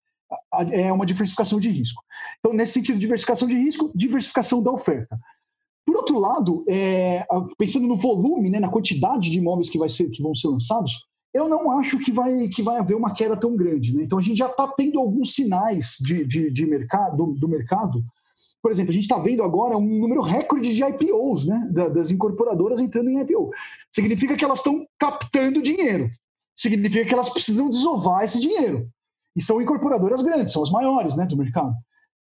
É 0.71 0.93
uma 0.93 1.07
diversificação 1.07 1.59
de 1.59 1.71
risco. 1.71 2.03
Então, 2.39 2.53
nesse 2.53 2.73
sentido, 2.73 2.99
diversificação 2.99 3.49
de 3.49 3.55
risco, 3.55 3.91
diversificação 3.95 4.63
da 4.63 4.71
oferta. 4.71 5.19
Por 5.87 5.97
outro 5.97 6.19
lado, 6.19 6.65
é, 6.69 7.25
pensando 7.59 7.87
no 7.87 7.97
volume, 7.97 8.51
né, 8.51 8.59
na 8.59 8.71
quantidade 8.71 9.31
de 9.31 9.39
imóveis 9.39 9.71
que, 9.71 9.79
vai 9.79 9.89
ser, 9.89 10.11
que 10.11 10.23
vão 10.23 10.35
ser 10.35 10.49
lançados, 10.49 11.07
eu 11.35 11.49
não 11.49 11.73
acho 11.73 11.99
que 11.99 12.13
vai, 12.13 12.47
que 12.47 12.63
vai 12.63 12.79
haver 12.79 12.95
uma 12.95 13.13
queda 13.13 13.37
tão 13.37 13.57
grande. 13.57 13.95
Né? 13.95 14.05
Então 14.05 14.19
a 14.19 14.23
gente 14.23 14.39
já 14.39 14.47
está 14.47 14.69
tendo 14.69 15.01
alguns 15.01 15.35
sinais 15.35 15.97
de, 16.01 16.25
de, 16.25 16.49
de 16.49 16.65
mercado, 16.65 17.35
do 17.35 17.49
mercado. 17.49 18.05
Por 18.63 18.71
exemplo, 18.71 18.91
a 18.91 18.95
gente 18.95 19.03
está 19.03 19.19
vendo 19.19 19.43
agora 19.43 19.77
um 19.77 20.01
número 20.01 20.23
recorde 20.23 20.73
de 20.73 20.83
IPOs, 20.83 21.45
né? 21.45 21.69
das 21.73 22.13
incorporadoras 22.13 22.79
entrando 22.79 23.11
em 23.11 23.21
IPO. 23.21 23.51
Significa 23.93 24.37
que 24.37 24.45
elas 24.45 24.59
estão 24.59 24.87
captando 24.97 25.61
dinheiro. 25.61 26.09
Significa 26.57 27.05
que 27.05 27.13
elas 27.13 27.31
precisam 27.31 27.69
desovar 27.69 28.23
esse 28.23 28.41
dinheiro. 28.41 28.89
E 29.37 29.43
são 29.43 29.61
incorporadoras 29.61 30.23
grandes, 30.23 30.53
são 30.53 30.63
as 30.63 30.71
maiores 30.71 31.17
né, 31.17 31.27
do 31.27 31.37
mercado. 31.37 31.75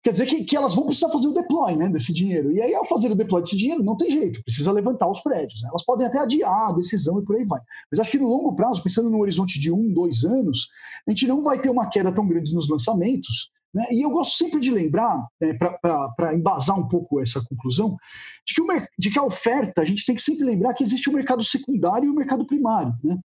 Quer 0.03 0.11
dizer 0.11 0.27
que, 0.27 0.43
que 0.45 0.57
elas 0.57 0.75
vão 0.75 0.85
precisar 0.85 1.09
fazer 1.11 1.29
o 1.29 1.33
deploy 1.33 1.77
né, 1.77 1.89
desse 1.89 2.13
dinheiro. 2.13 2.51
E 2.51 2.61
aí, 2.61 2.75
ao 2.75 2.85
fazer 2.85 3.11
o 3.11 3.15
deploy 3.15 3.41
desse 3.41 3.57
dinheiro, 3.57 3.85
não 3.85 3.97
tem 3.97 4.11
jeito, 4.11 4.43
precisa 4.43 4.73
levantar 4.73 5.09
os 5.09 5.21
prédios. 5.21 5.63
Né? 5.63 5.69
Elas 5.69 5.85
podem 5.85 6.07
até 6.07 6.19
adiar 6.19 6.71
a 6.71 6.73
decisão 6.73 7.21
e 7.21 7.25
por 7.25 7.37
aí 7.37 7.45
vai. 7.45 7.61
Mas 7.91 8.01
acho 8.01 8.11
que 8.11 8.19
no 8.19 8.27
longo 8.27 8.55
prazo, 8.57 8.83
pensando 8.83 9.09
no 9.09 9.21
horizonte 9.21 9.61
de 9.61 9.71
um, 9.71 9.93
dois 9.93 10.25
anos, 10.25 10.69
a 11.07 11.11
gente 11.11 11.29
não 11.29 11.41
vai 11.43 11.61
ter 11.61 11.71
uma 11.71 11.89
queda 11.89 12.13
tão 12.13 12.27
grande 12.27 12.53
nos 12.53 12.69
lançamentos. 12.69 13.51
Né? 13.73 13.87
E 13.93 14.03
eu 14.03 14.11
gosto 14.11 14.37
sempre 14.37 14.61
de 14.61 14.71
lembrar, 14.71 15.25
né, 15.41 15.55
para 15.55 16.35
embasar 16.35 16.79
um 16.79 16.89
pouco 16.89 17.21
essa 17.21 17.41
conclusão, 17.49 17.97
de 18.45 18.55
que, 18.55 18.61
o, 18.61 18.67
de 18.99 19.11
que 19.11 19.19
a 19.19 19.25
oferta, 19.25 19.83
a 19.83 19.85
gente 19.85 20.05
tem 20.05 20.17
que 20.17 20.23
sempre 20.23 20.45
lembrar 20.45 20.75
que 20.75 20.83
existe 20.83 21.09
o 21.09 21.13
mercado 21.13 21.45
secundário 21.45 22.07
e 22.07 22.11
o 22.11 22.15
mercado 22.15 22.45
primário. 22.45 22.93
Né? 23.05 23.19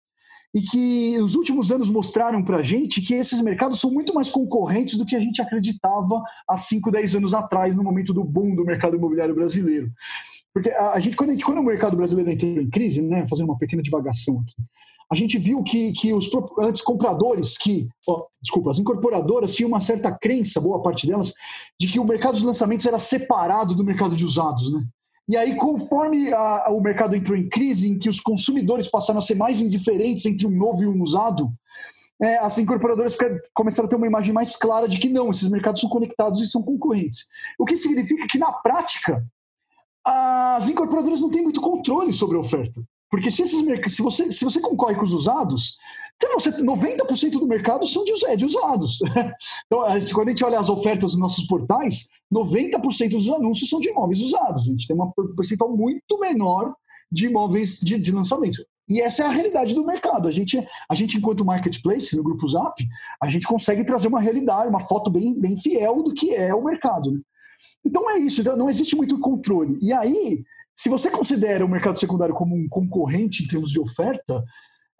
E 0.54 0.62
que 0.62 1.18
os 1.20 1.34
últimos 1.34 1.70
anos 1.70 1.90
mostraram 1.90 2.42
para 2.42 2.58
a 2.58 2.62
gente 2.62 3.02
que 3.02 3.14
esses 3.14 3.40
mercados 3.40 3.80
são 3.80 3.90
muito 3.90 4.14
mais 4.14 4.30
concorrentes 4.30 4.96
do 4.96 5.04
que 5.04 5.14
a 5.14 5.20
gente 5.20 5.42
acreditava 5.42 6.22
há 6.48 6.56
5, 6.56 6.90
10 6.90 7.16
anos 7.16 7.34
atrás, 7.34 7.76
no 7.76 7.84
momento 7.84 8.14
do 8.14 8.24
boom 8.24 8.54
do 8.54 8.64
mercado 8.64 8.96
imobiliário 8.96 9.34
brasileiro. 9.34 9.90
Porque 10.52 10.70
a, 10.70 10.98
gente, 10.98 11.16
quando, 11.16 11.30
a 11.30 11.32
gente, 11.32 11.44
quando 11.44 11.58
o 11.58 11.64
mercado 11.64 11.96
brasileiro 11.96 12.30
entrou 12.30 12.50
em 12.50 12.70
crise, 12.70 13.02
né, 13.02 13.26
fazendo 13.28 13.48
uma 13.48 13.58
pequena 13.58 13.82
divagação 13.82 14.40
aqui, 14.40 14.54
a 15.10 15.14
gente 15.14 15.38
viu 15.38 15.62
que, 15.62 15.92
que 15.92 16.12
os 16.12 16.28
antes 16.60 16.82
compradores, 16.82 17.56
que, 17.56 17.88
ó, 18.06 18.26
desculpa, 18.42 18.70
as 18.70 18.78
incorporadoras 18.78 19.54
tinham 19.54 19.68
uma 19.68 19.80
certa 19.80 20.12
crença, 20.12 20.60
boa 20.60 20.82
parte 20.82 21.06
delas, 21.06 21.32
de 21.80 21.88
que 21.88 21.98
o 21.98 22.04
mercado 22.04 22.38
de 22.38 22.44
lançamentos 22.44 22.84
era 22.84 22.98
separado 22.98 23.74
do 23.74 23.84
mercado 23.84 24.14
de 24.14 24.24
usados, 24.24 24.70
né? 24.72 24.84
E 25.28 25.36
aí, 25.36 25.56
conforme 25.56 26.32
a, 26.32 26.70
o 26.70 26.80
mercado 26.80 27.14
entrou 27.14 27.36
em 27.36 27.48
crise, 27.48 27.88
em 27.88 27.98
que 27.98 28.08
os 28.08 28.18
consumidores 28.18 28.88
passaram 28.88 29.18
a 29.18 29.22
ser 29.22 29.34
mais 29.34 29.60
indiferentes 29.60 30.24
entre 30.24 30.46
um 30.46 30.50
novo 30.50 30.82
e 30.82 30.86
um 30.86 31.02
usado, 31.02 31.52
é, 32.22 32.38
as 32.38 32.58
incorporadoras 32.58 33.16
começaram 33.54 33.86
a 33.86 33.90
ter 33.90 33.96
uma 33.96 34.06
imagem 34.06 34.32
mais 34.32 34.56
clara 34.56 34.88
de 34.88 34.98
que 34.98 35.08
não, 35.08 35.30
esses 35.30 35.48
mercados 35.48 35.80
são 35.80 35.90
conectados 35.90 36.40
e 36.40 36.48
são 36.48 36.62
concorrentes. 36.62 37.26
O 37.58 37.64
que 37.64 37.76
significa 37.76 38.26
que, 38.26 38.38
na 38.38 38.52
prática, 38.52 39.24
as 40.04 40.68
incorporadoras 40.68 41.20
não 41.20 41.30
têm 41.30 41.42
muito 41.42 41.60
controle 41.60 42.12
sobre 42.12 42.36
a 42.36 42.40
oferta. 42.40 42.82
Porque 43.10 43.30
se, 43.30 43.42
esses, 43.42 43.60
se, 43.94 44.02
você, 44.02 44.30
se 44.30 44.44
você 44.44 44.60
concorre 44.60 44.94
com 44.94 45.04
os 45.04 45.12
usados, 45.12 45.78
então 46.16 46.34
você, 46.34 46.50
90% 46.50 47.30
do 47.32 47.46
mercado 47.46 47.86
são 47.86 48.04
de, 48.04 48.12
é 48.26 48.36
de 48.36 48.44
usados. 48.44 49.00
então, 49.66 49.80
quando 50.12 50.28
a 50.28 50.30
gente 50.30 50.44
olha 50.44 50.58
as 50.58 50.68
ofertas 50.68 51.12
dos 51.12 51.18
nossos 51.18 51.46
portais, 51.46 52.08
90% 52.32 53.10
dos 53.10 53.28
anúncios 53.28 53.70
são 53.70 53.80
de 53.80 53.88
imóveis 53.88 54.20
usados. 54.20 54.62
A 54.62 54.72
gente 54.72 54.86
tem 54.86 54.96
uma 54.96 55.12
percentual 55.36 55.74
muito 55.74 56.18
menor 56.18 56.74
de 57.10 57.26
imóveis 57.26 57.78
de, 57.78 57.98
de 57.98 58.12
lançamento. 58.12 58.62
E 58.88 59.00
essa 59.00 59.22
é 59.22 59.26
a 59.26 59.30
realidade 59.30 59.74
do 59.74 59.84
mercado. 59.84 60.28
A 60.28 60.30
gente, 60.30 60.66
a 60.88 60.94
gente, 60.94 61.18
enquanto 61.18 61.44
marketplace, 61.44 62.16
no 62.16 62.22
grupo 62.22 62.48
Zap, 62.48 62.74
a 63.22 63.28
gente 63.28 63.46
consegue 63.46 63.84
trazer 63.84 64.08
uma 64.08 64.20
realidade, 64.20 64.68
uma 64.68 64.80
foto 64.80 65.10
bem, 65.10 65.38
bem 65.38 65.56
fiel 65.56 66.02
do 66.02 66.14
que 66.14 66.34
é 66.34 66.54
o 66.54 66.64
mercado. 66.64 67.12
Né? 67.12 67.20
Então 67.84 68.10
é 68.10 68.18
isso, 68.18 68.40
então 68.40 68.56
não 68.56 68.70
existe 68.70 68.96
muito 68.96 69.18
controle. 69.18 69.78
E 69.82 69.92
aí, 69.92 70.42
se 70.78 70.88
você 70.88 71.10
considera 71.10 71.64
o 71.64 71.68
mercado 71.68 71.98
secundário 71.98 72.34
como 72.34 72.54
um 72.54 72.68
concorrente 72.68 73.42
em 73.42 73.48
termos 73.48 73.72
de 73.72 73.80
oferta, 73.80 74.44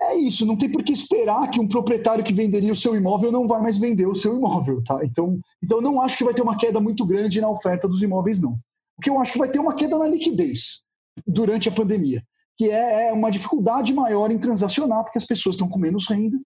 é 0.03 0.17
isso, 0.17 0.45
não 0.45 0.57
tem 0.57 0.69
por 0.69 0.83
que 0.83 0.93
esperar 0.93 1.49
que 1.51 1.61
um 1.61 1.69
proprietário 1.69 2.25
que 2.25 2.33
venderia 2.33 2.73
o 2.73 2.77
seu 2.77 2.97
imóvel 2.97 3.31
não 3.31 3.47
vai 3.47 3.63
mais 3.63 3.79
vender 3.79 4.07
o 4.07 4.15
seu 4.15 4.37
imóvel, 4.37 4.83
tá? 4.83 4.99
Então, 5.05 5.39
então 5.63 5.81
não 5.81 6.01
acho 6.01 6.19
que 6.19 6.25
vai 6.25 6.35
ter 6.35 6.43
uma 6.43 6.57
queda 6.57 6.81
muito 6.81 7.07
grande 7.07 7.41
na 7.41 7.49
oferta 7.49 7.87
dos 7.87 8.03
imóveis, 8.03 8.41
não. 8.41 8.59
O 8.99 9.03
que 9.03 9.09
eu 9.09 9.21
acho 9.21 9.33
que 9.33 9.39
vai 9.39 9.49
ter 9.49 9.61
uma 9.61 9.75
queda 9.75 9.97
na 9.97 10.09
liquidez 10.09 10.83
durante 11.25 11.69
a 11.69 11.73
pandemia, 11.73 12.25
que 12.57 12.69
é, 12.71 13.11
é 13.11 13.13
uma 13.13 13.31
dificuldade 13.31 13.95
maior 13.95 14.33
em 14.33 14.39
transacionar, 14.39 15.05
porque 15.05 15.19
as 15.19 15.27
pessoas 15.27 15.55
estão 15.55 15.69
com 15.69 15.79
menos 15.79 16.09
renda, 16.09 16.39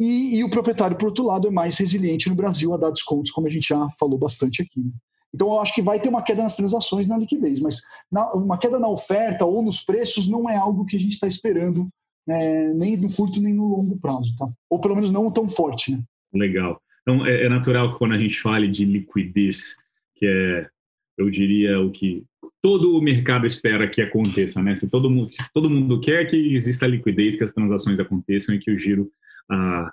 e, 0.00 0.38
e 0.38 0.44
o 0.44 0.50
proprietário, 0.50 0.96
por 0.96 1.08
outro 1.08 1.24
lado, 1.24 1.46
é 1.46 1.50
mais 1.50 1.76
resiliente 1.76 2.30
no 2.30 2.34
Brasil 2.34 2.72
a 2.72 2.78
dar 2.78 2.90
descontos, 2.90 3.32
como 3.32 3.46
a 3.46 3.50
gente 3.50 3.68
já 3.68 3.86
falou 3.98 4.18
bastante 4.18 4.62
aqui. 4.62 4.80
Né? 4.80 4.90
Então, 5.34 5.48
eu 5.48 5.60
acho 5.60 5.74
que 5.74 5.82
vai 5.82 6.00
ter 6.00 6.08
uma 6.08 6.22
queda 6.22 6.42
nas 6.42 6.56
transações 6.56 7.06
na 7.06 7.18
liquidez, 7.18 7.60
mas 7.60 7.80
na, 8.10 8.32
uma 8.32 8.58
queda 8.58 8.78
na 8.78 8.88
oferta 8.88 9.44
ou 9.44 9.62
nos 9.62 9.80
preços 9.80 10.26
não 10.26 10.48
é 10.48 10.56
algo 10.56 10.86
que 10.86 10.96
a 10.96 10.98
gente 10.98 11.12
está 11.12 11.26
esperando 11.26 11.88
é, 12.28 12.74
nem 12.74 12.96
no 12.96 13.12
curto 13.12 13.40
nem 13.40 13.54
no 13.54 13.66
longo 13.66 13.98
prazo, 13.98 14.34
tá? 14.36 14.48
Ou 14.68 14.78
pelo 14.78 14.94
menos 14.94 15.10
não 15.10 15.30
tão 15.30 15.48
forte, 15.48 15.92
né? 15.92 16.02
Legal. 16.32 16.80
Então, 17.02 17.26
é, 17.26 17.46
é 17.46 17.48
natural 17.48 17.92
que 17.92 17.98
quando 17.98 18.12
a 18.12 18.18
gente 18.18 18.40
fale 18.40 18.68
de 18.68 18.84
liquidez, 18.84 19.76
que 20.14 20.26
é, 20.26 20.68
eu 21.16 21.30
diria, 21.30 21.80
o 21.80 21.90
que 21.90 22.24
todo 22.60 22.96
o 22.96 23.00
mercado 23.00 23.46
espera 23.46 23.88
que 23.88 24.02
aconteça, 24.02 24.62
né? 24.62 24.76
Se 24.76 24.88
todo 24.88 25.10
mundo, 25.10 25.30
se 25.32 25.42
todo 25.54 25.70
mundo 25.70 26.00
quer 26.00 26.26
que 26.26 26.36
exista 26.36 26.86
liquidez, 26.86 27.36
que 27.36 27.44
as 27.44 27.52
transações 27.52 27.98
aconteçam 27.98 28.54
e 28.54 28.58
que 28.58 28.70
o 28.70 28.76
giro 28.76 29.10
ah, 29.50 29.90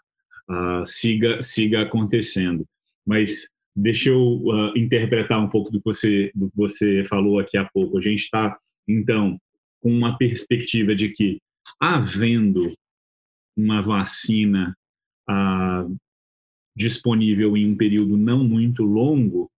ah, 0.50 0.84
siga, 0.86 1.42
siga 1.42 1.84
acontecendo. 1.84 2.66
Mas 3.06 3.50
Deixa 3.76 4.10
eu 4.10 4.22
uh, 4.22 4.78
interpretar 4.78 5.40
um 5.40 5.50
pouco 5.50 5.70
do 5.70 5.80
que, 5.80 5.86
você, 5.86 6.32
do 6.34 6.50
que 6.50 6.56
você 6.56 7.04
falou 7.06 7.40
aqui 7.40 7.58
há 7.58 7.66
pouco. 7.66 7.98
A 7.98 8.02
gente 8.02 8.22
está, 8.22 8.58
então, 8.88 9.40
com 9.82 9.92
uma 9.92 10.18
perspectiva 10.18 10.96
de 10.96 11.10
que, 11.10 11.42
havendo 11.80 12.74
uma 13.56 13.82
vacina 13.82 14.76
uh, 15.30 15.96
disponível 16.76 17.58
em 17.58 17.70
um 17.70 17.76
período 17.76 18.18
não 18.18 18.44
muito 18.44 18.84
longo, 18.84 19.52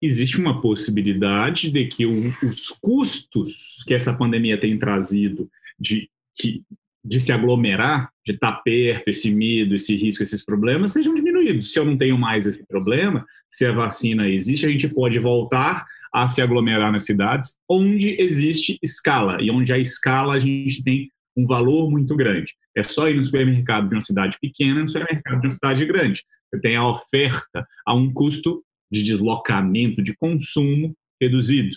existe 0.00 0.38
uma 0.38 0.60
possibilidade 0.60 1.70
de 1.70 1.86
que 1.86 2.06
o, 2.06 2.34
os 2.46 2.68
custos 2.68 3.82
que 3.86 3.94
essa 3.94 4.16
pandemia 4.16 4.60
tem 4.60 4.78
trazido 4.78 5.50
de, 5.78 6.10
que, 6.34 6.62
de 7.06 7.20
se 7.20 7.32
aglomerar, 7.32 8.10
de 8.26 8.32
estar 8.32 8.52
perto, 8.62 9.08
esse 9.08 9.32
medo, 9.32 9.74
esse 9.74 9.96
risco, 9.96 10.22
esses 10.22 10.44
problemas 10.44 10.92
sejam 10.92 11.14
diminuídos. 11.14 11.72
Se 11.72 11.78
eu 11.78 11.84
não 11.84 11.96
tenho 11.96 12.18
mais 12.18 12.46
esse 12.46 12.66
problema, 12.66 13.24
se 13.48 13.64
a 13.64 13.72
vacina 13.72 14.28
existe, 14.28 14.66
a 14.66 14.70
gente 14.70 14.88
pode 14.88 15.18
voltar 15.18 15.86
a 16.12 16.26
se 16.26 16.42
aglomerar 16.42 16.90
nas 16.90 17.04
cidades 17.04 17.58
onde 17.68 18.20
existe 18.20 18.78
escala 18.82 19.38
e 19.40 19.50
onde 19.50 19.72
a 19.72 19.78
escala 19.78 20.34
a 20.34 20.40
gente 20.40 20.82
tem 20.82 21.10
um 21.36 21.46
valor 21.46 21.90
muito 21.90 22.16
grande. 22.16 22.52
É 22.76 22.82
só 22.82 23.08
ir 23.08 23.14
no 23.14 23.24
supermercado 23.24 23.88
de 23.88 23.94
uma 23.94 24.00
cidade 24.00 24.36
pequena 24.40 24.80
e 24.80 24.82
no 24.82 24.88
supermercado 24.88 25.40
de 25.40 25.46
uma 25.46 25.52
cidade 25.52 25.84
grande. 25.84 26.24
Você 26.50 26.60
tem 26.60 26.74
a 26.74 26.88
oferta 26.88 27.66
a 27.86 27.94
um 27.94 28.12
custo 28.12 28.64
de 28.90 29.02
deslocamento, 29.02 30.02
de 30.02 30.16
consumo 30.16 30.96
reduzido. 31.20 31.76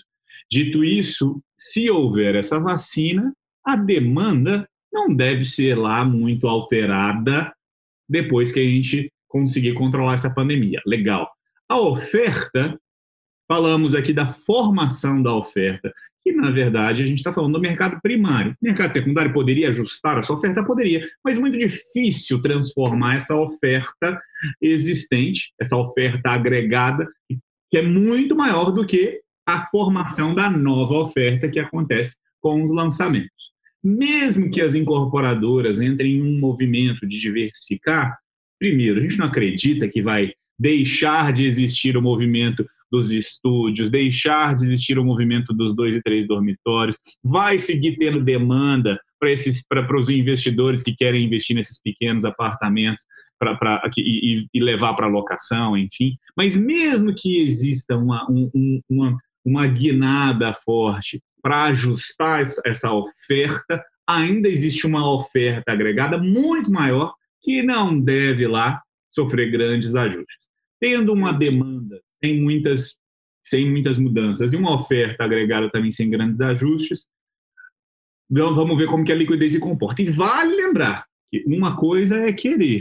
Dito 0.50 0.82
isso, 0.82 1.40
se 1.56 1.88
houver 1.88 2.34
essa 2.34 2.58
vacina, 2.58 3.32
a 3.64 3.76
demanda 3.76 4.68
não 4.92 5.14
deve 5.14 5.44
ser 5.44 5.76
lá 5.76 6.04
muito 6.04 6.46
alterada 6.46 7.52
depois 8.08 8.52
que 8.52 8.60
a 8.60 8.64
gente 8.64 9.12
conseguir 9.28 9.74
controlar 9.74 10.14
essa 10.14 10.28
pandemia. 10.28 10.80
Legal. 10.84 11.30
A 11.68 11.78
oferta, 11.78 12.78
falamos 13.46 13.94
aqui 13.94 14.12
da 14.12 14.28
formação 14.28 15.22
da 15.22 15.32
oferta, 15.32 15.92
que 16.22 16.32
na 16.32 16.50
verdade 16.50 17.02
a 17.02 17.06
gente 17.06 17.18
está 17.18 17.32
falando 17.32 17.54
do 17.54 17.60
mercado 17.60 18.00
primário. 18.02 18.52
O 18.52 18.64
mercado 18.64 18.92
secundário 18.92 19.32
poderia 19.32 19.68
ajustar 19.70 20.18
a 20.18 20.22
sua 20.22 20.36
oferta? 20.36 20.64
Poderia, 20.64 21.06
mas 21.24 21.38
muito 21.38 21.56
difícil 21.56 22.42
transformar 22.42 23.16
essa 23.16 23.36
oferta 23.36 24.20
existente, 24.60 25.52
essa 25.60 25.76
oferta 25.76 26.30
agregada, 26.30 27.08
que 27.70 27.78
é 27.78 27.82
muito 27.82 28.34
maior 28.34 28.72
do 28.72 28.84
que 28.84 29.20
a 29.46 29.66
formação 29.66 30.34
da 30.34 30.50
nova 30.50 30.94
oferta 30.94 31.48
que 31.48 31.58
acontece 31.58 32.18
com 32.40 32.62
os 32.64 32.72
lançamentos. 32.72 33.50
Mesmo 33.82 34.50
que 34.50 34.60
as 34.60 34.74
incorporadoras 34.74 35.80
entrem 35.80 36.16
em 36.16 36.22
um 36.22 36.38
movimento 36.38 37.06
de 37.06 37.18
diversificar, 37.18 38.18
primeiro, 38.58 39.00
a 39.00 39.02
gente 39.02 39.18
não 39.18 39.26
acredita 39.26 39.88
que 39.88 40.02
vai 40.02 40.32
deixar 40.58 41.32
de 41.32 41.46
existir 41.46 41.96
o 41.96 42.02
movimento 42.02 42.66
dos 42.90 43.12
estúdios, 43.12 43.88
deixar 43.88 44.54
de 44.54 44.64
existir 44.64 44.98
o 44.98 45.04
movimento 45.04 45.54
dos 45.54 45.74
dois 45.74 45.94
e 45.94 46.02
três 46.02 46.26
dormitórios, 46.26 46.98
vai 47.22 47.58
seguir 47.58 47.96
tendo 47.96 48.22
demanda 48.22 49.00
para 49.18 49.30
esses 49.30 49.64
para 49.66 49.96
os 49.96 50.10
investidores 50.10 50.82
que 50.82 50.94
querem 50.94 51.24
investir 51.24 51.54
nesses 51.54 51.80
pequenos 51.80 52.24
apartamentos 52.24 53.04
pra, 53.38 53.56
pra, 53.56 53.82
e, 53.96 54.46
e 54.52 54.60
levar 54.60 54.94
para 54.94 55.06
locação, 55.06 55.76
enfim. 55.76 56.16
Mas 56.36 56.56
mesmo 56.56 57.14
que 57.14 57.40
exista 57.40 57.96
uma, 57.96 58.26
um, 58.30 58.80
uma, 58.88 59.16
uma 59.44 59.66
guinada 59.66 60.52
forte 60.52 61.22
para 61.42 61.64
ajustar 61.64 62.42
essa 62.64 62.92
oferta, 62.92 63.84
ainda 64.06 64.48
existe 64.48 64.86
uma 64.86 65.08
oferta 65.12 65.72
agregada 65.72 66.18
muito 66.18 66.70
maior 66.70 67.14
que 67.42 67.62
não 67.62 67.98
deve 67.98 68.46
lá 68.46 68.82
sofrer 69.10 69.50
grandes 69.50 69.94
ajustes. 69.96 70.48
Tendo 70.80 71.12
uma 71.12 71.32
demanda 71.32 72.00
sem 72.22 72.40
muitas, 72.40 72.98
sem 73.44 73.68
muitas 73.70 73.98
mudanças 73.98 74.52
e 74.52 74.56
uma 74.56 74.74
oferta 74.74 75.24
agregada 75.24 75.70
também 75.70 75.92
sem 75.92 76.10
grandes 76.10 76.40
ajustes, 76.40 77.06
então 78.30 78.54
vamos 78.54 78.76
ver 78.76 78.86
como 78.86 79.04
que 79.04 79.12
a 79.12 79.16
liquidez 79.16 79.52
se 79.52 79.58
comporta. 79.58 80.02
E 80.02 80.10
vale 80.10 80.54
lembrar 80.54 81.04
que 81.30 81.42
uma 81.46 81.76
coisa 81.76 82.20
é 82.20 82.32
querer. 82.32 82.80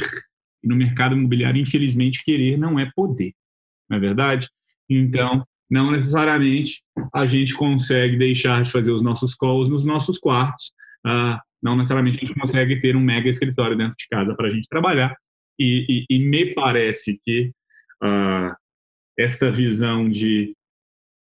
No 0.63 0.75
mercado 0.75 1.15
imobiliário, 1.15 1.59
infelizmente, 1.59 2.23
querer 2.23 2.57
não 2.57 2.77
é 2.79 2.91
poder. 2.95 3.33
Não 3.89 3.97
é 3.97 3.99
verdade? 3.99 4.49
Então, 4.87 5.43
não 5.69 5.91
necessariamente 5.91 6.81
a 7.13 7.27
gente 7.27 7.53
consegue 7.53 8.17
deixar 8.17 8.63
de 8.63 8.71
fazer 8.71 8.91
os 8.91 9.01
nossos 9.01 9.35
calls 9.35 9.69
nos 9.69 9.85
nossos 9.85 10.17
quartos. 10.17 10.71
Uh, 11.05 11.37
não 11.61 11.75
necessariamente 11.75 12.17
a 12.17 12.27
gente 12.27 12.39
consegue 12.39 12.79
ter 12.79 12.95
um 12.95 13.01
mega 13.01 13.29
escritório 13.29 13.77
dentro 13.77 13.95
de 13.97 14.07
casa 14.09 14.35
para 14.35 14.47
a 14.47 14.51
gente 14.51 14.67
trabalhar. 14.67 15.15
E, 15.59 16.05
e, 16.09 16.15
e, 16.15 16.19
me 16.19 16.53
parece 16.53 17.19
que 17.21 17.51
uh, 18.01 18.55
esta 19.17 19.51
visão 19.51 20.09
de 20.09 20.55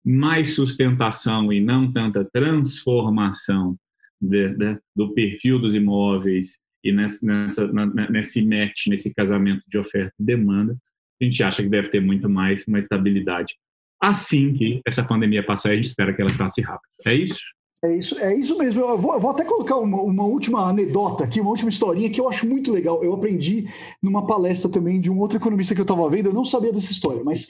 mais 0.04 0.54
sustentação 0.54 1.52
e 1.52 1.60
não 1.60 1.92
tanta 1.92 2.28
transformação 2.32 3.76
de, 4.20 4.54
de, 4.56 4.78
do 4.94 5.14
perfil 5.14 5.58
dos 5.58 5.74
imóveis 5.74 6.58
e 6.84 6.92
nessa, 6.92 7.24
nessa, 7.24 7.66
nesse 8.10 8.44
match, 8.44 8.86
nesse 8.88 9.14
casamento 9.14 9.62
de 9.66 9.78
oferta 9.78 10.12
e 10.18 10.24
demanda, 10.24 10.76
a 11.20 11.24
gente 11.24 11.42
acha 11.42 11.62
que 11.62 11.68
deve 11.68 11.88
ter 11.88 12.00
muito 12.00 12.28
mais 12.28 12.66
uma 12.66 12.78
estabilidade 12.78 13.54
assim 14.00 14.52
que 14.52 14.80
essa 14.86 15.06
pandemia 15.06 15.44
passar, 15.44 15.70
a 15.70 15.74
gente 15.74 15.86
espera 15.86 16.14
que 16.14 16.20
ela 16.20 16.36
passe 16.36 16.60
rápido. 16.60 16.90
É 17.04 17.14
isso? 17.14 17.40
É 17.84 17.96
isso, 17.96 18.18
é 18.18 18.34
isso 18.34 18.56
mesmo. 18.56 18.80
Eu 18.80 18.98
vou, 18.98 19.14
eu 19.14 19.20
vou 19.20 19.30
até 19.30 19.44
colocar 19.44 19.76
uma, 19.76 20.00
uma, 20.02 20.24
última 20.24 20.68
anedota 20.68 21.24
aqui, 21.24 21.40
uma 21.40 21.50
última 21.50 21.70
historinha 21.70 22.10
que 22.10 22.20
eu 22.20 22.28
acho 22.28 22.46
muito 22.46 22.72
legal. 22.72 23.02
Eu 23.04 23.14
aprendi 23.14 23.68
numa 24.02 24.26
palestra 24.26 24.70
também 24.70 25.00
de 25.00 25.10
um 25.10 25.18
outro 25.18 25.36
economista 25.36 25.74
que 25.74 25.80
eu 25.80 25.84
estava 25.84 26.08
vendo, 26.08 26.30
eu 26.30 26.34
não 26.34 26.44
sabia 26.44 26.72
dessa 26.72 26.90
história, 26.90 27.22
mas 27.24 27.48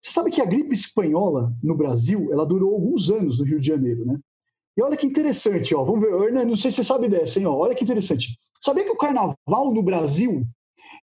você 0.00 0.10
sabe 0.12 0.30
que 0.30 0.40
a 0.40 0.46
gripe 0.46 0.72
espanhola 0.72 1.52
no 1.62 1.76
Brasil, 1.76 2.28
ela 2.32 2.46
durou 2.46 2.74
alguns 2.74 3.10
anos 3.10 3.38
no 3.38 3.44
Rio 3.44 3.60
de 3.60 3.66
Janeiro, 3.66 4.04
né? 4.06 4.18
E 4.76 4.82
olha 4.82 4.96
que 4.96 5.06
interessante, 5.06 5.74
ó. 5.74 5.84
Vamos 5.84 6.02
ver, 6.02 6.12
Hernan, 6.12 6.44
não 6.44 6.56
sei 6.56 6.70
se 6.70 6.78
você 6.78 6.84
sabe 6.84 7.08
dessa, 7.08 7.38
hein? 7.38 7.46
Ó, 7.46 7.54
olha 7.54 7.74
que 7.74 7.82
interessante. 7.82 8.38
Sabia 8.62 8.84
que 8.84 8.90
o 8.90 8.96
carnaval 8.96 9.72
no 9.72 9.82
Brasil 9.82 10.46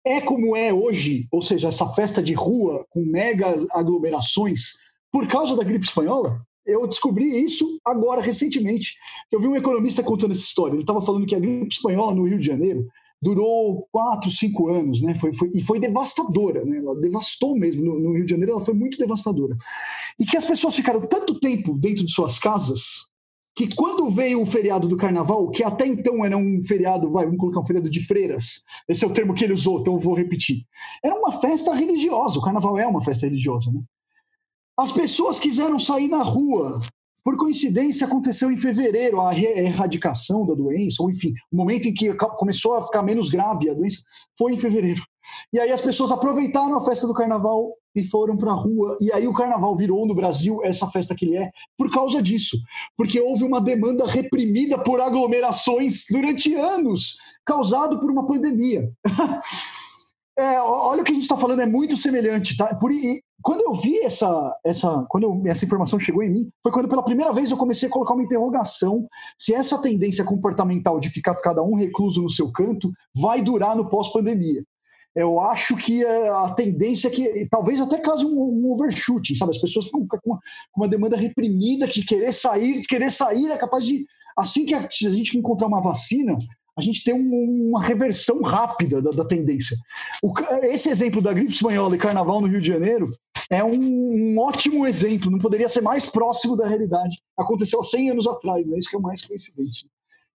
é 0.05 0.19
como 0.21 0.55
é 0.55 0.73
hoje, 0.73 1.27
ou 1.31 1.41
seja, 1.41 1.69
essa 1.69 1.87
festa 1.93 2.21
de 2.21 2.33
rua 2.33 2.85
com 2.89 3.03
mega 3.03 3.55
aglomerações 3.71 4.73
por 5.11 5.27
causa 5.27 5.55
da 5.55 5.63
gripe 5.63 5.85
espanhola? 5.85 6.41
Eu 6.65 6.87
descobri 6.87 7.43
isso 7.43 7.79
agora, 7.85 8.21
recentemente. 8.21 8.95
Eu 9.31 9.39
vi 9.39 9.47
um 9.47 9.55
economista 9.55 10.03
contando 10.03 10.31
essa 10.31 10.41
história. 10.41 10.73
Ele 10.73 10.81
estava 10.81 11.01
falando 11.01 11.25
que 11.25 11.35
a 11.35 11.39
gripe 11.39 11.73
espanhola 11.73 12.13
no 12.13 12.23
Rio 12.23 12.39
de 12.39 12.45
Janeiro 12.45 12.87
durou 13.21 13.87
quatro, 13.91 14.31
cinco 14.31 14.69
anos, 14.69 15.01
né? 15.01 15.13
Foi, 15.15 15.33
foi, 15.33 15.51
e 15.53 15.61
foi 15.61 15.79
devastadora, 15.79 16.65
né? 16.65 16.77
Ela 16.77 16.95
devastou 16.99 17.55
mesmo 17.55 17.83
no, 17.83 17.99
no, 17.99 18.13
Rio 18.13 18.25
de 18.25 18.31
Janeiro. 18.31 18.53
Ela 18.53 18.65
foi 18.65 18.73
muito 18.73 18.97
devastadora 18.97 19.55
e 20.19 20.25
que 20.25 20.37
as 20.37 20.45
pessoas 20.45 20.75
ficaram 20.75 21.01
tanto 21.01 21.39
tempo 21.39 21.77
dentro 21.77 22.05
de 22.05 22.11
suas 22.11 22.39
casas 22.39 23.10
que 23.55 23.67
quando 23.75 24.09
veio 24.09 24.41
o 24.41 24.45
feriado 24.45 24.87
do 24.87 24.97
Carnaval, 24.97 25.49
que 25.49 25.63
até 25.63 25.85
então 25.85 26.23
era 26.23 26.37
um 26.37 26.61
feriado, 26.63 27.09
vai, 27.09 27.25
vamos 27.25 27.39
colocar 27.39 27.59
um 27.59 27.65
feriado 27.65 27.89
de 27.89 28.05
freiras. 28.05 28.63
Esse 28.87 29.03
é 29.03 29.07
o 29.07 29.13
termo 29.13 29.33
que 29.33 29.43
ele 29.43 29.53
usou, 29.53 29.79
então 29.79 29.93
eu 29.93 29.99
vou 29.99 30.15
repetir. 30.15 30.65
Era 31.03 31.15
uma 31.15 31.31
festa 31.31 31.73
religiosa. 31.73 32.39
O 32.39 32.41
Carnaval 32.41 32.77
é 32.77 32.87
uma 32.87 33.03
festa 33.03 33.25
religiosa, 33.25 33.71
né? 33.71 33.81
As 34.77 34.91
pessoas 34.91 35.39
quiseram 35.39 35.77
sair 35.77 36.07
na 36.07 36.23
rua. 36.23 36.79
Por 37.23 37.37
coincidência, 37.37 38.07
aconteceu 38.07 38.51
em 38.51 38.57
fevereiro 38.57 39.21
a 39.21 39.37
erradicação 39.37 40.43
da 40.43 40.55
doença, 40.55 41.03
ou 41.03 41.11
enfim, 41.11 41.33
o 41.51 41.55
momento 41.55 41.87
em 41.87 41.93
que 41.93 42.11
começou 42.15 42.75
a 42.75 42.83
ficar 42.83 43.03
menos 43.03 43.29
grave 43.29 43.69
a 43.69 43.75
doença 43.75 44.01
foi 44.35 44.53
em 44.53 44.57
fevereiro. 44.57 45.03
E 45.53 45.59
aí 45.59 45.71
as 45.71 45.81
pessoas 45.81 46.11
aproveitaram 46.11 46.75
a 46.75 46.83
festa 46.83 47.05
do 47.05 47.13
carnaval 47.13 47.75
e 47.95 48.03
foram 48.03 48.37
para 48.37 48.51
a 48.51 48.55
rua. 48.55 48.97
E 48.99 49.11
aí 49.11 49.27
o 49.27 49.33
carnaval 49.33 49.75
virou 49.75 50.05
no 50.05 50.15
Brasil 50.15 50.63
essa 50.63 50.87
festa 50.87 51.15
que 51.15 51.25
ele 51.25 51.37
é 51.37 51.51
por 51.77 51.91
causa 51.91 52.21
disso. 52.21 52.57
Porque 52.97 53.19
houve 53.19 53.43
uma 53.43 53.61
demanda 53.61 54.05
reprimida 54.05 54.77
por 54.77 55.01
aglomerações 55.01 56.05
durante 56.09 56.53
anos, 56.55 57.17
causado 57.45 57.99
por 57.99 58.09
uma 58.09 58.25
pandemia. 58.25 58.91
é, 60.37 60.59
olha 60.61 61.01
o 61.01 61.05
que 61.05 61.11
a 61.11 61.15
gente 61.15 61.23
está 61.23 61.37
falando, 61.37 61.61
é 61.61 61.65
muito 61.65 61.97
semelhante. 61.97 62.55
Tá? 62.55 62.73
Por, 62.75 62.91
e, 62.91 63.21
quando 63.41 63.61
eu 63.61 63.73
vi 63.73 63.99
essa, 63.99 64.55
essa, 64.63 65.05
quando 65.09 65.23
eu, 65.23 65.41
essa 65.45 65.65
informação 65.65 65.99
chegou 65.99 66.23
em 66.23 66.29
mim, 66.29 66.49
foi 66.61 66.71
quando 66.71 66.87
pela 66.87 67.03
primeira 67.03 67.33
vez 67.33 67.49
eu 67.49 67.57
comecei 67.57 67.89
a 67.89 67.91
colocar 67.91 68.13
uma 68.13 68.23
interrogação 68.23 69.07
se 69.37 69.53
essa 69.53 69.81
tendência 69.81 70.23
comportamental 70.23 70.99
de 70.99 71.09
ficar 71.09 71.35
cada 71.35 71.63
um 71.63 71.75
recluso 71.75 72.21
no 72.21 72.29
seu 72.29 72.51
canto 72.51 72.91
vai 73.15 73.41
durar 73.41 73.75
no 73.75 73.89
pós-pandemia. 73.89 74.63
Eu 75.15 75.41
acho 75.41 75.75
que 75.75 76.05
a 76.05 76.53
tendência 76.55 77.07
é 77.07 77.11
que 77.11 77.47
talvez 77.49 77.81
até 77.81 77.97
cause 77.97 78.25
um, 78.25 78.29
um 78.29 78.71
overshooting, 78.71 79.35
sabe? 79.35 79.51
As 79.51 79.57
pessoas 79.57 79.85
ficam 79.85 80.07
com 80.07 80.17
uma, 80.25 80.39
uma 80.75 80.87
demanda 80.87 81.17
reprimida 81.17 81.85
de 81.87 82.05
querer 82.05 82.31
sair, 82.33 82.81
de 82.81 82.87
querer 82.87 83.11
sair 83.11 83.49
é 83.49 83.57
capaz 83.57 83.85
de 83.85 84.05
assim 84.37 84.65
que 84.65 84.73
a, 84.73 84.79
a 84.79 85.09
gente 85.09 85.37
encontrar 85.37 85.67
uma 85.67 85.81
vacina, 85.81 86.37
a 86.77 86.81
gente 86.81 87.03
tem 87.03 87.13
um, 87.13 87.69
uma 87.69 87.83
reversão 87.83 88.41
rápida 88.41 89.01
da, 89.01 89.11
da 89.11 89.25
tendência. 89.25 89.75
O, 90.23 90.33
esse 90.63 90.89
exemplo 90.89 91.21
da 91.21 91.33
gripe 91.33 91.51
espanhola 91.51 91.95
e 91.95 91.99
carnaval 91.99 92.39
no 92.39 92.47
Rio 92.47 92.61
de 92.61 92.69
Janeiro 92.69 93.07
é 93.49 93.61
um, 93.61 93.73
um, 93.73 94.39
ótimo 94.39 94.87
exemplo, 94.87 95.29
não 95.29 95.39
poderia 95.39 95.67
ser 95.67 95.81
mais 95.81 96.05
próximo 96.05 96.55
da 96.55 96.65
realidade. 96.65 97.17
Aconteceu 97.37 97.81
há 97.81 97.83
100 97.83 98.11
anos 98.11 98.27
atrás, 98.27 98.67
né? 98.69 98.77
isso 98.77 98.89
que 98.89 98.95
é 98.95 98.99
o 98.99 99.01
mais 99.01 99.25
coincidente. 99.25 99.85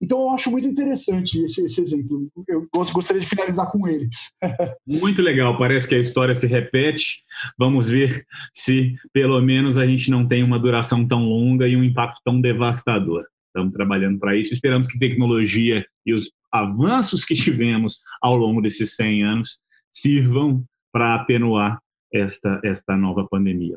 Então 0.00 0.20
eu 0.20 0.30
acho 0.30 0.50
muito 0.50 0.68
interessante 0.68 1.42
esse, 1.42 1.64
esse 1.64 1.80
exemplo. 1.80 2.28
Eu 2.46 2.68
gostaria 2.92 3.20
de 3.20 3.28
finalizar 3.28 3.70
com 3.70 3.88
ele. 3.88 4.08
muito 4.86 5.22
legal, 5.22 5.56
parece 5.56 5.88
que 5.88 5.94
a 5.94 6.00
história 6.00 6.34
se 6.34 6.46
repete. 6.46 7.22
Vamos 7.58 7.88
ver 7.88 8.24
se 8.52 8.94
pelo 9.12 9.40
menos 9.40 9.78
a 9.78 9.86
gente 9.86 10.10
não 10.10 10.26
tem 10.26 10.42
uma 10.42 10.58
duração 10.58 11.06
tão 11.06 11.24
longa 11.24 11.66
e 11.66 11.76
um 11.76 11.84
impacto 11.84 12.20
tão 12.24 12.40
devastador. 12.40 13.24
Estamos 13.48 13.72
trabalhando 13.72 14.18
para 14.18 14.36
isso. 14.36 14.52
Esperamos 14.52 14.86
que 14.86 14.98
tecnologia 14.98 15.84
e 16.04 16.12
os 16.12 16.30
avanços 16.52 17.24
que 17.24 17.34
tivemos 17.34 18.00
ao 18.20 18.36
longo 18.36 18.60
desses 18.60 18.94
100 18.96 19.24
anos 19.24 19.58
sirvam 19.90 20.62
para 20.92 21.14
atenuar 21.14 21.78
esta, 22.12 22.60
esta 22.62 22.96
nova 22.96 23.26
pandemia. 23.28 23.76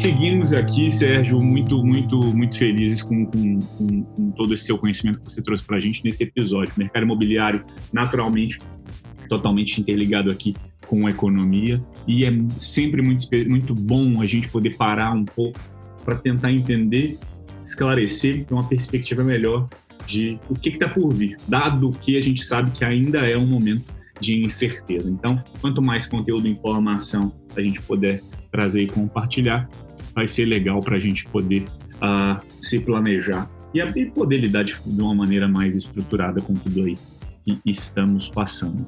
Seguimos 0.00 0.54
aqui, 0.54 0.88
Sérgio, 0.88 1.38
muito, 1.42 1.84
muito, 1.84 2.16
muito 2.34 2.56
felizes 2.56 3.02
com, 3.02 3.26
com, 3.26 3.58
com, 3.58 4.02
com 4.02 4.30
todo 4.30 4.54
esse 4.54 4.64
seu 4.64 4.78
conhecimento 4.78 5.18
que 5.18 5.30
você 5.30 5.42
trouxe 5.42 5.62
para 5.62 5.76
a 5.76 5.80
gente 5.80 6.02
nesse 6.02 6.24
episódio. 6.24 6.72
Mercado 6.74 7.02
imobiliário, 7.02 7.62
naturalmente, 7.92 8.58
totalmente 9.28 9.78
interligado 9.78 10.30
aqui 10.30 10.56
com 10.86 11.06
a 11.06 11.10
economia 11.10 11.84
e 12.08 12.24
é 12.24 12.32
sempre 12.58 13.02
muito, 13.02 13.28
muito 13.46 13.74
bom 13.74 14.22
a 14.22 14.26
gente 14.26 14.48
poder 14.48 14.74
parar 14.74 15.12
um 15.12 15.26
pouco 15.26 15.60
para 16.02 16.16
tentar 16.16 16.50
entender 16.50 17.18
esclarecer, 17.62 18.46
ter 18.46 18.54
uma 18.54 18.66
perspectiva 18.66 19.22
melhor 19.22 19.68
de 20.06 20.40
o 20.48 20.54
que 20.54 20.70
está 20.70 20.88
por 20.88 21.12
vir, 21.12 21.36
dado 21.46 21.92
que 22.00 22.16
a 22.16 22.22
gente 22.22 22.42
sabe 22.42 22.70
que 22.70 22.86
ainda 22.86 23.18
é 23.18 23.36
um 23.36 23.46
momento 23.46 23.84
de 24.18 24.42
incerteza. 24.42 25.10
Então, 25.10 25.44
quanto 25.60 25.82
mais 25.82 26.06
conteúdo 26.06 26.48
e 26.48 26.52
informação 26.52 27.34
a 27.54 27.60
gente 27.60 27.82
puder 27.82 28.22
trazer 28.50 28.82
e 28.82 28.86
compartilhar, 28.86 29.68
vai 30.20 30.26
ser 30.26 30.44
legal 30.44 30.82
para 30.82 30.96
a 30.96 31.00
gente 31.00 31.24
poder 31.28 31.64
uh, 31.96 32.38
se 32.60 32.78
planejar 32.78 33.50
e 33.72 34.04
poder 34.06 34.36
lidar 34.36 34.64
de, 34.64 34.76
de 34.84 35.00
uma 35.00 35.14
maneira 35.14 35.48
mais 35.48 35.76
estruturada 35.76 36.42
com 36.42 36.52
tudo 36.52 36.84
aí 36.84 36.98
que 37.46 37.58
estamos 37.64 38.28
passando. 38.28 38.86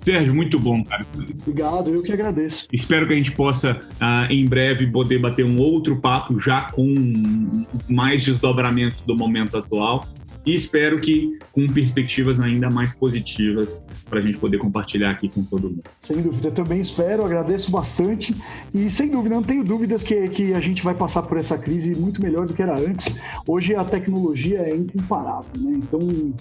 Sérgio, 0.00 0.32
muito 0.32 0.56
bom, 0.56 0.84
cara. 0.84 1.04
Obrigado, 1.42 1.90
eu 1.90 2.00
que 2.00 2.12
agradeço. 2.12 2.68
Espero 2.72 3.08
que 3.08 3.12
a 3.12 3.16
gente 3.16 3.32
possa, 3.32 3.82
uh, 3.94 4.32
em 4.32 4.46
breve, 4.46 4.86
poder 4.86 5.18
bater 5.18 5.44
um 5.44 5.58
outro 5.58 5.96
papo 5.96 6.38
já 6.38 6.70
com 6.70 7.64
mais 7.88 8.24
desdobramentos 8.24 9.02
do 9.02 9.16
momento 9.16 9.56
atual 9.56 10.06
e 10.48 10.54
espero 10.54 10.98
que 10.98 11.38
com 11.52 11.66
perspectivas 11.66 12.40
ainda 12.40 12.70
mais 12.70 12.94
positivas 12.94 13.84
para 14.08 14.18
a 14.18 14.22
gente 14.22 14.38
poder 14.38 14.56
compartilhar 14.56 15.10
aqui 15.10 15.28
com 15.28 15.44
todo 15.44 15.68
mundo. 15.68 15.82
Sem 16.00 16.22
dúvida, 16.22 16.50
também 16.50 16.80
espero, 16.80 17.22
agradeço 17.22 17.70
bastante 17.70 18.34
e 18.72 18.90
sem 18.90 19.10
dúvida, 19.10 19.34
não 19.34 19.42
tenho 19.42 19.62
dúvidas 19.62 20.02
que, 20.02 20.26
que 20.30 20.54
a 20.54 20.60
gente 20.60 20.82
vai 20.82 20.94
passar 20.94 21.22
por 21.24 21.36
essa 21.36 21.58
crise 21.58 21.94
muito 21.94 22.22
melhor 22.22 22.46
do 22.46 22.54
que 22.54 22.62
era 22.62 22.80
antes. 22.80 23.14
Hoje 23.46 23.74
a 23.74 23.84
tecnologia 23.84 24.60
é 24.60 24.74
incomparável, 24.74 25.50
né? 25.60 25.80
Então 25.82 26.32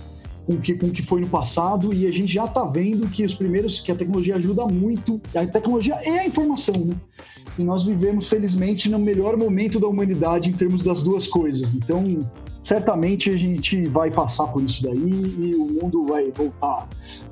com 0.46 0.54
o 0.54 0.62
que, 0.62 0.76
com 0.76 0.90
que 0.90 1.02
foi 1.02 1.20
no 1.20 1.28
passado 1.28 1.94
e 1.94 2.08
a 2.08 2.12
gente 2.12 2.34
já 2.34 2.46
está 2.46 2.64
vendo 2.64 3.10
que 3.10 3.26
os 3.26 3.36
primeiros 3.36 3.82
que 3.82 3.92
a 3.92 3.96
tecnologia 3.96 4.38
ajuda 4.38 4.66
muito 4.66 5.20
a 5.36 5.46
tecnologia 5.46 6.00
e 6.06 6.20
a 6.20 6.26
informação 6.26 6.74
né? 6.86 6.96
e 7.60 7.64
nós 7.64 7.84
vivemos 7.84 8.30
felizmente 8.30 8.88
no 8.88 8.98
melhor 8.98 9.36
momento 9.36 9.78
da 9.78 9.88
humanidade 9.88 10.50
em 10.50 10.54
termos 10.54 10.82
das 10.84 11.04
duas 11.04 11.28
coisas 11.28 11.76
então 11.76 12.02
certamente 12.68 13.30
a 13.30 13.38
gente 13.38 13.88
vai 13.88 14.12
passar 14.12 14.48
por 14.48 14.62
isso 14.62 14.84
daí 14.84 14.94
e 14.94 15.56
o 15.56 15.82
mundo 15.82 16.06
vai 16.06 16.30
voltar 16.32 16.86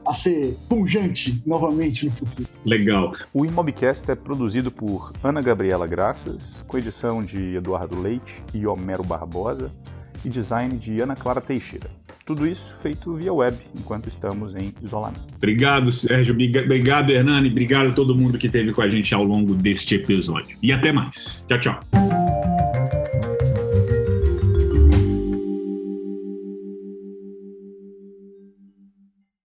a 0.07 0.13
ser 0.13 0.55
pungente 0.69 1.43
novamente 1.45 2.05
no 2.05 2.11
futuro. 2.11 2.47
Legal. 2.63 3.11
O 3.33 3.45
Imobcast 3.45 4.09
é 4.09 4.15
produzido 4.15 4.71
por 4.71 5.11
Ana 5.21 5.41
Gabriela 5.41 5.85
Graças, 5.85 6.63
com 6.65 6.77
edição 6.77 7.21
de 7.21 7.57
Eduardo 7.57 8.01
Leite 8.01 8.41
e 8.53 8.65
Homero 8.65 9.03
Barbosa 9.03 9.73
e 10.23 10.29
design 10.29 10.77
de 10.77 11.01
Ana 11.01 11.17
Clara 11.17 11.41
Teixeira. 11.41 11.89
Tudo 12.25 12.47
isso 12.47 12.73
feito 12.81 13.13
via 13.15 13.33
web, 13.33 13.57
enquanto 13.77 14.07
estamos 14.07 14.55
em 14.55 14.73
isolamento. 14.81 15.25
Obrigado, 15.35 15.91
Sérgio. 15.91 16.33
Obrigado, 16.33 17.11
Hernani. 17.11 17.49
Obrigado 17.49 17.89
a 17.89 17.93
todo 17.93 18.15
mundo 18.15 18.37
que 18.37 18.47
esteve 18.47 18.71
com 18.71 18.81
a 18.81 18.87
gente 18.87 19.13
ao 19.13 19.23
longo 19.23 19.53
deste 19.53 19.95
episódio. 19.95 20.57
E 20.63 20.71
até 20.71 20.93
mais. 20.93 21.45
Tchau, 21.49 21.59
tchau. 21.59 23.04